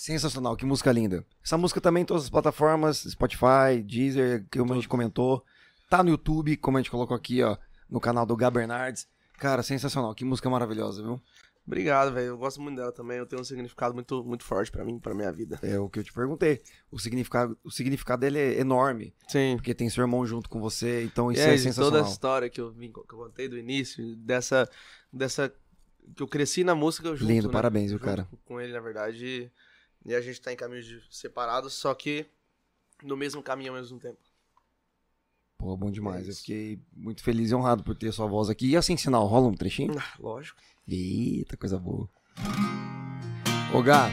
Sensacional, 0.00 0.56
que 0.56 0.64
música 0.64 0.90
linda. 0.90 1.26
Essa 1.44 1.58
música 1.58 1.78
também 1.78 2.04
em 2.04 2.06
todas 2.06 2.24
as 2.24 2.30
plataformas, 2.30 3.04
Spotify, 3.06 3.82
Deezer, 3.84 4.46
como 4.50 4.72
a 4.72 4.76
gente 4.76 4.88
comentou. 4.88 5.44
Tá 5.90 6.02
no 6.02 6.08
YouTube, 6.08 6.56
como 6.56 6.78
a 6.78 6.80
gente 6.80 6.90
colocou 6.90 7.14
aqui, 7.14 7.42
ó, 7.42 7.58
no 7.86 8.00
canal 8.00 8.24
do 8.24 8.34
Gá 8.34 8.50
Bernardes. 8.50 9.06
Cara, 9.36 9.62
sensacional, 9.62 10.14
que 10.14 10.24
música 10.24 10.48
maravilhosa, 10.48 11.02
viu? 11.02 11.20
Obrigado, 11.66 12.14
velho. 12.14 12.28
Eu 12.28 12.38
gosto 12.38 12.62
muito 12.62 12.76
dela 12.76 12.90
também. 12.90 13.18
Eu 13.18 13.26
tenho 13.26 13.42
um 13.42 13.44
significado 13.44 13.92
muito, 13.92 14.24
muito 14.24 14.42
forte 14.42 14.72
pra 14.72 14.86
mim, 14.86 14.98
pra 14.98 15.14
minha 15.14 15.30
vida. 15.30 15.58
É 15.62 15.78
o 15.78 15.90
que 15.90 15.98
eu 15.98 16.02
te 16.02 16.14
perguntei. 16.14 16.62
O 16.90 16.98
significado, 16.98 17.58
o 17.62 17.70
significado 17.70 18.20
dele 18.20 18.38
é 18.38 18.58
enorme, 18.58 19.12
Sim. 19.28 19.56
porque 19.56 19.74
tem 19.74 19.90
seu 19.90 20.00
irmão 20.00 20.24
junto 20.24 20.48
com 20.48 20.62
você, 20.62 21.04
então 21.04 21.30
isso 21.30 21.42
é, 21.42 21.52
é, 21.52 21.56
de 21.56 21.62
toda 21.62 21.68
a 21.68 21.74
sensacional. 21.74 22.10
história 22.10 22.48
que 22.48 22.58
eu, 22.58 22.72
vim, 22.72 22.90
que 22.90 22.98
eu 22.98 23.18
contei 23.18 23.50
do 23.50 23.58
início, 23.58 24.16
dessa, 24.16 24.66
dessa. 25.12 25.52
que 26.16 26.22
eu 26.22 26.26
cresci 26.26 26.64
na 26.64 26.74
música 26.74 27.14
junto. 27.14 27.30
Lindo, 27.30 27.48
né? 27.48 27.52
parabéns, 27.52 27.90
viu, 27.90 28.00
cara? 28.00 28.26
Com 28.46 28.58
ele, 28.58 28.72
na 28.72 28.80
verdade. 28.80 29.52
E, 30.04 30.14
a 30.14 30.20
gente 30.20 30.40
tá 30.40 30.52
em 30.52 30.56
caminhos 30.56 31.06
separados, 31.10 31.74
só 31.74 31.94
que 31.94 32.26
no 33.02 33.16
mesmo 33.16 33.42
caminho 33.42 33.72
ao 33.72 33.78
mesmo 33.78 33.98
tempo. 33.98 34.18
Pô, 35.58 35.76
bom 35.76 35.90
demais. 35.90 36.26
É 36.26 36.30
eu 36.30 36.34
fiquei 36.36 36.80
muito 36.92 37.22
feliz 37.22 37.50
e 37.50 37.54
honrado 37.54 37.82
por 37.84 37.94
ter 37.94 38.10
sua 38.12 38.26
voz 38.26 38.48
aqui. 38.48 38.70
E 38.70 38.76
assim, 38.76 38.96
sinal, 38.96 39.26
rola 39.26 39.48
um 39.48 39.54
trechinho? 39.54 39.94
Ah, 39.98 40.14
Lógico. 40.18 40.58
Eita, 40.88 41.56
coisa 41.56 41.78
boa. 41.78 42.08
Ô, 43.74 43.82
Gá, 43.82 44.08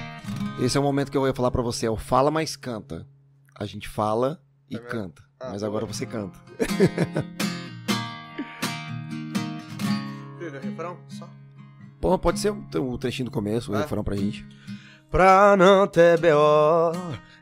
esse 0.61 0.75
é 0.77 0.79
o 0.79 0.83
momento 0.83 1.09
que 1.09 1.17
eu 1.17 1.25
ia 1.25 1.33
falar 1.33 1.49
pra 1.51 1.61
você. 1.61 1.85
É 1.85 1.89
o 1.89 1.95
fala, 1.97 2.29
mas 2.29 2.55
canta. 2.57 3.07
A 3.55 3.65
gente 3.65 3.87
fala 3.87 4.43
e 4.69 4.77
vendo? 4.77 4.87
canta. 4.89 5.23
Ah, 5.39 5.51
mas 5.51 5.63
agora 5.63 5.85
você 5.85 6.05
canta. 6.05 6.37
Refrão? 10.61 10.97
Só. 11.09 11.29
Pô, 11.99 12.17
pode 12.19 12.39
ser 12.39 12.51
o 12.51 12.97
trechinho 12.97 13.25
do 13.25 13.31
começo, 13.31 13.71
o 13.71 13.75
É. 13.75 13.79
refrão 13.81 14.03
pra 14.03 14.15
gente. 14.15 14.45
Pra 15.09 15.55
não 15.57 15.87
ter 15.87 16.19
B.O. 16.19 16.91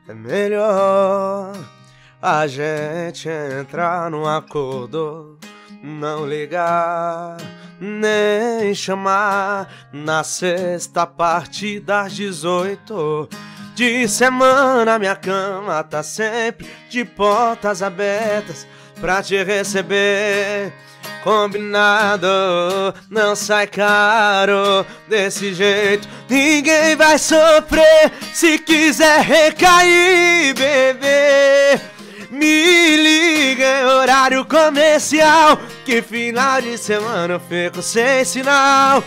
é 0.08 0.14
melhor 0.14 1.52
a 2.22 2.48
gente 2.48 3.28
entrar 3.28 4.10
num 4.10 4.28
acordo, 4.28 5.38
não 5.84 6.28
ligar, 6.28 7.38
nem 7.80 8.74
chamar 8.74 9.68
na 9.92 10.24
sexta 10.24 11.08
parte 11.08 11.80
das 11.80 12.14
18. 12.14 13.30
De 13.74 14.08
semana 14.08 15.00
minha 15.00 15.16
cama 15.16 15.84
tá 15.84 16.04
sempre 16.04 16.68
de 16.90 17.04
portas 17.04 17.82
abertas 17.82 18.68
pra 19.02 19.24
te 19.24 19.44
receber. 19.44 20.72
Combinado, 21.26 22.28
não 23.10 23.36
sai 23.36 23.66
caro 23.66 24.86
desse 25.10 25.56
jeito. 25.56 26.08
Ninguém 26.30 26.96
vai 26.96 27.18
sofrer 27.18 28.12
se 28.32 28.60
quiser 28.60 29.22
recair, 29.22 30.54
bebê. 30.54 31.82
Me 32.30 32.96
liga 32.98 33.66
em 33.66 33.86
horário 33.86 34.46
comercial. 34.46 35.60
Que 35.84 36.00
final 36.00 36.62
de 36.62 36.78
semana 36.78 37.34
eu 37.34 37.40
fico 37.40 37.82
sem 37.82 38.24
sinal. 38.24 39.04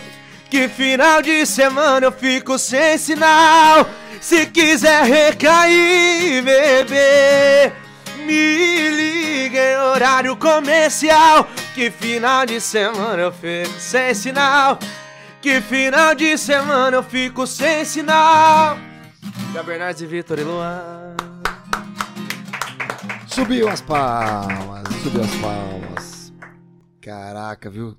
Que 0.49 0.67
final 0.67 1.21
de 1.21 1.45
semana 1.45 2.07
eu 2.07 2.11
fico 2.11 2.59
sem 2.59 2.97
sinal. 2.97 3.89
Se 4.19 4.45
quiser 4.45 5.05
recair, 5.05 6.43
bebê. 6.43 7.71
Me 8.25 8.89
liga 8.89 9.59
em 9.59 9.77
horário 9.77 10.35
comercial. 10.37 11.47
Que 11.73 11.89
final 11.91 12.45
de 12.45 12.59
semana 12.59 13.21
eu 13.21 13.31
fico 13.31 13.79
sem 13.79 14.13
sinal. 14.13 14.77
Que 15.41 15.61
final 15.61 16.13
de 16.13 16.37
semana 16.37 16.97
eu 16.97 17.03
fico 17.03 17.47
sem 17.47 17.85
sinal. 17.85 18.77
Gabernardes 19.53 20.01
e 20.01 20.05
Vitor 20.05 20.37
e 20.37 20.43
Luan. 20.43 21.15
Subiu 23.27 23.69
as 23.69 23.81
palmas, 23.81 24.83
subiu 25.01 25.21
as 25.21 25.35
palmas. 25.35 26.33
Caraca, 27.01 27.69
viu? 27.69 27.97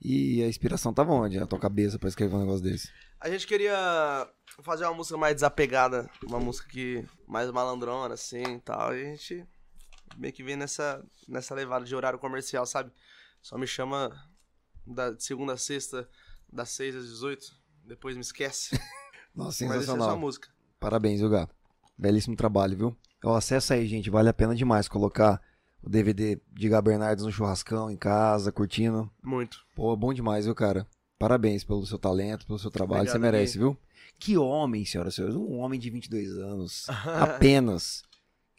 E 0.00 0.42
a 0.42 0.48
inspiração 0.48 0.94
tava 0.94 1.12
onde? 1.12 1.38
Na 1.38 1.46
tua 1.46 1.58
cabeça 1.58 1.98
pra 1.98 2.08
escrever 2.08 2.34
um 2.36 2.40
negócio 2.40 2.62
desse? 2.62 2.88
A 3.20 3.28
gente 3.28 3.46
queria 3.46 4.26
fazer 4.62 4.84
uma 4.84 4.94
música 4.94 5.18
mais 5.18 5.34
desapegada, 5.34 6.08
uma 6.26 6.40
música 6.40 6.68
que 6.68 7.04
mais 7.26 7.50
malandrona, 7.50 8.14
assim 8.14 8.42
e 8.42 8.60
tal. 8.60 8.96
E 8.96 9.02
a 9.02 9.04
gente 9.04 9.44
meio 10.16 10.32
que 10.32 10.42
vem 10.42 10.56
nessa, 10.56 11.04
nessa 11.26 11.54
levada 11.54 11.84
de 11.84 11.94
horário 11.94 12.18
comercial, 12.18 12.64
sabe? 12.66 12.90
Só 13.42 13.56
me 13.58 13.66
chama 13.66 14.10
da 14.86 15.10
de 15.10 15.22
segunda 15.22 15.52
a 15.54 15.56
sexta, 15.56 16.08
das 16.52 16.70
6 16.70 16.96
às 16.96 17.08
18. 17.08 17.46
Depois 17.84 18.16
me 18.16 18.22
esquece. 18.22 18.78
Nossa, 19.34 19.64
Mas 19.66 19.76
é 19.76 19.80
sensacional. 19.80 20.08
só 20.08 20.14
a 20.14 20.18
música. 20.18 20.48
Parabéns, 20.80 21.20
viu, 21.20 21.28
Gá? 21.30 21.48
Belíssimo 21.96 22.36
trabalho, 22.36 22.76
viu? 22.76 22.96
Ó, 23.24 23.34
acessa 23.36 23.74
aí, 23.74 23.86
gente. 23.86 24.10
Vale 24.10 24.28
a 24.28 24.32
pena 24.34 24.54
demais 24.54 24.88
colocar 24.88 25.40
o 25.82 25.88
DVD 25.88 26.40
de 26.52 26.68
Gá 26.68 26.80
Bernardes 26.80 27.24
no 27.24 27.32
churrascão, 27.32 27.90
em 27.90 27.96
casa, 27.96 28.52
curtindo. 28.52 29.10
Muito. 29.22 29.64
Pô, 29.74 29.94
bom 29.96 30.12
demais, 30.12 30.44
viu, 30.44 30.54
cara? 30.54 30.86
Parabéns 31.18 31.64
pelo 31.64 31.84
seu 31.84 31.98
talento, 31.98 32.46
pelo 32.46 32.58
seu 32.58 32.70
trabalho. 32.70 33.00
Obrigado, 33.02 33.14
Você 33.14 33.18
merece, 33.18 33.58
viu? 33.58 33.76
Que 34.20 34.36
homem, 34.36 34.84
senhoras 34.84 35.14
e 35.14 35.16
senhores. 35.16 35.36
Um 35.36 35.58
homem 35.58 35.78
de 35.78 35.90
22 35.90 36.36
anos. 36.38 36.86
apenas. 37.20 38.02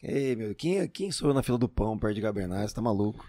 Ei, 0.02 0.34
meu, 0.34 0.54
quem, 0.54 0.86
quem 0.88 1.10
sou 1.10 1.28
eu 1.28 1.34
na 1.34 1.42
fila 1.42 1.58
do 1.58 1.68
pão 1.68 1.98
perto 1.98 2.14
de 2.14 2.20
Gá 2.22 2.32
Bernardes? 2.32 2.72
Tá 2.72 2.80
maluco? 2.80 3.26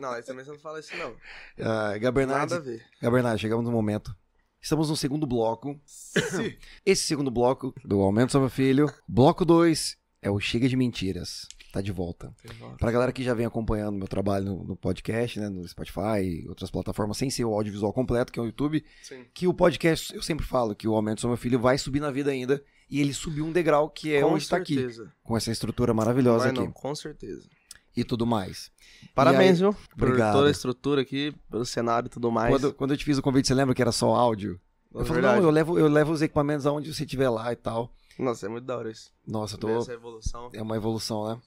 Não, 0.00 0.10
aí 0.10 0.22
também 0.22 0.44
você 0.44 0.52
não 0.52 0.58
fala 0.58 0.80
isso, 0.80 0.96
não. 0.96 1.14
Ah, 1.58 1.98
Gá 1.98 2.10
Bernardes, 2.10 2.52
Nada 2.52 2.56
a 2.56 2.64
ver. 2.64 2.82
Gá 3.00 3.10
Bernardes, 3.10 3.40
chegamos 3.40 3.64
no 3.64 3.70
momento. 3.70 4.16
Estamos 4.60 4.88
no 4.88 4.96
segundo 4.96 5.26
bloco. 5.26 5.78
Esse 6.86 7.02
segundo 7.02 7.30
bloco 7.30 7.74
do 7.84 8.00
Aumento 8.00 8.32
Sobre 8.32 8.48
Filho. 8.48 8.90
Bloco 9.06 9.44
2 9.44 9.98
é 10.22 10.30
o 10.30 10.40
Chega 10.40 10.66
de 10.66 10.76
Mentiras. 10.76 11.46
Tá 11.70 11.82
de 11.82 11.92
volta. 11.92 12.32
Pra 12.78 12.90
galera 12.90 13.12
que 13.12 13.22
já 13.22 13.34
vem 13.34 13.44
acompanhando 13.44 13.98
meu 13.98 14.08
trabalho 14.08 14.46
no, 14.46 14.64
no 14.64 14.76
podcast, 14.76 15.38
né, 15.38 15.50
no 15.50 15.68
Spotify 15.68 16.22
e 16.22 16.48
outras 16.48 16.70
plataformas, 16.70 17.18
sem 17.18 17.28
ser 17.28 17.44
o 17.44 17.52
audiovisual 17.52 17.92
completo, 17.92 18.32
que 18.32 18.38
é 18.38 18.42
o 18.42 18.46
YouTube, 18.46 18.82
Sim. 19.02 19.26
que 19.34 19.46
o 19.46 19.52
podcast, 19.52 20.14
eu 20.14 20.22
sempre 20.22 20.46
falo 20.46 20.74
que 20.74 20.88
o 20.88 20.94
Aumento 20.94 21.20
Sobre 21.20 21.36
Filho 21.36 21.60
vai 21.60 21.76
subir 21.76 22.00
na 22.00 22.10
vida 22.10 22.30
ainda. 22.30 22.64
E 22.90 23.00
ele 23.00 23.12
subiu 23.14 23.44
um 23.44 23.52
degrau 23.52 23.88
que 23.88 24.14
é 24.14 24.20
com 24.22 24.32
onde 24.32 24.48
tá 24.48 24.56
aqui. 24.56 24.86
Com 25.22 25.36
essa 25.36 25.50
estrutura 25.50 25.92
maravilhosa 25.94 26.44
Vai 26.44 26.50
aqui. 26.50 26.60
não, 26.60 26.70
com 26.72 26.94
certeza. 26.94 27.48
E 27.96 28.02
tudo 28.04 28.26
mais. 28.26 28.70
Parabéns, 29.14 29.52
aí- 29.52 29.58
viu? 29.70 29.72
Por 29.96 30.08
Obrigado. 30.08 30.32
toda 30.34 30.48
a 30.48 30.50
estrutura 30.50 31.02
aqui, 31.02 31.32
pelo 31.50 31.64
cenário 31.64 32.06
e 32.06 32.10
tudo 32.10 32.30
mais. 32.30 32.50
Quando, 32.52 32.74
quando 32.74 32.90
eu 32.92 32.96
te 32.96 33.04
fiz 33.04 33.18
o 33.18 33.22
convite, 33.22 33.46
você 33.48 33.54
lembra 33.54 33.74
que 33.74 33.80
era 33.82 33.92
só 33.92 34.14
áudio? 34.14 34.60
É 34.94 35.00
Eu 35.00 35.04
falei, 35.04 35.22
verdade. 35.22 35.40
não, 35.40 35.48
eu 35.48 35.50
levo, 35.52 35.78
eu 35.78 35.88
levo 35.88 36.12
os 36.12 36.20
equipamentos 36.22 36.66
aonde 36.66 36.92
você 36.92 37.04
estiver 37.04 37.28
lá 37.28 37.52
e 37.52 37.56
tal. 37.56 37.92
Nossa, 38.18 38.46
é 38.46 38.48
muito 38.48 38.64
da 38.64 38.76
hora 38.76 38.90
isso. 38.90 39.10
Nossa, 39.26 39.54
eu 39.54 39.58
tô. 39.60 39.68
Essa 39.78 39.92
evolução. 39.92 40.50
É 40.52 40.62
uma 40.62 40.76
evolução, 40.76 41.26
né? 41.28 41.40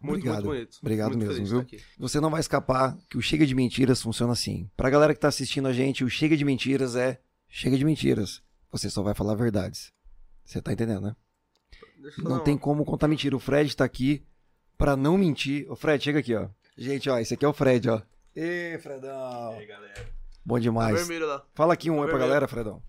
Muito, 0.00 0.18
Obrigado. 0.18 0.34
muito 0.44 0.46
bonito. 0.56 0.78
Obrigado 0.82 1.16
Muito 1.16 1.26
mesmo, 1.28 1.46
viu? 1.46 1.58
aqui. 1.60 1.80
Você 1.98 2.20
não 2.20 2.30
vai 2.30 2.40
escapar 2.40 2.96
que 3.08 3.16
o 3.16 3.22
Chega 3.22 3.46
de 3.46 3.54
Mentiras 3.54 4.02
funciona 4.02 4.32
assim. 4.32 4.68
Pra 4.76 4.90
galera 4.90 5.14
que 5.14 5.20
tá 5.20 5.28
assistindo 5.28 5.66
a 5.68 5.72
gente, 5.72 6.04
o 6.04 6.10
Chega 6.10 6.36
de 6.36 6.44
Mentiras 6.44 6.94
é 6.96 7.20
Chega 7.48 7.78
de 7.78 7.84
Mentiras. 7.84 8.42
Você 8.70 8.90
só 8.90 9.02
vai 9.02 9.14
falar 9.14 9.34
verdades. 9.34 9.92
Você 10.46 10.62
tá 10.62 10.72
entendendo, 10.72 11.02
né? 11.02 11.16
Deixa 12.00 12.20
eu 12.22 12.28
Não 12.28 12.38
tem 12.38 12.56
como 12.56 12.84
contar 12.84 13.08
mentira. 13.08 13.34
O 13.36 13.40
Fred 13.40 13.74
tá 13.76 13.84
aqui 13.84 14.24
pra 14.78 14.96
não 14.96 15.18
mentir. 15.18 15.68
Ô, 15.70 15.74
Fred, 15.74 16.02
chega 16.02 16.20
aqui, 16.20 16.34
ó. 16.34 16.48
Gente, 16.78 17.10
ó, 17.10 17.18
esse 17.18 17.34
aqui 17.34 17.44
é 17.44 17.48
o 17.48 17.52
Fred, 17.52 17.90
ó. 17.90 18.00
Ê, 18.34 18.78
Fredão. 18.80 19.54
E 19.54 19.58
aí, 19.58 19.66
galera? 19.66 20.06
Bom 20.44 20.54
Tá 20.54 20.60
demais. 20.60 20.96
vermelho 20.96 21.26
lá. 21.26 21.42
Fala 21.54 21.74
aqui 21.74 21.90
um 21.90 21.98
oi 21.98 22.08
pra 22.08 22.18
galera, 22.18 22.46
Fredão. 22.46 22.80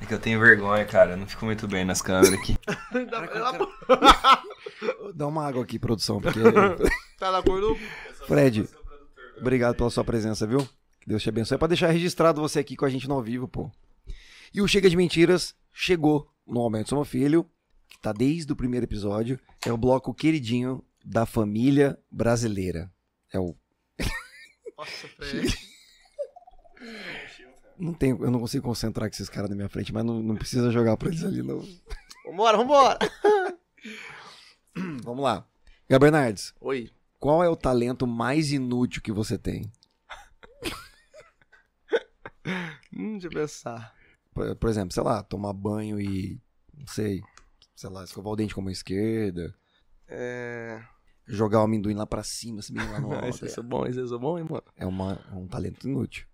É 0.00 0.06
que 0.06 0.14
eu 0.14 0.18
tenho 0.18 0.40
vergonha, 0.40 0.84
cara. 0.86 1.12
Eu 1.12 1.16
não 1.18 1.26
fico 1.26 1.44
muito 1.44 1.68
bem 1.68 1.84
nas 1.84 2.00
câmeras 2.00 2.32
aqui. 2.32 2.56
Dá 5.14 5.26
uma 5.26 5.46
água 5.46 5.62
aqui, 5.62 5.78
produção, 5.78 6.20
porque. 6.20 6.40
tá 7.18 7.30
na 7.30 7.42
cor 7.42 7.60
do. 7.60 7.76
Fred, 8.26 8.68
obrigado 9.38 9.76
pela 9.76 9.90
sua 9.90 10.04
presença, 10.04 10.46
viu? 10.46 10.66
Que 11.00 11.08
Deus 11.08 11.22
te 11.22 11.28
abençoe. 11.28 11.56
É 11.56 11.58
pra 11.58 11.68
deixar 11.68 11.88
registrado 11.88 12.40
você 12.40 12.58
aqui 12.58 12.76
com 12.76 12.84
a 12.84 12.90
gente 12.90 13.06
no 13.06 13.14
ao 13.14 13.22
vivo, 13.22 13.46
pô. 13.46 13.70
E 14.52 14.60
o 14.62 14.68
Chega 14.68 14.88
de 14.88 14.96
Mentiras 14.96 15.54
chegou 15.72 16.28
no 16.46 16.60
Aumento 16.60 16.90
Soma 16.90 17.04
Filho, 17.04 17.48
que 17.88 17.98
tá 17.98 18.12
desde 18.12 18.52
o 18.52 18.56
primeiro 18.56 18.84
episódio. 18.84 19.38
É 19.64 19.72
o 19.72 19.76
bloco 19.76 20.14
queridinho 20.14 20.84
da 21.04 21.26
família 21.26 21.98
brasileira. 22.10 22.92
É 23.32 23.38
o. 23.38 23.54
Nossa. 24.78 25.08
Não 27.78 27.92
tenho, 27.92 28.24
eu 28.24 28.30
não 28.30 28.38
consigo 28.40 28.64
concentrar 28.64 29.08
com 29.08 29.14
esses 29.14 29.28
caras 29.28 29.50
na 29.50 29.56
minha 29.56 29.68
frente, 29.68 29.92
mas 29.92 30.04
não, 30.04 30.22
não 30.22 30.36
precisa 30.36 30.70
jogar 30.70 30.96
pra 30.96 31.08
eles 31.08 31.24
ali, 31.24 31.42
não. 31.42 31.60
Vambora, 32.24 32.56
vambora. 32.56 32.98
Vamos 35.02 35.22
lá. 35.24 35.46
Gabriel 35.88 36.12
Bernardes, 36.12 36.54
Oi. 36.60 36.90
qual 37.20 37.42
é 37.44 37.48
o 37.48 37.56
talento 37.56 38.06
mais 38.06 38.52
inútil 38.52 39.02
que 39.02 39.12
você 39.12 39.36
tem? 39.38 39.70
Hum, 42.96 43.12
deixa 43.18 43.26
eu 43.26 43.30
pensar. 43.32 43.94
Por, 44.34 44.68
exemplo, 44.68 44.92
sei 44.92 45.02
lá, 45.02 45.22
tomar 45.22 45.52
banho 45.52 46.00
e. 46.00 46.40
Não 46.76 46.86
sei. 46.86 47.22
Sei 47.74 47.88
lá, 47.90 48.04
escovar 48.04 48.32
o 48.32 48.36
dente 48.36 48.54
com 48.54 48.60
a 48.60 48.64
mão 48.64 48.70
esquerda. 48.72 49.54
É. 50.08 50.82
Jogar 51.26 51.60
o 51.60 51.64
amendoim 51.64 51.94
lá 51.94 52.06
pra 52.06 52.22
cima, 52.22 52.60
assim, 52.60 52.74
lá 52.74 53.00
no 53.00 53.12
alto. 53.14 53.46
Esse 53.46 53.58
é 53.58 53.62
bom, 53.62 53.86
esse 53.86 53.98
é 54.00 54.18
bom, 54.18 54.38
hein, 54.38 54.46
mano. 54.48 54.62
É, 54.76 54.86
uma, 54.86 55.24
é 55.30 55.34
um 55.34 55.46
talento 55.48 55.88
inútil. 55.88 56.26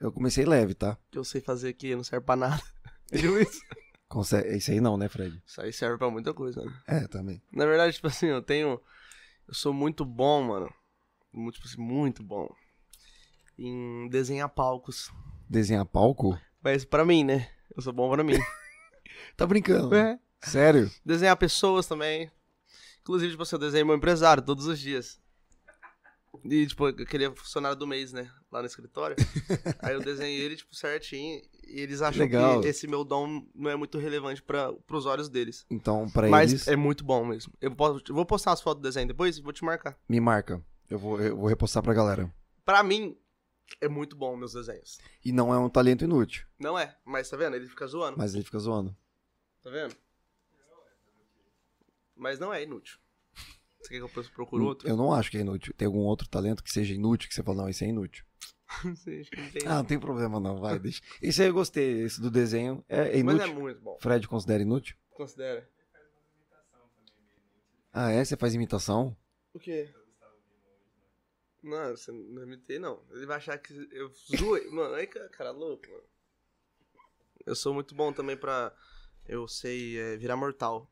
Eu 0.00 0.10
comecei 0.12 0.44
leve, 0.44 0.74
tá? 0.74 0.92
O 0.92 1.10
que 1.12 1.18
eu 1.18 1.24
sei 1.24 1.40
fazer 1.40 1.68
aqui 1.68 1.94
não 1.94 2.02
serve 2.04 2.26
pra 2.26 2.36
nada. 2.36 2.62
Viu 3.12 3.40
isso? 3.40 3.60
Conse- 4.08 4.56
Isso 4.56 4.70
aí 4.70 4.80
não, 4.80 4.96
né, 4.96 5.08
Fred? 5.08 5.40
Isso 5.46 5.60
aí 5.60 5.72
serve 5.72 5.96
pra 5.98 6.10
muita 6.10 6.34
coisa, 6.34 6.62
né? 6.64 6.82
É, 6.86 7.06
também. 7.06 7.40
Na 7.52 7.64
verdade, 7.64 7.94
tipo 7.94 8.06
assim, 8.08 8.26
eu 8.26 8.42
tenho. 8.42 8.80
Eu 9.46 9.54
sou 9.54 9.72
muito 9.72 10.04
bom, 10.04 10.42
mano. 10.42 10.72
Muito, 11.32 11.54
tipo 11.54 11.66
assim, 11.66 11.80
muito 11.80 12.22
bom. 12.22 12.48
Em 13.58 14.08
desenhar 14.08 14.48
palcos. 14.48 15.10
Desenhar 15.48 15.86
palco? 15.86 16.38
Mas 16.64 16.82
pra 16.84 17.04
mim, 17.04 17.22
né? 17.22 17.48
Eu 17.76 17.82
sou 17.82 17.92
bom 17.92 18.10
pra 18.10 18.24
mim. 18.24 18.38
Tá 19.36 19.46
brincando? 19.46 19.92
É. 19.96 20.16
Sério? 20.42 20.88
Desenhar 21.04 21.36
pessoas 21.36 21.86
também. 21.86 22.30
Inclusive, 23.00 23.32
tipo 23.32 23.42
assim, 23.42 23.56
eu 23.56 23.60
desenho 23.60 23.84
meu 23.84 23.96
empresário 23.96 24.40
todos 24.42 24.66
os 24.66 24.78
dias. 24.78 25.18
E, 26.44 26.66
tipo, 26.66 26.86
eu 26.88 27.06
queria 27.06 27.34
funcionário 27.34 27.76
do 27.76 27.84
mês, 27.86 28.12
né? 28.12 28.30
Lá 28.50 28.60
no 28.60 28.66
escritório. 28.66 29.16
Aí 29.82 29.92
eu 29.94 30.00
desenhei 30.00 30.40
ele, 30.40 30.54
tipo, 30.54 30.72
certinho. 30.74 31.40
E 31.66 31.80
eles 31.80 32.00
acham 32.00 32.20
Legal. 32.22 32.60
que 32.60 32.68
esse 32.68 32.86
meu 32.86 33.04
dom 33.04 33.44
não 33.54 33.70
é 33.70 33.74
muito 33.76 33.98
relevante 33.98 34.40
para 34.40 34.72
pros 34.86 35.04
olhos 35.04 35.28
deles. 35.28 35.66
Então, 35.68 36.08
pra 36.10 36.28
Mas 36.28 36.52
eles, 36.52 36.68
é 36.68 36.76
muito 36.76 37.02
bom 37.04 37.24
mesmo. 37.24 37.52
Eu, 37.60 37.74
posso, 37.74 38.04
eu 38.08 38.14
vou 38.14 38.24
postar 38.24 38.52
as 38.52 38.60
fotos 38.60 38.80
do 38.82 38.84
desenho 38.84 39.08
depois 39.08 39.36
e 39.36 39.42
vou 39.42 39.52
te 39.52 39.64
marcar. 39.64 39.96
me 40.08 40.20
marca. 40.20 40.62
Eu 40.88 40.98
vou, 40.98 41.20
eu 41.20 41.36
vou 41.36 41.48
repostar 41.48 41.82
pra 41.82 41.92
galera. 41.94 42.32
Pra 42.64 42.84
mim, 42.84 43.16
é 43.80 43.88
muito 43.88 44.16
bom 44.16 44.36
meus 44.36 44.52
desenhos. 44.52 44.98
E 45.24 45.32
não 45.32 45.52
é 45.52 45.58
um 45.58 45.68
talento 45.68 46.04
inútil, 46.04 46.46
Não 46.58 46.78
é, 46.78 46.96
mas 47.04 47.28
tá 47.28 47.36
vendo? 47.36 47.56
Ele 47.56 47.68
fica 47.68 47.86
zoando. 47.86 48.16
mas 48.18 48.34
ele 48.34 48.44
fica 48.44 48.58
zoando. 48.58 48.96
Tá 49.62 49.70
vendo? 49.70 49.96
Mas 52.16 52.38
não 52.38 52.52
é 52.52 52.62
inútil. 52.62 52.98
Você 53.80 53.88
quer 53.88 54.08
que 54.08 54.18
eu 54.18 54.24
procure 54.30 54.62
outro? 54.62 54.88
Eu 54.88 54.96
não 54.96 55.12
acho 55.12 55.30
que 55.30 55.36
é 55.36 55.40
inútil. 55.40 55.74
Tem 55.76 55.86
algum 55.86 56.00
outro 56.00 56.26
talento 56.28 56.62
que 56.62 56.70
seja 56.72 56.94
inútil 56.94 57.28
que 57.28 57.34
você 57.34 57.42
fala, 57.42 57.62
não, 57.62 57.68
esse 57.68 57.84
é 57.84 57.88
inútil. 57.88 58.24
Não 58.82 58.96
sei, 58.96 59.20
acho 59.20 59.30
que 59.30 59.40
não 59.40 59.50
tem. 59.50 59.66
Ah, 59.66 59.74
não 59.76 59.84
tem 59.84 60.00
problema 60.00 60.40
não, 60.40 60.58
vai, 60.58 60.78
deixa. 60.78 61.00
Esse 61.22 61.42
aí 61.42 61.48
eu 61.48 61.54
gostei, 61.54 62.02
esse 62.02 62.20
do 62.20 62.30
desenho. 62.30 62.82
É, 62.88 63.20
é 63.20 63.22
mas 63.22 63.36
inútil? 63.36 63.52
é 63.52 63.60
muito 63.60 63.80
bom. 63.80 63.98
Fred 64.00 64.26
considera 64.26 64.62
inútil? 64.62 64.96
Considera. 65.10 65.68
Ah, 67.92 68.10
é? 68.10 68.24
Você 68.24 68.36
faz 68.36 68.54
imitação? 68.54 69.16
O 69.52 69.60
quê? 69.60 69.92
Não, 71.64 71.96
você 71.96 72.12
não 72.12 72.42
imitei, 72.42 72.78
não. 72.78 73.02
Ele 73.10 73.24
vai 73.24 73.38
achar 73.38 73.56
que 73.56 73.72
eu 73.90 74.12
zoei. 74.36 74.68
mano, 74.70 74.94
aí 74.94 75.06
cara 75.06 75.50
louco, 75.50 75.88
mano. 75.90 76.02
Eu 77.46 77.54
sou 77.56 77.72
muito 77.72 77.94
bom 77.94 78.12
também 78.12 78.36
pra. 78.36 78.74
Eu 79.26 79.48
sei 79.48 79.98
é, 79.98 80.16
virar 80.16 80.36
mortal. 80.36 80.90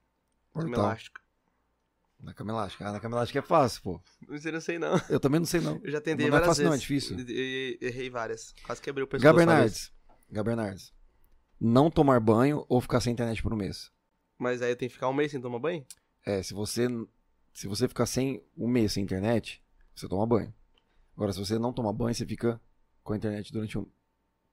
Cama 0.54 0.66
Mortal. 0.66 0.84
elástica. 0.86 1.20
Na 2.18 2.32
cama 2.32 2.52
elástica. 2.52 2.88
Ah, 2.88 2.92
na 2.92 3.00
cama 3.00 3.16
elástica 3.16 3.40
é 3.40 3.42
fácil, 3.42 3.82
pô. 3.82 4.00
Não 4.28 4.38
sei, 4.38 4.52
não 4.52 4.60
sei 4.60 4.78
não. 4.78 4.94
Eu 5.10 5.20
também 5.20 5.40
não 5.40 5.46
sei 5.46 5.60
não. 5.60 5.78
Eu 5.82 5.90
já 5.90 6.00
tentei 6.00 6.28
Não 6.28 6.36
é 6.36 6.40
várias 6.40 6.48
fácil, 6.48 6.64
não, 6.64 6.70
é 6.70 6.76
vezes. 6.76 6.82
difícil. 6.82 7.16
E- 7.28 7.78
Errei 7.82 8.08
várias. 8.08 8.54
Quase 8.64 8.80
quebrei 8.80 9.04
o 9.04 9.06
pescoço. 9.06 9.24
Gabriel 9.24 9.48
uma 9.48 9.60
vez. 9.60 9.72
Bernardes. 9.90 10.26
Gabriel 10.30 10.56
Bernardes. 10.56 10.94
Não 11.60 11.90
tomar 11.90 12.20
banho 12.20 12.64
ou 12.68 12.80
ficar 12.80 13.00
sem 13.00 13.12
internet 13.12 13.42
por 13.42 13.52
um 13.52 13.56
mês? 13.56 13.90
Mas 14.38 14.62
aí 14.62 14.70
eu 14.72 14.76
tenho 14.76 14.88
que 14.88 14.94
ficar 14.94 15.08
um 15.08 15.12
mês 15.12 15.30
sem 15.32 15.40
tomar 15.40 15.58
banho? 15.58 15.84
É, 16.24 16.42
se 16.42 16.54
você 16.54 16.86
se 17.52 17.66
você 17.66 17.86
ficar 17.88 18.06
sem 18.06 18.42
um 18.56 18.66
mês 18.68 18.92
sem 18.92 19.02
internet, 19.04 19.62
você 19.94 20.08
toma 20.08 20.26
banho. 20.26 20.54
Agora, 21.16 21.32
se 21.32 21.38
você 21.38 21.58
não 21.58 21.72
tomar 21.72 21.92
banho, 21.92 22.14
você 22.14 22.26
fica 22.26 22.60
com 23.02 23.12
a 23.12 23.16
internet 23.16 23.52
durante 23.52 23.78
um. 23.78 23.86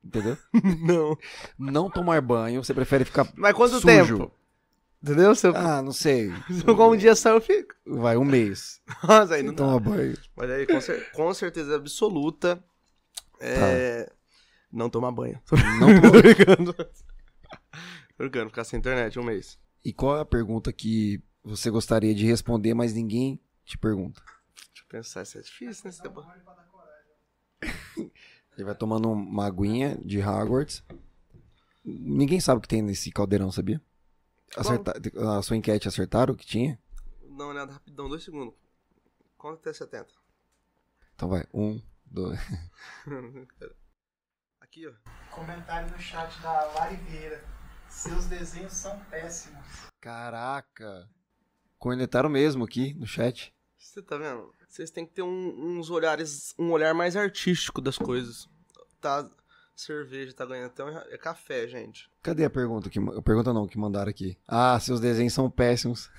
Entendeu? 0.03 0.37
não. 0.81 1.17
não 1.57 1.89
tomar 1.89 2.21
banho, 2.21 2.63
você 2.63 2.73
prefere 2.73 3.05
ficar. 3.05 3.31
Mas 3.35 3.53
quanto 3.53 3.79
Sujo. 3.79 3.85
tempo? 4.17 4.31
Entendeu? 5.01 5.33
Se 5.33 5.47
eu, 5.47 5.55
Ah, 5.55 5.81
não 5.81 5.91
sei. 5.93 6.29
se 6.51 6.67
eu 6.67 6.75
um 6.81 6.97
dia 6.97 7.15
só 7.15 7.29
eu 7.31 7.41
fico. 7.41 7.73
Vai, 7.85 8.17
um 8.17 8.25
mês. 8.25 8.81
Nossa, 9.03 9.35
aí 9.35 9.43
não 9.43 9.53
dá. 9.53 9.63
tomar 9.63 9.79
banho. 9.79 10.17
Mas 10.35 10.49
aí, 10.51 10.67
com, 10.67 10.81
cer- 10.81 11.11
com 11.11 11.33
certeza 11.33 11.75
absoluta, 11.75 12.61
é... 13.39 14.11
Não 14.71 14.89
tomar 14.89 15.11
banho. 15.11 15.41
Não 15.79 16.01
tomar... 16.01 16.11
brincando. 16.21 16.73
Tô 16.73 16.87
brincando, 18.19 18.49
ficar 18.49 18.63
sem 18.63 18.77
internet 18.79 19.17
um 19.17 19.23
mês. 19.23 19.57
E 19.83 19.93
qual 19.93 20.17
é 20.17 20.21
a 20.21 20.25
pergunta 20.25 20.71
que 20.73 21.21
você 21.43 21.69
gostaria 21.69 22.13
de 22.13 22.25
responder, 22.25 22.73
mas 22.73 22.93
ninguém 22.93 23.39
te 23.65 23.77
pergunta? 23.77 24.21
Pensar, 24.89 25.21
isso 25.21 25.37
é 25.37 25.41
difícil, 25.41 25.89
né? 25.89 25.95
Tempo. 26.01 26.25
Ele 28.57 28.63
vai 28.65 28.73
tomando 28.75 29.11
uma 29.11 29.45
aguinha 29.45 29.95
de 30.03 30.19
Hogwarts. 30.19 30.83
Ninguém 31.85 32.39
sabe 32.39 32.57
o 32.57 32.61
que 32.61 32.67
tem 32.67 32.81
nesse 32.81 33.11
caldeirão, 33.11 33.51
sabia? 33.51 33.79
Tá 34.51 34.61
Acerta... 34.61 34.93
A 35.37 35.41
sua 35.43 35.55
enquete 35.55 35.87
acertaram 35.87 36.33
o 36.33 36.37
que 36.37 36.45
tinha? 36.45 36.79
Dá 37.21 37.43
uma 37.43 37.53
olhada 37.53 37.71
rapidão, 37.71 38.09
dois 38.09 38.23
segundos. 38.23 38.55
Conta 39.37 39.59
até 39.61 39.73
70. 39.73 40.07
Então 41.13 41.29
vai. 41.29 41.45
Um, 41.53 41.79
dois. 42.05 42.39
Aqui, 44.59 44.87
ó. 44.87 44.93
Comentário 45.31 45.91
no 45.91 45.99
chat 45.99 46.41
da 46.41 46.65
Lari 46.73 46.95
Vieira. 46.95 47.43
Seus 47.87 48.25
desenhos 48.25 48.73
são 48.73 48.99
péssimos. 49.05 49.65
Caraca. 50.01 51.09
Cornetaram 51.77 52.29
mesmo 52.29 52.65
aqui 52.65 52.93
no 52.95 53.05
chat. 53.05 53.55
Você 53.77 54.01
tá 54.01 54.17
vendo? 54.17 54.53
Vocês 54.69 54.91
têm 54.91 55.05
que 55.05 55.13
ter 55.13 55.23
um- 55.23 55.77
uns 55.79 55.89
olhares, 55.89 56.53
um 56.57 56.71
olhar 56.71 56.93
mais 56.93 57.15
artístico 57.15 57.81
das 57.81 57.97
coisas. 57.97 58.47
Tá, 59.01 59.27
cerveja 59.75 60.31
tá 60.33 60.45
ganhando 60.45 60.67
até 60.67 60.83
um, 60.83 60.89
é 60.89 61.17
café, 61.17 61.67
gente. 61.67 62.09
Cadê 62.21 62.45
a 62.45 62.49
pergunta? 62.49 62.89
Que... 62.89 62.99
A 62.99 63.21
pergunta 63.21 63.51
não, 63.51 63.67
que 63.67 63.77
mandaram 63.77 64.09
aqui. 64.09 64.37
Ah, 64.47 64.79
seus 64.79 64.99
desenhos 64.99 65.33
são 65.33 65.49
péssimos. 65.49 66.09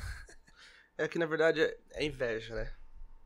É 0.98 1.06
que 1.06 1.18
na 1.18 1.26
verdade 1.26 1.62
é, 1.62 2.04
inveja, 2.04 2.54
né? 2.54 2.72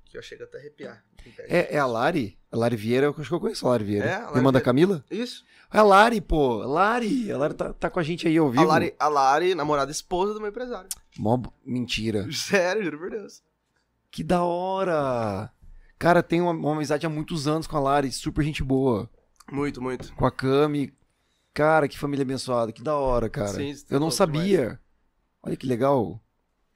Que 0.05 0.19
eu 0.19 0.23
chego 0.23 0.45
até 0.45 0.59
a 0.59 0.61
arrepiar. 0.61 1.05
É, 1.41 1.75
é 1.75 1.79
a 1.79 1.87
Lari? 1.87 2.39
A 2.53 2.57
Lari 2.57 2.77
Vieira, 2.77 3.07
eu 3.07 3.17
acho 3.19 3.29
que 3.29 3.35
eu 3.35 3.41
conheço 3.41 3.67
a 3.67 3.71
Lari 3.71 3.85
Vieira. 3.85 4.07
É, 4.07 4.15
a 4.15 4.21
Lari 4.27 4.37
Irmã 4.37 4.53
da. 4.53 4.61
Camila? 4.61 5.05
Isso. 5.11 5.45
É 5.73 5.79
a 5.79 5.83
Lari, 5.83 6.21
pô. 6.21 6.59
Lari. 6.59 7.33
A 7.33 7.39
Lari 7.39 7.55
tá, 7.55 7.73
tá 7.73 7.91
com 7.91 7.99
a 7.99 8.03
gente 8.03 8.29
aí 8.29 8.37
ao 8.37 8.51
vivo. 8.51 8.63
A 8.63 8.67
Lari, 8.67 8.95
a 8.99 9.09
Lari, 9.09 9.55
namorada 9.55 9.91
esposa 9.91 10.35
do 10.35 10.41
meu 10.41 10.51
empresário. 10.51 10.89
Mó 11.19 11.41
mentira. 11.65 12.31
Sério, 12.31 12.85
juro 12.85 12.99
por 12.99 13.11
Deus. 13.11 13.43
Que 14.15 14.23
da 14.23 14.45
hora. 14.45 15.51
Cara, 15.99 16.23
tem 16.23 16.41
uma, 16.41 16.53
uma 16.53 16.77
amizade 16.77 17.05
há 17.05 17.09
muitos 17.09 17.49
anos 17.49 17.67
com 17.67 17.77
a 17.77 17.81
Lari. 17.81 18.13
Super 18.13 18.45
gente 18.45 18.63
boa. 18.63 19.11
Muito, 19.51 19.83
muito. 19.83 20.15
Com 20.15 20.25
a 20.25 20.31
Cami. 20.31 20.95
Cara, 21.53 21.89
que 21.89 21.99
família 21.99 22.23
abençoada. 22.23 22.71
Que 22.71 22.81
da 22.81 22.95
hora, 22.95 23.29
cara. 23.29 23.49
Sim, 23.49 23.75
eu 23.91 23.99
não 23.99 24.13
sabia. 24.13 24.79
Olha 25.43 25.57
que 25.57 25.67
legal. 25.67 26.23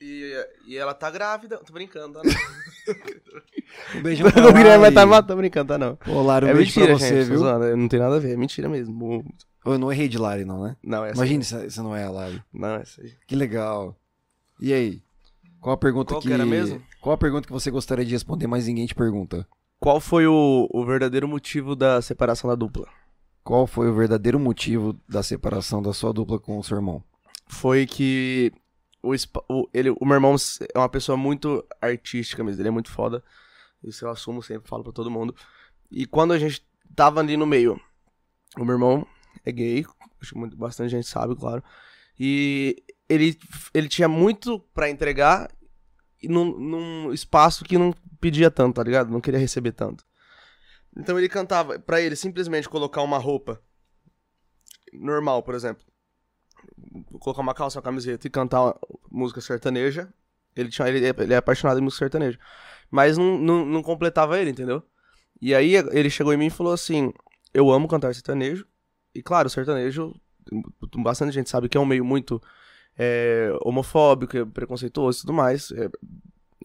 E, 0.01 0.35
e 0.67 0.77
ela 0.77 0.93
tá 0.95 1.13
grávida. 1.13 1.59
Tô 1.59 1.73
brincando, 1.73 2.21
tá? 2.21 2.23
Não. 2.25 2.35
Um 3.95 4.03
beijão 4.03 4.29
pra 4.33 4.49
o 4.49 4.53
Guilherme 4.53 4.81
vai 4.81 4.89
estar 4.89 5.23
tô 5.23 5.37
brincando, 5.37 5.69
tá? 5.69 5.79
Não. 5.79 5.95
Pô, 5.97 6.23
Lari, 6.23 6.47
um 6.47 6.49
é 6.49 6.55
beijo 6.55 6.81
mentira, 6.81 6.97
pra 6.97 7.07
você, 7.07 7.21
gente. 7.21 7.29
viu? 7.29 7.39
zoando, 7.39 7.77
Não 7.77 7.87
tem 7.87 8.01
nada 8.01 8.17
a 8.17 8.19
ver. 8.19 8.33
É 8.33 8.37
mentira 8.37 8.69
mesmo. 8.69 9.25
Eu 9.65 9.79
não 9.79 9.93
errei 9.93 10.09
de 10.09 10.19
Lari, 10.19 10.45
não, 10.45 10.65
né? 10.65 10.77
Não, 10.83 11.05
é 11.05 11.11
essa. 11.11 11.19
Imagine 11.19 11.45
se 11.45 11.71
se 11.71 11.81
não 11.81 11.95
é 11.95 12.03
a 12.03 12.11
Lari. 12.11 12.43
Não, 12.53 12.77
é 12.77 12.81
essa 12.81 13.01
aí. 13.03 13.13
Que 13.27 13.37
legal. 13.37 13.95
E 14.59 14.73
aí? 14.73 15.03
Qual 15.61 15.75
a 15.75 15.79
pergunta 15.79 16.15
Qual 16.15 16.23
que... 16.23 16.29
que 16.29 16.35
era 16.35 16.47
mesmo? 16.47 16.83
Qual 17.01 17.15
a 17.15 17.19
pergunta 17.19 17.47
que 17.47 17.53
você 17.53 17.71
gostaria 17.71 18.05
de 18.05 18.13
responder, 18.13 18.47
mas 18.47 18.67
ninguém 18.67 18.87
te 18.87 18.95
pergunta? 18.95 19.47
Qual 19.79 20.01
foi 20.01 20.27
o, 20.27 20.69
o 20.71 20.85
verdadeiro 20.85 21.29
motivo 21.29 21.77
da 21.77 22.03
separação 22.03 22.51
da 22.51 22.57
dupla? 22.57 22.89
Qual 23.45 23.67
foi 23.67 23.89
o 23.89 23.95
verdadeiro 23.95 24.39
motivo 24.39 24.99
da 25.09 25.23
separação 25.23 25.81
da 25.81 25.93
sua 25.93 26.13
dupla 26.13 26.39
com 26.39 26.59
o 26.59 26.65
seu 26.65 26.77
irmão? 26.77 27.03
Foi 27.47 27.87
que 27.87 28.53
o, 29.03 29.15
o, 29.49 29.69
ele, 29.73 29.91
o 29.91 30.05
meu 30.05 30.15
irmão 30.15 30.35
é 30.75 30.79
uma 30.79 30.89
pessoa 30.89 31.17
muito 31.17 31.65
artística 31.81 32.43
mesmo, 32.43 32.61
ele 32.61 32.69
é 32.69 32.73
muito 32.73 32.91
foda. 32.91 33.23
Isso 33.83 34.05
eu 34.05 34.11
assumo 34.11 34.43
sempre, 34.43 34.69
falo 34.69 34.83
pra 34.83 34.93
todo 34.93 35.11
mundo. 35.11 35.35
E 35.91 36.05
quando 36.05 36.33
a 36.33 36.39
gente 36.39 36.67
tava 36.95 37.21
ali 37.21 37.37
no 37.37 37.47
meio, 37.47 37.81
o 38.57 38.65
meu 38.65 38.75
irmão 38.75 39.07
é 39.45 39.53
gay, 39.53 39.87
Acho 40.21 40.35
que 40.35 40.57
bastante 40.57 40.91
gente 40.91 41.07
sabe, 41.07 41.37
claro. 41.37 41.63
E 42.19 42.83
ele, 43.09 43.39
ele 43.73 43.89
tinha 43.89 44.09
muito 44.09 44.59
pra 44.75 44.91
entregar 44.91 45.49
num, 46.23 46.59
num 46.59 47.13
espaço 47.13 47.65
que 47.65 47.77
não 47.77 47.93
pedia 48.21 48.51
tanto, 48.51 48.77
tá 48.77 48.83
ligado? 48.83 49.11
Não 49.11 49.21
queria 49.21 49.39
receber 49.39 49.73
tanto. 49.73 50.05
Então 50.97 51.19
ele 51.19 51.29
cantava, 51.29 51.79
pra 51.79 52.01
ele 52.01 52.17
simplesmente 52.17 52.69
colocar 52.69 53.03
uma 53.03 53.19
roupa 53.19 53.63
normal, 54.93 55.43
por 55.43 55.55
exemplo, 55.55 55.85
colocar 57.21 57.43
uma 57.43 57.55
calça, 57.55 57.79
uma 57.79 57.83
camiseta 57.83 58.27
e 58.27 58.31
cantar 58.31 58.75
música 59.11 59.41
sertaneja, 59.41 60.13
ele, 60.57 60.71
tinha, 60.71 60.89
ele, 60.89 61.07
ele 61.07 61.35
é 61.35 61.37
apaixonado 61.37 61.79
em 61.79 61.83
música 61.83 62.05
sertaneja. 62.05 62.39
Mas 62.91 63.17
não, 63.17 63.39
não, 63.39 63.65
não 63.65 63.83
completava 63.83 64.39
ele, 64.39 64.51
entendeu? 64.51 64.83
E 65.41 65.55
aí 65.55 65.75
ele 65.77 66.11
chegou 66.11 66.33
em 66.33 66.37
mim 66.37 66.47
e 66.47 66.51
falou 66.51 66.73
assim: 66.73 67.13
Eu 67.55 67.71
amo 67.71 67.87
cantar 67.87 68.15
sertanejo. 68.15 68.67
E 69.15 69.23
claro, 69.23 69.49
sertanejo, 69.49 70.15
bastante 70.97 71.33
gente 71.33 71.51
sabe 71.51 71.69
que 71.69 71.77
é 71.77 71.81
um 71.81 71.87
meio 71.87 72.05
muito 72.05 72.43
é, 72.99 73.57
homofóbico, 73.63 74.37
é 74.37 74.45
preconceituoso 74.45 75.19
e 75.19 75.21
tudo 75.21 75.33
mais. 75.33 75.71
É, 75.71 75.89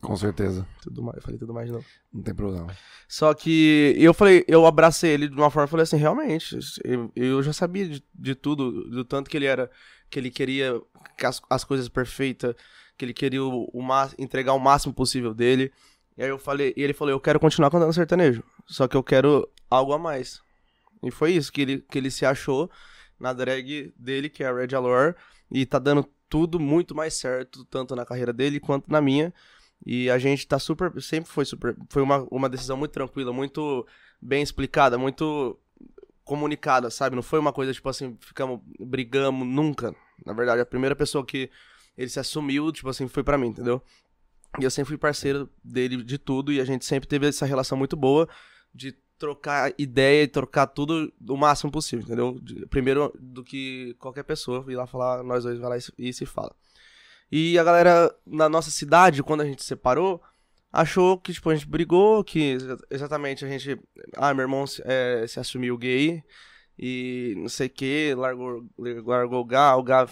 Com 0.01 0.15
certeza. 0.15 0.67
tudo 0.81 1.03
mais. 1.03 1.17
Eu 1.17 1.21
falei 1.21 1.37
tudo 1.37 1.53
mais 1.53 1.67
de 1.67 1.73
novo. 1.73 1.85
Não 2.11 2.23
tem 2.23 2.33
problema. 2.33 2.75
Só 3.07 3.33
que 3.33 3.95
eu 3.97 4.13
falei, 4.13 4.43
eu 4.47 4.65
abracei 4.65 5.11
ele 5.11 5.27
de 5.27 5.35
uma 5.35 5.51
forma, 5.51 5.67
falei 5.67 5.83
assim, 5.83 5.97
realmente, 5.97 6.57
eu, 6.83 7.11
eu 7.15 7.43
já 7.43 7.53
sabia 7.53 7.87
de, 7.87 8.03
de 8.13 8.33
tudo, 8.33 8.89
do 8.89 9.05
tanto 9.05 9.29
que 9.29 9.37
ele 9.37 9.45
era, 9.45 9.69
que 10.09 10.19
ele 10.19 10.31
queria 10.31 10.81
que 11.17 11.25
as, 11.25 11.39
as 11.49 11.63
coisas 11.63 11.87
perfeitas, 11.87 12.55
que 12.97 13.05
ele 13.05 13.13
queria 13.13 13.43
o, 13.43 13.69
o 13.71 13.83
entregar 14.17 14.53
o 14.53 14.59
máximo 14.59 14.93
possível 14.93 15.33
dele. 15.33 15.71
E 16.17 16.23
aí 16.23 16.29
eu 16.29 16.39
falei, 16.39 16.73
e 16.75 16.81
ele 16.81 16.93
falou, 16.93 17.11
eu 17.11 17.19
quero 17.19 17.39
continuar 17.39 17.69
cantando 17.69 17.93
sertanejo, 17.93 18.43
só 18.67 18.87
que 18.87 18.95
eu 18.97 19.03
quero 19.03 19.47
algo 19.69 19.93
a 19.93 19.99
mais. 19.99 20.41
E 21.03 21.11
foi 21.11 21.31
isso 21.33 21.51
que 21.51 21.61
ele, 21.61 21.85
que 21.89 21.97
ele 21.97 22.09
se 22.09 22.25
achou 22.25 22.69
na 23.19 23.33
drag 23.33 23.93
dele, 23.97 24.29
que 24.29 24.43
é 24.43 24.47
a 24.47 24.53
Red 24.53 24.75
Allure, 24.75 25.15
e 25.51 25.65
tá 25.65 25.79
dando 25.79 26.07
tudo 26.33 26.59
muito 26.59 26.95
mais 26.95 27.13
certo, 27.13 27.63
tanto 27.65 27.95
na 27.95 28.03
carreira 28.03 28.33
dele 28.33 28.59
quanto 28.59 28.91
na 28.91 28.99
minha. 28.99 29.31
E 29.85 30.09
a 30.09 30.17
gente 30.17 30.47
tá 30.47 30.57
super. 30.57 30.99
Sempre 30.99 31.29
foi 31.29 31.45
super. 31.45 31.75
Foi 31.89 32.01
uma, 32.01 32.27
uma 32.31 32.49
decisão 32.49 32.75
muito 32.75 32.89
tranquila, 32.89 33.31
muito 33.31 33.85
bem 34.19 34.41
explicada, 34.41 34.97
muito 34.97 35.59
comunicada, 36.23 36.89
sabe? 36.89 37.15
Não 37.15 37.21
foi 37.21 37.37
uma 37.37 37.53
coisa 37.53 37.71
tipo 37.71 37.87
assim, 37.87 38.17
ficamos, 38.19 38.61
brigamos, 38.79 39.47
nunca. 39.47 39.95
Na 40.25 40.33
verdade, 40.33 40.59
a 40.59 40.65
primeira 40.65 40.95
pessoa 40.95 41.23
que 41.23 41.51
ele 41.95 42.09
se 42.09 42.19
assumiu, 42.19 42.71
tipo 42.71 42.89
assim, 42.89 43.07
foi 43.07 43.23
pra 43.23 43.37
mim, 43.37 43.49
entendeu? 43.49 43.79
E 44.59 44.63
eu 44.63 44.71
sempre 44.71 44.87
fui 44.89 44.97
parceiro 44.97 45.47
dele 45.63 46.03
de 46.03 46.17
tudo 46.17 46.51
e 46.51 46.59
a 46.59 46.65
gente 46.65 46.83
sempre 46.83 47.07
teve 47.07 47.27
essa 47.27 47.45
relação 47.45 47.77
muito 47.77 47.95
boa 47.95 48.27
de 48.73 48.97
trocar 49.23 49.73
ideia 49.77 50.23
e 50.23 50.27
trocar 50.27 50.67
tudo 50.67 51.09
o 51.29 51.37
máximo 51.37 51.71
possível, 51.71 52.03
entendeu? 52.03 52.37
De- 52.41 52.65
primeiro 52.67 53.13
do 53.17 53.41
que 53.41 53.95
qualquer 53.97 54.23
pessoa 54.23 54.65
ir 54.67 54.75
lá 54.75 54.85
falar, 54.85 55.23
nós 55.23 55.45
dois 55.45 55.57
vai 55.59 55.69
lá 55.69 55.77
e 55.97 56.11
se- 56.13 56.25
fala. 56.25 56.53
E 57.31 57.57
a 57.57 57.63
galera 57.63 58.13
na 58.27 58.49
nossa 58.49 58.69
cidade, 58.69 59.23
quando 59.23 59.39
a 59.39 59.45
gente 59.45 59.61
se 59.61 59.69
separou, 59.69 60.21
achou 60.69 61.17
que, 61.17 61.31
tipo, 61.31 61.49
a 61.49 61.55
gente 61.55 61.65
brigou, 61.69 62.21
que 62.21 62.39
exa- 62.51 62.77
exatamente 62.89 63.45
a 63.45 63.47
gente. 63.47 63.79
Ah, 64.17 64.33
meu 64.33 64.43
irmão 64.43 64.67
se- 64.67 64.81
eh, 64.85 65.25
se 65.25 65.39
assumiu 65.39 65.77
gay 65.77 66.21
e 66.77 67.33
não 67.37 67.47
sei 67.47 67.67
o 67.67 67.69
que, 67.69 68.13
largou, 68.15 68.65
largou 69.05 69.39
o 69.39 69.45
Gá, 69.45 69.73
o 69.77 69.83
Gá, 69.83 70.05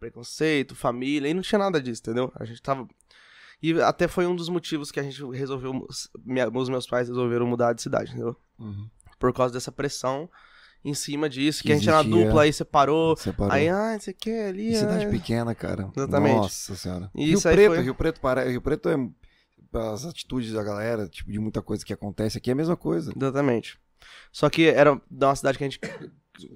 preconceito, 0.00 0.74
família, 0.74 1.28
e 1.28 1.34
não 1.34 1.42
tinha 1.42 1.58
nada 1.58 1.82
disso, 1.82 2.00
entendeu? 2.02 2.32
A 2.36 2.44
gente 2.46 2.62
tava. 2.62 2.88
E 3.62 3.80
até 3.80 4.08
foi 4.08 4.26
um 4.26 4.34
dos 4.34 4.48
motivos 4.48 4.90
que 4.90 4.98
a 4.98 5.02
gente 5.02 5.24
resolveu. 5.30 5.86
minha- 6.24 6.48
os 6.48 6.68
meus 6.68 6.86
pais 6.86 7.08
resolveram 7.08 7.46
mudar 7.46 7.72
de 7.72 7.82
cidade, 7.82 8.10
entendeu? 8.10 8.36
Uhum. 8.58 8.88
Por 9.18 9.32
causa 9.32 9.54
dessa 9.54 9.70
pressão 9.70 10.28
em 10.84 10.94
cima 10.94 11.28
disso, 11.28 11.62
que, 11.62 11.68
Que 11.68 11.72
a 11.74 11.76
gente 11.76 11.88
era 11.88 12.02
dupla, 12.02 12.42
aí 12.42 12.52
separou. 12.52 13.16
Separou. 13.16 13.52
Aí, 13.52 13.68
ah, 13.68 13.96
você 13.98 14.12
quer 14.12 14.48
ali. 14.48 14.72
E 14.72 14.76
cidade 14.76 15.06
ah. 15.06 15.10
pequena, 15.10 15.54
cara. 15.54 15.92
Exatamente. 15.96 16.34
Nossa 16.36 16.74
senhora. 16.74 17.10
E 17.14 17.26
Rio 17.26 17.40
Preto, 17.40 17.74
foi- 17.74 17.82
Rio 17.82 17.94
Preto, 17.94 18.20
para... 18.20 18.44
Rio 18.48 18.60
Preto 18.60 18.88
é 18.88 18.96
as 19.78 20.04
atitudes 20.04 20.52
da 20.52 20.62
galera, 20.62 21.08
tipo, 21.08 21.30
de 21.30 21.38
muita 21.38 21.62
coisa 21.62 21.84
que 21.84 21.92
acontece 21.92 22.36
aqui 22.36 22.50
é 22.50 22.52
a 22.52 22.56
mesma 22.56 22.76
coisa. 22.76 23.12
Exatamente. 23.16 23.78
Só 24.32 24.50
que 24.50 24.66
era 24.66 25.00
uma 25.10 25.36
cidade 25.36 25.56
que 25.56 25.64
a 25.64 25.68
gente, 25.68 25.80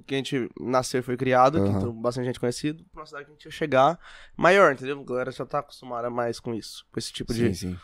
que 0.07 0.15
a 0.15 0.19
gente 0.19 0.51
nasceu 0.61 1.01
e 1.01 1.03
foi 1.03 1.17
criado, 1.17 1.63
que 1.63 1.69
Aham. 1.69 1.77
então 1.79 1.93
bastante 1.93 2.27
gente 2.27 2.41
conhecido, 2.41 2.85
pra 2.93 3.01
uma 3.01 3.07
cidade 3.07 3.25
que 3.27 3.31
a 3.31 3.35
gente 3.35 3.45
ia 3.45 3.51
chegar 3.51 3.99
maior, 4.37 4.73
entendeu? 4.73 5.01
A 5.01 5.05
galera 5.05 5.31
já 5.31 5.45
tá 5.45 5.59
acostumada 5.59 6.09
mais 6.11 6.41
com 6.41 6.55
isso, 6.55 6.87
com 6.91 6.99
esse 6.99 7.13
tipo 7.13 7.33
sim, 7.33 7.51
de, 7.51 7.55
sim. 7.55 7.79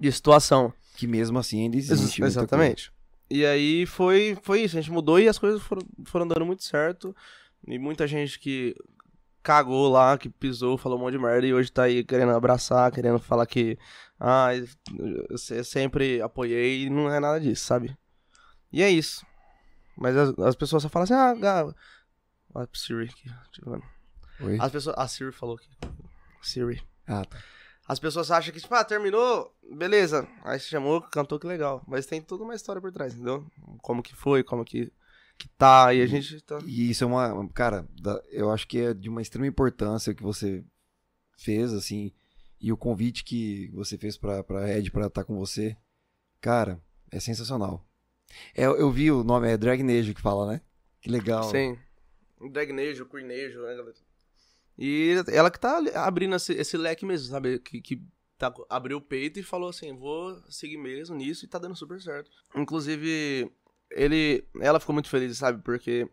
de 0.00 0.12
situação. 0.12 0.72
Que 0.96 1.06
mesmo 1.06 1.38
assim 1.38 1.62
ainda 1.62 1.76
Ex- 1.76 1.90
existe. 1.90 2.20
muita 2.20 2.32
Exatamente. 2.40 2.92
E 3.30 3.44
aí 3.46 3.86
foi, 3.86 4.36
foi 4.42 4.62
isso, 4.62 4.76
a 4.76 4.80
gente 4.80 4.92
mudou 4.92 5.18
e 5.18 5.28
as 5.28 5.38
coisas 5.38 5.62
foram, 5.62 5.82
foram 6.04 6.26
dando 6.28 6.44
muito 6.44 6.62
certo. 6.64 7.14
E 7.66 7.78
muita 7.78 8.06
gente 8.06 8.38
que 8.38 8.74
cagou 9.42 9.88
lá, 9.90 10.16
que 10.18 10.28
pisou, 10.28 10.76
falou 10.78 10.98
um 10.98 11.02
monte 11.02 11.12
de 11.12 11.18
merda 11.18 11.46
e 11.46 11.54
hoje 11.54 11.70
tá 11.70 11.84
aí 11.84 12.02
querendo 12.04 12.32
abraçar, 12.32 12.90
querendo 12.92 13.18
falar 13.18 13.46
que 13.46 13.78
ah, 14.18 14.48
eu 15.28 15.36
se- 15.38 15.62
sempre 15.64 16.20
apoiei 16.22 16.84
e 16.84 16.90
não 16.90 17.10
é 17.12 17.18
nada 17.20 17.40
disso, 17.40 17.64
sabe? 17.64 17.96
E 18.72 18.82
é 18.82 18.90
isso. 18.90 19.24
Mas 19.96 20.16
as, 20.16 20.38
as 20.38 20.54
pessoas 20.54 20.82
só 20.82 20.88
falam 20.88 21.04
assim, 21.04 21.14
ah, 21.14 21.34
Gá. 21.34 21.74
Olha 22.54 22.66
pro 22.66 22.78
Siri 22.78 23.04
aqui. 23.04 23.30
Oi? 24.40 24.58
As 24.60 24.70
pessoas. 24.70 24.96
A 24.98 25.08
Siri 25.08 25.32
falou 25.32 25.56
aqui. 25.56 25.68
Siri. 26.42 26.82
Ah, 27.06 27.24
tá. 27.24 27.38
As 27.86 27.98
pessoas 27.98 28.30
acham 28.30 28.52
que, 28.52 28.60
tipo, 28.60 28.74
ah, 28.74 28.82
terminou, 28.82 29.54
beleza. 29.76 30.26
Aí 30.42 30.58
se 30.58 30.68
chamou, 30.68 31.02
cantou, 31.02 31.38
que 31.38 31.46
legal. 31.46 31.82
Mas 31.86 32.06
tem 32.06 32.22
toda 32.22 32.42
uma 32.42 32.54
história 32.54 32.80
por 32.80 32.90
trás, 32.90 33.12
entendeu? 33.12 33.46
Como 33.82 34.02
que 34.02 34.14
foi, 34.14 34.42
como 34.42 34.64
que, 34.64 34.90
que 35.36 35.48
tá, 35.48 35.92
e 35.92 36.00
a 36.00 36.06
gente 36.06 36.40
tá... 36.40 36.58
E 36.64 36.90
isso 36.90 37.04
é 37.04 37.06
uma. 37.06 37.46
Cara, 37.50 37.86
eu 38.30 38.50
acho 38.50 38.66
que 38.66 38.78
é 38.78 38.94
de 38.94 39.10
uma 39.10 39.20
extrema 39.20 39.46
importância 39.46 40.12
o 40.12 40.16
que 40.16 40.22
você 40.22 40.64
fez, 41.36 41.74
assim. 41.74 42.10
E 42.58 42.72
o 42.72 42.76
convite 42.76 43.22
que 43.22 43.70
você 43.74 43.98
fez 43.98 44.16
pra, 44.16 44.42
pra 44.42 44.70
Ed 44.70 44.90
pra 44.90 45.06
estar 45.06 45.24
com 45.24 45.36
você. 45.36 45.76
Cara, 46.40 46.80
é 47.10 47.20
sensacional. 47.20 47.84
É, 48.54 48.64
eu 48.64 48.90
vi 48.90 49.10
o 49.10 49.24
nome, 49.24 49.50
é 49.50 49.56
Dragnejo 49.56 50.14
que 50.14 50.20
fala, 50.20 50.52
né? 50.52 50.60
Que 51.00 51.10
legal. 51.10 51.44
Sim. 51.44 51.78
Dragnejo, 52.50 53.06
queernejo, 53.06 53.60
né, 53.62 53.74
galera? 53.74 53.94
E 54.76 55.14
ela 55.28 55.50
que 55.50 55.60
tá 55.60 55.80
abrindo 55.94 56.34
esse, 56.34 56.52
esse 56.52 56.76
leque 56.76 57.06
mesmo, 57.06 57.28
sabe? 57.28 57.58
Que, 57.60 57.80
que 57.80 58.02
tá, 58.36 58.52
abriu 58.68 58.98
o 58.98 59.00
peito 59.00 59.38
e 59.38 59.42
falou 59.42 59.68
assim, 59.68 59.94
vou 59.94 60.36
seguir 60.50 60.76
mesmo 60.76 61.16
nisso 61.16 61.44
e 61.44 61.48
tá 61.48 61.58
dando 61.58 61.76
super 61.76 62.00
certo. 62.00 62.30
Inclusive, 62.54 63.50
ele, 63.90 64.44
ela 64.60 64.80
ficou 64.80 64.92
muito 64.92 65.08
feliz, 65.08 65.38
sabe? 65.38 65.62
Porque 65.62 66.08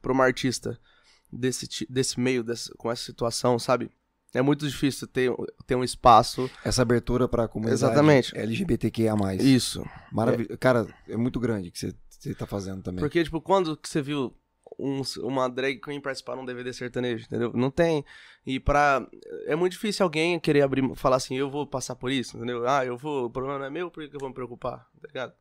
pra 0.00 0.12
uma 0.12 0.24
artista 0.24 0.80
desse, 1.30 1.86
desse 1.90 2.18
meio, 2.18 2.44
com 2.78 2.90
essa 2.90 3.02
situação, 3.02 3.58
sabe? 3.58 3.90
É 4.36 4.42
muito 4.42 4.66
difícil 4.66 5.06
ter, 5.06 5.30
ter 5.66 5.74
um 5.74 5.84
espaço. 5.84 6.50
Essa 6.64 6.82
abertura 6.82 7.26
pra 7.28 7.48
comunidade 7.48 7.82
Exatamente. 7.82 8.36
LGBTQIA+. 8.36 9.14
Isso. 9.40 9.84
Maravilhoso. 10.12 10.58
Cara, 10.58 10.86
é 11.08 11.16
muito 11.16 11.38
grande 11.40 11.68
o 11.68 11.72
que 11.72 11.78
você, 11.78 11.94
você 12.08 12.34
tá 12.34 12.46
fazendo 12.46 12.82
também. 12.82 13.00
Porque, 13.00 13.22
tipo, 13.24 13.40
quando 13.40 13.76
que 13.76 13.88
você 13.88 14.02
viu 14.02 14.34
um- 14.78 15.00
uma 15.22 15.48
drag 15.48 15.80
queen 15.80 16.00
participar 16.00 16.36
num 16.36 16.44
DVD 16.44 16.72
sertanejo, 16.72 17.24
entendeu? 17.24 17.52
Não 17.54 17.70
tem. 17.70 18.04
E 18.44 18.60
pra. 18.60 19.06
É 19.46 19.56
muito 19.56 19.72
difícil 19.72 20.04
alguém 20.04 20.38
querer 20.38 20.62
abrir, 20.62 20.82
falar 20.96 21.16
assim, 21.16 21.34
eu 21.36 21.50
vou 21.50 21.66
passar 21.66 21.96
por 21.96 22.10
isso, 22.10 22.36
entendeu? 22.36 22.68
Ah, 22.68 22.84
eu 22.84 22.96
vou. 22.96 23.26
O 23.26 23.30
problema 23.30 23.58
não 23.58 23.66
é 23.66 23.70
meu, 23.70 23.90
por 23.90 24.06
que 24.08 24.14
eu 24.14 24.20
vou 24.20 24.28
me 24.28 24.34
preocupar? 24.34 24.80
Tá 25.00 25.08
ligado? 25.08 25.32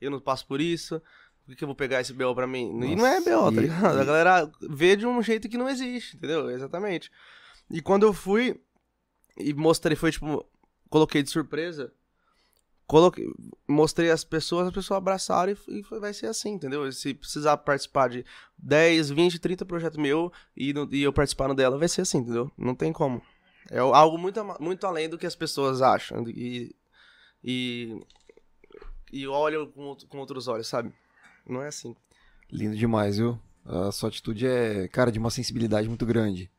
Eu 0.00 0.10
não 0.10 0.18
passo 0.20 0.46
por 0.46 0.60
isso. 0.60 1.00
Por 1.44 1.50
que 1.50 1.56
que 1.56 1.64
eu 1.64 1.68
vou 1.68 1.74
pegar 1.76 2.00
esse 2.00 2.12
BO 2.14 2.34
pra 2.34 2.46
mim? 2.46 2.70
e 2.70 2.96
não 2.96 3.06
é 3.06 3.20
Nossa, 3.20 3.36
BO, 3.36 3.52
tá 3.52 3.60
e- 3.60 3.64
ligado? 3.64 3.98
A 3.98 4.02
e- 4.02 4.06
galera 4.06 4.50
vê 4.70 4.96
de 4.96 5.06
um 5.06 5.22
jeito 5.22 5.46
que 5.48 5.58
não 5.58 5.68
existe, 5.68 6.16
entendeu? 6.16 6.50
Exatamente. 6.50 7.10
E 7.70 7.80
quando 7.80 8.04
eu 8.04 8.12
fui 8.12 8.60
e 9.36 9.52
mostrei, 9.54 9.96
foi 9.96 10.12
tipo, 10.12 10.44
coloquei 10.88 11.22
de 11.22 11.30
surpresa, 11.30 11.92
coloquei, 12.86 13.26
mostrei 13.66 14.10
as 14.10 14.22
pessoas, 14.24 14.68
as 14.68 14.74
pessoas 14.74 14.98
abraçaram 14.98 15.52
e, 15.68 15.80
e 15.80 15.82
foi- 15.82 15.98
vai 16.00 16.12
ser 16.12 16.26
assim, 16.26 16.50
entendeu? 16.52 16.90
Se 16.92 17.14
precisar 17.14 17.56
participar 17.58 18.08
de 18.08 18.24
10, 18.58 19.10
20, 19.10 19.38
30 19.38 19.64
projetos 19.64 19.98
meu 19.98 20.32
e, 20.56 20.72
e 20.92 21.02
eu 21.02 21.12
participando 21.12 21.54
dela, 21.54 21.78
vai 21.78 21.88
ser 21.88 22.02
assim, 22.02 22.18
entendeu? 22.18 22.50
Não 22.56 22.74
tem 22.74 22.92
como. 22.92 23.22
É 23.70 23.78
algo 23.78 24.18
muito, 24.18 24.40
muito 24.60 24.86
além 24.86 25.08
do 25.08 25.16
que 25.18 25.26
as 25.26 25.34
pessoas 25.34 25.80
acham 25.80 26.22
e, 26.28 26.76
e, 27.42 27.98
e 29.10 29.26
olham 29.26 29.66
com, 29.70 29.96
com 30.08 30.18
outros 30.18 30.48
olhos, 30.48 30.66
sabe? 30.66 30.92
Não 31.46 31.62
é 31.62 31.68
assim. 31.68 31.96
Lindo 32.52 32.76
demais, 32.76 33.16
viu? 33.16 33.38
A 33.64 33.90
sua 33.90 34.10
atitude 34.10 34.46
é, 34.46 34.86
cara, 34.88 35.10
de 35.10 35.18
uma 35.18 35.30
sensibilidade 35.30 35.88
muito 35.88 36.04
grande. 36.04 36.50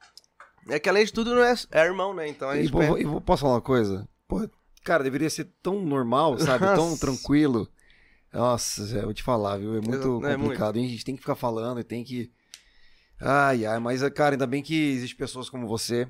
É 0.68 0.80
que 0.80 0.90
além 0.90 1.06
de 1.06 1.14
tudo 1.14 1.36
não 1.36 1.44
é, 1.44 1.54
é 1.72 1.86
irmão, 1.86 2.14
né? 2.14 2.28
Então 2.28 2.50
a 2.50 2.58
E, 2.58 2.64
gente 2.64 2.72
pô, 2.72 2.98
e 2.98 3.04
vou- 3.04 3.22
posso 3.22 3.42
falar 3.42 3.56
uma 3.56 3.62
coisa? 3.62 4.08
Pô, 4.28 4.48
cara, 4.84 5.04
deveria 5.04 5.30
ser 5.30 5.46
tão 5.62 5.84
normal, 5.86 6.38
sabe? 6.40 6.66
tão 6.76 6.98
tranquilo. 6.98 7.68
Nossa, 8.34 8.82
eu 8.98 9.04
vou 9.04 9.14
te 9.14 9.24
falar, 9.24 9.58
viu? 9.58 9.76
É 9.78 9.82
muito 9.82 9.98
Exa- 10.20 10.32
é 10.34 10.38
complicado. 10.38 10.78
hein? 10.78 10.86
A 10.86 10.90
gente 10.90 11.06
tem 11.06 11.16
que 11.16 11.22
ficar 11.22 11.36
falando 11.36 11.80
e 11.80 11.84
tem 11.84 12.04
que. 12.04 12.32
Ai, 13.22 13.66
ai, 13.66 13.80
mas, 13.80 14.02
cara, 14.10 14.36
ainda 14.36 14.46
bem 14.48 14.62
que 14.62 14.76
existem 14.92 15.18
pessoas 15.18 15.50
como 15.50 15.68
você. 15.68 16.08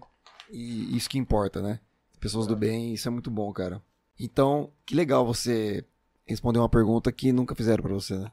E 0.50 0.96
isso 0.96 1.10
que 1.10 1.18
importa, 1.18 1.62
né? 1.62 1.80
Pessoas 2.20 2.48
do 2.48 2.56
bem, 2.56 2.94
isso 2.94 3.08
é 3.08 3.12
muito 3.12 3.30
bom, 3.30 3.52
cara. 3.54 3.82
Então, 4.20 4.72
que 4.86 4.96
legal 4.96 5.26
você 5.26 5.86
responder 6.26 6.58
uma 6.60 6.70
pergunta 6.70 7.12
que 7.12 7.32
nunca 7.32 7.54
fizeram 7.54 7.84
pra 7.84 7.94
você, 7.94 8.18
né? 8.18 8.32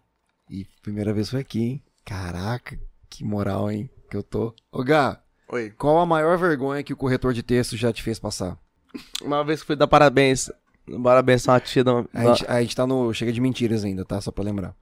E 0.48 0.64
primeira 0.82 1.12
vez 1.12 1.28
foi 1.28 1.40
aqui, 1.40 1.60
hein? 1.60 1.82
Caraca, 2.04 2.78
Que 3.10 3.24
moral, 3.24 3.70
hein? 3.70 3.90
Que 4.10 4.16
eu 4.16 4.22
tô. 4.22 4.54
Ô, 4.70 4.82
Gá, 4.82 5.22
Oi. 5.52 5.70
qual 5.76 5.98
a 5.98 6.06
maior 6.06 6.36
vergonha 6.38 6.82
que 6.82 6.92
o 6.92 6.96
corretor 6.96 7.32
de 7.34 7.42
texto 7.42 7.76
já 7.76 7.92
te 7.92 8.02
fez 8.02 8.18
passar? 8.18 8.56
Uma 9.22 9.44
vez 9.44 9.60
que 9.60 9.66
fui 9.66 9.76
dar 9.76 9.86
parabéns. 9.86 10.50
Parabéns 11.02 11.48
a 11.48 11.52
uma 11.52 11.60
tia 11.60 11.84
da. 11.84 12.04
A, 12.12 12.24
gente, 12.24 12.44
a 12.48 12.60
gente 12.62 12.74
tá 12.76 12.86
no. 12.86 13.12
Chega 13.14 13.32
de 13.32 13.40
mentiras 13.40 13.84
ainda, 13.84 14.04
tá? 14.04 14.20
Só 14.20 14.30
pra 14.32 14.42
lembrar. 14.44 14.74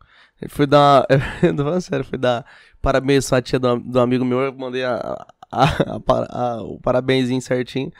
Fui 0.48 0.66
dar. 0.66 1.06
Eu 1.42 1.54
tô 1.54 1.64
falando 1.64 1.80
sério, 1.80 2.04
fui 2.04 2.16
dar 2.18 2.44
parabéns 2.80 3.32
à 3.32 3.42
tia 3.42 3.58
do, 3.58 3.78
do 3.80 4.00
amigo 4.00 4.24
meu. 4.24 4.40
Eu 4.40 4.52
mandei 4.52 4.84
a, 4.84 4.96
a- 5.52 6.00
a 6.30 6.62
o 6.62 6.78
parabenzinho 6.80 7.42
certinho. 7.42 7.92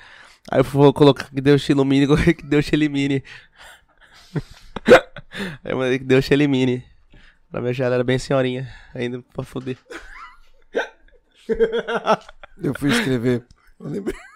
Aí 0.51 0.61
eu 0.61 0.65
vou 0.65 0.93
colocar 0.93 1.29
que 1.29 1.41
Deus 1.41 1.63
te 1.63 1.73
ilumine, 1.73 2.07
que 2.35 2.43
Deus 2.45 2.65
te 2.65 2.75
elimine. 2.75 3.23
Aí 5.63 5.73
eu 5.73 5.77
mandei 5.77 5.99
que 5.99 6.05
Deus 6.05 6.25
te 6.25 6.33
elimine. 6.33 6.83
Pra 7.51 7.61
minha 7.61 7.75
ela 7.79 7.97
era 7.97 8.05
bem 8.05 8.19
senhorinha, 8.19 8.73
ainda 8.95 9.23
pra 9.35 9.45
foder. 9.45 9.77
Eu 12.63 12.75
fui 12.75 12.91
escrever. 12.91 13.47
Eu 13.79 13.89
lembrei. 13.89 14.17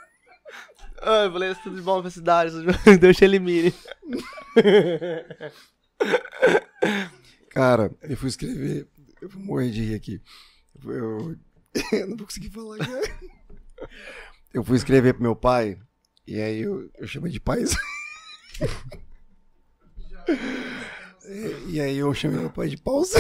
Ah, 1.07 1.25
eu 1.25 1.33
falei, 1.33 1.51
isso 1.51 1.61
tudo 1.63 1.77
de 1.77 1.83
bom 1.83 2.01
pra 2.01 2.11
cidade, 2.11 2.51
tudo 2.51 2.73
de 2.73 2.79
bom, 2.79 2.97
Deus 2.97 3.15
te 3.15 3.27
elimine. 3.27 3.75
Cara, 7.51 7.91
eu 8.05 8.17
fui 8.17 8.31
escrever. 8.31 8.89
Eu 9.21 9.29
vou 9.29 9.43
morrer 9.43 9.71
de 9.71 9.83
rir 9.83 9.95
aqui. 9.97 10.23
Eu, 10.83 11.37
eu 11.93 12.09
não 12.09 12.17
vou 12.17 12.27
conseguir 12.27 12.49
falar, 12.49 12.79
cara. 12.79 13.03
Eu 14.55 14.65
fui 14.65 14.79
escrever 14.79 15.13
pro 15.13 15.23
meu 15.23 15.37
pai. 15.37 15.79
E 16.27 16.41
aí 16.41 16.63
eu, 16.63 16.91
eu 16.97 17.07
chamei 17.07 17.31
de 17.31 17.39
pais. 17.39 17.77
E, 21.27 21.75
e 21.75 21.81
aí 21.81 21.97
eu 21.97 22.13
chamei 22.15 22.39
meu 22.39 22.51
pai 22.51 22.69
de 22.69 22.77
pausa. 22.77 23.19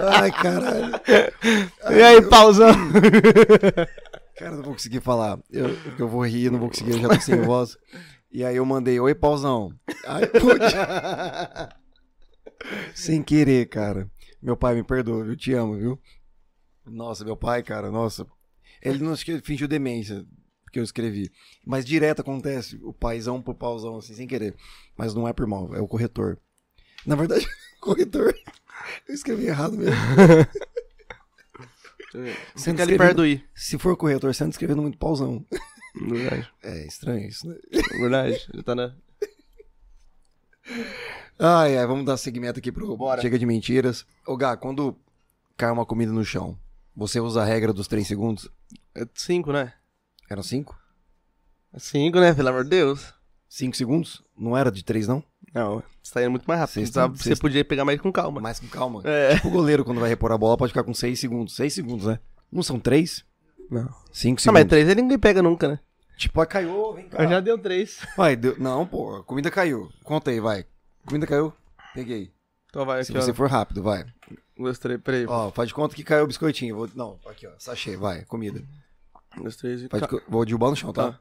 Ai, 0.00 0.30
caralho. 0.30 0.92
E 1.98 2.00
aí, 2.00 2.22
pauzão? 2.22 2.70
Cara, 4.38 4.54
não 4.54 4.62
vou 4.62 4.74
conseguir 4.74 5.00
falar. 5.00 5.36
Eu, 5.50 5.66
eu 5.98 6.06
vou 6.06 6.24
rir, 6.24 6.48
não 6.48 6.60
vou 6.60 6.68
conseguir, 6.68 6.92
eu 6.92 7.00
já 7.00 7.08
tô 7.08 7.20
sem 7.20 7.42
voz. 7.42 7.76
E 8.30 8.44
aí 8.44 8.54
eu 8.54 8.64
mandei, 8.64 9.00
oi, 9.00 9.16
pauzão. 9.16 9.72
Ai, 10.06 10.24
putz. 10.28 10.74
Sem 12.94 13.20
querer, 13.20 13.66
cara. 13.66 14.08
Meu 14.40 14.56
pai 14.56 14.76
me 14.76 14.84
perdoa, 14.84 15.24
eu 15.24 15.36
te 15.36 15.52
amo, 15.52 15.76
viu? 15.76 16.00
Nossa, 16.86 17.24
meu 17.24 17.36
pai, 17.36 17.64
cara, 17.64 17.90
nossa. 17.90 18.24
Ele 18.80 19.02
não 19.02 19.16
fingiu 19.42 19.66
demência, 19.66 20.24
porque 20.62 20.78
eu 20.78 20.84
escrevi. 20.84 21.32
Mas 21.66 21.84
direto 21.84 22.20
acontece, 22.20 22.78
o 22.82 22.92
paizão 22.92 23.42
pro 23.42 23.56
pauzão, 23.56 23.96
assim, 23.96 24.14
sem 24.14 24.28
querer. 24.28 24.54
Mas 24.96 25.14
não 25.14 25.26
é 25.26 25.32
por 25.32 25.48
mal, 25.48 25.74
é 25.74 25.80
o 25.80 25.88
corretor. 25.88 26.38
Na 27.04 27.16
verdade, 27.16 27.44
corretor. 27.80 28.32
Eu 29.08 29.14
escrevi 29.14 29.46
errado 29.46 29.76
mesmo. 29.76 29.96
Você 32.54 32.70
Fica 32.70 32.82
ali 32.82 32.96
perto 32.96 33.16
do 33.16 33.26
I. 33.26 33.44
Se 33.54 33.78
for 33.78 33.96
corretor, 33.96 34.34
você 34.34 34.42
anda 34.44 34.50
escrevendo 34.52 34.82
muito 34.82 34.98
pauzão. 34.98 35.44
Verdade, 35.94 36.50
É 36.62 36.86
estranho 36.86 37.28
isso, 37.28 37.48
né? 37.48 37.56
verdade. 37.98 38.48
Ele 38.52 38.62
tá 38.62 38.74
na... 38.74 38.94
Ai, 41.38 41.76
ai, 41.78 41.86
vamos 41.86 42.04
dar 42.04 42.16
segmento 42.16 42.58
aqui 42.58 42.72
pro 42.72 42.96
Bora. 42.96 43.20
Chega 43.22 43.38
de 43.38 43.46
Mentiras. 43.46 44.04
Ô, 44.26 44.36
Gá, 44.36 44.56
quando 44.56 44.96
cai 45.56 45.70
uma 45.70 45.86
comida 45.86 46.12
no 46.12 46.24
chão, 46.24 46.58
você 46.96 47.20
usa 47.20 47.42
a 47.42 47.44
regra 47.44 47.72
dos 47.72 47.86
3 47.86 48.06
segundos? 48.06 48.50
É 48.94 49.06
cinco, 49.14 49.52
né? 49.52 49.72
Eram 50.28 50.42
5? 50.42 50.76
É 51.72 51.78
cinco, 51.78 52.18
né? 52.20 52.34
Pelo 52.34 52.48
amor 52.48 52.64
de 52.64 52.70
Deus. 52.70 53.14
5 53.48 53.76
segundos? 53.76 54.22
Não 54.36 54.56
era 54.56 54.70
de 54.70 54.84
3, 54.84 55.06
não? 55.08 55.22
Não, 55.54 55.82
você 56.08 56.14
tá 56.14 56.22
indo 56.22 56.30
muito 56.30 56.44
mais 56.46 56.60
rápido. 56.60 56.74
Vocês 56.74 56.88
Você, 56.88 56.94
tá- 56.94 57.06
tão- 57.06 57.14
você 57.16 57.22
vocês- 57.24 57.38
podia 57.38 57.64
pegar 57.64 57.84
mais 57.84 58.00
com 58.00 58.10
calma. 58.10 58.40
Mas 58.40 58.58
com 58.60 58.66
calma. 58.68 59.02
É. 59.04 59.34
Tipo 59.36 59.48
o 59.48 59.50
goleiro, 59.50 59.84
quando 59.84 60.00
vai 60.00 60.08
repor 60.08 60.32
a 60.32 60.38
bola, 60.38 60.56
pode 60.56 60.72
ficar 60.72 60.82
com 60.84 60.94
6 60.94 61.18
segundos. 61.20 61.54
6 61.54 61.72
segundos, 61.72 62.06
né? 62.06 62.18
Não 62.50 62.62
são 62.62 62.78
3? 62.80 63.24
Não. 63.70 63.82
5 64.12 64.40
Não, 64.46 64.52
mas 64.52 64.60
segundos. 64.62 64.68
três 64.70 64.88
ele 64.88 65.02
ninguém 65.02 65.18
pega 65.18 65.42
nunca, 65.42 65.68
né? 65.68 65.78
Tipo, 66.16 66.40
ah, 66.40 66.46
caiu, 66.46 66.94
vem 66.94 67.08
cá. 67.08 67.22
Eu 67.22 67.28
já 67.28 67.38
deu 67.40 67.56
três. 67.58 68.00
Vai, 68.16 68.34
deu... 68.34 68.58
Não, 68.58 68.84
pô, 68.86 69.16
a 69.16 69.22
comida 69.22 69.50
caiu. 69.52 69.88
Conta 70.02 70.30
aí, 70.32 70.40
vai. 70.40 70.66
Comida 71.06 71.26
caiu? 71.26 71.52
Peguei. 71.94 72.32
Então 72.70 72.84
vai 72.84 73.04
Se 73.04 73.12
aqui, 73.12 73.20
você 73.22 73.30
ó. 73.30 73.34
for 73.34 73.48
rápido, 73.48 73.82
vai. 73.82 74.04
Três, 74.80 75.00
peraí. 75.00 75.26
Ó, 75.26 75.50
faz 75.52 75.68
de 75.68 75.74
conta 75.74 75.94
que 75.94 76.02
caiu 76.02 76.24
o 76.24 76.26
biscoitinho. 76.26 76.74
Vou... 76.74 76.88
Não, 76.94 77.20
aqui, 77.26 77.46
ó. 77.46 77.52
Sachê, 77.58 77.96
vai, 77.96 78.24
comida. 78.24 78.64
Três 79.58 79.82
e... 79.82 79.88
De 79.88 79.88
Ca- 79.88 80.08
Vou 80.28 80.44
derrubar 80.44 80.70
no 80.70 80.76
chão, 80.76 80.92
tá? 80.92 81.12
Tá. 81.12 81.20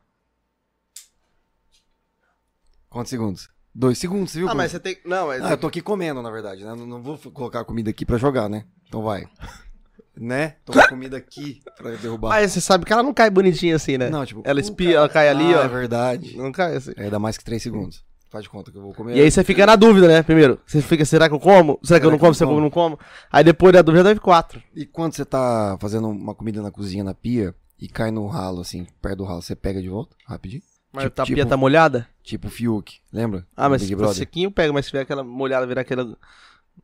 Quantos 2.89 3.09
segundos? 3.09 3.49
Dois 3.79 3.99
segundos, 3.99 4.31
você 4.31 4.39
viu? 4.39 4.47
Ah, 4.47 4.51
como- 4.51 4.61
mas 4.63 4.71
você 4.71 4.79
tem... 4.79 4.97
Não, 5.05 5.27
mas... 5.27 5.43
Ah, 5.43 5.51
eu 5.51 5.57
tô 5.57 5.67
aqui 5.67 5.81
comendo, 5.81 6.19
na 6.19 6.31
verdade, 6.31 6.65
né? 6.65 6.73
Não, 6.75 6.87
não 6.87 6.99
vou 7.03 7.15
colocar 7.31 7.63
comida 7.63 7.91
aqui 7.91 8.07
pra 8.07 8.17
jogar, 8.17 8.49
né? 8.49 8.65
Então 8.87 9.03
vai. 9.03 9.27
né? 10.17 10.55
Tô 10.65 10.73
com 10.73 10.81
comida 10.87 11.15
aqui 11.15 11.61
pra 11.77 11.91
derrubar. 11.91 12.29
Mas 12.29 12.53
você 12.53 12.59
sabe 12.59 12.85
que 12.85 12.91
ela 12.91 13.03
não 13.03 13.13
cai 13.13 13.29
bonitinha 13.29 13.75
assim, 13.75 13.95
né? 13.95 14.09
Não, 14.09 14.25
tipo... 14.25 14.41
Ela 14.45 14.59
espia, 14.59 14.87
cara. 14.87 14.97
ela 14.97 15.09
cai 15.09 15.29
ali, 15.29 15.53
Ah, 15.53 15.59
ó. 15.59 15.63
É 15.63 15.67
verdade. 15.67 16.35
Não 16.35 16.51
cai 16.51 16.75
assim. 16.75 16.91
É, 16.97 17.07
dá 17.07 17.19
mais 17.19 17.37
que 17.37 17.43
três 17.45 17.61
segundos. 17.61 18.03
Faz 18.31 18.45
de 18.45 18.49
conta 18.49 18.71
que 18.71 18.77
eu 18.77 18.81
vou 18.81 18.95
comer. 18.95 19.15
E 19.15 19.21
aí 19.21 19.29
você 19.29 19.43
fica 19.43 19.63
na 19.63 19.75
dúvida, 19.75 20.07
né? 20.07 20.23
Primeiro, 20.23 20.59
você 20.65 20.81
fica, 20.81 21.05
será 21.05 21.29
que 21.29 21.35
eu 21.35 21.39
como? 21.39 21.79
Será 21.83 21.99
que 21.99 22.05
eu 22.07 22.11
não 22.11 22.17
como? 22.17 22.33
Será 22.33 22.49
que 22.49 22.57
eu 22.57 22.61
não 22.61 22.69
como? 22.71 22.99
Aí 23.31 23.43
depois 23.43 23.71
da 23.73 23.83
dúvida 23.83 24.03
deve 24.03 24.19
quatro. 24.19 24.61
E 24.75 24.87
quando 24.87 25.13
você 25.13 25.23
tá 25.23 25.77
fazendo 25.79 26.09
uma 26.09 26.33
comida 26.33 26.63
na 26.63 26.71
cozinha, 26.71 27.03
na 27.03 27.13
pia, 27.13 27.53
e 27.79 27.87
cai 27.87 28.09
no 28.09 28.25
ralo, 28.27 28.59
assim, 28.59 28.85
perto 29.01 29.19
do 29.19 29.23
ralo, 29.23 29.41
você 29.43 29.55
pega 29.55 29.79
de 29.81 29.87
volta, 29.87 30.15
rapidinho? 30.25 30.63
Mas 30.97 31.03
Tipo- 31.03 31.21
a 31.21 31.25
tapinha 31.25 31.37
tipo- 31.37 31.49
tá 31.49 31.55
molhada? 31.55 32.09
Tipo 32.23 32.47
o 32.47 32.49
Fiuk, 32.49 32.97
lembra? 33.13 33.45
Ah, 33.55 33.69
mas 33.69 33.83
se 33.83 33.95
for 33.95 34.15
sequinho 34.15 34.49
pega, 34.49 34.73
mas 34.73 34.85
se 34.85 34.89
tiver 34.91 35.03
aquela 35.03 35.23
molhada, 35.23 35.67
virar 35.67 35.81
aquela... 35.81 36.17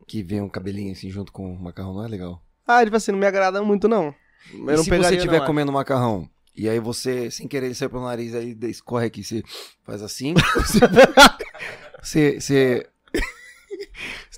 Que 0.06 0.22
vem 0.22 0.40
um 0.40 0.48
cabelinho 0.48 0.92
assim 0.92 1.10
junto 1.10 1.32
com 1.32 1.52
o 1.52 1.60
macarrão, 1.60 1.94
não 1.94 2.04
é 2.04 2.08
legal? 2.08 2.40
Ah, 2.64 2.84
tipo 2.84 2.96
assim, 2.96 3.10
não 3.10 3.18
me 3.18 3.26
agrada 3.26 3.60
muito, 3.60 3.88
não. 3.88 4.14
Eu 4.52 4.74
E 4.74 4.84
se 4.84 4.90
você 4.90 5.16
estiver 5.16 5.40
não, 5.40 5.46
comendo 5.46 5.72
macarrão, 5.72 6.30
e 6.54 6.68
aí 6.68 6.78
você, 6.78 7.28
sem 7.28 7.48
querer, 7.48 7.66
ele 7.66 7.74
sai 7.74 7.88
pro 7.88 8.00
nariz, 8.00 8.36
aí 8.36 8.56
escorre 8.62 9.06
aqui, 9.06 9.24
você 9.24 9.42
faz 9.84 10.00
assim, 10.00 10.34
você... 12.00 12.40
você... 12.40 12.88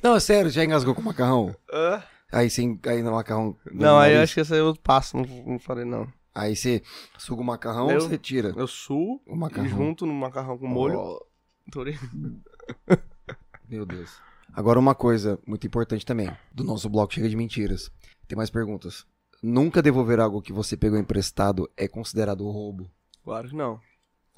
Não, 0.02 0.16
é 0.16 0.20
sério, 0.20 0.50
já 0.50 0.64
engasgou 0.64 0.94
com 0.94 1.02
macarrão? 1.02 1.54
Hã? 1.70 2.02
Aí 2.32 2.48
você 2.48 2.62
aí 2.86 3.02
no 3.02 3.12
macarrão... 3.12 3.54
no 3.70 3.82
Não, 3.82 3.98
aí 3.98 4.12
eu 4.12 4.14
nariz, 4.14 4.22
acho 4.22 4.34
que 4.34 4.40
esse 4.40 4.54
aí 4.54 4.60
eu 4.60 4.74
passo, 4.82 5.18
não, 5.18 5.24
não 5.46 5.58
falei 5.58 5.84
não. 5.84 6.08
Aí 6.38 6.54
você 6.54 6.82
suga 7.16 7.40
o 7.40 7.44
macarrão, 7.44 7.90
Eu- 7.90 8.00
você 8.02 8.18
tira 8.18 8.52
Eu 8.54 8.66
suo 8.66 9.22
o 9.26 9.34
macarrão. 9.34 9.64
e 9.66 9.68
junto 9.70 10.04
no 10.04 10.12
macarrão 10.12 10.58
com 10.58 10.66
molho. 10.68 10.98
Oh, 10.98 11.80
ali. 11.80 11.98
meu 13.68 13.86
Deus. 13.86 14.20
Agora 14.52 14.78
uma 14.78 14.94
coisa 14.94 15.38
muito 15.46 15.66
importante 15.66 16.04
também, 16.04 16.30
do 16.52 16.62
nosso 16.62 16.88
bloco 16.88 17.12
Chega 17.14 17.28
de 17.28 17.36
Mentiras. 17.36 17.90
Tem 18.28 18.36
mais 18.36 18.50
perguntas. 18.50 19.06
Nunca 19.42 19.82
devolver 19.82 20.20
algo 20.20 20.42
que 20.42 20.52
você 20.52 20.76
pegou 20.76 20.98
emprestado 20.98 21.70
é 21.76 21.88
considerado 21.88 22.44
roubo? 22.50 22.90
Claro 23.24 23.48
que 23.48 23.54
não. 23.56 23.80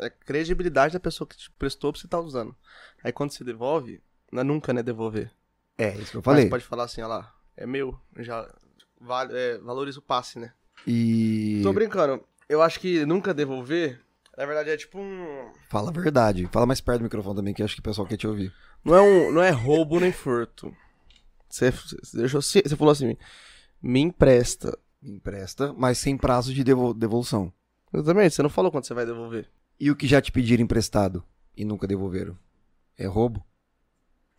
É 0.00 0.06
a 0.06 0.10
credibilidade 0.10 0.92
da 0.94 1.00
pessoa 1.00 1.26
que 1.26 1.36
te 1.36 1.50
prestou 1.52 1.92
pra 1.92 2.00
você 2.00 2.06
estar 2.06 2.20
usando. 2.20 2.54
Aí 3.02 3.12
quando 3.12 3.32
você 3.32 3.42
devolve, 3.42 4.00
não 4.32 4.40
é 4.40 4.44
nunca, 4.44 4.72
né, 4.72 4.82
devolver. 4.82 5.30
É, 5.76 5.96
isso 5.96 6.10
que 6.12 6.16
eu 6.16 6.20
Mas 6.20 6.24
falei. 6.24 6.44
você 6.44 6.50
pode 6.50 6.64
falar 6.64 6.84
assim, 6.84 7.00
ó 7.02 7.08
lá, 7.08 7.34
é 7.56 7.66
meu, 7.66 7.98
já 8.18 8.48
vale, 9.00 9.36
é, 9.36 9.58
valoriza 9.58 9.98
o 9.98 10.02
passe, 10.02 10.38
né? 10.38 10.52
E... 10.86 11.60
Tô 11.62 11.72
brincando. 11.72 12.22
Eu 12.48 12.62
acho 12.62 12.80
que 12.80 13.04
nunca 13.04 13.34
devolver, 13.34 14.00
na 14.36 14.46
verdade 14.46 14.70
é 14.70 14.76
tipo 14.76 14.98
um... 14.98 15.50
Fala 15.68 15.90
a 15.90 15.92
verdade. 15.92 16.48
Fala 16.50 16.66
mais 16.66 16.80
perto 16.80 17.00
do 17.00 17.04
microfone 17.04 17.36
também, 17.36 17.52
que 17.54 17.62
acho 17.62 17.74
que 17.74 17.80
o 17.80 17.84
pessoal 17.84 18.06
quer 18.06 18.16
te 18.16 18.26
ouvir. 18.26 18.52
Não 18.84 18.94
é, 18.94 19.00
um, 19.02 19.32
não 19.32 19.42
é 19.42 19.50
roubo 19.50 20.00
nem 20.00 20.12
furto. 20.12 20.74
Você, 21.48 21.72
deixou, 22.14 22.40
você 22.40 22.62
falou 22.76 22.92
assim, 22.92 23.16
me 23.82 24.00
empresta. 24.00 24.78
Empresta, 25.02 25.72
mas 25.76 25.98
sem 25.98 26.16
prazo 26.16 26.52
de 26.52 26.64
devo- 26.64 26.92
devolução. 26.94 27.52
Exatamente, 27.92 28.34
você 28.34 28.42
não 28.42 28.50
falou 28.50 28.70
quando 28.70 28.84
você 28.84 28.94
vai 28.94 29.06
devolver. 29.06 29.48
E 29.78 29.90
o 29.90 29.96
que 29.96 30.06
já 30.06 30.20
te 30.20 30.32
pediram 30.32 30.62
emprestado 30.64 31.22
e 31.56 31.64
nunca 31.64 31.86
devolveram? 31.86 32.36
É 32.96 33.06
roubo? 33.06 33.44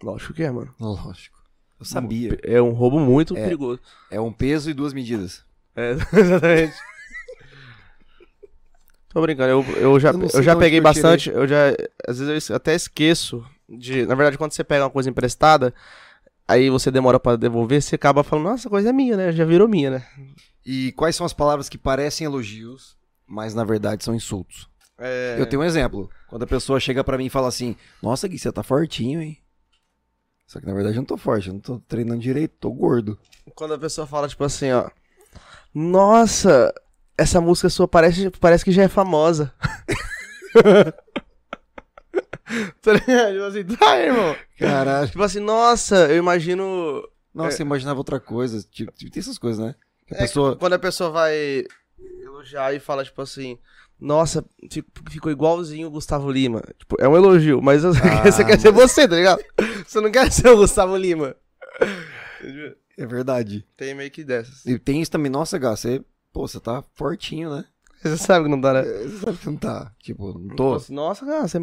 Lógico 0.04 0.34
que 0.34 0.44
é, 0.44 0.52
mano. 0.52 0.74
Lógico. 0.80 1.38
Eu 1.80 1.86
sabia. 1.86 2.38
É 2.44 2.62
um 2.62 2.72
roubo 2.72 3.00
muito 3.00 3.38
É. 3.38 3.44
perigoso. 3.44 3.80
É 4.12 4.20
um 4.20 4.34
peso 4.34 4.70
e 4.70 4.74
duas 4.74 4.94
medidas. 4.94 5.46
É, 5.80 5.92
exatamente. 6.20 6.76
Tô 9.10 9.22
brincando, 9.22 9.50
eu, 9.50 9.64
eu 9.78 10.00
já, 10.00 10.12
Eu 10.12 10.30
eu 10.34 10.44
já 10.44 10.56
peguei 10.56 10.80
bastante, 10.80 11.30
eu 11.30 11.48
já, 11.48 11.76
às 12.08 12.20
vezes 12.20 12.50
eu 12.50 12.56
até 12.56 12.76
esqueço 12.76 13.44
de, 13.68 14.06
na 14.06 14.14
verdade 14.14 14.38
quando 14.38 14.52
você 14.52 14.64
pega 14.64 14.84
uma 14.84 14.90
coisa 14.90 15.10
emprestada, 15.10 15.74
aí 16.48 16.70
você 16.70 16.92
demora 16.92 17.20
pra 17.20 17.36
devolver, 17.36 17.82
você 17.82 17.96
acaba 17.96 18.24
falando, 18.24 18.46
nossa, 18.46 18.62
essa 18.64 18.70
coisa 18.70 18.90
é 18.90 18.94
minha, 18.94 19.18
né, 19.18 19.32
já 19.32 19.46
virou 19.46 19.68
minha, 19.68 19.90
né. 19.90 20.06
E 20.64 20.92
quais 20.92 21.16
são 21.16 21.26
as 21.26 21.34
palavras 21.34 21.68
que 21.68 21.78
parecem 21.78 22.26
elogios, 22.26 22.96
mas 23.26 23.56
na 23.56 23.64
verdade 23.64 24.04
são 24.04 24.14
insultos? 24.14 24.70
É, 25.00 25.38
Eu 25.40 25.48
tenho 25.48 25.62
um 25.62 25.66
exemplo. 25.66 26.10
Quando 26.28 26.44
a 26.44 26.48
pessoa 26.48 26.80
chega 26.80 27.04
pra 27.04 27.18
mim 27.18 27.28
e 27.28 27.30
fala 27.30 27.48
assim: 27.48 27.74
Nossa, 28.04 28.28
Gui, 28.28 28.38
você 28.38 28.52
tá 28.52 28.62
fortinho, 28.62 29.22
hein? 29.22 29.38
Só 30.46 30.60
que 30.60 30.66
na 30.66 30.74
verdade 30.74 30.96
eu 30.98 31.00
não 31.00 31.06
tô 31.06 31.16
forte, 31.16 31.48
eu 31.48 31.54
não 31.54 31.62
tô 31.62 31.80
treinando 31.88 32.22
direito, 32.22 32.54
tô 32.60 32.70
gordo. 32.70 33.18
Quando 33.56 33.76
a 33.76 33.80
pessoa 33.80 34.06
fala, 34.06 34.28
tipo 34.28 34.44
assim, 34.44 34.72
ó, 34.72 34.90
nossa, 35.74 36.74
essa 37.18 37.40
música 37.42 37.70
sua 37.70 37.88
parece, 37.88 38.30
parece 38.40 38.64
que 38.66 38.72
já 38.72 38.84
é 38.84 38.88
famosa. 38.88 39.54
tá 42.82 42.94
ligado? 42.94 43.32
Tipo 43.34 43.44
assim, 43.46 43.64
tá, 43.78 43.98
irmão. 44.00 44.36
Caralho. 44.58 45.08
Tipo 45.08 45.24
assim, 45.24 45.40
nossa, 45.40 46.08
eu 46.10 46.18
imagino 46.18 47.08
Nossa, 47.34 47.50
É. 47.50 47.52
você 47.58 47.64
imaginava 47.64 48.00
outra 48.00 48.20
coisa. 48.20 48.66
Tipo, 48.72 48.92
tipo, 48.92 49.12
tem 49.12 49.22
essas 49.22 49.38
coisas, 49.38 49.64
né? 49.64 49.76
Que 50.08 50.14
a 50.16 50.18
É 50.18 50.20
que 50.22 50.28
pessoa. 50.28 50.56
Quando 50.56 50.74
a 50.74 50.80
pessoa 50.80 51.12
vai 51.12 51.64
elogiar 52.22 52.74
e 52.74 52.80
fala, 52.80 53.04
tipo 53.06 53.22
assim, 53.22 53.58
nossa, 54.00 54.44
fi- 54.72 54.84
ficou 55.12 55.32
igualzinho 55.32 55.88
o 55.88 55.92
Gustavo 55.92 56.32
Lima. 56.32 56.64
Tipo, 56.78 56.96
é 57.00 57.08
um 57.08 57.16
elogio, 57.16 57.62
mas 57.62 57.84
você, 57.84 58.00
Ah, 58.02 58.22
quer, 58.24 58.32
você 58.32 58.44
quer 58.46 58.60
ser 58.60 58.72
você, 58.72 59.08
tá 59.08 59.16
ligado? 59.16 59.44
Você 59.86 60.02
não 60.02 60.12
quer 60.12 60.32
ser 60.32 60.48
o 60.50 60.58
Gustavo 60.58 60.98
Lima. 60.98 61.36
É 63.00 63.06
verdade. 63.06 63.66
Tem 63.78 63.96
meio 63.96 64.12
que 64.12 64.24
dessas. 64.24 64.66
E 64.66 64.78
tem 64.78 65.02
isso 65.02 65.10
também. 65.12 65.32
Nossa, 65.32 65.58
Gá, 65.58 65.76
você. 65.76 66.04
Pô, 66.34 66.48
você 66.48 66.60
tá 66.60 66.84
fortinho, 66.96 67.50
né? 67.56 67.66
Você 68.04 68.16
sabe 68.18 68.46
que 68.46 68.52
não 68.52 68.62
dá, 68.62 68.74
né? 68.74 68.80
É, 68.82 69.04
Você 69.08 69.18
sabe 69.18 69.38
que 69.38 69.46
não 69.48 69.58
tá. 69.58 69.92
Tipo, 70.00 70.38
não 70.40 70.56
tô. 70.56 70.76
assim, 70.76 70.94
Nossa, 70.94 71.26
cara, 71.26 71.46
você 71.46 71.60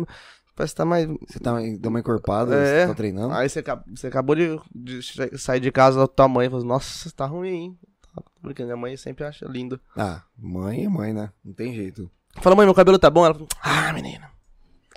parece 0.54 0.74
que 0.74 0.76
tá 0.76 0.84
mais. 0.84 1.06
Você 1.26 1.38
tá, 1.38 1.58
deu 1.78 1.88
uma 1.88 2.00
encorpada, 2.00 2.54
É. 2.54 2.82
você 2.82 2.88
tá 2.88 2.94
treinando. 2.94 3.32
Aí 3.32 3.48
você, 3.48 3.64
você 3.88 4.06
acabou 4.08 4.36
de, 4.36 4.58
de 4.74 5.00
sair 5.38 5.60
de 5.60 5.72
casa 5.72 5.98
da 5.98 6.06
tua 6.06 6.28
mãe 6.28 6.46
e 6.46 6.50
falou, 6.50 6.64
nossa, 6.66 7.08
você 7.08 7.14
tá 7.14 7.24
ruim, 7.24 7.48
hein? 7.48 7.78
Tá 8.14 8.22
Porque 8.42 8.62
minha 8.64 8.76
mãe 8.76 8.94
sempre 8.98 9.24
acha 9.24 9.46
lindo. 9.46 9.80
Ah, 9.96 10.22
mãe 10.36 10.84
é 10.84 10.88
mãe, 10.90 11.14
né? 11.14 11.30
Não 11.42 11.54
tem 11.54 11.72
jeito. 11.74 12.10
Fala, 12.42 12.54
mãe, 12.54 12.66
meu 12.66 12.74
cabelo 12.74 12.98
tá 12.98 13.08
bom? 13.08 13.24
Ela 13.24 13.34
fala, 13.34 13.48
ah, 13.62 13.92
menina. 13.94 14.30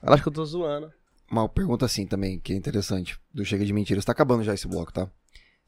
Ela 0.04 0.16
acha 0.16 0.24
que 0.24 0.28
eu 0.30 0.34
tô 0.34 0.44
zoando. 0.46 0.92
Uma 1.32 1.48
pergunta 1.48 1.86
assim 1.86 2.06
também, 2.06 2.38
que 2.40 2.52
é 2.52 2.56
interessante. 2.58 3.18
Do 3.34 3.46
Chega 3.46 3.64
de 3.64 3.72
Mentiras. 3.72 4.04
Tá 4.04 4.12
acabando 4.12 4.44
já 4.44 4.54
esse 4.54 4.68
bloco, 4.68 4.92
tá? 4.92 5.10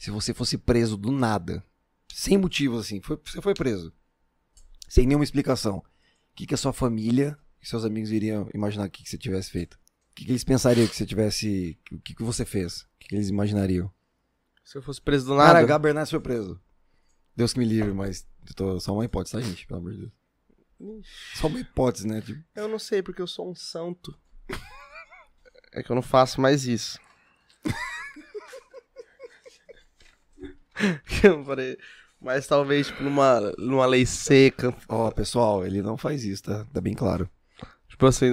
Se 0.02 0.10
você 0.10 0.34
fosse 0.34 0.58
preso 0.58 0.98
do 0.98 1.12
nada, 1.12 1.64
sem 2.12 2.36
motivo 2.36 2.80
assim, 2.80 3.00
foi- 3.00 3.20
você 3.24 3.40
foi 3.40 3.54
preso. 3.54 3.94
Sem 4.90 5.06
nenhuma 5.06 5.24
explicação. 5.24 5.78
O 5.78 5.84
que, 6.34 6.48
que 6.48 6.56
a 6.56 6.58
sua 6.58 6.74
família 6.74 7.38
e 7.62 7.68
seus 7.68 7.86
amigos 7.86 8.10
iriam 8.12 8.50
imaginar 8.52 8.90
que, 8.90 9.04
que 9.04 9.10
você 9.12 9.16
tivesse 9.16 9.52
feito? 9.52 9.76
O 9.76 10.16
que, 10.16 10.26
que 10.26 10.32
eles 10.32 10.44
pensariam 10.44 10.88
que 10.88 10.96
você 10.96 11.06
tivesse. 11.06 11.78
O 11.92 12.00
que, 12.00 12.16
que 12.16 12.24
você 12.24 12.44
fez? 12.44 12.82
O 12.82 12.88
que, 13.00 13.10
que 13.10 13.16
eles 13.16 13.30
imaginariam? 13.30 13.94
Se 14.66 14.76
eu 14.76 14.82
fosse 14.82 15.00
preso 15.00 15.26
do 15.28 15.38
Cara, 15.38 15.54
nada. 15.54 15.60
H. 15.60 15.78
Bernardes 15.78 16.10
foi 16.10 16.20
preso. 16.20 16.60
Deus 17.36 17.54
que 17.54 17.60
me 17.60 17.66
livre, 17.66 17.94
mas 17.94 18.26
eu 18.48 18.56
tô, 18.56 18.80
só 18.80 18.94
uma 18.96 19.06
hipótese, 19.06 19.34
tá, 19.34 19.42
gente? 19.42 19.68
Pelo 19.68 19.82
amor 19.82 19.92
de 19.94 20.00
Deus. 20.00 21.08
Só 21.36 21.46
uma 21.46 21.60
hipótese, 21.60 22.08
né? 22.08 22.22
Tipo, 22.22 22.44
Eu 22.56 22.68
não 22.68 22.80
sei, 22.80 23.04
porque 23.04 23.22
eu 23.22 23.28
sou 23.28 23.52
um 23.52 23.54
santo. 23.54 24.18
É 25.72 25.84
que 25.84 25.92
eu 25.92 25.96
não 25.96 26.02
faço 26.02 26.42
mais 26.42 26.66
isso. 26.66 27.00
Eu 31.24 31.44
falei, 31.44 31.78
Mas 32.22 32.48
talvez, 32.48 32.88
tipo, 32.88 33.04
numa, 33.04 33.40
numa 33.58 33.86
lei 33.86 34.06
seca. 34.06 34.74
ó, 34.88 35.10
pessoal, 35.12 35.66
ele 35.66 35.82
não 35.82 35.98
faz 35.98 36.24
isso, 36.24 36.44
tá? 36.44 36.66
Tá 36.74 36.80
bem 36.82 36.94
claro. 36.94 37.30
Tipo 37.90 38.06
assim, 38.06 38.32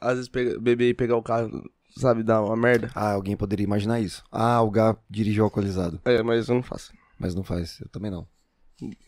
às 0.00 0.14
vezes 0.14 0.28
pega, 0.28 0.58
beber 0.58 0.88
e 0.90 0.94
pegar 0.94 1.16
o 1.16 1.22
carro, 1.22 1.62
sabe, 1.96 2.22
dá 2.22 2.40
uma 2.42 2.56
merda. 2.56 2.90
Ah, 2.94 3.12
alguém 3.12 3.36
poderia 3.36 3.64
imaginar 3.64 4.00
isso. 4.00 4.24
Ah, 4.32 4.60
o 4.62 4.70
Gá 4.70 4.96
dirigiu 5.08 5.44
alcoolizado. 5.44 6.00
É, 6.04 6.22
mas 6.22 6.48
eu 6.48 6.54
não 6.56 6.62
faço. 6.62 6.92
Mas 7.18 7.34
não 7.34 7.44
faz, 7.44 7.78
eu 7.80 7.88
também 7.88 8.10
não. 8.10 8.26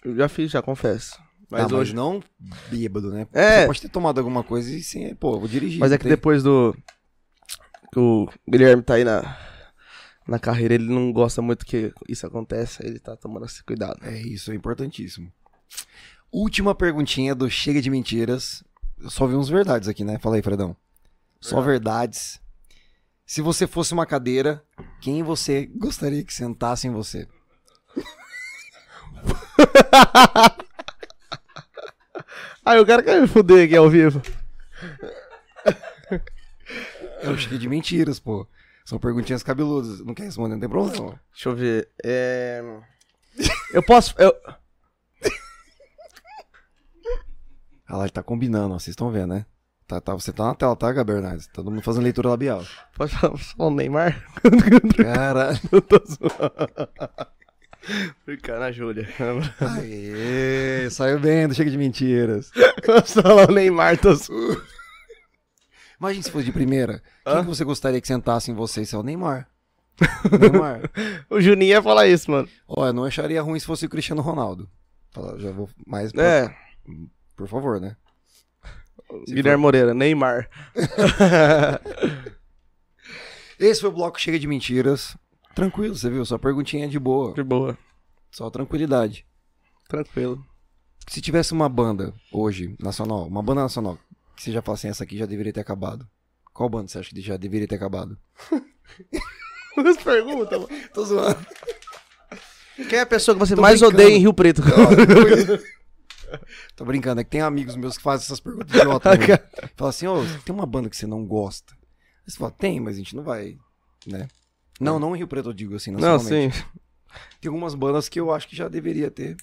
Eu 0.05 0.15
já 0.17 0.29
fiz, 0.29 0.51
já 0.51 0.63
confesso. 0.63 1.19
Mas 1.51 1.73
Ah, 1.73 1.77
hoje. 1.77 1.95
não 1.95 2.23
bêbado, 2.71 3.11
né? 3.11 3.27
É. 3.33 3.61
Você 3.63 3.67
pode 3.67 3.81
ter 3.83 3.89
tomado 3.89 4.19
alguma 4.19 4.45
coisa 4.45 4.71
e 4.71 4.83
sim, 4.83 5.15
pô, 5.15 5.39
vou 5.39 5.49
dirigir. 5.49 5.81
Mas 5.81 5.93
é 5.93 5.97
que 5.99 6.05
tem- 6.05 6.11
depois 6.11 6.43
do. 6.43 6.77
que 7.93 7.99
o 7.99 8.29
Guilherme 8.49 8.83
tá 8.83 8.95
aí 8.95 9.05
na, 9.05 9.21
na 10.29 10.39
carreira, 10.39 10.75
ele 10.75 10.93
não 10.93 11.11
gosta 11.11 11.41
muito 11.41 11.65
que 11.65 11.91
isso 12.07 12.27
aconteça, 12.27 12.87
ele 12.87 12.99
tá 12.99 13.17
tomando 13.17 13.47
esse 13.47 13.65
cuidado. 13.65 13.99
É 14.03 14.21
isso, 14.21 14.53
é 14.53 14.55
importantíssimo. 14.55 15.33
Última 16.31 16.75
perguntinha 16.75 17.35
do 17.35 17.51
Chega 17.51 17.81
de 17.81 17.89
Mentiras. 17.89 18.63
Eu 19.01 19.09
só 19.09 19.27
vi 19.27 19.35
uns 19.35 19.49
verdades 19.49 19.89
aqui, 19.89 20.05
né? 20.05 20.19
Fala 20.19 20.37
aí, 20.37 20.43
Fredão. 20.43 20.77
Só 21.41 21.63
verdades. 21.63 22.39
Se 23.25 23.41
você 23.41 23.67
fosse 23.67 23.95
uma 23.95 24.05
cadeira, 24.05 24.63
quem 25.01 25.23
você 25.23 25.65
gostaria 25.65 26.23
que 26.23 26.35
sentasse 26.35 26.87
em 26.87 26.91
você? 26.91 27.27
Ai, 32.65 32.79
o 32.79 32.87
cara 32.87 33.03
quer 33.03 33.21
me 33.21 33.27
fuder 33.27 33.65
aqui 33.65 33.77
ao 33.77 33.89
vivo. 33.89 34.21
É 37.23 37.31
o 37.31 37.39
Chega 37.39 37.59
de 37.59 37.69
Mentiras, 37.69 38.21
pô. 38.21 38.47
São 38.89 38.99
perguntinhas 38.99 39.43
cabeludas. 39.43 40.01
Não 40.03 40.15
quer 40.15 40.23
responder, 40.23 40.55
não 40.55 40.61
tem 40.61 40.69
problema. 40.69 41.21
Deixa 41.31 41.51
eu 41.51 41.55
ver. 41.55 41.91
É... 42.03 42.65
Eu 43.75 43.83
posso. 43.83 44.15
Eu... 44.17 44.35
Ah 47.87 47.97
lá, 47.99 48.05
ele 48.05 48.11
tá 48.11 48.23
combinando, 48.23 48.75
ó. 48.75 48.79
Vocês 48.79 48.93
estão 48.93 49.11
vendo, 49.11 49.35
né? 49.35 49.47
Tá, 49.87 49.99
tá, 49.99 50.15
você 50.15 50.31
tá 50.33 50.45
na 50.45 50.55
tela, 50.55 50.77
tá, 50.77 50.91
Gabernardes? 50.93 51.47
Todo 51.49 51.71
mundo 51.71 51.83
fazendo 51.83 52.03
leitura 52.03 52.29
labial. 52.29 52.63
Posso 52.97 53.19
falar 53.19 53.37
falar 53.39 53.69
o 53.71 53.75
Neymar? 53.75 54.25
Cara. 54.97 55.59
Eu 55.71 55.83
tô 55.83 56.03
zoando. 56.07 56.89
Ficar 58.25 58.59
na 58.59 58.73
Júlia. 58.73 59.07
Aê, 59.61 60.89
saiu 60.91 61.19
bem 61.19 61.51
Chega 61.53 61.71
de 61.71 61.79
Mentiras. 61.79 62.51
Falar 63.07 63.51
o 63.51 63.53
Neymar, 63.53 63.99
tô 63.99 64.15
zoando. 64.15 64.78
Imagina 66.01 66.23
se 66.23 66.31
fosse 66.31 66.45
de 66.47 66.53
primeira. 66.53 67.03
Quem 67.25 67.33
Hã? 67.35 67.41
que 67.43 67.49
você 67.49 67.65
gostaria 67.65 68.01
que 68.01 68.07
sentasse 68.07 68.51
em 68.51 68.55
você? 68.55 68.83
Isso 68.83 68.95
é 68.97 68.99
o 68.99 69.03
Neymar. 69.03 69.49
Neymar. 70.41 70.83
O 71.29 71.41
Juninho 71.41 71.71
ia 71.71 71.83
falar 71.83 72.07
isso, 72.07 72.31
mano. 72.31 72.49
Ó, 72.69 72.87
eu 72.87 72.93
não 72.93 73.05
acharia 73.05 73.43
ruim 73.43 73.59
se 73.59 73.67
fosse 73.67 73.87
o 73.87 73.89
Cristiano 73.89 74.23
Ronaldo. 74.23 74.69
Já 75.39 75.51
vou 75.51 75.69
mais. 75.87 76.13
pra- 76.13 76.23
É, 76.23 76.55
Por 77.37 77.49
favor, 77.49 77.81
né? 77.81 77.97
Guilherme 79.27 79.61
Moreira, 79.63 79.93
Neymar. 79.95 80.49
Esse 83.59 83.81
foi 83.81 83.91
o 83.91 83.93
bloco 83.93 84.21
Chega 84.21 84.39
de 84.39 84.47
Mentiras. 84.47 85.17
Tranquilo, 85.55 85.97
você 85.97 86.09
viu? 86.09 86.25
Só 86.25 86.39
perguntinha 86.39 86.87
de 86.89 86.99
boa. 86.99 87.35
De 87.35 87.43
boa. 87.43 87.77
Só 88.31 88.49
tranquilidade. 88.51 89.27
Tranquilo. 89.89 90.45
Se 91.09 91.21
tivesse 91.21 91.53
uma 91.53 91.69
banda 91.69 92.15
hoje, 92.33 92.77
nacional, 92.79 93.27
uma 93.27 93.43
banda 93.43 93.63
nacional, 93.63 93.99
que 94.39 94.45
você 94.45 94.53
já 94.53 94.63
fala 94.63 94.77
assim, 94.77 94.89
essa 94.89 95.03
aqui 95.03 95.19
já 95.19 95.27
deveria 95.27 95.53
ter 95.53 95.61
acabado. 95.61 96.09
Qual 96.55 96.69
banda 96.69 96.87
você 96.87 96.99
acha 97.01 97.11
que 97.11 97.21
já 97.21 97.37
deveria 97.37 97.67
ter 97.67 97.75
acabado? 97.75 98.17
As 99.77 99.97
perguntas, 99.97 100.61
mano. 100.61 100.69
Tô 100.95 101.05
zoando. 101.05 101.45
Quem 102.89 102.99
é 102.99 103.03
a 103.03 103.07
pessoa 103.07 103.35
que 103.35 103.41
você 103.41 103.57
Tô 103.57 103.61
mais 103.61 103.81
brincando. 103.81 104.01
odeia 104.01 104.17
em 104.17 104.21
Rio 104.21 104.33
Preto? 104.33 104.63
Tô 106.77 106.85
brincando, 106.85 107.21
é 107.21 107.25
que 107.25 107.31
tem 107.31 107.41
amigos 107.41 107.75
meus 107.75 107.97
que 107.97 108.03
fazem 108.03 108.27
essas 108.27 108.39
perguntas 108.39 108.77
idiotas. 108.77 109.19
né? 109.19 109.27
Fala 109.77 109.91
assim, 109.91 110.07
ô, 110.07 110.23
tem 110.45 110.55
uma 110.55 110.67
banda 110.67 110.89
que 110.89 110.97
você 110.97 111.07
não 111.07 111.27
gosta? 111.27 111.75
Aí 111.75 112.31
você 112.31 112.39
fala, 112.39 112.53
tem, 112.53 112.79
mas 112.79 112.95
a 112.95 112.99
gente 112.99 113.17
não 113.17 113.25
vai, 113.25 113.59
né? 114.07 114.29
Não, 114.79 115.01
não 115.01 115.17
em 115.17 115.19
Rio 115.19 115.27
Preto 115.27 115.49
eu 115.49 115.53
digo 115.53 115.75
assim, 115.75 115.91
Não, 115.91 116.19
sim. 116.21 116.51
Tem 117.41 117.49
algumas 117.49 117.75
bandas 117.75 118.09
que 118.09 118.21
eu 118.21 118.33
acho 118.33 118.47
que 118.47 118.55
já 118.55 118.69
deveria 118.69 119.11
ter, 119.11 119.37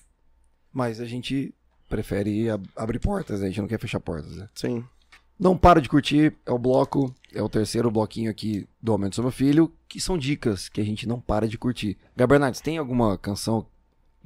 mas 0.72 1.02
a 1.02 1.06
gente 1.06 1.54
prefere 1.90 2.50
ab- 2.50 2.68
abrir 2.76 3.00
portas, 3.00 3.40
né? 3.40 3.48
A 3.48 3.50
gente 3.50 3.62
não 3.62 3.68
quer 3.68 3.80
fechar 3.80 4.00
portas, 4.00 4.36
né? 4.36 4.50
Sim. 4.56 4.84
Não 5.38 5.58
para 5.58 5.82
de 5.82 5.90
curtir, 5.90 6.34
é 6.46 6.52
o 6.52 6.58
bloco, 6.58 7.14
é 7.34 7.42
o 7.44 7.50
terceiro 7.50 7.92
bloquinho 7.92 8.32
aqui 8.32 8.68
do 8.82 8.94
Aumento 8.94 9.18
do 9.18 9.22
Meu 9.24 9.32
Filho, 9.32 9.72
que 9.88 10.00
são 10.00 10.18
dicas 10.18 10.70
que 10.70 10.80
a 10.80 10.86
gente 10.86 11.06
não 11.08 11.20
para 11.20 11.48
de 11.48 11.58
curtir. 11.58 11.98
Gabernardes, 12.16 12.62
tem 12.62 12.78
alguma 12.78 13.18
canção, 13.18 13.66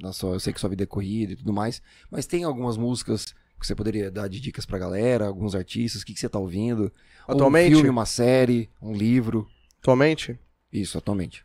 na 0.00 0.12
sua, 0.12 0.34
eu 0.34 0.40
sei 0.40 0.52
que 0.52 0.60
sua 0.60 0.70
vida 0.70 0.84
é 0.84 0.86
corrida 0.86 1.32
e 1.32 1.36
tudo 1.36 1.52
mais, 1.52 1.82
mas 2.10 2.26
tem 2.26 2.44
algumas 2.44 2.76
músicas 2.76 3.34
que 3.58 3.66
você 3.66 3.74
poderia 3.74 4.08
dar 4.10 4.28
de 4.28 4.40
dicas 4.40 4.64
pra 4.64 4.78
galera, 4.78 5.26
alguns 5.26 5.54
artistas, 5.54 6.02
o 6.02 6.06
que, 6.06 6.14
que 6.14 6.20
você 6.20 6.28
tá 6.28 6.38
ouvindo? 6.38 6.92
Ou 7.26 7.34
Atualmente? 7.34 7.72
Um 7.72 7.78
filme, 7.78 7.90
uma 7.90 8.06
série, 8.06 8.70
um 8.80 8.92
livro. 8.94 9.48
Atualmente? 9.80 10.38
Isso, 10.72 10.96
atualmente. 10.96 11.44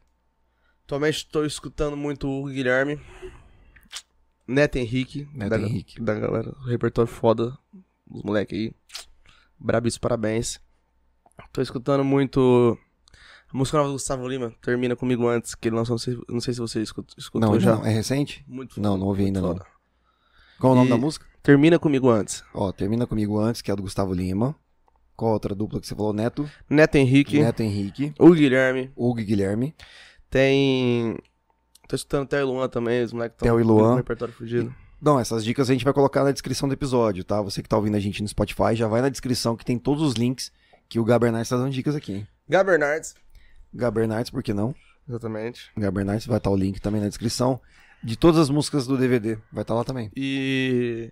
Atualmente 0.85 1.15
estou 1.17 1.43
escutando 1.45 1.97
muito 1.97 2.29
o 2.29 2.45
Guilherme. 2.45 2.99
Neto 4.47 4.75
Henrique. 4.77 5.27
Neto 5.33 5.49
da, 5.49 5.59
Henrique. 5.59 6.01
Da 6.01 6.13
galera. 6.13 6.49
O 6.61 6.65
repertório 6.67 7.11
foda. 7.11 7.57
Os 8.09 8.21
moleques 8.23 8.57
aí. 8.57 8.73
Brabíssimo, 9.59 10.01
parabéns. 10.01 10.59
Tô 11.51 11.61
escutando 11.61 12.03
muito. 12.03 12.77
A 13.53 13.57
música 13.57 13.77
nova 13.77 13.89
do 13.89 13.93
Gustavo 13.93 14.27
Lima. 14.27 14.53
Termina 14.61 14.95
comigo 14.95 15.27
antes. 15.27 15.55
Que 15.55 15.69
ele 15.69 15.75
lançou. 15.75 15.93
Não 15.93 15.99
sei, 15.99 16.17
não 16.29 16.39
sei 16.41 16.53
se 16.53 16.59
você 16.59 16.81
escutou, 16.81 17.15
escutou 17.17 17.49
Não, 17.51 17.59
já. 17.59 17.75
não, 17.75 17.85
é 17.85 17.89
recente? 17.91 18.43
Muito 18.47 18.79
Não, 18.79 18.97
não 18.97 19.07
ouvi 19.07 19.25
ainda 19.25 19.41
não. 19.41 19.49
foda. 19.49 19.65
Qual 20.59 20.73
o 20.73 20.75
nome 20.75 20.87
E- 20.87 20.91
da 20.91 20.97
música? 20.97 21.25
Termina 21.41 21.77
comigo 21.77 22.09
antes. 22.09 22.43
Ó, 22.53 22.71
Termina 22.71 23.05
Comigo 23.05 23.37
Antes, 23.39 23.61
que 23.61 23.69
é 23.69 23.73
a 23.73 23.75
do 23.75 23.83
Gustavo 23.83 24.13
Lima. 24.13 24.55
Qual 25.15 25.29
a 25.29 25.33
outra 25.35 25.53
dupla 25.53 25.79
que 25.79 25.85
você 25.85 25.93
falou? 25.95 26.11
Neto? 26.11 26.49
Neto 26.69 26.95
Henrique. 26.95 27.39
Neto 27.39 27.61
Henrique. 27.61 28.13
O 28.17 28.31
Guilherme. 28.31 28.91
E 28.97 29.23
Guilherme. 29.23 29.75
Tem. 30.29 31.15
Tô 31.87 31.95
escutando 31.95 32.27
Theo 32.27 32.39
e 32.39 32.43
Luan 32.43 32.67
também. 32.69 33.03
Os 33.03 33.13
moleques 33.13 33.37
Theo 33.37 33.59
e 33.59 33.63
tão 33.63 33.75
Luan. 33.75 33.89
com 33.91 33.95
repertório 33.97 34.33
fugido. 34.33 34.73
Não, 35.01 35.19
essas 35.19 35.43
dicas 35.43 35.69
a 35.69 35.73
gente 35.73 35.83
vai 35.85 35.93
colocar 35.93 36.23
na 36.23 36.31
descrição 36.31 36.67
do 36.67 36.73
episódio, 36.73 37.23
tá? 37.23 37.41
Você 37.41 37.61
que 37.61 37.69
tá 37.69 37.77
ouvindo 37.77 37.95
a 37.95 37.99
gente 37.99 38.21
no 38.21 38.27
Spotify, 38.27 38.73
já 38.75 38.87
vai 38.87 39.01
na 39.01 39.09
descrição 39.09 39.55
que 39.55 39.65
tem 39.65 39.77
todos 39.77 40.01
os 40.01 40.13
links 40.13 40.51
que 40.89 40.99
o 40.99 41.03
Gabernardes 41.03 41.49
tá 41.49 41.57
dando 41.57 41.71
dicas 41.71 41.95
aqui, 41.95 42.13
hein? 42.13 42.27
Gabernardes. 42.47 43.13
Gabernardes, 43.73 44.31
por 44.31 44.41
que 44.41 44.53
não? 44.53 44.73
Exatamente. 45.07 45.71
Gabernardes 45.77 46.25
vai 46.25 46.37
estar 46.37 46.49
o 46.49 46.55
link 46.55 46.79
também 46.79 47.01
na 47.01 47.07
descrição 47.07 47.59
de 48.03 48.15
todas 48.15 48.39
as 48.39 48.49
músicas 48.49 48.87
do 48.87 48.97
DVD. 48.97 49.37
Vai 49.51 49.63
estar 49.63 49.73
lá 49.75 49.83
também. 49.83 50.11
E. 50.15 51.11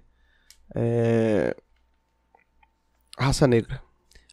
É. 0.73 1.55
Raça 3.17 3.45
Negra. 3.47 3.81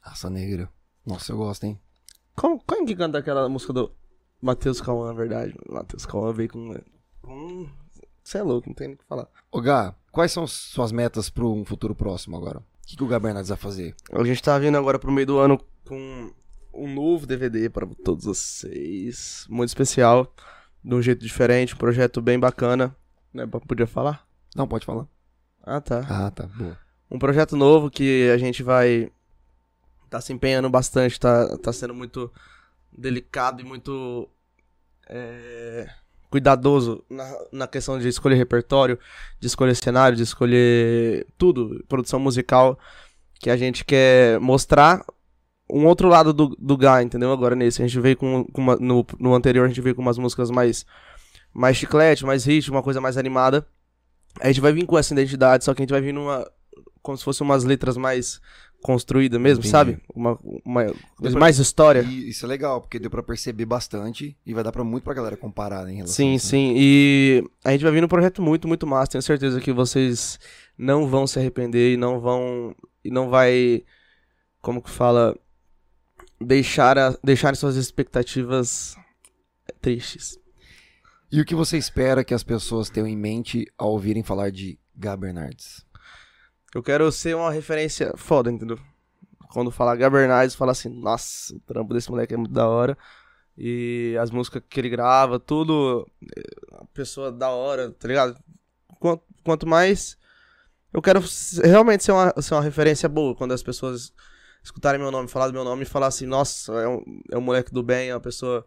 Raça 0.03 0.31
Negra. 0.31 0.71
Nossa, 1.05 1.33
eu 1.33 1.37
gosto, 1.37 1.65
hein? 1.65 1.79
Como, 2.35 2.63
como 2.65 2.87
que 2.87 2.97
canta 2.97 3.19
aquela 3.19 3.49
música 3.49 3.73
do. 3.73 3.93
Matheus 4.41 4.81
Cauã, 4.81 5.09
na 5.09 5.13
verdade. 5.13 5.55
Matheus 5.69 6.07
Cauã 6.07 6.33
veio 6.33 6.49
com. 6.49 6.75
com... 7.23 7.69
Você 8.23 8.39
é 8.39 8.43
louco, 8.43 8.69
não 8.69 8.75
tem 8.75 8.89
nem 8.89 8.95
o 8.95 8.99
que 8.99 9.05
falar. 9.05 9.29
Ô 9.51 9.61
Gá, 9.61 9.95
quais 10.11 10.33
são 10.33 10.47
suas 10.47 10.93
metas 10.93 11.29
para 11.29 11.45
um 11.45 11.65
futuro 11.65 11.95
próximo 11.95 12.37
agora? 12.37 12.59
O 12.59 12.65
que, 12.87 12.97
que 12.97 13.05
o 13.05 13.09
Gá 13.09 13.19
Bernardes 13.19 13.49
vai 13.49 13.59
fazer? 13.59 13.95
A 14.13 14.25
gente 14.25 14.43
tá 14.43 14.59
vindo 14.59 14.77
agora 14.77 14.99
pro 14.99 15.13
meio 15.13 15.27
do 15.27 15.39
ano 15.39 15.61
com 15.87 16.33
um 16.73 16.93
novo 16.93 17.27
DVD 17.27 17.69
para 17.69 17.87
todos 18.05 18.25
vocês. 18.25 19.47
Muito 19.49 19.69
especial. 19.69 20.33
De 20.83 20.95
um 20.95 21.03
jeito 21.03 21.23
diferente, 21.25 21.75
um 21.75 21.79
projeto 21.79 22.23
bem 22.23 22.39
bacana. 22.39 22.97
Né, 23.33 23.47
podia 23.47 23.87
falar? 23.87 24.27
Não, 24.57 24.67
pode 24.67 24.87
falar. 24.87 25.07
Ah, 25.63 25.81
tá. 25.81 26.07
Ah, 26.09 26.31
tá. 26.31 26.47
Boa. 26.47 26.79
Um 27.11 27.19
projeto 27.19 27.57
novo 27.57 27.91
que 27.91 28.31
a 28.31 28.39
gente 28.39 28.63
vai 28.63 29.11
tá 30.09 30.21
se 30.21 30.33
empenhando 30.33 30.69
bastante, 30.69 31.21
tá, 31.21 31.57
tá 31.59 31.73
sendo 31.73 31.95
muito 31.95 32.33
delicado 32.97 33.61
e 33.61 33.65
muito 33.65 34.29
é, 35.09 35.89
cuidadoso 36.31 37.05
na, 37.11 37.39
na 37.53 37.67
questão 37.67 37.99
de 37.99 38.09
escolher 38.09 38.37
repertório, 38.37 38.99
de 39.39 39.47
escolher 39.47 39.75
cenário, 39.75 40.17
de 40.17 40.23
escolher 40.23 41.27
tudo, 41.37 41.85
produção 41.89 42.21
musical, 42.21 42.79
que 43.41 43.51
a 43.51 43.57
gente 43.57 43.85
quer 43.85 44.39
mostrar 44.39 45.05
um 45.69 45.87
outro 45.87 46.09
lado 46.09 46.33
do, 46.33 46.49
do 46.59 46.77
Gá, 46.77 47.03
entendeu? 47.03 47.33
Agora 47.33 47.55
nesse. 47.55 47.83
A 47.83 47.87
gente 47.87 47.99
veio 48.01 48.17
com, 48.17 48.45
com 48.45 48.61
uma, 48.61 48.77
no, 48.77 49.07
no 49.19 49.35
anterior 49.35 49.65
a 49.65 49.69
gente 49.69 49.81
veio 49.81 49.95
com 49.95 50.03
umas 50.03 50.19
músicas 50.19 50.51
mais, 50.51 50.85
mais 51.53 51.77
chiclete, 51.77 52.25
mais 52.25 52.45
ritmo, 52.45 52.77
uma 52.77 52.83
coisa 52.83 53.01
mais 53.01 53.17
animada. 53.17 53.67
A 54.41 54.49
gente 54.49 54.61
vai 54.61 54.73
vir 54.73 54.87
com 54.87 54.99
essa 54.99 55.13
identidade, 55.13 55.65
só 55.65 55.75
que 55.75 55.83
a 55.83 55.85
gente 55.85 55.91
vai 55.91 56.01
vir 56.01 56.13
numa. 56.13 56.49
Como 57.03 57.17
se 57.17 57.25
fossem 57.25 57.45
umas 57.45 57.65
letras 57.65 57.97
mais 57.97 58.41
construídas 58.83 59.41
mesmo, 59.41 59.61
Entendi. 59.61 59.71
sabe? 59.71 59.99
Uma, 60.15 60.39
uma, 60.65 60.85
pra- 61.21 61.31
mais 61.39 61.59
história. 61.59 62.01
E 62.03 62.31
isso 62.31 62.45
é 62.47 62.49
legal, 62.49 62.81
porque 62.81 62.99
deu 62.99 63.11
pra 63.11 63.23
perceber 63.23 63.67
bastante 63.67 64.37
e 64.47 64.55
vai 64.55 64.65
dar 64.65 64.73
pra 64.73 64.83
muito 64.85 65.05
pra 65.05 65.15
galera 65.15 65.37
comparar 65.37 65.85
né, 65.85 65.93
em 65.93 65.97
relação 65.97 66.13
a 66.15 66.17
Sim, 66.17 66.35
isso, 66.35 66.47
né? 66.47 66.51
sim. 66.51 66.75
E 66.77 67.45
a 67.65 67.73
gente 67.73 67.83
vai 67.83 67.93
vir 67.93 68.01
num 68.01 68.09
projeto 68.09 68.41
muito, 68.43 68.67
muito 68.67 68.87
massa. 68.87 69.13
Tenho 69.13 69.23
certeza 69.23 69.61
que 69.61 69.73
vocês 69.73 70.39
não 70.79 71.07
vão 71.07 71.27
se 71.27 71.39
arrepender 71.39 71.93
e 71.93 71.97
não 71.97 72.21
vão. 72.21 72.75
E 73.05 73.11
não 73.11 73.29
vai. 73.29 73.85
Como 74.63 74.83
que 74.83 74.91
fala? 74.91 75.37
Deixar, 76.41 76.99
a, 76.99 77.15
deixar 77.23 77.55
suas 77.55 77.77
expectativas 77.77 78.97
tristes. 79.81 80.39
E 81.31 81.41
o 81.41 81.45
que 81.45 81.55
você 81.55 81.77
espera 81.77 82.25
que 82.25 82.33
as 82.35 82.43
pessoas 82.43 82.89
tenham 82.91 83.07
em 83.07 83.17
mente 83.17 83.67
ao 83.77 83.91
ouvirem 83.93 84.23
falar 84.23 84.51
de 84.51 84.79
Gá 84.97 85.17
Bernardes? 85.17 85.85
Eu 86.75 86.83
quero 86.83 87.11
ser 87.11 87.35
uma 87.35 87.51
referência 87.51 88.13
foda, 88.17 88.51
entendeu? 88.51 88.79
Quando 89.53 89.71
falar 89.71 89.97
Gabernardes, 89.97 90.55
falar 90.55 90.73
assim, 90.73 90.89
nossa, 90.89 91.55
o 91.55 91.61
trampo 91.61 91.93
desse 91.93 92.11
moleque 92.11 92.35
é 92.35 92.37
muito 92.37 92.53
da 92.53 92.69
hora. 92.69 92.97
E 93.57 94.17
as 94.21 94.31
músicas 94.31 94.63
que 94.69 94.81
ele 94.81 94.89
grava, 94.89 95.39
tudo, 95.41 96.07
eh, 96.37 96.85
pessoa 96.95 97.33
da 97.33 97.51
hora, 97.51 97.91
tá 97.91 98.07
ligado? 98.07 98.39
Quanto, 99.01 99.23
quanto 99.45 99.67
mais. 99.67 100.17
Eu 100.93 101.03
quero 101.03 101.21
realmente 101.65 102.05
ser 102.05 102.13
uma, 102.13 102.33
ser 102.41 102.55
uma 102.55 102.63
referência 102.63 103.09
boa 103.09 103.35
quando 103.35 103.53
as 103.53 103.63
pessoas 103.63 104.13
escutarem 104.63 105.01
meu 105.01 105.11
nome, 105.11 105.29
falar 105.29 105.49
do 105.49 105.53
meu 105.53 105.65
nome 105.65 105.83
e 105.83 105.87
falar 105.87 106.07
assim, 106.09 106.27
nossa, 106.27 106.73
é 106.73 106.89
um, 106.89 107.03
é 107.33 107.39
um 107.39 107.41
moleque 107.41 107.73
do 107.73 107.83
bem, 107.83 108.11
é 108.11 108.15
uma 108.15 108.21
pessoa 108.21 108.67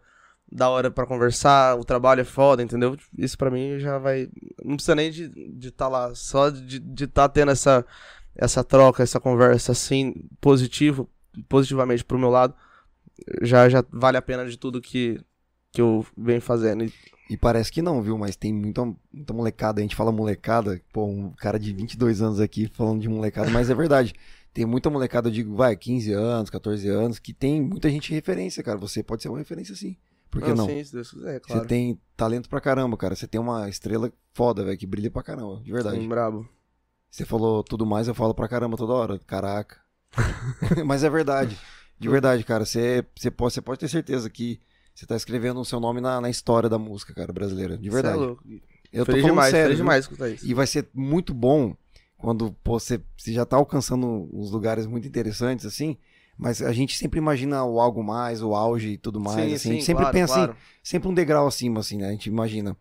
da 0.54 0.70
hora 0.70 0.92
pra 0.92 1.08
conversar, 1.08 1.76
o 1.80 1.84
trabalho 1.84 2.22
é 2.22 2.24
foda, 2.24 2.62
entendeu? 2.62 2.96
Isso 3.18 3.36
pra 3.36 3.50
mim 3.50 3.80
já 3.80 3.98
vai. 3.98 4.30
Não 4.64 4.76
precisa 4.76 4.94
nem 4.94 5.10
de 5.10 5.24
estar 5.24 5.52
de 5.52 5.72
tá 5.72 5.88
lá, 5.88 6.14
só 6.14 6.50
de 6.50 6.78
estar 6.78 7.28
tá 7.28 7.30
tendo 7.30 7.52
essa, 7.52 7.84
essa 8.36 8.64
troca, 8.64 9.02
essa 9.02 9.20
conversa 9.20 9.72
assim, 9.72 10.14
positivo, 10.40 11.10
positivamente 11.50 12.06
pro 12.06 12.20
meu 12.20 12.30
lado, 12.30 12.54
já, 13.42 13.68
já 13.68 13.84
vale 13.92 14.16
a 14.16 14.22
pena 14.22 14.46
de 14.46 14.56
tudo 14.56 14.80
que, 14.80 15.20
que 15.72 15.82
eu 15.82 16.06
venho 16.16 16.42
fazendo. 16.42 16.86
E, 17.30 17.36
parece 17.36 17.72
que 17.72 17.82
não, 17.82 18.04
viu? 18.04 18.16
Mas 18.16 18.36
tem 18.36 18.54
muita, 18.54 18.86
muita 19.12 19.34
molecada. 19.34 19.80
A 19.80 19.82
gente 19.82 19.96
fala 19.96 20.12
molecada, 20.12 20.80
pô, 20.94 21.06
um 21.06 21.32
cara 21.32 21.58
de 21.58 21.74
22 21.74 22.22
anos 22.22 22.40
aqui 22.40 22.70
falando 22.72 23.02
de 23.02 23.10
molecada, 23.10 23.50
mas 23.50 23.72
é 23.72 23.74
verdade. 23.74 24.14
Tem 24.54 24.68
muita 24.68 24.88
molecada, 24.92 25.30
eu 25.30 25.32
digo, 25.32 25.56
vai, 25.56 25.76
15 25.76 26.14
anos, 26.14 26.50
14 26.52 26.88
anos, 26.88 27.18
que 27.18 27.34
tem 27.34 27.60
muita 27.60 27.90
gente 27.90 28.14
referência, 28.14 28.62
cara. 28.62 28.78
Você 28.78 29.02
pode 29.02 29.24
ser 29.24 29.30
uma 29.30 29.40
referência 29.40 29.76
sim. 29.76 29.98
Por 30.34 30.42
que 30.42 30.54
não? 30.54 30.66
Sim, 30.66 30.84
se 30.84 30.92
Deus 30.92 31.12
quiser, 31.12 31.40
Você 31.40 31.54
claro. 31.54 31.68
tem 31.68 32.02
talento 32.18 32.50
pra 32.50 32.60
caramba, 32.60 32.98
cara. 32.98 33.16
Você 33.16 33.28
tem 33.28 33.40
uma 33.40 33.70
estrela 33.70 34.12
foda, 34.34 34.64
velho, 34.64 34.78
que 34.78 34.88
brilha 34.88 35.12
pra 35.12 35.22
caramba, 35.22 35.62
de 35.64 35.72
verdade. 35.72 36.00
Sim, 36.00 36.10
brabo. 36.10 36.50
Você 37.10 37.24
falou 37.24 37.64
tudo 37.64 37.86
mais, 37.86 38.08
eu 38.08 38.16
falo 38.16 38.34
pra 38.34 38.48
caramba 38.48 38.76
toda 38.76 38.94
hora. 38.94 39.20
Caraca. 39.20 39.78
Mas 40.84 41.04
é 41.04 41.10
verdade. 41.10 41.56
De 42.00 42.10
verdade, 42.10 42.44
cara. 42.44 42.66
Você, 42.66 43.06
você, 43.16 43.30
pode, 43.30 43.54
você 43.54 43.62
pode 43.62 43.80
ter 43.80 43.88
certeza 43.88 44.28
que 44.28 44.60
você 44.96 45.06
tá 45.06 45.16
escrevendo 45.16 45.60
o 45.60 45.66
seu 45.66 45.80
nome 45.80 46.02
na, 46.02 46.20
na 46.20 46.32
história 46.32 46.68
da 46.68 46.80
música, 46.80 47.14
cara, 47.14 47.32
brasileira. 47.32 47.78
De 47.78 47.90
verdade. 47.92 48.18
Cê 48.18 48.24
é 48.24 48.26
louco. 48.26 48.44
eu 48.92 49.06
tô 49.06 49.12
feliz 49.12 49.22
falando 49.22 49.36
demais, 49.36 49.52
sério. 49.52 49.66
feliz 49.66 49.78
demais 49.78 50.06
escutar 50.06 50.30
isso. 50.30 50.48
E 50.48 50.54
vai 50.56 50.66
ser 50.66 50.90
muito 50.92 51.32
bom 51.32 51.76
quando 52.18 52.52
pô, 52.64 52.80
você, 52.80 53.00
você 53.16 53.32
já 53.34 53.46
tá 53.46 53.58
alcançando 53.58 54.28
uns 54.34 54.50
lugares 54.50 54.88
muito 54.88 55.08
interessantes, 55.08 55.68
assim. 55.68 55.96
Mas 56.38 56.62
a 56.62 56.74
gente 56.74 56.98
sempre 56.98 57.20
imagina 57.20 57.64
o 57.64 57.80
algo 57.80 58.04
mais, 58.04 58.42
o 58.42 58.56
auge 58.56 58.90
e 58.94 58.98
tudo 58.98 59.20
mais. 59.20 59.36
sim, 59.36 59.54
assim. 59.54 59.58
sim, 59.58 59.70
a 59.70 59.74
gente 59.74 59.86
sempre 59.86 60.04
claro, 60.04 60.14
pensa 60.18 60.34
claro. 60.34 60.52
assim, 60.52 60.60
sempre 60.84 61.10
um 61.10 61.14
degrau 61.14 61.48
acima, 61.48 61.80
assim, 61.80 61.98
né? 61.98 62.08
A 62.08 62.12
gente 62.12 62.28
imagina. 62.28 62.76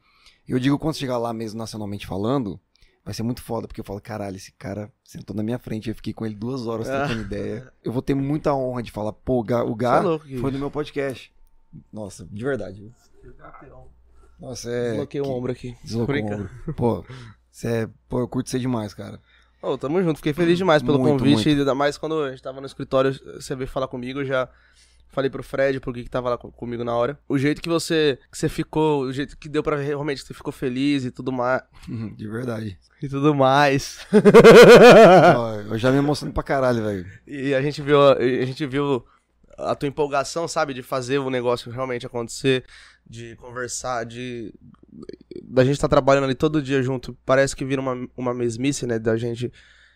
Eu 0.49 0.59
digo, 0.59 0.79
quando 0.79 0.97
chegar 0.97 1.19
lá 1.19 1.33
mesmo 1.33 1.59
nacionalmente 1.59 2.07
falando, 2.07 2.59
vai 3.05 3.13
ser 3.15 3.23
muito 3.23 3.43
foda, 3.43 3.69
porque 3.69 3.81
eu 3.81 3.85
falo, 3.85 4.01
caralho, 4.01 4.37
esse 4.37 4.53
cara 4.53 4.91
sentou 5.05 5.37
na 5.37 5.43
minha 5.43 5.59
frente, 5.59 5.89
eu 5.89 5.95
fiquei 5.95 6.13
com 6.13 6.25
ele 6.25 6.35
duas 6.35 6.67
horas 6.67 6.89
Ah. 6.89 7.01
trocando 7.07 7.23
ideia. 7.27 7.73
Eu 7.85 7.93
vou 7.93 8.03
ter 8.03 8.15
muita 8.15 8.55
honra 8.55 8.83
de 8.83 8.91
falar, 8.91 9.13
pô, 9.13 9.41
o 9.41 9.45
Gá, 9.45 9.63
o 9.65 9.73
é 9.73 9.77
Gá 9.77 10.01
louco, 10.01 10.25
Gui. 10.27 10.39
foi 10.39 10.51
no 10.51 10.59
meu 10.59 10.71
podcast. 10.71 11.33
Nossa, 11.93 12.27
de 12.31 12.43
verdade. 12.45 12.93
Nossa, 14.39 14.71
é. 14.71 14.91
Desloquei 14.91 15.21
o 15.21 15.29
ombro 15.29 15.53
aqui. 15.53 15.77
Deslocou 15.85 16.15
o 16.15 16.19
ombro. 16.25 16.51
Pô, 16.75 17.05
cê 17.51 17.69
é, 17.69 17.89
pô, 18.09 18.21
eu 18.21 18.29
curto 18.29 18.51
você 18.51 18.59
demais, 18.59 18.93
cara. 18.95 19.21
Ô, 19.63 19.79
tamo 19.79 20.03
junto, 20.03 20.17
fiquei 20.17 20.33
feliz 20.33 20.59
demais 20.59 20.83
pelo 20.83 20.99
Muito, 20.99 21.19
convite, 21.21 21.47
muito. 21.47 21.59
ainda 21.61 21.75
mais 21.75 21.97
quando 21.97 22.21
a 22.23 22.31
gente 22.31 22.43
tava 22.43 22.61
no 22.61 22.67
escritório, 22.67 23.13
você 23.35 23.55
veio 23.55 23.69
falar 23.69 23.87
comigo, 23.87 24.21
eu 24.21 24.25
já 24.25 24.49
falei 25.09 25.31
pro 25.31 25.43
Fred, 25.43 25.79
pro 25.79 25.93
que 25.93 26.03
que 26.03 26.11
tava 26.11 26.31
lá 26.31 26.39
co- 26.39 26.51
comigo 26.51 26.83
na 26.83 26.97
hora. 26.97 27.19
O 27.29 27.39
jeito 27.39 27.61
que 27.63 27.69
você, 27.69 28.19
que 28.31 28.37
você 28.37 28.49
ficou, 28.49 29.03
o 29.03 29.13
jeito 29.13 29.37
que 29.39 29.49
deu 29.49 29.63
pra 29.63 29.77
ver 29.77 29.85
realmente 29.85 30.23
que 30.23 30.27
você 30.27 30.35
ficou 30.35 30.53
feliz 30.53 31.05
e 31.05 31.11
tudo 31.13 31.31
mais, 31.31 31.63
De 32.17 32.27
verdade. 32.29 32.77
e 33.01 33.09
tudo 33.09 33.35
mais. 33.35 34.05
Eu 35.71 35.79
já 35.79 35.91
me 35.93 35.99
emociono 35.99 36.33
pra 36.33 36.43
caralho, 36.43 36.83
velho. 36.85 37.07
E 37.27 37.55
a 37.55 37.63
gente 37.63 37.81
viu, 37.83 38.01
a 38.03 38.45
gente 38.45 38.67
viu 38.67 39.05
a 39.59 39.75
tua 39.75 39.89
empolgação, 39.89 40.49
sabe, 40.49 40.75
de 40.75 40.83
fazer 40.83 41.19
o 41.19 41.31
negócio 41.31 41.71
realmente 41.71 42.07
acontecer, 42.07 42.65
de 43.07 43.37
conversar, 43.37 44.05
de 44.05 44.53
da 45.45 45.65
gente 45.65 45.75
estar 45.75 45.89
trabalhando 45.89 46.25
ali 46.25 46.35
todo 46.35 46.63
dia 46.63 46.83
junto. 46.83 47.17
Parece 47.25 47.55
que 47.57 47.65
vira 47.65 47.81
uma, 47.81 48.09
uma 48.17 48.35
mesmice, 48.35 48.87
né, 48.87 48.99
da 48.99 49.17
gente 49.17 49.53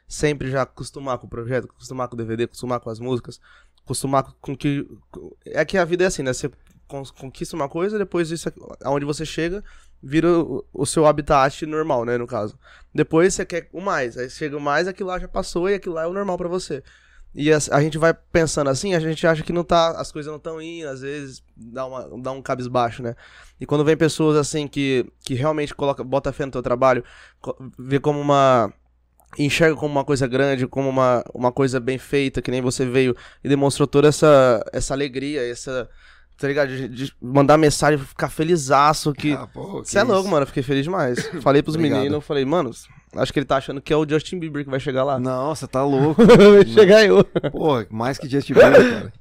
sempre 0.08 0.50
já 0.50 0.62
acostumar 0.62 1.18
com 1.18 1.26
o 1.26 1.30
projeto, 1.30 1.64
acostumar 1.64 2.08
com 2.08 2.14
o 2.14 2.16
DVD, 2.16 2.44
acostumar 2.44 2.80
com 2.80 2.90
as 2.90 2.98
músicas, 3.00 3.40
acostumar 3.84 4.24
com 4.40 4.56
que 4.56 4.86
é 5.44 5.64
que 5.64 5.76
a 5.78 5.84
vida 5.84 6.04
é 6.04 6.06
assim, 6.06 6.22
né? 6.22 6.32
Você 6.32 6.50
con- 6.86 7.02
conquista 7.18 7.56
uma 7.56 7.68
coisa, 7.68 7.98
depois 7.98 8.30
isso 8.30 8.52
aonde 8.82 9.04
você 9.04 9.24
chega 9.26 9.62
vira 10.02 10.28
o, 10.30 10.64
o 10.72 10.86
seu 10.86 11.06
habitat 11.06 11.64
normal, 11.66 12.04
né, 12.04 12.16
no 12.18 12.26
caso. 12.26 12.58
Depois 12.94 13.34
você 13.34 13.44
quer 13.44 13.68
o 13.72 13.80
mais, 13.80 14.16
aí 14.16 14.30
chega 14.30 14.56
o 14.56 14.60
mais, 14.60 14.86
aquilo 14.86 15.08
lá 15.08 15.18
já 15.18 15.26
passou 15.26 15.68
e 15.68 15.74
aquilo 15.74 15.94
lá 15.94 16.02
é 16.02 16.06
o 16.06 16.12
normal 16.12 16.36
pra 16.36 16.48
você. 16.48 16.82
E 17.36 17.52
a, 17.52 17.58
a 17.70 17.82
gente 17.82 17.98
vai 17.98 18.14
pensando 18.14 18.70
assim, 18.70 18.94
a 18.94 19.00
gente 19.00 19.26
acha 19.26 19.42
que 19.42 19.52
não 19.52 19.62
tá, 19.62 19.90
as 19.90 20.10
coisas 20.10 20.30
não 20.30 20.38
estão 20.38 20.60
indo, 20.60 20.88
às 20.88 21.02
vezes 21.02 21.42
dá, 21.54 21.84
uma, 21.84 22.08
dá 22.22 22.32
um 22.32 22.40
cabisbaixo, 22.40 23.02
né? 23.02 23.14
E 23.60 23.66
quando 23.66 23.84
vem 23.84 23.94
pessoas 23.94 24.38
assim 24.38 24.66
que, 24.66 25.04
que 25.20 25.34
realmente 25.34 25.74
coloca, 25.74 26.02
bota 26.02 26.32
fé 26.32 26.46
no 26.46 26.52
teu 26.52 26.62
trabalho, 26.62 27.04
vê 27.78 28.00
como 28.00 28.18
uma. 28.18 28.72
enxerga 29.38 29.76
como 29.76 29.92
uma 29.92 30.04
coisa 30.04 30.26
grande, 30.26 30.66
como 30.66 30.88
uma, 30.88 31.22
uma 31.34 31.52
coisa 31.52 31.78
bem 31.78 31.98
feita, 31.98 32.40
que 32.40 32.50
nem 32.50 32.62
você 32.62 32.86
veio 32.86 33.14
e 33.44 33.48
demonstrou 33.50 33.86
toda 33.86 34.08
essa, 34.08 34.64
essa 34.72 34.94
alegria, 34.94 35.46
essa. 35.46 35.90
Tá 36.38 36.48
ligado? 36.48 36.68
De, 36.68 36.88
de 36.88 37.12
mandar 37.20 37.56
mensagem, 37.58 37.98
ficar 37.98 38.30
felizaço 38.30 39.12
que. 39.12 39.32
Ah, 39.32 39.48
Você 39.84 39.98
é 39.98 40.02
louco, 40.02 40.28
mano. 40.28 40.42
Eu 40.42 40.46
fiquei 40.46 40.62
feliz 40.62 40.84
demais. 40.84 41.18
Falei 41.42 41.62
pros 41.62 41.76
meninos, 41.76 42.24
falei, 42.24 42.44
mano, 42.44 42.70
acho 43.14 43.32
que 43.32 43.38
ele 43.38 43.46
tá 43.46 43.56
achando 43.56 43.80
que 43.80 43.92
é 43.92 43.96
o 43.96 44.08
Justin 44.08 44.38
Bieber 44.38 44.64
que 44.64 44.70
vai 44.70 44.80
chegar 44.80 45.04
lá. 45.04 45.18
Não, 45.18 45.54
você 45.54 45.66
tá 45.66 45.82
louco. 45.84 46.22
vai 46.24 46.66
chegar 46.66 47.04
eu. 47.04 47.24
Pô, 47.24 47.84
mais 47.90 48.18
que 48.18 48.28
Justin 48.28 48.54
Bieber, 48.54 48.90
cara. 48.90 49.12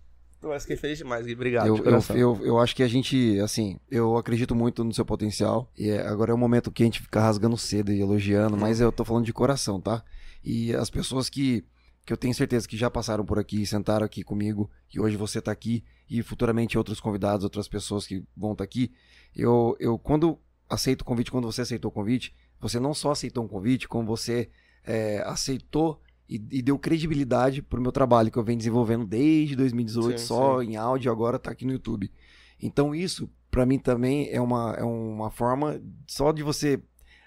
Mas 0.47 0.61
fiquei 0.61 0.77
feliz 0.77 0.99
demais, 0.99 1.25
Gui. 1.25 1.33
Obrigado. 1.33 1.65
Eu, 1.67 1.75
de 1.75 1.89
eu, 1.89 2.15
eu, 2.15 2.45
eu 2.45 2.59
acho 2.59 2.75
que 2.75 2.83
a 2.83 2.87
gente, 2.87 3.39
assim, 3.39 3.79
eu 3.89 4.15
acredito 4.15 4.53
muito 4.53 4.83
no 4.83 4.93
seu 4.93 5.03
potencial. 5.03 5.71
E 5.75 5.89
é- 5.89 6.05
agora 6.07 6.29
é 6.31 6.35
o 6.35 6.37
momento 6.37 6.71
que 6.71 6.83
a 6.83 6.85
gente 6.85 7.01
fica 7.01 7.19
rasgando 7.19 7.57
cedo 7.57 7.91
e 7.91 7.99
elogiando, 7.99 8.55
mas 8.55 8.79
eu 8.79 8.91
tô 8.91 9.03
falando 9.03 9.25
de 9.25 9.33
coração, 9.33 9.81
tá? 9.81 10.03
E 10.43 10.71
as 10.75 10.91
pessoas 10.91 11.29
que, 11.29 11.65
que 12.05 12.13
eu 12.13 12.17
tenho 12.17 12.35
certeza 12.35 12.67
que 12.67 12.77
já 12.77 12.91
passaram 12.91 13.25
por 13.25 13.39
aqui, 13.39 13.65
sentaram 13.65 14.05
aqui 14.05 14.23
comigo, 14.23 14.69
e 14.93 14.99
hoje 14.99 15.17
você 15.17 15.41
tá 15.41 15.51
aqui, 15.51 15.83
e 16.07 16.21
futuramente 16.21 16.77
outros 16.77 16.99
convidados, 16.99 17.43
outras 17.43 17.67
pessoas 17.67 18.05
que 18.05 18.23
vão 18.37 18.51
estar 18.51 18.63
aqui, 18.63 18.91
eu, 19.35 19.75
eu 19.79 19.97
quando 19.97 20.37
aceito 20.69 21.01
o 21.01 21.05
convite, 21.05 21.31
quando 21.31 21.51
você 21.51 21.61
aceitou 21.63 21.89
o 21.89 21.91
convite, 21.91 22.35
você 22.67 22.79
não 22.79 22.93
só 22.93 23.11
aceitou 23.11 23.43
um 23.43 23.47
convite, 23.47 23.87
como 23.87 24.07
você 24.07 24.49
é, 24.83 25.21
aceitou 25.25 26.01
e, 26.27 26.35
e 26.51 26.61
deu 26.61 26.79
credibilidade 26.79 27.61
pro 27.61 27.81
meu 27.81 27.91
trabalho 27.91 28.31
que 28.31 28.37
eu 28.37 28.43
venho 28.43 28.57
desenvolvendo 28.57 29.05
desde 29.05 29.55
2018, 29.55 30.19
Sim, 30.19 30.25
só 30.25 30.63
em 30.63 30.75
áudio, 30.75 31.11
agora 31.11 31.37
tá 31.37 31.51
aqui 31.51 31.65
no 31.65 31.73
YouTube. 31.73 32.11
Então 32.59 32.95
isso, 32.95 33.29
pra 33.51 33.65
mim 33.65 33.77
também 33.77 34.29
é 34.31 34.41
uma, 34.41 34.73
é 34.77 34.83
uma 34.83 35.29
forma, 35.29 35.79
só 36.07 36.31
de 36.31 36.41
você, 36.41 36.81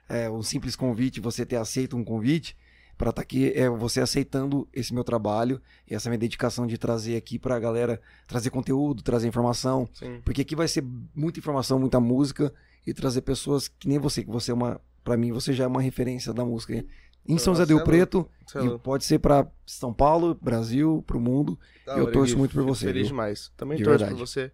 é, 0.09 0.29
um 0.29 0.43
simples 0.43 0.75
convite, 0.75 1.21
você 1.21 1.47
ter 1.47 1.57
aceito 1.57 1.97
um 1.97 2.05
convite, 2.05 2.57
para 2.97 3.11
estar 3.11 3.23
aqui, 3.23 3.53
é 3.55 3.71
você 3.71 4.01
aceitando 4.01 4.69
esse 4.75 4.93
meu 4.93 5.05
trabalho 5.05 5.63
e 5.89 5.95
essa 5.95 6.11
minha 6.11 6.19
dedicação 6.19 6.67
de 6.67 6.77
trazer 6.77 7.15
aqui 7.15 7.39
pra 7.39 7.57
galera, 7.61 8.01
trazer 8.27 8.51
conteúdo, 8.51 9.05
trazer 9.05 9.29
informação, 9.29 9.89
Sim. 9.95 10.21
porque 10.25 10.43
aqui 10.43 10.57
vai 10.57 10.67
ser 10.67 10.85
muita 11.15 11.39
informação, 11.39 11.79
muita 11.79 12.01
música 12.01 12.53
e 12.85 12.93
trazer 12.93 13.21
pessoas 13.21 13.69
que 13.69 13.87
nem 13.87 14.01
você, 14.01 14.25
que 14.25 14.31
você 14.31 14.51
é 14.51 14.55
uma, 14.55 14.81
para 15.05 15.17
mim, 15.17 15.33
você 15.33 15.53
já 15.53 15.65
é 15.65 15.67
uma 15.67 15.81
referência 15.81 16.33
da 16.33 16.45
música. 16.45 16.85
Em 17.27 17.37
São 17.37 17.55
José 17.55 17.67
do 17.67 17.85
Preto, 17.85 18.27
e 18.57 18.79
pode 18.79 19.05
ser 19.05 19.19
pra 19.19 19.47
São 19.67 19.93
Paulo, 19.93 20.35
Brasil, 20.41 21.05
pro 21.07 21.21
mundo. 21.21 21.59
Da 21.85 21.99
eu 21.99 22.05
hora, 22.05 22.13
torço 22.13 22.33
Gui. 22.33 22.39
muito 22.39 22.55
por 22.55 22.65
você, 22.65 22.87
Feliz 22.87 23.03
viu? 23.03 23.09
demais. 23.09 23.53
Também 23.57 23.77
De 23.77 23.85
torço 23.85 23.99
verdade. 23.99 24.19
por 24.19 24.27
você. 24.27 24.51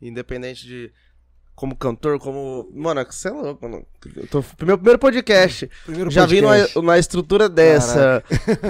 Independente 0.00 0.66
de. 0.66 0.92
Como 1.54 1.76
cantor, 1.76 2.18
como. 2.18 2.70
Mano, 2.72 3.04
você 3.04 3.28
é 3.28 3.30
louco, 3.32 3.68
mano. 3.68 3.84
Eu 4.16 4.26
tô... 4.28 4.44
Meu 4.64 4.78
primeiro 4.78 4.98
podcast. 4.98 5.68
Primeiro 5.84 6.10
Já 6.10 6.24
vi 6.24 6.40
numa, 6.40 6.56
podcast. 6.56 6.98
estrutura 7.00 7.48
dessa. 7.48 8.22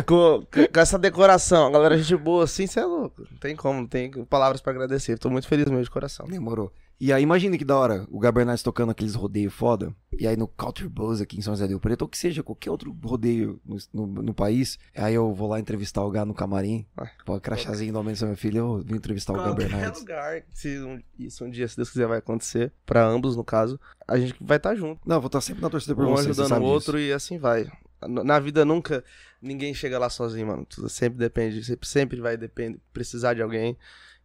Com, 0.07 0.45
com 0.73 0.81
essa 0.81 0.99
decoração. 0.99 1.67
A 1.67 1.71
galera, 1.71 1.99
gente 1.99 2.17
boa 2.17 2.45
assim, 2.45 2.67
você 2.67 2.81
é 2.81 2.85
louco. 2.87 3.27
Não 3.31 3.39
tem 3.39 3.55
como, 3.55 3.81
não 3.81 3.87
tem 3.87 4.11
palavras 4.25 4.61
pra 4.61 4.73
agradecer. 4.73 5.19
Tô 5.19 5.29
muito 5.29 5.47
feliz 5.47 5.67
mesmo 5.67 5.85
de 5.85 5.91
coração. 5.91 6.27
Demorou. 6.27 6.73
E 7.01 7.13
aí, 7.13 7.23
imagina 7.23 7.57
que 7.57 7.65
da 7.65 7.77
hora, 7.77 8.05
o 8.11 8.19
Gabernais 8.19 8.61
tocando 8.61 8.91
aqueles 8.91 9.15
rodeios 9.15 9.55
foda, 9.55 9.95
e 10.19 10.27
aí 10.27 10.37
no 10.37 10.49
Culture 10.49 10.89
Buzz 10.89 11.21
aqui 11.21 11.39
em 11.39 11.41
São 11.43 11.55
José 11.55 11.69
do 11.69 11.79
Preto, 11.79 12.03
ou 12.03 12.09
que 12.09 12.19
seja, 12.19 12.43
qualquer 12.43 12.71
outro 12.73 12.91
rodeio 13.05 13.61
no, 13.65 13.77
no, 13.95 14.07
no 14.23 14.35
país, 14.35 14.79
aí 14.97 15.15
eu 15.15 15.33
vou 15.33 15.49
lá 15.49 15.61
entrevistar 15.61 16.03
o 16.03 16.11
Gá 16.11 16.25
no 16.25 16.35
camarim, 16.35 16.85
Ah, 16.97 17.09
pô, 17.25 17.39
crachazinho 17.41 17.93
do 17.93 17.99
aumento 17.99 18.19
do 18.19 18.27
meu 18.27 18.37
filho, 18.37 18.59
eu 18.59 18.79
vim 18.85 18.97
entrevistar 18.97 19.33
o 19.33 19.37
Qualquer 19.37 19.69
Gabernais. 19.69 19.99
lugar, 20.01 20.43
se 20.53 20.77
um, 20.81 21.01
isso 21.17 21.45
um 21.45 21.51
dia, 21.51 21.69
se 21.69 21.77
Deus 21.77 21.89
quiser, 21.89 22.09
vai 22.09 22.19
acontecer, 22.19 22.73
pra 22.85 23.07
ambos, 23.07 23.37
no 23.37 23.45
caso, 23.45 23.79
a 24.07 24.19
gente 24.19 24.35
vai 24.41 24.57
estar 24.57 24.75
junto. 24.75 25.01
Não, 25.07 25.21
vou 25.21 25.29
estar 25.29 25.41
sempre 25.41 25.63
na 25.63 25.71
torcida 25.71 25.95
por 25.95 26.05
um 26.05 26.11
você, 26.17 26.35
você 26.35 26.41
ajudando 26.43 26.63
o 26.63 26.67
outro 26.67 26.99
disso. 26.99 27.11
e 27.11 27.13
assim 27.13 27.39
vai. 27.39 27.71
Na 28.09 28.39
vida 28.41 28.65
nunca 28.65 29.05
ninguém 29.41 29.73
chega 29.75 29.99
lá 29.99 30.09
sozinho, 30.11 30.47
mano. 30.49 30.65
Tudo 30.65 30.89
sempre 30.89 31.19
depende, 31.19 31.63
sempre, 31.65 31.89
sempre 31.89 32.21
vai 32.21 32.37
depender, 32.37 32.79
precisar 32.93 33.35
de 33.35 33.43
alguém. 33.43 33.77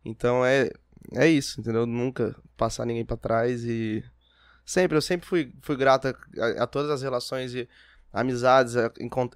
Então 0.06 0.46
é 0.46 0.72
é 1.12 1.28
isso, 1.28 1.60
entendeu? 1.60 1.86
Nunca 1.86 2.36
passar 2.58 2.86
ninguém 2.86 3.06
pra 3.06 3.18
trás 3.18 3.64
e 3.64 4.04
sempre 4.66 4.98
eu 4.98 5.02
sempre 5.02 5.28
fui 5.28 5.54
fui 5.62 5.76
grata 5.76 6.18
a, 6.58 6.68
todas 6.68 6.90
as 6.90 7.02
relações 7.02 7.54
e 7.54 7.68
amizades 8.12 8.76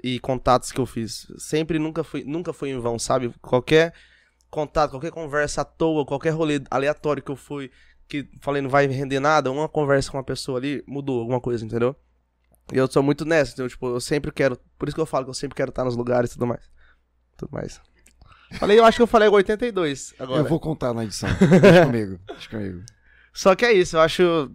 e 0.04 0.20
contatos 0.20 0.72
que 0.72 0.80
eu 0.80 0.86
fiz. 0.86 1.28
Sempre 1.38 1.80
nunca 1.80 2.04
fui 2.04 2.24
nunca 2.24 2.54
fui 2.54 2.70
em 2.70 2.80
vão, 2.80 2.98
sabe? 2.98 3.34
Qualquer 3.42 3.94
contato, 4.50 4.92
qualquer 4.92 5.12
conversa 5.12 5.62
à 5.62 5.66
toa, 5.66 6.06
qualquer 6.06 6.32
rolê 6.32 6.62
aleatório 6.70 7.24
que 7.24 7.32
eu 7.32 7.36
fui 7.36 7.72
que 8.08 8.30
falei 8.42 8.62
não 8.62 8.70
vai 8.70 8.88
render 8.88 9.20
nada, 9.20 9.52
uma 9.52 9.68
conversa 9.68 10.10
com 10.10 10.18
uma 10.18 10.24
pessoa 10.24 10.58
ali 10.58 10.84
mudou 10.88 11.20
alguma 11.20 11.42
coisa, 11.42 11.66
entendeu? 11.66 11.96
E 12.74 12.78
eu 12.78 12.90
sou 12.90 13.02
muito 13.04 13.26
nessa, 13.26 13.54
então, 13.54 13.68
tipo, 13.68 13.88
eu 13.88 14.00
sempre 14.02 14.32
quero. 14.32 14.58
Por 14.78 14.88
isso 14.88 14.96
que 14.96 15.02
eu 15.02 15.06
falo 15.06 15.26
que 15.26 15.30
eu 15.30 15.34
sempre 15.34 15.56
quero 15.56 15.70
estar 15.70 15.86
nos 15.86 15.96
lugares 15.96 16.32
e 16.32 16.34
tudo 16.34 16.48
mais. 16.48 16.70
Tudo 17.38 17.50
mais. 17.52 17.82
Falei, 18.54 18.80
eu 18.80 18.86
acho 18.86 18.98
que 18.98 19.02
eu 19.02 19.08
falei 19.08 19.28
82 19.28 20.14
agora. 20.20 20.42
Eu 20.42 20.46
vou 20.46 20.60
contar 20.60 20.94
na 20.94 21.04
edição. 21.04 21.30
Deixa 21.62 21.86
comigo, 21.86 22.20
deixa 22.28 22.50
comigo. 22.50 22.84
Só 23.34 23.56
que 23.56 23.66
é 23.66 23.74
isso, 23.74 23.98
eu 23.98 24.02
acho 24.02 24.52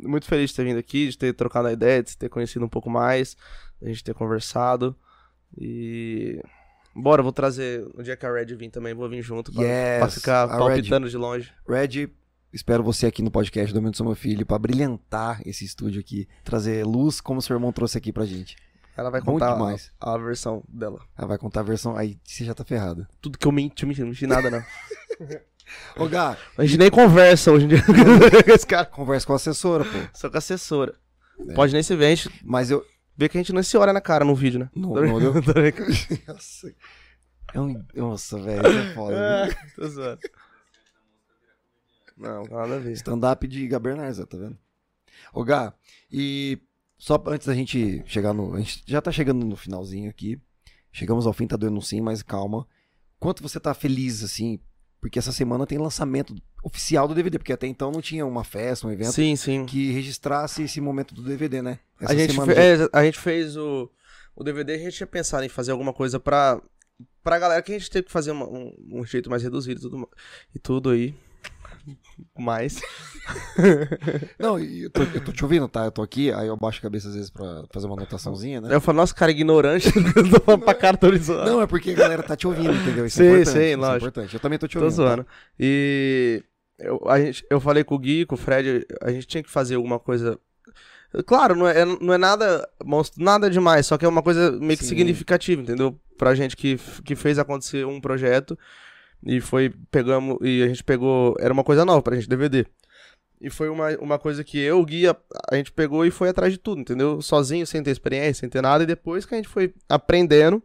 muito 0.00 0.26
feliz 0.26 0.50
de 0.50 0.56
ter 0.56 0.64
vindo 0.64 0.78
aqui, 0.78 1.08
de 1.08 1.18
ter 1.18 1.32
trocado 1.34 1.68
a 1.68 1.72
ideia, 1.72 2.02
de 2.02 2.16
ter 2.16 2.28
conhecido 2.28 2.64
um 2.64 2.68
pouco 2.68 2.88
mais, 2.88 3.36
de 3.80 3.86
a 3.86 3.88
gente 3.88 4.04
ter 4.04 4.14
conversado. 4.14 4.96
E. 5.58 6.40
Bora, 6.94 7.22
vou 7.22 7.32
trazer. 7.32 7.86
No 7.94 8.02
dia 8.02 8.16
que 8.16 8.24
a 8.24 8.32
Red 8.32 8.46
vir 8.54 8.70
também, 8.70 8.94
vou 8.94 9.08
vir 9.08 9.22
junto 9.22 9.52
pra, 9.52 9.62
Yes, 9.62 9.98
pra 9.98 10.08
ficar 10.08 10.42
a 10.44 10.52
Red. 10.52 10.58
palpitando 10.58 11.08
de 11.10 11.16
longe. 11.16 11.52
Red, 11.68 12.08
espero 12.52 12.82
você 12.82 13.06
aqui 13.06 13.22
no 13.22 13.30
podcast 13.30 13.74
do 13.74 13.96
Sou 13.96 14.06
Meu 14.06 14.16
Filho 14.16 14.46
pra 14.46 14.58
brilhantar 14.58 15.42
esse 15.46 15.64
estúdio 15.64 16.00
aqui, 16.00 16.26
trazer 16.42 16.86
luz 16.86 17.20
como 17.20 17.42
seu 17.42 17.54
irmão 17.54 17.72
trouxe 17.72 17.98
aqui 17.98 18.12
pra 18.12 18.24
gente. 18.24 18.56
Ela 18.96 19.10
vai 19.10 19.20
contar 19.20 19.58
a, 20.00 20.14
a 20.14 20.18
versão 20.18 20.64
dela. 20.68 21.00
Ela 21.18 21.28
vai 21.28 21.38
contar 21.38 21.60
a 21.60 21.64
versão, 21.64 21.96
aí 21.96 22.18
você 22.24 22.44
já 22.44 22.54
tá 22.54 22.64
ferrado. 22.64 23.06
Tudo 23.20 23.38
que 23.38 23.46
eu 23.46 23.52
menti, 23.52 23.82
eu 23.82 23.88
menti, 23.88 24.00
não 24.00 24.08
menti 24.08 24.26
nada, 24.26 24.50
não. 24.50 24.64
Ô 25.96 26.08
Gá, 26.08 26.36
A 26.56 26.64
gente 26.64 26.78
nem 26.78 26.90
conversa 26.90 27.50
hoje 27.50 27.64
em 27.64 27.68
dia 27.68 27.82
com 27.84 28.50
esse 28.52 28.66
cara. 28.66 28.86
conversa 28.86 29.26
com 29.26 29.32
a 29.32 29.36
assessora, 29.36 29.84
pô. 29.84 29.98
Só 30.14 30.30
com 30.30 30.36
a 30.36 30.38
assessora. 30.38 30.94
É. 31.48 31.54
Pode 31.54 31.72
nem 31.72 31.82
se 31.82 31.94
ver, 31.94 32.16
gente 32.16 32.40
Mas 32.44 32.70
eu, 32.70 32.86
vê 33.16 33.28
que 33.28 33.36
a 33.36 33.40
gente 33.40 33.52
não 33.52 33.62
se 33.62 33.76
olha 33.76 33.92
na 33.92 34.00
cara 34.00 34.24
no 34.24 34.34
vídeo, 34.34 34.60
né? 34.60 34.70
Não, 34.74 34.94
não 34.94 35.42
brincando. 35.42 35.92
Nossa. 36.26 36.74
É 37.52 37.60
um... 37.60 37.84
Nossa, 37.94 38.38
velho, 38.38 38.66
é 38.66 38.94
foda. 38.94 39.46
viu? 39.46 39.56
Tô 39.76 39.88
zoando. 39.88 40.20
Não, 42.16 42.44
nada 42.44 42.76
a 42.76 42.78
ver. 42.78 42.92
Stand-up 42.92 43.46
de 43.46 43.68
Gabernais, 43.68 44.18
ó, 44.18 44.24
tá 44.24 44.38
vendo? 44.38 44.56
Ô 45.32 45.44
Gá, 45.44 45.74
e 46.10 46.58
só 46.98 47.22
antes 47.26 47.46
da 47.46 47.54
gente 47.54 48.02
chegar 48.06 48.32
no. 48.32 48.54
A 48.54 48.58
gente 48.58 48.82
já 48.86 49.00
tá 49.00 49.10
chegando 49.12 49.44
no 49.44 49.56
finalzinho 49.56 50.08
aqui. 50.10 50.40
Chegamos 50.92 51.26
ao 51.26 51.32
fim, 51.32 51.46
tá 51.46 51.56
doendo 51.56 51.76
um 51.76 51.80
sim, 51.82 52.00
mas 52.00 52.22
calma. 52.22 52.66
Quanto 53.18 53.42
você 53.42 53.60
tá 53.60 53.74
feliz, 53.74 54.22
assim? 54.22 54.58
Porque 55.00 55.18
essa 55.18 55.30
semana 55.32 55.66
tem 55.66 55.76
lançamento 55.78 56.34
oficial 56.64 57.06
do 57.06 57.14
DVD, 57.14 57.38
porque 57.38 57.52
até 57.52 57.66
então 57.66 57.90
não 57.92 58.00
tinha 58.00 58.24
uma 58.26 58.42
festa, 58.42 58.86
um 58.86 58.90
evento 58.90 59.12
Sim, 59.12 59.36
sim. 59.36 59.66
que 59.66 59.92
registrasse 59.92 60.62
esse 60.62 60.80
momento 60.80 61.14
do 61.14 61.22
DVD, 61.22 61.60
né? 61.62 61.78
Essa 62.00 62.12
A 62.12 62.16
gente, 62.16 62.32
semana 62.32 62.54
fe- 62.54 62.76
já- 62.78 62.84
é, 62.84 62.88
a 62.92 63.04
gente 63.04 63.18
fez 63.18 63.56
o, 63.56 63.90
o 64.34 64.42
DVD, 64.42 64.72
a 64.74 64.78
gente 64.78 64.96
tinha 64.96 65.06
pensado 65.06 65.44
em 65.44 65.48
fazer 65.48 65.70
alguma 65.72 65.92
coisa 65.92 66.18
pra, 66.18 66.60
pra 67.22 67.38
galera 67.38 67.62
que 67.62 67.72
a 67.72 67.78
gente 67.78 67.90
teve 67.90 68.06
que 68.06 68.12
fazer 68.12 68.32
uma- 68.32 68.48
um, 68.48 68.72
um 68.90 69.04
jeito 69.06 69.30
mais 69.30 69.42
reduzido 69.42 69.78
e 69.78 69.82
tudo, 69.82 70.10
e 70.54 70.58
tudo 70.58 70.90
aí. 70.90 71.14
Mais. 72.38 72.80
Não, 74.38 74.58
eu 74.58 74.90
tô, 74.90 75.02
eu 75.02 75.24
tô 75.24 75.32
te 75.32 75.42
ouvindo, 75.44 75.68
tá? 75.68 75.84
Eu 75.84 75.90
tô 75.90 76.02
aqui, 76.02 76.32
aí 76.32 76.46
eu 76.48 76.56
baixo 76.56 76.78
a 76.78 76.82
cabeça 76.82 77.08
às 77.08 77.14
vezes 77.14 77.30
pra 77.30 77.64
fazer 77.72 77.86
uma 77.86 77.96
anotaçãozinha, 77.96 78.60
né? 78.60 78.74
Eu 78.74 78.80
falo, 78.80 78.96
nossa, 78.96 79.14
cara 79.14 79.30
ignorante, 79.30 79.88
eu 80.16 80.30
tô 80.30 80.40
falando 80.44 80.64
pra 80.64 80.74
cara, 80.74 80.96
tô 80.96 81.14
zoando. 81.16 81.50
Não, 81.50 81.62
é 81.62 81.66
porque 81.66 81.90
a 81.90 81.94
galera 81.94 82.22
tá 82.22 82.36
te 82.36 82.46
ouvindo, 82.46 82.72
entendeu? 82.74 83.06
Isso 83.06 83.16
Sim, 83.18 83.24
é 83.24 83.26
importante. 83.28 83.46
sim, 83.52 83.58
isso 83.58 83.72
é 83.72 83.76
lógico. 83.76 83.96
importante. 83.98 84.34
Eu 84.34 84.40
também 84.40 84.58
tô 84.58 84.66
te 84.68 84.78
Tô 84.78 84.84
ouvindo. 84.84 84.96
tá? 84.96 85.04
zoando. 85.04 85.26
E 85.58 86.42
eu, 86.78 87.00
a 87.08 87.20
gente, 87.20 87.44
eu 87.50 87.60
falei 87.60 87.84
com 87.84 87.94
o 87.94 87.98
Gui, 87.98 88.26
com 88.26 88.34
o 88.34 88.38
Fred, 88.38 88.86
a 89.02 89.10
gente 89.10 89.26
tinha 89.26 89.42
que 89.42 89.50
fazer 89.50 89.74
alguma 89.76 89.98
coisa. 89.98 90.38
Claro, 91.26 91.54
não 91.56 91.66
é, 91.66 91.84
não 91.84 92.12
é 92.12 92.18
nada 92.18 92.68
monstro, 92.84 93.22
nada 93.22 93.48
demais, 93.48 93.86
só 93.86 93.96
que 93.96 94.04
é 94.04 94.08
uma 94.08 94.22
coisa 94.22 94.50
meio 94.52 94.76
que 94.76 94.82
Sim. 94.84 94.90
significativa, 94.90 95.62
entendeu? 95.62 95.98
Pra 96.18 96.34
gente 96.34 96.56
que, 96.56 96.78
que 97.04 97.14
fez 97.14 97.38
acontecer 97.38 97.86
um 97.86 98.00
projeto 98.00 98.58
e 99.26 99.40
foi, 99.40 99.74
pegamos, 99.90 100.38
e 100.40 100.62
a 100.62 100.68
gente 100.68 100.84
pegou, 100.84 101.34
era 101.38 101.52
uma 101.52 101.64
coisa 101.64 101.84
nova 101.84 102.02
pra 102.02 102.14
gente, 102.16 102.28
DVD. 102.28 102.66
E 103.40 103.50
foi 103.50 103.68
uma, 103.68 103.90
uma 103.98 104.18
coisa 104.18 104.42
que 104.42 104.58
eu, 104.58 104.80
o 104.80 104.84
Gui, 104.84 105.06
a, 105.06 105.16
gente 105.52 105.70
pegou 105.72 106.06
e 106.06 106.10
foi 106.10 106.30
atrás 106.30 106.52
de 106.52 106.58
tudo, 106.58 106.80
entendeu? 106.80 107.20
Sozinho, 107.20 107.66
sem 107.66 107.82
ter 107.82 107.90
experiência, 107.90 108.40
sem 108.40 108.48
ter 108.48 108.62
nada, 108.62 108.84
e 108.84 108.86
depois 108.86 109.26
que 109.26 109.34
a 109.34 109.36
gente 109.36 109.48
foi 109.48 109.74
aprendendo, 109.88 110.62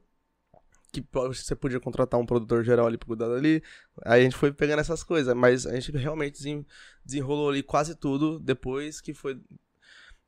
que 0.91 1.03
você 1.11 1.55
podia 1.55 1.79
contratar 1.79 2.19
um 2.19 2.25
produtor 2.25 2.63
geral 2.63 2.85
ali 2.85 2.97
pra 2.97 3.07
cuidar 3.07 3.27
dali, 3.29 3.63
Aí 4.05 4.21
a 4.21 4.23
gente 4.23 4.35
foi 4.35 4.51
pegando 4.51 4.79
essas 4.79 5.03
coisas, 5.03 5.33
mas 5.33 5.65
a 5.65 5.73
gente 5.73 5.91
realmente 5.91 6.33
desen- 6.33 6.65
desenrolou 7.05 7.49
ali 7.49 7.63
quase 7.63 7.95
tudo 7.95 8.39
depois 8.39 8.99
que 9.01 9.13
foi. 9.13 9.39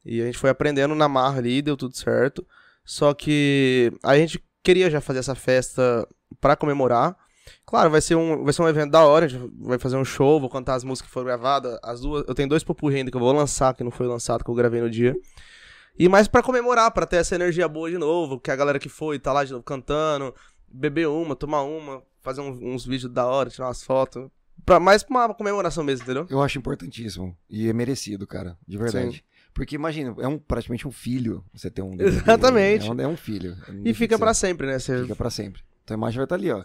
E 0.05 0.22
a 0.22 0.26
gente 0.26 0.38
foi 0.38 0.49
aprendendo 0.49 0.95
na 0.95 1.07
marra 1.07 1.39
ali, 1.39 1.61
deu 1.61 1.77
tudo 1.77 1.95
certo. 1.95 2.45
Só 2.85 3.14
que 3.14 3.91
a 4.03 4.18
gente 4.18 4.43
queria 4.61 4.89
já 4.89 5.01
fazer 5.01 5.19
essa 5.19 5.35
festa 5.35 6.07
pra 6.39 6.55
comemorar. 6.55 7.15
Claro, 7.65 7.90
vai 7.90 8.02
ser 8.02 8.15
um, 8.15 8.44
vai 8.44 8.53
ser 8.53 8.61
um 8.61 8.68
evento 8.68 8.91
da 8.91 9.06
hora, 9.06 9.26
a 9.26 9.28
gente 9.28 9.52
vai 9.60 9.78
fazer 9.80 9.95
um 9.98 10.06
show, 10.06 10.40
vou 10.40 10.49
cantar 10.49 10.76
as 10.76 10.84
músicas 10.84 11.07
que 11.07 11.14
foram 11.14 11.26
gravadas, 11.28 11.78
as 11.84 12.02
duas, 12.02 12.24
eu 12.28 12.36
tenho 12.36 12.48
dois 12.49 12.64
popurri 12.64 12.98
ainda 12.98 13.11
que 13.11 13.18
eu 13.18 13.22
vou 13.22 13.32
lançar, 13.34 13.74
que 13.74 13.84
não 13.84 13.91
foi 13.91 14.07
lançado, 14.07 14.44
que 14.44 14.49
eu 14.49 14.56
gravei 14.56 14.82
no 14.82 14.90
dia. 14.90 15.15
E 15.98 16.10
mais 16.10 16.28
pra 16.28 16.41
comemorar, 16.41 16.90
pra 16.91 17.06
ter 17.06 17.18
essa 17.18 17.36
energia 17.36 17.68
boa 17.68 17.90
de 17.90 17.98
novo, 17.98 18.40
que 18.40 18.49
a 18.52 18.56
galera 18.56 18.80
que 18.80 18.90
foi 18.90 19.20
tá 19.20 19.32
lá 19.32 19.44
de 19.44 19.52
novo 19.52 19.64
cantando, 19.64 20.34
beber 20.72 21.07
uma, 21.07 21.36
tomar 21.36 21.61
uma, 21.64 22.02
fazer 22.22 22.41
um- 22.41 22.74
uns 22.74 22.86
vídeos 22.86 23.11
da 23.11 23.26
hora, 23.26 23.49
tirar 23.49 23.68
umas 23.68 23.84
fotos. 23.84 24.28
Pra, 24.65 24.80
mais 24.80 25.03
pra 25.03 25.26
uma 25.28 25.34
comemoração 25.34 25.84
mesmo, 25.84 26.03
entendeu? 26.03 26.26
Eu 26.30 26.41
acho 26.41 26.57
importantíssimo. 26.57 27.36
E 27.49 27.68
é 27.68 27.74
merecido, 27.74 28.26
cara. 28.26 28.57
De 28.68 28.78
verdade. 28.78 29.24
Porque 29.53 29.76
imagina, 29.76 30.15
é 30.20 30.28
um, 30.28 30.40
praticamente 30.40 30.88
um 30.88 30.91
filho 30.91 31.44
você 31.53 31.70
ter 31.70 31.82
um. 31.84 31.95
Exatamente. 32.02 32.88
É 32.88 32.91
um, 32.91 33.02
é 33.02 33.07
um 33.07 33.18
filho. 33.18 33.56
Não 33.68 33.82
E 33.86 33.94
fica 33.94 34.18
ser. 34.18 34.34
sempre, 34.34 34.65
né? 34.68 34.80
Você- 34.80 35.02
Fica 35.02 35.15
pra 35.15 35.30
sempre. 35.30 35.61
Então 35.84 35.95
a 35.95 35.98
imagem 35.98 36.18
vai 36.18 36.26
estar 36.26 36.36
ali, 36.36 36.49
ó. 36.49 36.64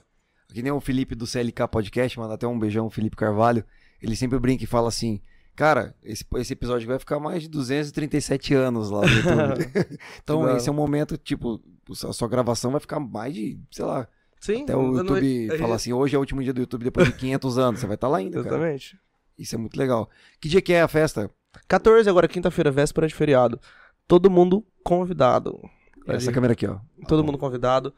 Que 0.52 0.62
nem 0.62 0.72
o 0.72 0.80
Felipe 0.80 1.14
do 1.14 1.26
CLK 1.26 1.68
Podcast, 1.70 2.18
manda 2.18 2.34
até 2.34 2.46
um 2.46 2.58
beijão, 2.58 2.88
Felipe 2.88 3.16
Carvalho. 3.16 3.64
Ele 4.00 4.16
sempre 4.16 4.38
brinca 4.38 4.64
e 4.64 4.66
fala 4.66 4.88
assim: 4.88 5.20
Cara, 5.54 5.94
esse, 6.02 6.24
esse 6.36 6.52
episódio 6.52 6.86
vai 6.88 6.98
ficar 6.98 7.18
mais 7.20 7.42
de 7.42 7.48
237 7.48 8.54
anos 8.54 8.90
lá 8.90 9.02
no 9.02 9.08
YouTube. 9.08 9.70
então, 10.22 10.56
esse 10.56 10.68
é 10.68 10.72
um 10.72 10.74
momento, 10.74 11.16
tipo, 11.18 11.60
a 12.06 12.12
sua 12.12 12.28
gravação 12.28 12.70
vai 12.70 12.80
ficar 12.80 12.98
mais 13.00 13.34
de, 13.34 13.60
sei 13.70 13.84
lá, 13.84 14.08
Sim, 14.40 14.62
até 14.62 14.76
o 14.76 14.80
eu 14.80 14.86
não- 14.92 14.96
YouTube 14.98 15.46
a 15.46 15.52
fala 15.52 15.60
gente- 15.60 15.74
assim: 15.76 15.92
hoje 15.92 16.14
é 16.14 16.18
o 16.18 16.20
último 16.20 16.42
dia 16.42 16.52
do 16.52 16.60
YouTube 16.60 16.84
depois 16.84 17.06
de 17.08 17.12
500 17.14 17.58
anos. 17.58 17.80
Você 17.80 17.86
vai 17.86 17.96
estar 17.96 18.08
lá 18.08 18.18
ainda, 18.18 18.42
cara. 18.42 18.48
Exatamente. 18.56 18.98
Isso 19.38 19.54
é 19.54 19.58
muito 19.58 19.76
legal. 19.76 20.08
Que 20.40 20.48
dia 20.48 20.62
que 20.62 20.72
é 20.72 20.80
a 20.82 20.88
festa? 20.88 21.30
14 21.66 22.08
agora, 22.08 22.26
quinta-feira, 22.26 22.70
véspera 22.70 23.06
de 23.06 23.14
feriado. 23.14 23.60
Todo 24.06 24.30
mundo 24.30 24.64
convidado. 24.82 25.60
Essa 26.06 26.32
câmera 26.32 26.54
aqui, 26.54 26.66
ó. 26.66 26.78
Todo 27.06 27.22
mundo 27.22 27.36
convidado. 27.36 27.92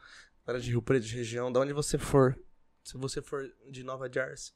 Galera 0.46 0.62
de 0.62 0.70
Rio 0.70 0.82
Preto, 0.82 1.04
de 1.06 1.16
região, 1.16 1.52
de 1.52 1.58
onde 1.58 1.72
você 1.72 1.98
for. 1.98 2.38
Se 2.82 2.96
você 2.96 3.20
for 3.22 3.44
de 3.70 3.84
Nova 3.84 4.10
Jersey, 4.12 4.52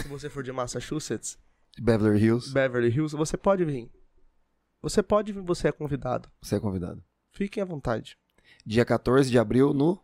se 0.00 0.08
você 0.08 0.28
for 0.28 0.42
de 0.42 0.52
Massachusetts, 0.52 1.38
Beverly 1.80 2.22
Hills. 2.24 2.52
Beverly 2.52 2.88
Hills, 2.88 3.16
você 3.16 3.36
pode 3.36 3.64
vir. 3.64 3.90
Você 4.82 5.02
pode 5.02 5.32
vir, 5.32 5.40
você 5.42 5.68
é 5.68 5.72
convidado. 5.72 6.28
Você 6.42 6.56
é 6.56 6.60
convidado. 6.60 7.02
Fiquem 7.32 7.62
à 7.62 7.66
vontade. 7.66 8.18
Dia 8.66 8.84
14 8.84 9.30
de 9.30 9.38
abril 9.38 9.72
no 9.72 10.00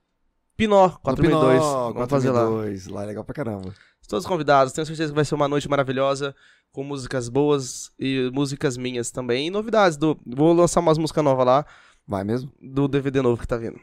Pinó, 0.57 0.89
no 0.89 0.99
4002. 1.01 1.59
Pinó, 1.61 1.93
Vamos 1.93 2.09
fazer 2.11 2.31
lá. 2.31 2.41
4002. 2.47 2.87
Lá 2.87 3.03
é 3.03 3.07
legal 3.07 3.25
pra 3.25 3.35
caramba. 3.35 3.75
Todos 4.09 4.27
convidados, 4.27 4.73
tenho 4.73 4.87
certeza 4.87 5.11
que 5.11 5.15
vai 5.17 5.25
ser 5.25 5.35
uma 5.35 5.49
noite 5.49 5.69
maravilhosa, 5.69 6.35
com 6.71 6.85
músicas 6.85 7.29
boas 7.29 7.91
e 7.99 8.31
músicas 8.33 8.77
minhas 8.77 9.11
também. 9.11 9.47
E 9.47 9.51
novidades 9.51 9.97
do. 9.97 10.19
Vou 10.27 10.53
lançar 10.53 10.81
umas 10.81 10.99
músicas 10.99 11.25
novas 11.25 11.47
lá, 11.47 11.67
Vai 12.07 12.23
mesmo? 12.23 12.53
do 12.61 12.87
DVD 12.87 13.23
novo 13.23 13.41
que 13.41 13.49
tá 13.49 13.57
vindo. 13.57 13.81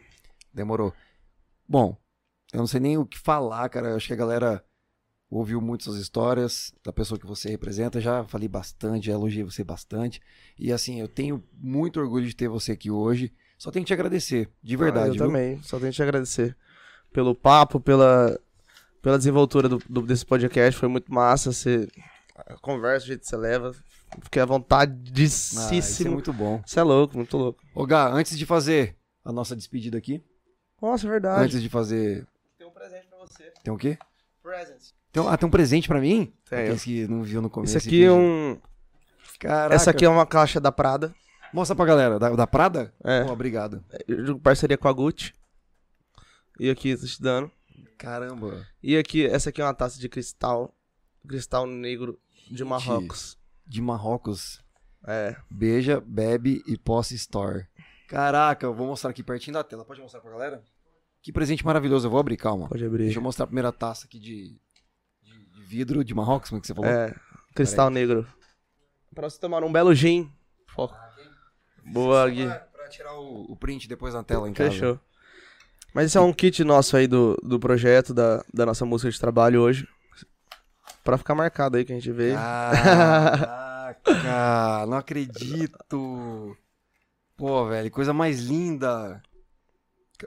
Demorou. 0.54 0.94
Bom, 1.72 1.96
eu 2.52 2.60
não 2.60 2.68
sei 2.68 2.82
nem 2.82 2.98
o 2.98 3.06
que 3.06 3.18
falar, 3.18 3.70
cara. 3.70 3.92
Eu 3.92 3.96
acho 3.96 4.08
que 4.08 4.14
a 4.14 4.18
galera 4.18 4.62
ouviu 5.30 5.62
muito 5.62 5.86
suas 5.86 5.96
histórias, 5.96 6.74
da 6.84 6.92
pessoa 6.92 7.18
que 7.18 7.26
você 7.26 7.50
representa. 7.50 8.02
Já 8.02 8.26
falei 8.26 8.50
bastante, 8.50 9.06
já 9.08 9.14
elogiei 9.14 9.46
você 9.46 9.64
bastante. 9.64 10.20
E 10.60 10.70
assim, 10.74 11.00
eu 11.00 11.08
tenho 11.08 11.42
muito 11.54 11.98
orgulho 12.02 12.28
de 12.28 12.36
ter 12.36 12.50
você 12.50 12.74
aqui 12.74 12.92
hoje. 12.92 13.34
Só 13.58 13.72
tenho 13.72 13.86
que 13.86 13.88
te 13.88 13.94
agradecer, 13.94 14.50
de 14.62 14.76
verdade. 14.76 15.06
Ah, 15.06 15.08
eu 15.08 15.14
viu? 15.14 15.26
também, 15.28 15.64
só 15.64 15.80
tenho 15.80 15.92
que 15.92 15.96
te 15.96 16.04
agradecer 16.04 16.58
pelo 17.14 17.34
papo, 17.34 17.80
pela, 17.80 18.38
pela 19.02 19.18
desenvoltura 19.18 19.70
do, 19.70 19.78
do- 19.90 20.02
desse 20.02 20.26
podcast. 20.26 20.78
Foi 20.78 20.90
muito 20.90 21.14
massa. 21.14 21.54
Você, 21.54 21.88
conversa, 22.62 23.06
o 23.06 23.08
jeito 23.08 23.22
que 23.22 23.28
você 23.28 23.38
leva. 23.38 23.74
Fiquei 24.24 24.42
à 24.42 24.44
Ah, 24.44 24.48
isso 24.48 24.54
é 24.54 24.58
vontadíssimo. 24.58 26.12
muito 26.12 26.34
bom. 26.34 26.62
Você 26.66 26.82
é 26.82 26.84
louco, 26.84 27.16
muito 27.16 27.38
louco. 27.38 27.64
Ô, 27.74 27.86
Gá, 27.86 28.10
antes 28.12 28.38
de 28.38 28.46
fazer 28.46 28.98
a 29.24 29.32
nossa 29.32 29.56
despedida 29.56 29.98
aqui, 29.98 30.22
Nossa, 30.82 31.06
é 31.08 31.10
verdade. 31.10 31.44
antes 31.46 31.62
de 31.62 31.70
fazer. 31.70 32.26
Tem 32.58 32.68
um 32.68 32.72
presente 32.72 33.08
pra 33.08 33.18
você. 33.20 33.52
Tem 33.64 33.74
o 33.74 33.78
quê? 33.78 33.98
Present. 34.42 34.82
Tem 35.12 35.22
um- 35.22 35.28
Ah, 35.28 35.38
tem 35.38 35.48
um 35.48 35.52
presente 35.52 35.88
pra 35.88 36.00
mim? 36.00 36.34
Tem. 36.50 36.60
Aqueles 36.60 36.84
que 36.84 37.08
não 37.08 37.22
viu 37.24 37.42
no 37.42 37.50
começo. 37.50 37.78
Esse 37.78 37.88
aqui 37.88 38.04
é 38.04 38.12
um. 38.12 38.60
Caraca. 39.40 39.76
Essa 39.76 39.92
aqui 39.92 40.06
é 40.06 40.10
uma 40.10 40.26
caixa 40.26 40.60
da 40.60 40.72
Prada. 40.72 41.14
Mostra 41.54 41.76
pra 41.76 41.86
galera. 41.86 42.18
Da, 42.18 42.30
da 42.30 42.48
Prada? 42.48 42.94
É. 43.04 43.24
Pô, 43.24 43.32
obrigado. 43.34 43.84
Eu 44.08 44.24
digo 44.26 44.40
parceria 44.40 44.78
com 44.78 44.88
a 44.88 44.94
Gucci. 44.94 45.34
E 46.60 46.70
aqui, 46.70 46.96
tô 46.96 47.06
te 47.06 47.22
dando. 47.22 47.52
Caramba. 47.98 48.66
E 48.82 48.98
aqui, 48.98 49.26
essa 49.26 49.50
aqui 49.50 49.62
é 49.62 49.66
uma 49.66 49.74
taça 49.74 50.00
de 50.00 50.08
cristal. 50.08 50.74
Cristal 51.28 51.68
negro 51.68 52.20
de 52.50 52.64
Marrocos. 52.64 53.38
De 53.68 53.82
Marrocos. 53.82 54.64
É. 55.08 55.36
Beija, 55.50 56.00
bebe 56.00 56.64
e 56.68 56.78
posse 56.78 57.16
store. 57.16 57.66
Caraca, 58.12 58.66
eu 58.66 58.74
vou 58.74 58.88
mostrar 58.88 59.10
aqui 59.10 59.24
pertinho 59.24 59.54
da 59.54 59.64
tela. 59.64 59.86
Pode 59.86 60.02
mostrar 60.02 60.20
pra 60.20 60.32
galera? 60.32 60.62
Que 61.24 61.32
presente 61.32 61.66
maravilhoso. 61.66 62.08
Eu 62.08 62.12
vou 62.12 62.20
abrir, 62.20 62.36
calma. 62.36 62.68
Pode 62.68 62.84
abrir. 62.84 63.06
Deixa 63.06 63.20
eu 63.20 63.24
mostrar 63.24 63.46
a 63.46 63.48
primeira 63.48 63.72
taça 63.72 64.06
aqui 64.06 64.20
de, 64.20 64.60
de, 65.24 65.46
de 65.46 65.64
vidro 65.64 66.04
de 66.04 66.14
Marrocos, 66.14 66.50
como 66.50 66.60
é 66.60 66.62
que 66.62 66.68
você 66.68 66.76
falou? 66.76 66.92
É. 66.92 67.16
Cristal 67.56 67.90
negro. 67.90 68.28
Pra 69.16 69.30
você 69.30 69.40
tomar 69.40 69.64
um 69.64 69.72
belo 69.72 69.96
gin. 69.96 70.30
Foco. 70.68 70.94
Boa, 71.86 72.30
Gui. 72.30 72.46
Pra, 72.46 72.56
pra 72.60 72.90
tirar 72.90 73.14
o, 73.14 73.50
o 73.50 73.56
print 73.56 73.88
depois 73.88 74.14
na 74.14 74.24
tela 74.24 74.50
em 74.50 74.54
casa. 74.54 74.72
Fechou. 74.72 75.00
Mas 75.94 76.08
esse 76.08 76.18
é 76.18 76.22
um 76.22 76.34
kit 76.34 76.62
nosso 76.66 76.98
aí 76.98 77.08
do, 77.08 77.38
do 77.42 77.58
projeto, 77.60 78.14
da, 78.14 78.44
da 78.54 78.66
nossa 78.66 78.86
música 78.86 79.10
de 79.10 79.20
trabalho 79.20 79.62
hoje. 79.62 79.88
Pra 81.02 81.18
ficar 81.18 81.34
marcado 81.34 81.78
aí 81.78 81.86
que 81.86 81.94
a 81.94 81.96
gente 81.96 82.12
veio. 82.12 82.36
Caraca, 82.36 84.02
não 84.86 84.98
acredito. 84.98 86.58
Pô, 87.42 87.66
velho, 87.66 87.90
coisa 87.90 88.14
mais 88.14 88.40
linda. 88.40 89.20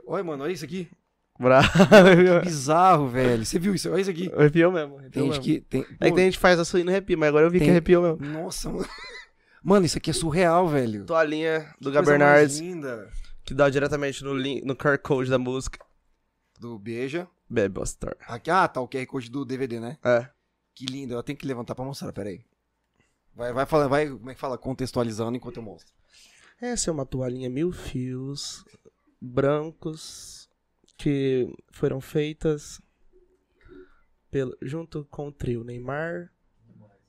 Olha, 0.04 0.24
mano, 0.24 0.42
olha 0.42 0.50
isso 0.50 0.64
aqui. 0.64 0.90
Bravo. 1.38 1.68
Que 1.70 2.40
bizarro, 2.42 3.06
velho. 3.06 3.46
Você 3.46 3.56
viu 3.56 3.72
isso? 3.72 3.88
Olha 3.88 4.00
isso 4.00 4.10
aqui. 4.10 4.32
Arrepiou 4.34 4.72
mesmo. 4.72 4.98
Arrepiou 4.98 5.24
Tem 5.26 5.32
gente 5.32 5.48
mesmo. 5.48 5.64
que 5.64 5.68
tem. 5.68 5.80
É 6.00 6.10
que 6.10 6.16
tem 6.16 6.24
gente 6.24 6.34
que 6.34 6.40
faz 6.40 6.58
açaí 6.58 6.80
e 6.80 6.84
não 6.84 6.92
arrepia, 6.92 7.16
mas 7.16 7.28
agora 7.28 7.46
eu 7.46 7.52
vi 7.52 7.60
Tem- 7.60 7.68
que 7.68 7.70
arrepiou 7.70 8.02
mesmo. 8.02 8.32
Nossa, 8.32 8.68
mano. 8.68 8.88
Mano, 9.62 9.86
isso 9.86 9.96
aqui 9.96 10.10
é 10.10 10.12
surreal, 10.12 10.66
velho. 10.66 11.04
Toalhinha 11.04 11.72
do 11.80 11.92
mais 12.18 12.58
linda. 12.58 13.08
que 13.44 13.54
dá 13.54 13.70
diretamente 13.70 14.24
no, 14.24 14.34
link, 14.34 14.64
no 14.64 14.74
QR 14.74 14.98
Code 14.98 15.30
da 15.30 15.38
música. 15.38 15.78
Do 16.58 16.76
Beija. 16.80 17.28
Bebe 17.48 17.80
Store. 17.82 18.16
Aqui, 18.26 18.50
ah, 18.50 18.66
tá 18.66 18.80
o 18.80 18.88
QR 18.88 19.06
Code 19.06 19.30
do 19.30 19.44
DVD, 19.44 19.78
né? 19.78 19.98
É. 20.02 20.28
Que 20.74 20.84
lindo. 20.86 21.14
Eu 21.14 21.22
tenho 21.22 21.38
que 21.38 21.46
levantar 21.46 21.76
pra 21.76 21.84
mostrar, 21.84 22.12
peraí. 22.12 22.40
Vai, 23.36 23.52
vai 23.52 23.66
falando, 23.66 23.90
vai, 23.90 24.08
como 24.08 24.30
é 24.30 24.34
que 24.34 24.40
fala? 24.40 24.58
Contextualizando 24.58 25.36
enquanto 25.36 25.58
eu 25.58 25.62
mostro. 25.62 25.94
Essa 26.64 26.88
é 26.88 26.92
uma 26.92 27.04
toalhinha 27.04 27.50
mil 27.50 27.70
fios, 27.70 28.64
brancos, 29.20 30.48
que 30.96 31.46
foram 31.70 32.00
feitas 32.00 32.80
pelo, 34.30 34.56
junto 34.62 35.04
com 35.10 35.28
o 35.28 35.32
trio 35.32 35.62
Neymar, 35.62 36.32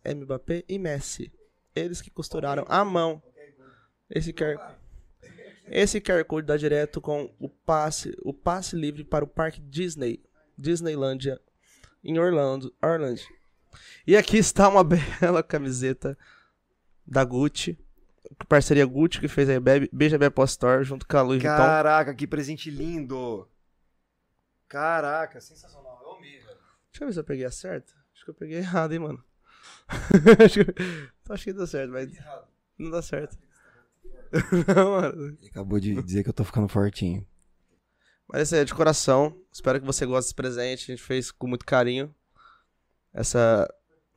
Mbappé 0.06 0.66
e 0.68 0.78
Messi. 0.78 1.32
Eles 1.74 2.02
que 2.02 2.10
costuraram 2.10 2.66
à 2.68 2.84
mão. 2.84 3.24
Esse 4.10 4.34
QR, 4.34 4.58
esse 5.68 6.02
QR 6.02 6.26
Code 6.26 6.48
dá 6.48 6.58
direto 6.58 7.00
com 7.00 7.34
o 7.40 7.48
passe, 7.48 8.14
o 8.24 8.34
passe 8.34 8.76
livre 8.76 9.06
para 9.06 9.24
o 9.24 9.28
Parque 9.28 9.62
Disney, 9.62 10.22
Disneylândia, 10.58 11.40
em 12.04 12.20
Orlando, 12.20 12.76
Orlando. 12.84 13.22
E 14.06 14.18
aqui 14.18 14.36
está 14.36 14.68
uma 14.68 14.84
bela 14.84 15.42
camiseta 15.42 16.18
da 17.08 17.24
Gucci, 17.24 17.80
parceria 18.48 18.86
Gucci 18.86 19.20
que 19.20 19.28
fez 19.28 19.50
aí 19.50 19.60
Bebe- 19.60 19.90
Beija 19.92 20.18
Bebe 20.18 20.34
Post 20.36 20.52
Store 20.54 20.84
junto 20.84 21.08
com 21.08 21.18
a 21.18 21.22
Louis 21.22 21.42
Vuitton. 21.42 21.58
Caraca, 21.58 22.14
que 22.14 22.26
presente 22.28 22.70
lindo. 22.70 23.48
Caraca, 24.68 25.40
sensacional. 25.40 26.00
Eu 26.04 26.12
amei, 26.18 26.40
velho. 26.40 26.58
Deixa 26.92 27.04
eu 27.04 27.08
ver 27.08 27.14
se 27.14 27.20
eu 27.20 27.24
peguei 27.24 27.46
a 27.46 27.52
certa. 27.52 27.94
Acho 28.14 28.26
que 28.26 28.30
eu 28.32 28.36
peguei 28.36 28.58
errado, 28.58 28.94
hein, 28.94 29.00
mano. 29.00 29.24
acho, 30.44 30.66
que, 30.66 30.74
acho 31.30 31.44
que 31.44 31.54
dá 31.54 31.68
certo, 31.68 31.92
mas 31.92 32.12
não 32.78 32.90
dá 32.90 33.02
certo. 33.02 33.38
não, 34.76 34.92
mano. 35.02 35.38
Ele 35.40 35.48
acabou 35.50 35.80
de 35.80 36.02
dizer 36.02 36.24
que 36.24 36.30
eu 36.30 36.34
tô 36.34 36.44
ficando 36.44 36.68
fortinho. 36.68 37.26
Mas 38.28 38.42
esse 38.42 38.58
é 38.58 38.66
de 38.66 38.74
coração. 38.74 39.40
Espero 39.52 39.80
que 39.80 39.86
você 39.86 40.06
goste 40.06 40.26
desse 40.30 40.36
presente. 40.36 40.92
A 40.92 40.96
gente 40.96 41.04
fez 41.04 41.32
com 41.32 41.48
muito 41.48 41.64
carinho 41.66 42.14
essa 43.14 43.72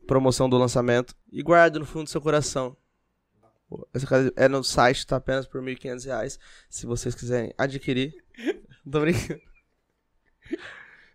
promoção 0.07 0.49
do 0.49 0.57
lançamento. 0.57 1.15
E 1.31 1.43
guarde 1.43 1.79
no 1.79 1.85
fundo 1.85 2.05
do 2.05 2.11
seu 2.11 2.21
coração. 2.21 2.75
Essa 3.93 4.07
casa 4.07 4.33
é 4.37 4.49
no 4.49 4.63
site, 4.65 5.07
tá 5.07 5.17
apenas 5.17 5.47
por 5.47 5.61
1.500 5.63 6.05
reais. 6.07 6.39
Se 6.71 6.87
vocês 6.87 7.15
quiserem 7.15 7.53
adquirir. 7.59 8.15
Tô 8.91 9.01
brincando. 9.01 9.41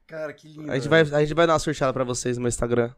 Cara, 0.06 0.34
que 0.34 0.48
lindo. 0.48 0.72
A 0.72 0.76
gente, 0.76 0.88
vai, 0.88 1.02
a 1.02 1.20
gente 1.22 1.34
vai 1.34 1.48
dar 1.48 1.54
uma 1.54 1.60
sorteada 1.60 1.92
pra 1.94 2.04
vocês 2.04 2.38
no 2.38 2.44
meu 2.44 2.50
Instagram. 2.50 2.94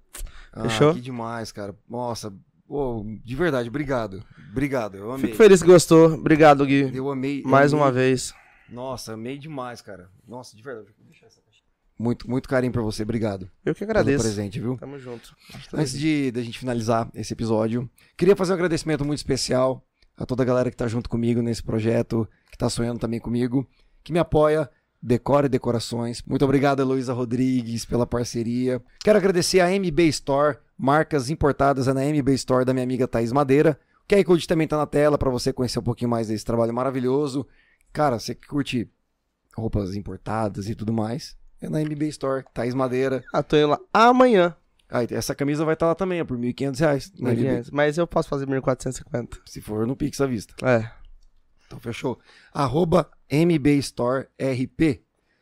Ah, 0.52 0.64
fechou? 0.64 0.94
Que 0.94 1.00
demais, 1.02 1.52
cara. 1.52 1.74
Nossa, 1.90 2.34
pô, 2.68 3.06
de 3.24 3.36
verdade, 3.36 3.70
obrigado. 3.70 4.24
Obrigado, 4.52 4.98
eu 4.98 5.12
amei. 5.12 5.28
Fico 5.28 5.38
feliz 5.38 5.62
que 5.62 5.68
gostou. 5.68 6.14
Obrigado, 6.14 6.66
Gui. 6.66 6.92
Eu 6.96 7.10
amei. 7.10 7.42
eu 7.42 7.48
Mais 7.48 7.74
amei. 7.74 7.86
uma 7.86 7.92
vez. 7.92 8.34
Nossa, 8.70 9.14
amei 9.14 9.38
demais, 9.38 9.82
cara. 9.82 10.10
Nossa, 10.28 10.56
de 10.58 10.64
verdade. 10.64 10.88
Vou 10.98 11.08
deixar 11.08 11.28
essa. 11.28 11.40
Muito, 11.98 12.30
muito 12.30 12.50
carinho 12.50 12.74
pra 12.74 12.82
você, 12.82 13.04
obrigado. 13.04 13.50
Eu 13.64 13.74
que 13.74 13.80
Pelo 13.80 13.92
agradeço. 13.92 14.24
presente, 14.24 14.60
viu? 14.60 14.76
Tamo 14.78 15.00
junto. 15.00 15.36
Antes 15.74 15.98
de 15.98 16.30
da 16.32 16.42
gente 16.42 16.60
finalizar 16.60 17.10
esse 17.16 17.34
episódio, 17.34 17.90
queria 18.18 18.36
fazer 18.36 18.52
um 18.52 18.56
agradecimento 18.56 19.06
muito 19.06 19.20
especial 19.20 19.86
a 20.18 20.26
toda 20.26 20.44
a 20.44 20.46
galera 20.46 20.70
que 20.70 20.78
tá 20.78 20.88
junto 20.88 21.10
comigo 21.10 21.42
nesse 21.42 21.64
projeto, 21.64 22.28
que 22.52 22.58
tá 22.58 22.70
sonhando 22.70 23.00
também 23.00 23.20
comigo, 23.20 23.68
que 24.04 24.12
me 24.12 24.20
apoia, 24.20 24.70
Decora 25.02 25.46
e 25.46 25.50
Decorações. 25.50 26.22
Muito 26.26 26.44
obrigado, 26.44 26.82
Heloísa 26.82 27.14
Rodrigues, 27.14 27.86
pela 27.86 28.08
parceria. 28.08 28.82
Quero 29.04 29.18
agradecer 29.18 29.60
a 29.60 29.70
MB 29.70 30.00
Store, 30.10 30.58
marcas 30.78 31.30
importadas 31.30 31.88
é 31.88 31.94
na 31.94 32.04
MB 32.04 32.30
Store 32.34 32.66
da 32.66 32.74
minha 32.74 32.84
amiga 32.84 33.08
Thaís 33.08 33.32
Madeira. 33.32 33.80
O 34.04 34.08
QR 34.14 34.24
Code 34.24 34.48
também 34.48 34.68
tá 34.68 34.78
na 34.78 34.86
tela 34.86 35.18
para 35.18 35.30
você 35.30 35.54
conhecer 35.54 35.80
um 35.80 35.84
pouquinho 35.84 36.10
mais 36.10 36.28
desse 36.28 36.44
trabalho 36.46 36.74
maravilhoso. 36.74 37.46
Cara, 37.94 38.20
você 38.20 38.36
que 38.36 38.48
curte 38.48 38.90
roupas 39.56 39.96
importadas 39.96 40.70
e 40.70 40.76
tudo 40.76 40.92
mais, 40.92 41.36
é 41.66 41.70
na 41.70 41.82
MB 41.82 42.04
Store, 42.10 42.44
Thaís 42.54 42.74
Madeira. 42.74 43.24
Ah, 43.34 43.44
tô 43.44 43.56
indo 43.58 43.68
lá 43.70 43.80
amanhã. 43.94 44.56
Ah, 44.90 45.04
essa 45.10 45.34
camisa 45.36 45.66
vai 45.66 45.74
estar 45.74 45.88
lá 45.88 45.96
também, 45.96 46.22
ó, 46.22 46.26
por 46.26 46.38
1.500 46.38 46.80
reais. 46.80 47.12
na 47.20 47.32
MB. 47.32 47.42
1.500. 47.42 47.70
Mas 47.72 47.98
eu 47.98 48.06
posso 48.08 48.30
fazer 48.30 48.46
1.450. 48.46 49.40
Se 49.46 49.60
for 49.62 49.86
no 49.88 49.96
Pix 49.96 50.22
à 50.22 50.26
vista. 50.28 50.54
É. 50.66 50.90
Então 51.68 51.80
fechou. 51.80 52.20
Arroba 52.54 53.10
MB 53.32 53.68
Store 53.80 54.28
RP. 54.40 55.02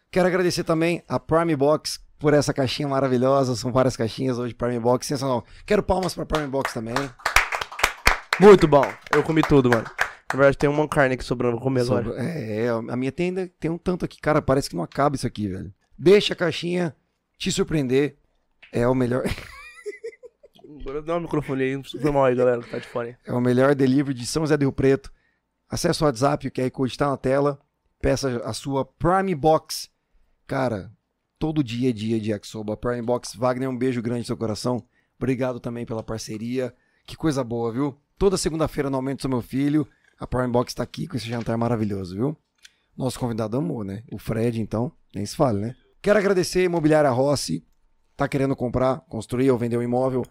Quero 0.09 0.27
agradecer 0.27 0.63
também 0.63 1.03
a 1.07 1.19
Prime 1.19 1.55
Box 1.55 1.99
por 2.17 2.33
essa 2.33 2.53
caixinha 2.53 2.87
maravilhosa. 2.87 3.55
São 3.55 3.71
várias 3.71 3.97
caixinhas 3.97 4.37
hoje, 4.37 4.53
Prime 4.53 4.79
Box, 4.79 5.07
sensacional. 5.07 5.43
Quero 5.65 5.83
palmas 5.83 6.15
pra 6.15 6.25
Prime 6.25 6.47
Box 6.47 6.73
também. 6.73 6.93
Muito 8.39 8.67
bom. 8.67 8.85
Eu 9.11 9.23
comi 9.23 9.41
tudo, 9.41 9.69
mano. 9.69 9.83
Na 10.31 10.37
verdade, 10.37 10.57
tem 10.57 10.69
uma 10.69 10.87
carne 10.87 11.13
aqui 11.15 11.23
sobrando. 11.23 11.55
Vou 11.57 11.61
comer 11.63 11.81
agora. 11.81 12.05
Sobra- 12.05 12.23
É, 12.23 12.65
é, 12.65 12.69
a 12.69 12.95
minha 12.95 13.11
tenda 13.11 13.49
tem 13.59 13.69
um 13.69 13.77
tanto 13.77 14.05
aqui. 14.05 14.19
Cara, 14.19 14.41
parece 14.41 14.69
que 14.69 14.75
não 14.75 14.83
acaba 14.83 15.15
isso 15.15 15.27
aqui, 15.27 15.47
velho. 15.47 15.71
Deixa 15.97 16.33
a 16.33 16.37
caixinha 16.37 16.95
te 17.37 17.51
surpreender. 17.51 18.17
É 18.71 18.87
o 18.87 18.95
melhor, 18.95 19.23
Agora 20.81 21.01
dá 21.01 21.17
um 21.17 21.21
microfone 21.21 21.63
aí. 21.63 21.83
Foi 21.83 22.11
mal 22.11 22.25
aí, 22.25 22.35
galera, 22.35 22.61
que 22.61 22.69
tá 22.69 22.79
de 22.79 22.87
fone. 22.87 23.15
é 23.25 23.31
o 23.31 23.39
melhor 23.39 23.73
delivery 23.75 24.13
de 24.17 24.25
São 24.25 24.43
José 24.43 24.57
do 24.57 24.61
Rio 24.61 24.71
Preto. 24.71 25.11
Acesse 25.69 26.01
o 26.03 26.05
WhatsApp, 26.05 26.47
o 26.47 26.51
QR 26.51 26.69
Code 26.71 26.91
está 26.91 27.09
na 27.09 27.17
tela. 27.17 27.59
Peça 28.01 28.41
a 28.43 28.53
sua 28.53 28.83
Prime 28.83 29.33
Box. 29.33 29.89
Cara, 30.45 30.91
todo 31.39 31.63
dia 31.63 31.89
é 31.89 31.93
dia 31.93 32.19
de 32.19 32.31
Yakisoba. 32.31 32.75
Prime 32.75 33.01
Box, 33.01 33.37
Wagner, 33.37 33.69
um 33.69 33.77
beijo 33.77 34.01
grande 34.01 34.19
no 34.21 34.25
seu 34.25 34.37
coração. 34.37 34.83
Obrigado 35.17 35.59
também 35.59 35.85
pela 35.85 36.03
parceria. 36.03 36.73
Que 37.05 37.15
coisa 37.15 37.43
boa, 37.43 37.71
viu? 37.71 37.97
Toda 38.17 38.37
segunda-feira 38.37 38.89
no 38.89 38.97
Aumento 38.97 39.21
do 39.23 39.29
Meu 39.29 39.41
Filho, 39.41 39.87
a 40.19 40.27
Power 40.27 40.49
Box 40.49 40.73
tá 40.73 40.83
aqui 40.83 41.07
com 41.07 41.15
esse 41.15 41.27
jantar 41.27 41.57
maravilhoso, 41.57 42.15
viu? 42.15 42.37
Nosso 42.95 43.19
convidado 43.19 43.57
amou, 43.57 43.83
né? 43.83 44.03
O 44.11 44.17
Fred, 44.19 44.61
então, 44.61 44.91
nem 45.15 45.25
se 45.25 45.35
fale, 45.35 45.59
né? 45.59 45.75
Quero 46.03 46.19
agradecer 46.19 46.59
a 46.59 46.63
Imobiliária 46.63 47.09
Rossi. 47.09 47.65
Tá 48.17 48.27
querendo 48.27 48.57
comprar, 48.57 48.99
construir 49.07 49.49
ou 49.49 49.57
vender 49.57 49.77
um 49.77 49.81
imóvel? 49.81 50.25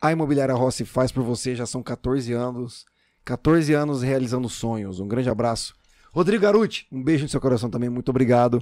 A 0.00 0.10
Imobiliária 0.10 0.52
Rossi 0.52 0.84
faz 0.84 1.12
por 1.12 1.22
você, 1.22 1.54
já 1.54 1.64
são 1.64 1.80
14 1.80 2.32
anos. 2.32 2.84
14 3.24 3.72
anos 3.72 4.02
realizando 4.02 4.48
sonhos. 4.48 4.98
Um 4.98 5.06
grande 5.06 5.30
abraço. 5.30 5.76
Rodrigo 6.12 6.42
Garuti, 6.42 6.88
um 6.90 7.00
beijo 7.00 7.22
no 7.22 7.28
seu 7.28 7.40
coração 7.40 7.70
também. 7.70 7.88
Muito 7.88 8.08
obrigado 8.08 8.60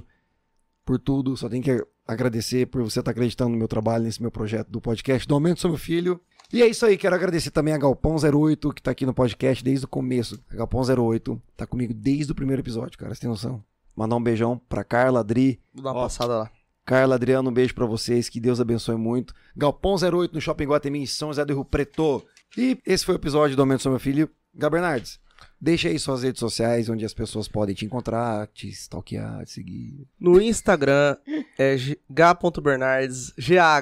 por 0.85 0.99
tudo. 0.99 1.35
Só 1.35 1.49
tenho 1.49 1.63
que 1.63 1.83
agradecer 2.07 2.67
por 2.67 2.83
você 2.83 2.99
estar 2.99 3.09
acreditando 3.09 3.49
no 3.49 3.57
meu 3.57 3.67
trabalho, 3.67 4.03
nesse 4.03 4.21
meu 4.21 4.29
projeto 4.29 4.69
do 4.69 4.79
podcast 4.79 5.27
do 5.27 5.33
Aumento 5.33 5.63
do 5.63 5.69
Meu 5.69 5.79
Filho. 5.79 6.21
E 6.53 6.61
é 6.61 6.67
isso 6.67 6.85
aí, 6.85 6.95
quero 6.95 7.15
agradecer 7.15 7.49
também 7.49 7.73
a 7.73 7.79
Galpão08, 7.79 8.71
que 8.71 8.83
tá 8.83 8.91
aqui 8.91 9.03
no 9.05 9.15
podcast 9.15 9.63
desde 9.63 9.85
o 9.85 9.89
começo. 9.89 10.39
A 10.51 10.57
Galpão08 10.57 11.41
tá 11.57 11.65
comigo 11.65 11.91
desde 11.91 12.31
o 12.31 12.35
primeiro 12.35 12.61
episódio, 12.61 12.99
cara, 12.99 13.15
você 13.15 13.21
tem 13.21 13.29
noção? 13.29 13.63
Mandar 14.01 14.15
um 14.15 14.23
beijão 14.23 14.59
pra 14.67 14.83
Carla, 14.83 15.19
Adri. 15.19 15.61
Vou 15.71 15.83
dar 15.83 15.91
uma 15.91 15.99
Ó. 15.99 16.03
passada 16.05 16.35
lá. 16.35 16.51
Carla, 16.83 17.13
Adriano, 17.13 17.51
um 17.51 17.53
beijo 17.53 17.75
pra 17.75 17.85
vocês, 17.85 18.27
que 18.27 18.39
Deus 18.39 18.59
abençoe 18.59 18.95
muito. 18.95 19.31
Galpão08 19.55 20.33
no 20.33 20.41
Shopping 20.41 20.65
Guatemi, 20.65 21.03
em 21.03 21.05
São 21.05 21.27
José 21.29 21.45
do 21.45 21.53
Rio 21.53 21.63
Preto. 21.63 22.25
E 22.57 22.79
esse 22.83 23.05
foi 23.05 23.13
o 23.13 23.17
episódio 23.19 23.55
do 23.55 23.61
Aumento 23.61 23.83
do 23.83 23.91
Meu 23.91 23.99
Filho. 23.99 24.27
Gabernardes, 24.55 25.19
deixa 25.59 25.87
aí 25.87 25.99
suas 25.99 26.23
redes 26.23 26.39
sociais, 26.39 26.89
onde 26.89 27.05
as 27.05 27.13
pessoas 27.13 27.47
podem 27.47 27.75
te 27.75 27.85
encontrar, 27.85 28.47
te 28.47 28.67
stalkear, 28.69 29.45
te 29.45 29.51
seguir. 29.51 30.07
No 30.19 30.41
Instagram 30.41 31.15
é 31.55 31.77
g.bernardes, 31.77 33.33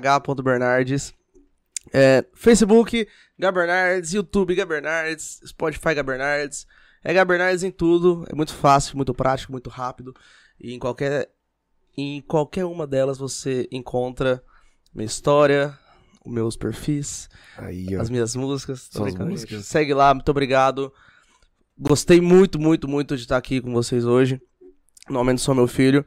gah.bernardes. 0.02 1.14
É, 1.94 2.26
Facebook, 2.34 3.08
Gabernardes, 3.40 4.14
YouTube, 4.14 4.54
Gabernardes, 4.54 5.40
Spotify, 5.48 5.96
Gabernardes. 5.96 6.68
É 7.04 7.14
Gabernardes 7.14 7.64
em 7.64 7.72
tudo, 7.72 8.26
é 8.30 8.36
muito 8.36 8.54
fácil, 8.54 8.98
muito 8.98 9.14
prático, 9.14 9.52
muito 9.52 9.70
rápido. 9.70 10.14
E 10.60 10.74
em 10.74 10.80
qualquer, 10.80 11.30
em 11.98 12.22
qualquer 12.22 12.66
uma 12.66 12.86
delas 12.86 13.18
você 13.18 13.68
encontra 13.72 14.44
minha 14.94 15.06
história, 15.06 15.78
os 16.26 16.32
meus 16.32 16.58
perfis, 16.58 17.30
Aí, 17.58 17.96
as 17.96 18.10
minhas 18.10 18.36
músicas. 18.36 18.90
Músicas. 19.20 19.66
Segue 19.66 19.94
lá, 19.94 20.14
muito 20.14 20.30
obrigado. 20.30 20.92
Gostei 21.78 22.20
muito, 22.20 22.60
muito, 22.60 22.88
muito 22.88 23.16
de 23.16 23.24
estar 23.24 23.38
aqui 23.38 23.62
com 23.62 23.72
vocês 23.72 24.06
hoje. 24.06 24.42
No 25.10 25.18
Aumento 25.18 25.42
Sou 25.42 25.56
Meu 25.56 25.68
Filho. 25.68 26.06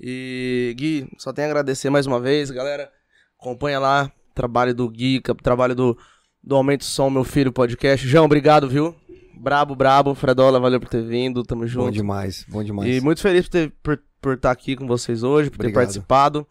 E, 0.00 0.74
Gui, 0.76 1.08
só 1.16 1.32
tenho 1.32 1.46
a 1.46 1.50
agradecer 1.50 1.88
mais 1.88 2.06
uma 2.06 2.18
vez, 2.18 2.50
galera. 2.50 2.90
Acompanha 3.38 3.78
lá 3.78 4.12
o 4.30 4.34
trabalho 4.34 4.74
do 4.74 4.88
Gui, 4.88 5.22
trabalho 5.42 5.76
do, 5.76 5.96
do 6.42 6.56
Aumento 6.56 6.84
Som 6.84 7.08
Meu 7.08 7.22
Filho 7.22 7.52
podcast. 7.52 8.06
João, 8.06 8.24
obrigado, 8.24 8.68
viu? 8.68 8.96
Brabo, 9.34 9.74
brabo. 9.74 10.14
Fredola, 10.14 10.60
valeu 10.60 10.80
por 10.80 10.88
ter 10.88 11.02
vindo. 11.02 11.42
Tamo 11.42 11.62
Bom 11.62 11.66
junto. 11.66 11.92
demais, 11.92 12.44
bom 12.48 12.62
demais. 12.62 12.88
E 12.96 13.00
muito 13.00 13.20
feliz 13.20 13.46
por, 13.46 13.50
ter, 13.50 13.72
por, 13.82 14.02
por 14.20 14.34
estar 14.34 14.50
aqui 14.50 14.76
com 14.76 14.86
vocês 14.86 15.22
hoje, 15.22 15.50
por 15.50 15.56
Obrigado. 15.56 15.72
ter 15.72 15.80
participado. 15.80 16.46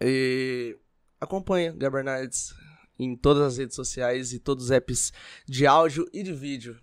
E 0.00 0.76
acompanha 1.20 1.72
Gabernardes 1.72 2.54
em 2.98 3.16
todas 3.16 3.42
as 3.42 3.58
redes 3.58 3.76
sociais 3.76 4.32
e 4.32 4.38
todos 4.38 4.64
os 4.66 4.70
apps 4.70 5.12
de 5.46 5.66
áudio 5.66 6.06
e 6.12 6.22
de 6.22 6.32
vídeo. 6.32 6.76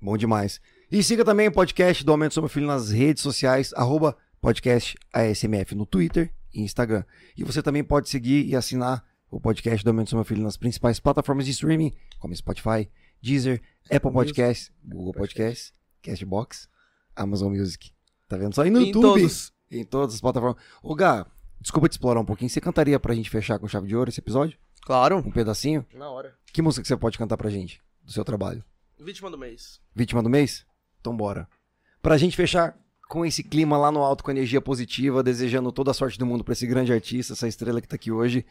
Bom 0.00 0.16
demais. 0.16 0.60
E 0.90 1.02
siga 1.02 1.24
também 1.24 1.48
o 1.48 1.52
podcast 1.52 2.04
do 2.04 2.12
Aumento 2.12 2.34
Sobre 2.34 2.50
Filho 2.50 2.66
nas 2.66 2.90
redes 2.90 3.22
sociais, 3.22 3.72
arroba 3.74 4.16
podcast 4.40 4.96
ASMF 5.12 5.74
no 5.74 5.86
Twitter 5.86 6.32
e 6.52 6.60
Instagram. 6.62 7.04
E 7.36 7.42
você 7.42 7.62
também 7.62 7.82
pode 7.82 8.08
seguir 8.08 8.46
e 8.46 8.54
assinar 8.54 9.04
o 9.30 9.40
podcast 9.40 9.82
do 9.82 9.88
Aumento 9.88 10.10
Sobre 10.10 10.24
Filho 10.26 10.42
nas 10.42 10.56
principais 10.56 11.00
plataformas 11.00 11.46
de 11.46 11.52
streaming, 11.52 11.92
como 12.18 12.36
Spotify, 12.36 12.88
Deezer, 13.24 13.62
Apple 13.90 14.12
Podcasts, 14.12 14.70
Google 14.84 15.14
Podcasts, 15.14 15.72
Castbox, 16.02 16.68
Amazon 17.16 17.56
Music. 17.56 17.90
Tá 18.28 18.36
vendo? 18.36 18.54
Só 18.54 18.62
aí 18.62 18.70
no 18.70 18.80
em 18.80 18.88
YouTube. 18.88 19.20
todos. 19.20 19.52
Em 19.70 19.82
todas 19.82 20.14
as 20.16 20.20
plataformas. 20.20 20.62
Ô, 20.82 20.94
Gá, 20.94 21.26
desculpa 21.58 21.88
te 21.88 21.92
explorar 21.92 22.20
um 22.20 22.24
pouquinho. 22.24 22.50
Você 22.50 22.60
cantaria 22.60 23.00
pra 23.00 23.14
gente 23.14 23.30
fechar 23.30 23.58
com 23.58 23.66
chave 23.66 23.88
de 23.88 23.96
ouro 23.96 24.10
esse 24.10 24.20
episódio? 24.20 24.58
Claro. 24.82 25.18
Um 25.18 25.30
pedacinho? 25.30 25.86
Na 25.94 26.10
hora. 26.10 26.36
Que 26.52 26.60
música 26.60 26.82
que 26.82 26.88
você 26.88 26.96
pode 26.98 27.16
cantar 27.16 27.38
pra 27.38 27.48
gente? 27.48 27.80
Do 28.02 28.12
seu 28.12 28.24
trabalho? 28.24 28.62
Vítima 29.00 29.30
do 29.30 29.38
mês. 29.38 29.80
Vítima 29.94 30.22
do 30.22 30.28
mês? 30.28 30.66
Então 31.00 31.16
bora. 31.16 31.48
Pra 32.02 32.18
gente 32.18 32.36
fechar 32.36 32.78
com 33.08 33.24
esse 33.24 33.42
clima 33.42 33.78
lá 33.78 33.90
no 33.90 34.00
alto, 34.00 34.22
com 34.22 34.30
energia 34.30 34.60
positiva, 34.60 35.22
desejando 35.22 35.72
toda 35.72 35.90
a 35.90 35.94
sorte 35.94 36.18
do 36.18 36.26
mundo 36.26 36.44
pra 36.44 36.52
esse 36.52 36.66
grande 36.66 36.92
artista, 36.92 37.32
essa 37.32 37.48
estrela 37.48 37.80
que 37.80 37.88
tá 37.88 37.96
aqui 37.96 38.10
hoje. 38.10 38.44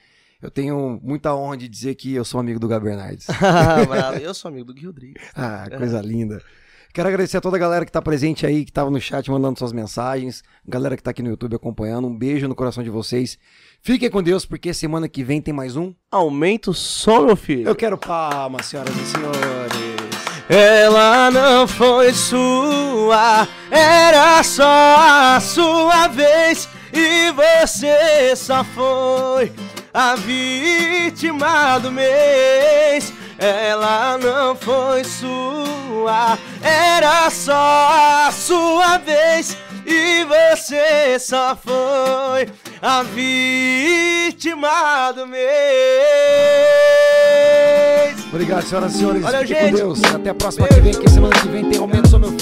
Eu 0.43 0.51
tenho 0.51 0.99
muita 1.01 1.33
honra 1.33 1.55
de 1.55 1.69
dizer 1.69 1.95
que 1.95 2.13
eu 2.13 2.25
sou 2.25 2.37
amigo 2.37 2.59
do 2.59 2.67
Gabernardes. 2.67 3.27
Bravo. 3.87 4.17
Eu 4.17 4.33
sou 4.33 4.49
amigo 4.49 4.65
do 4.65 4.73
Gui 4.73 4.85
Rodrigues. 4.85 5.23
ah, 5.33 5.65
coisa 5.77 6.01
linda. 6.01 6.41
Quero 6.93 7.07
agradecer 7.07 7.37
a 7.37 7.41
toda 7.41 7.55
a 7.55 7.59
galera 7.59 7.85
que 7.85 7.91
tá 7.91 8.01
presente 8.01 8.45
aí, 8.45 8.65
que 8.65 8.71
tava 8.71 8.91
no 8.91 8.99
chat 8.99 9.31
mandando 9.31 9.57
suas 9.57 9.71
mensagens, 9.71 10.43
galera 10.67 10.97
que 10.97 11.01
tá 11.01 11.11
aqui 11.11 11.23
no 11.23 11.29
YouTube 11.29 11.55
acompanhando. 11.55 12.09
Um 12.09 12.15
beijo 12.15 12.45
no 12.49 12.55
coração 12.55 12.83
de 12.83 12.89
vocês. 12.89 13.39
Fiquem 13.81 14.09
com 14.09 14.21
Deus, 14.21 14.45
porque 14.45 14.73
semana 14.73 15.07
que 15.07 15.23
vem 15.23 15.41
tem 15.41 15.53
mais 15.53 15.77
um. 15.77 15.93
Aumenta 16.11 16.71
o 16.71 16.73
som, 16.73 17.25
meu 17.25 17.37
filho. 17.37 17.69
Eu 17.69 17.75
quero 17.75 17.97
palmas, 17.97 18.65
senhoras 18.65 18.93
e 18.93 19.05
senhores. 19.05 19.73
Ela 20.49 21.31
não 21.31 21.65
foi 21.65 22.11
sua, 22.11 23.47
era 23.71 24.43
só 24.43 24.65
a 24.65 25.39
sua 25.39 26.09
vez. 26.09 26.67
E 26.91 27.31
você 27.31 28.35
só 28.35 28.61
foi 28.65 29.51
a 29.93 30.15
vítima 30.15 31.77
do 31.79 31.91
mês. 31.91 33.13
Ela 33.37 34.17
não 34.17 34.55
foi 34.55 35.03
sua, 35.03 36.37
era 36.61 37.29
só 37.29 38.27
a 38.27 38.31
sua 38.31 38.97
vez. 38.97 39.55
E 39.85 40.23
você 40.23 41.19
só 41.19 41.55
foi 41.55 42.47
a 42.81 43.03
vítima 43.03 44.71
do 45.11 45.27
mês. 45.27 45.43
Obrigado, 48.31 48.63
senhoras 48.63 48.95
e 48.95 48.97
senhores. 48.97 49.21
Valeu, 49.21 49.45
gente. 49.45 49.71
com 49.71 49.75
Deus. 49.75 50.03
Até 50.05 50.29
a 50.29 50.35
próxima 50.35 50.67
que 50.67 50.79
vem, 50.79 50.93
que 50.93 51.09
semana 51.09 51.35
que 51.39 51.47
vem 51.49 51.69
tem 51.69 51.79
aumento 51.79 52.07
sobre 52.07 52.29
meu 52.29 52.37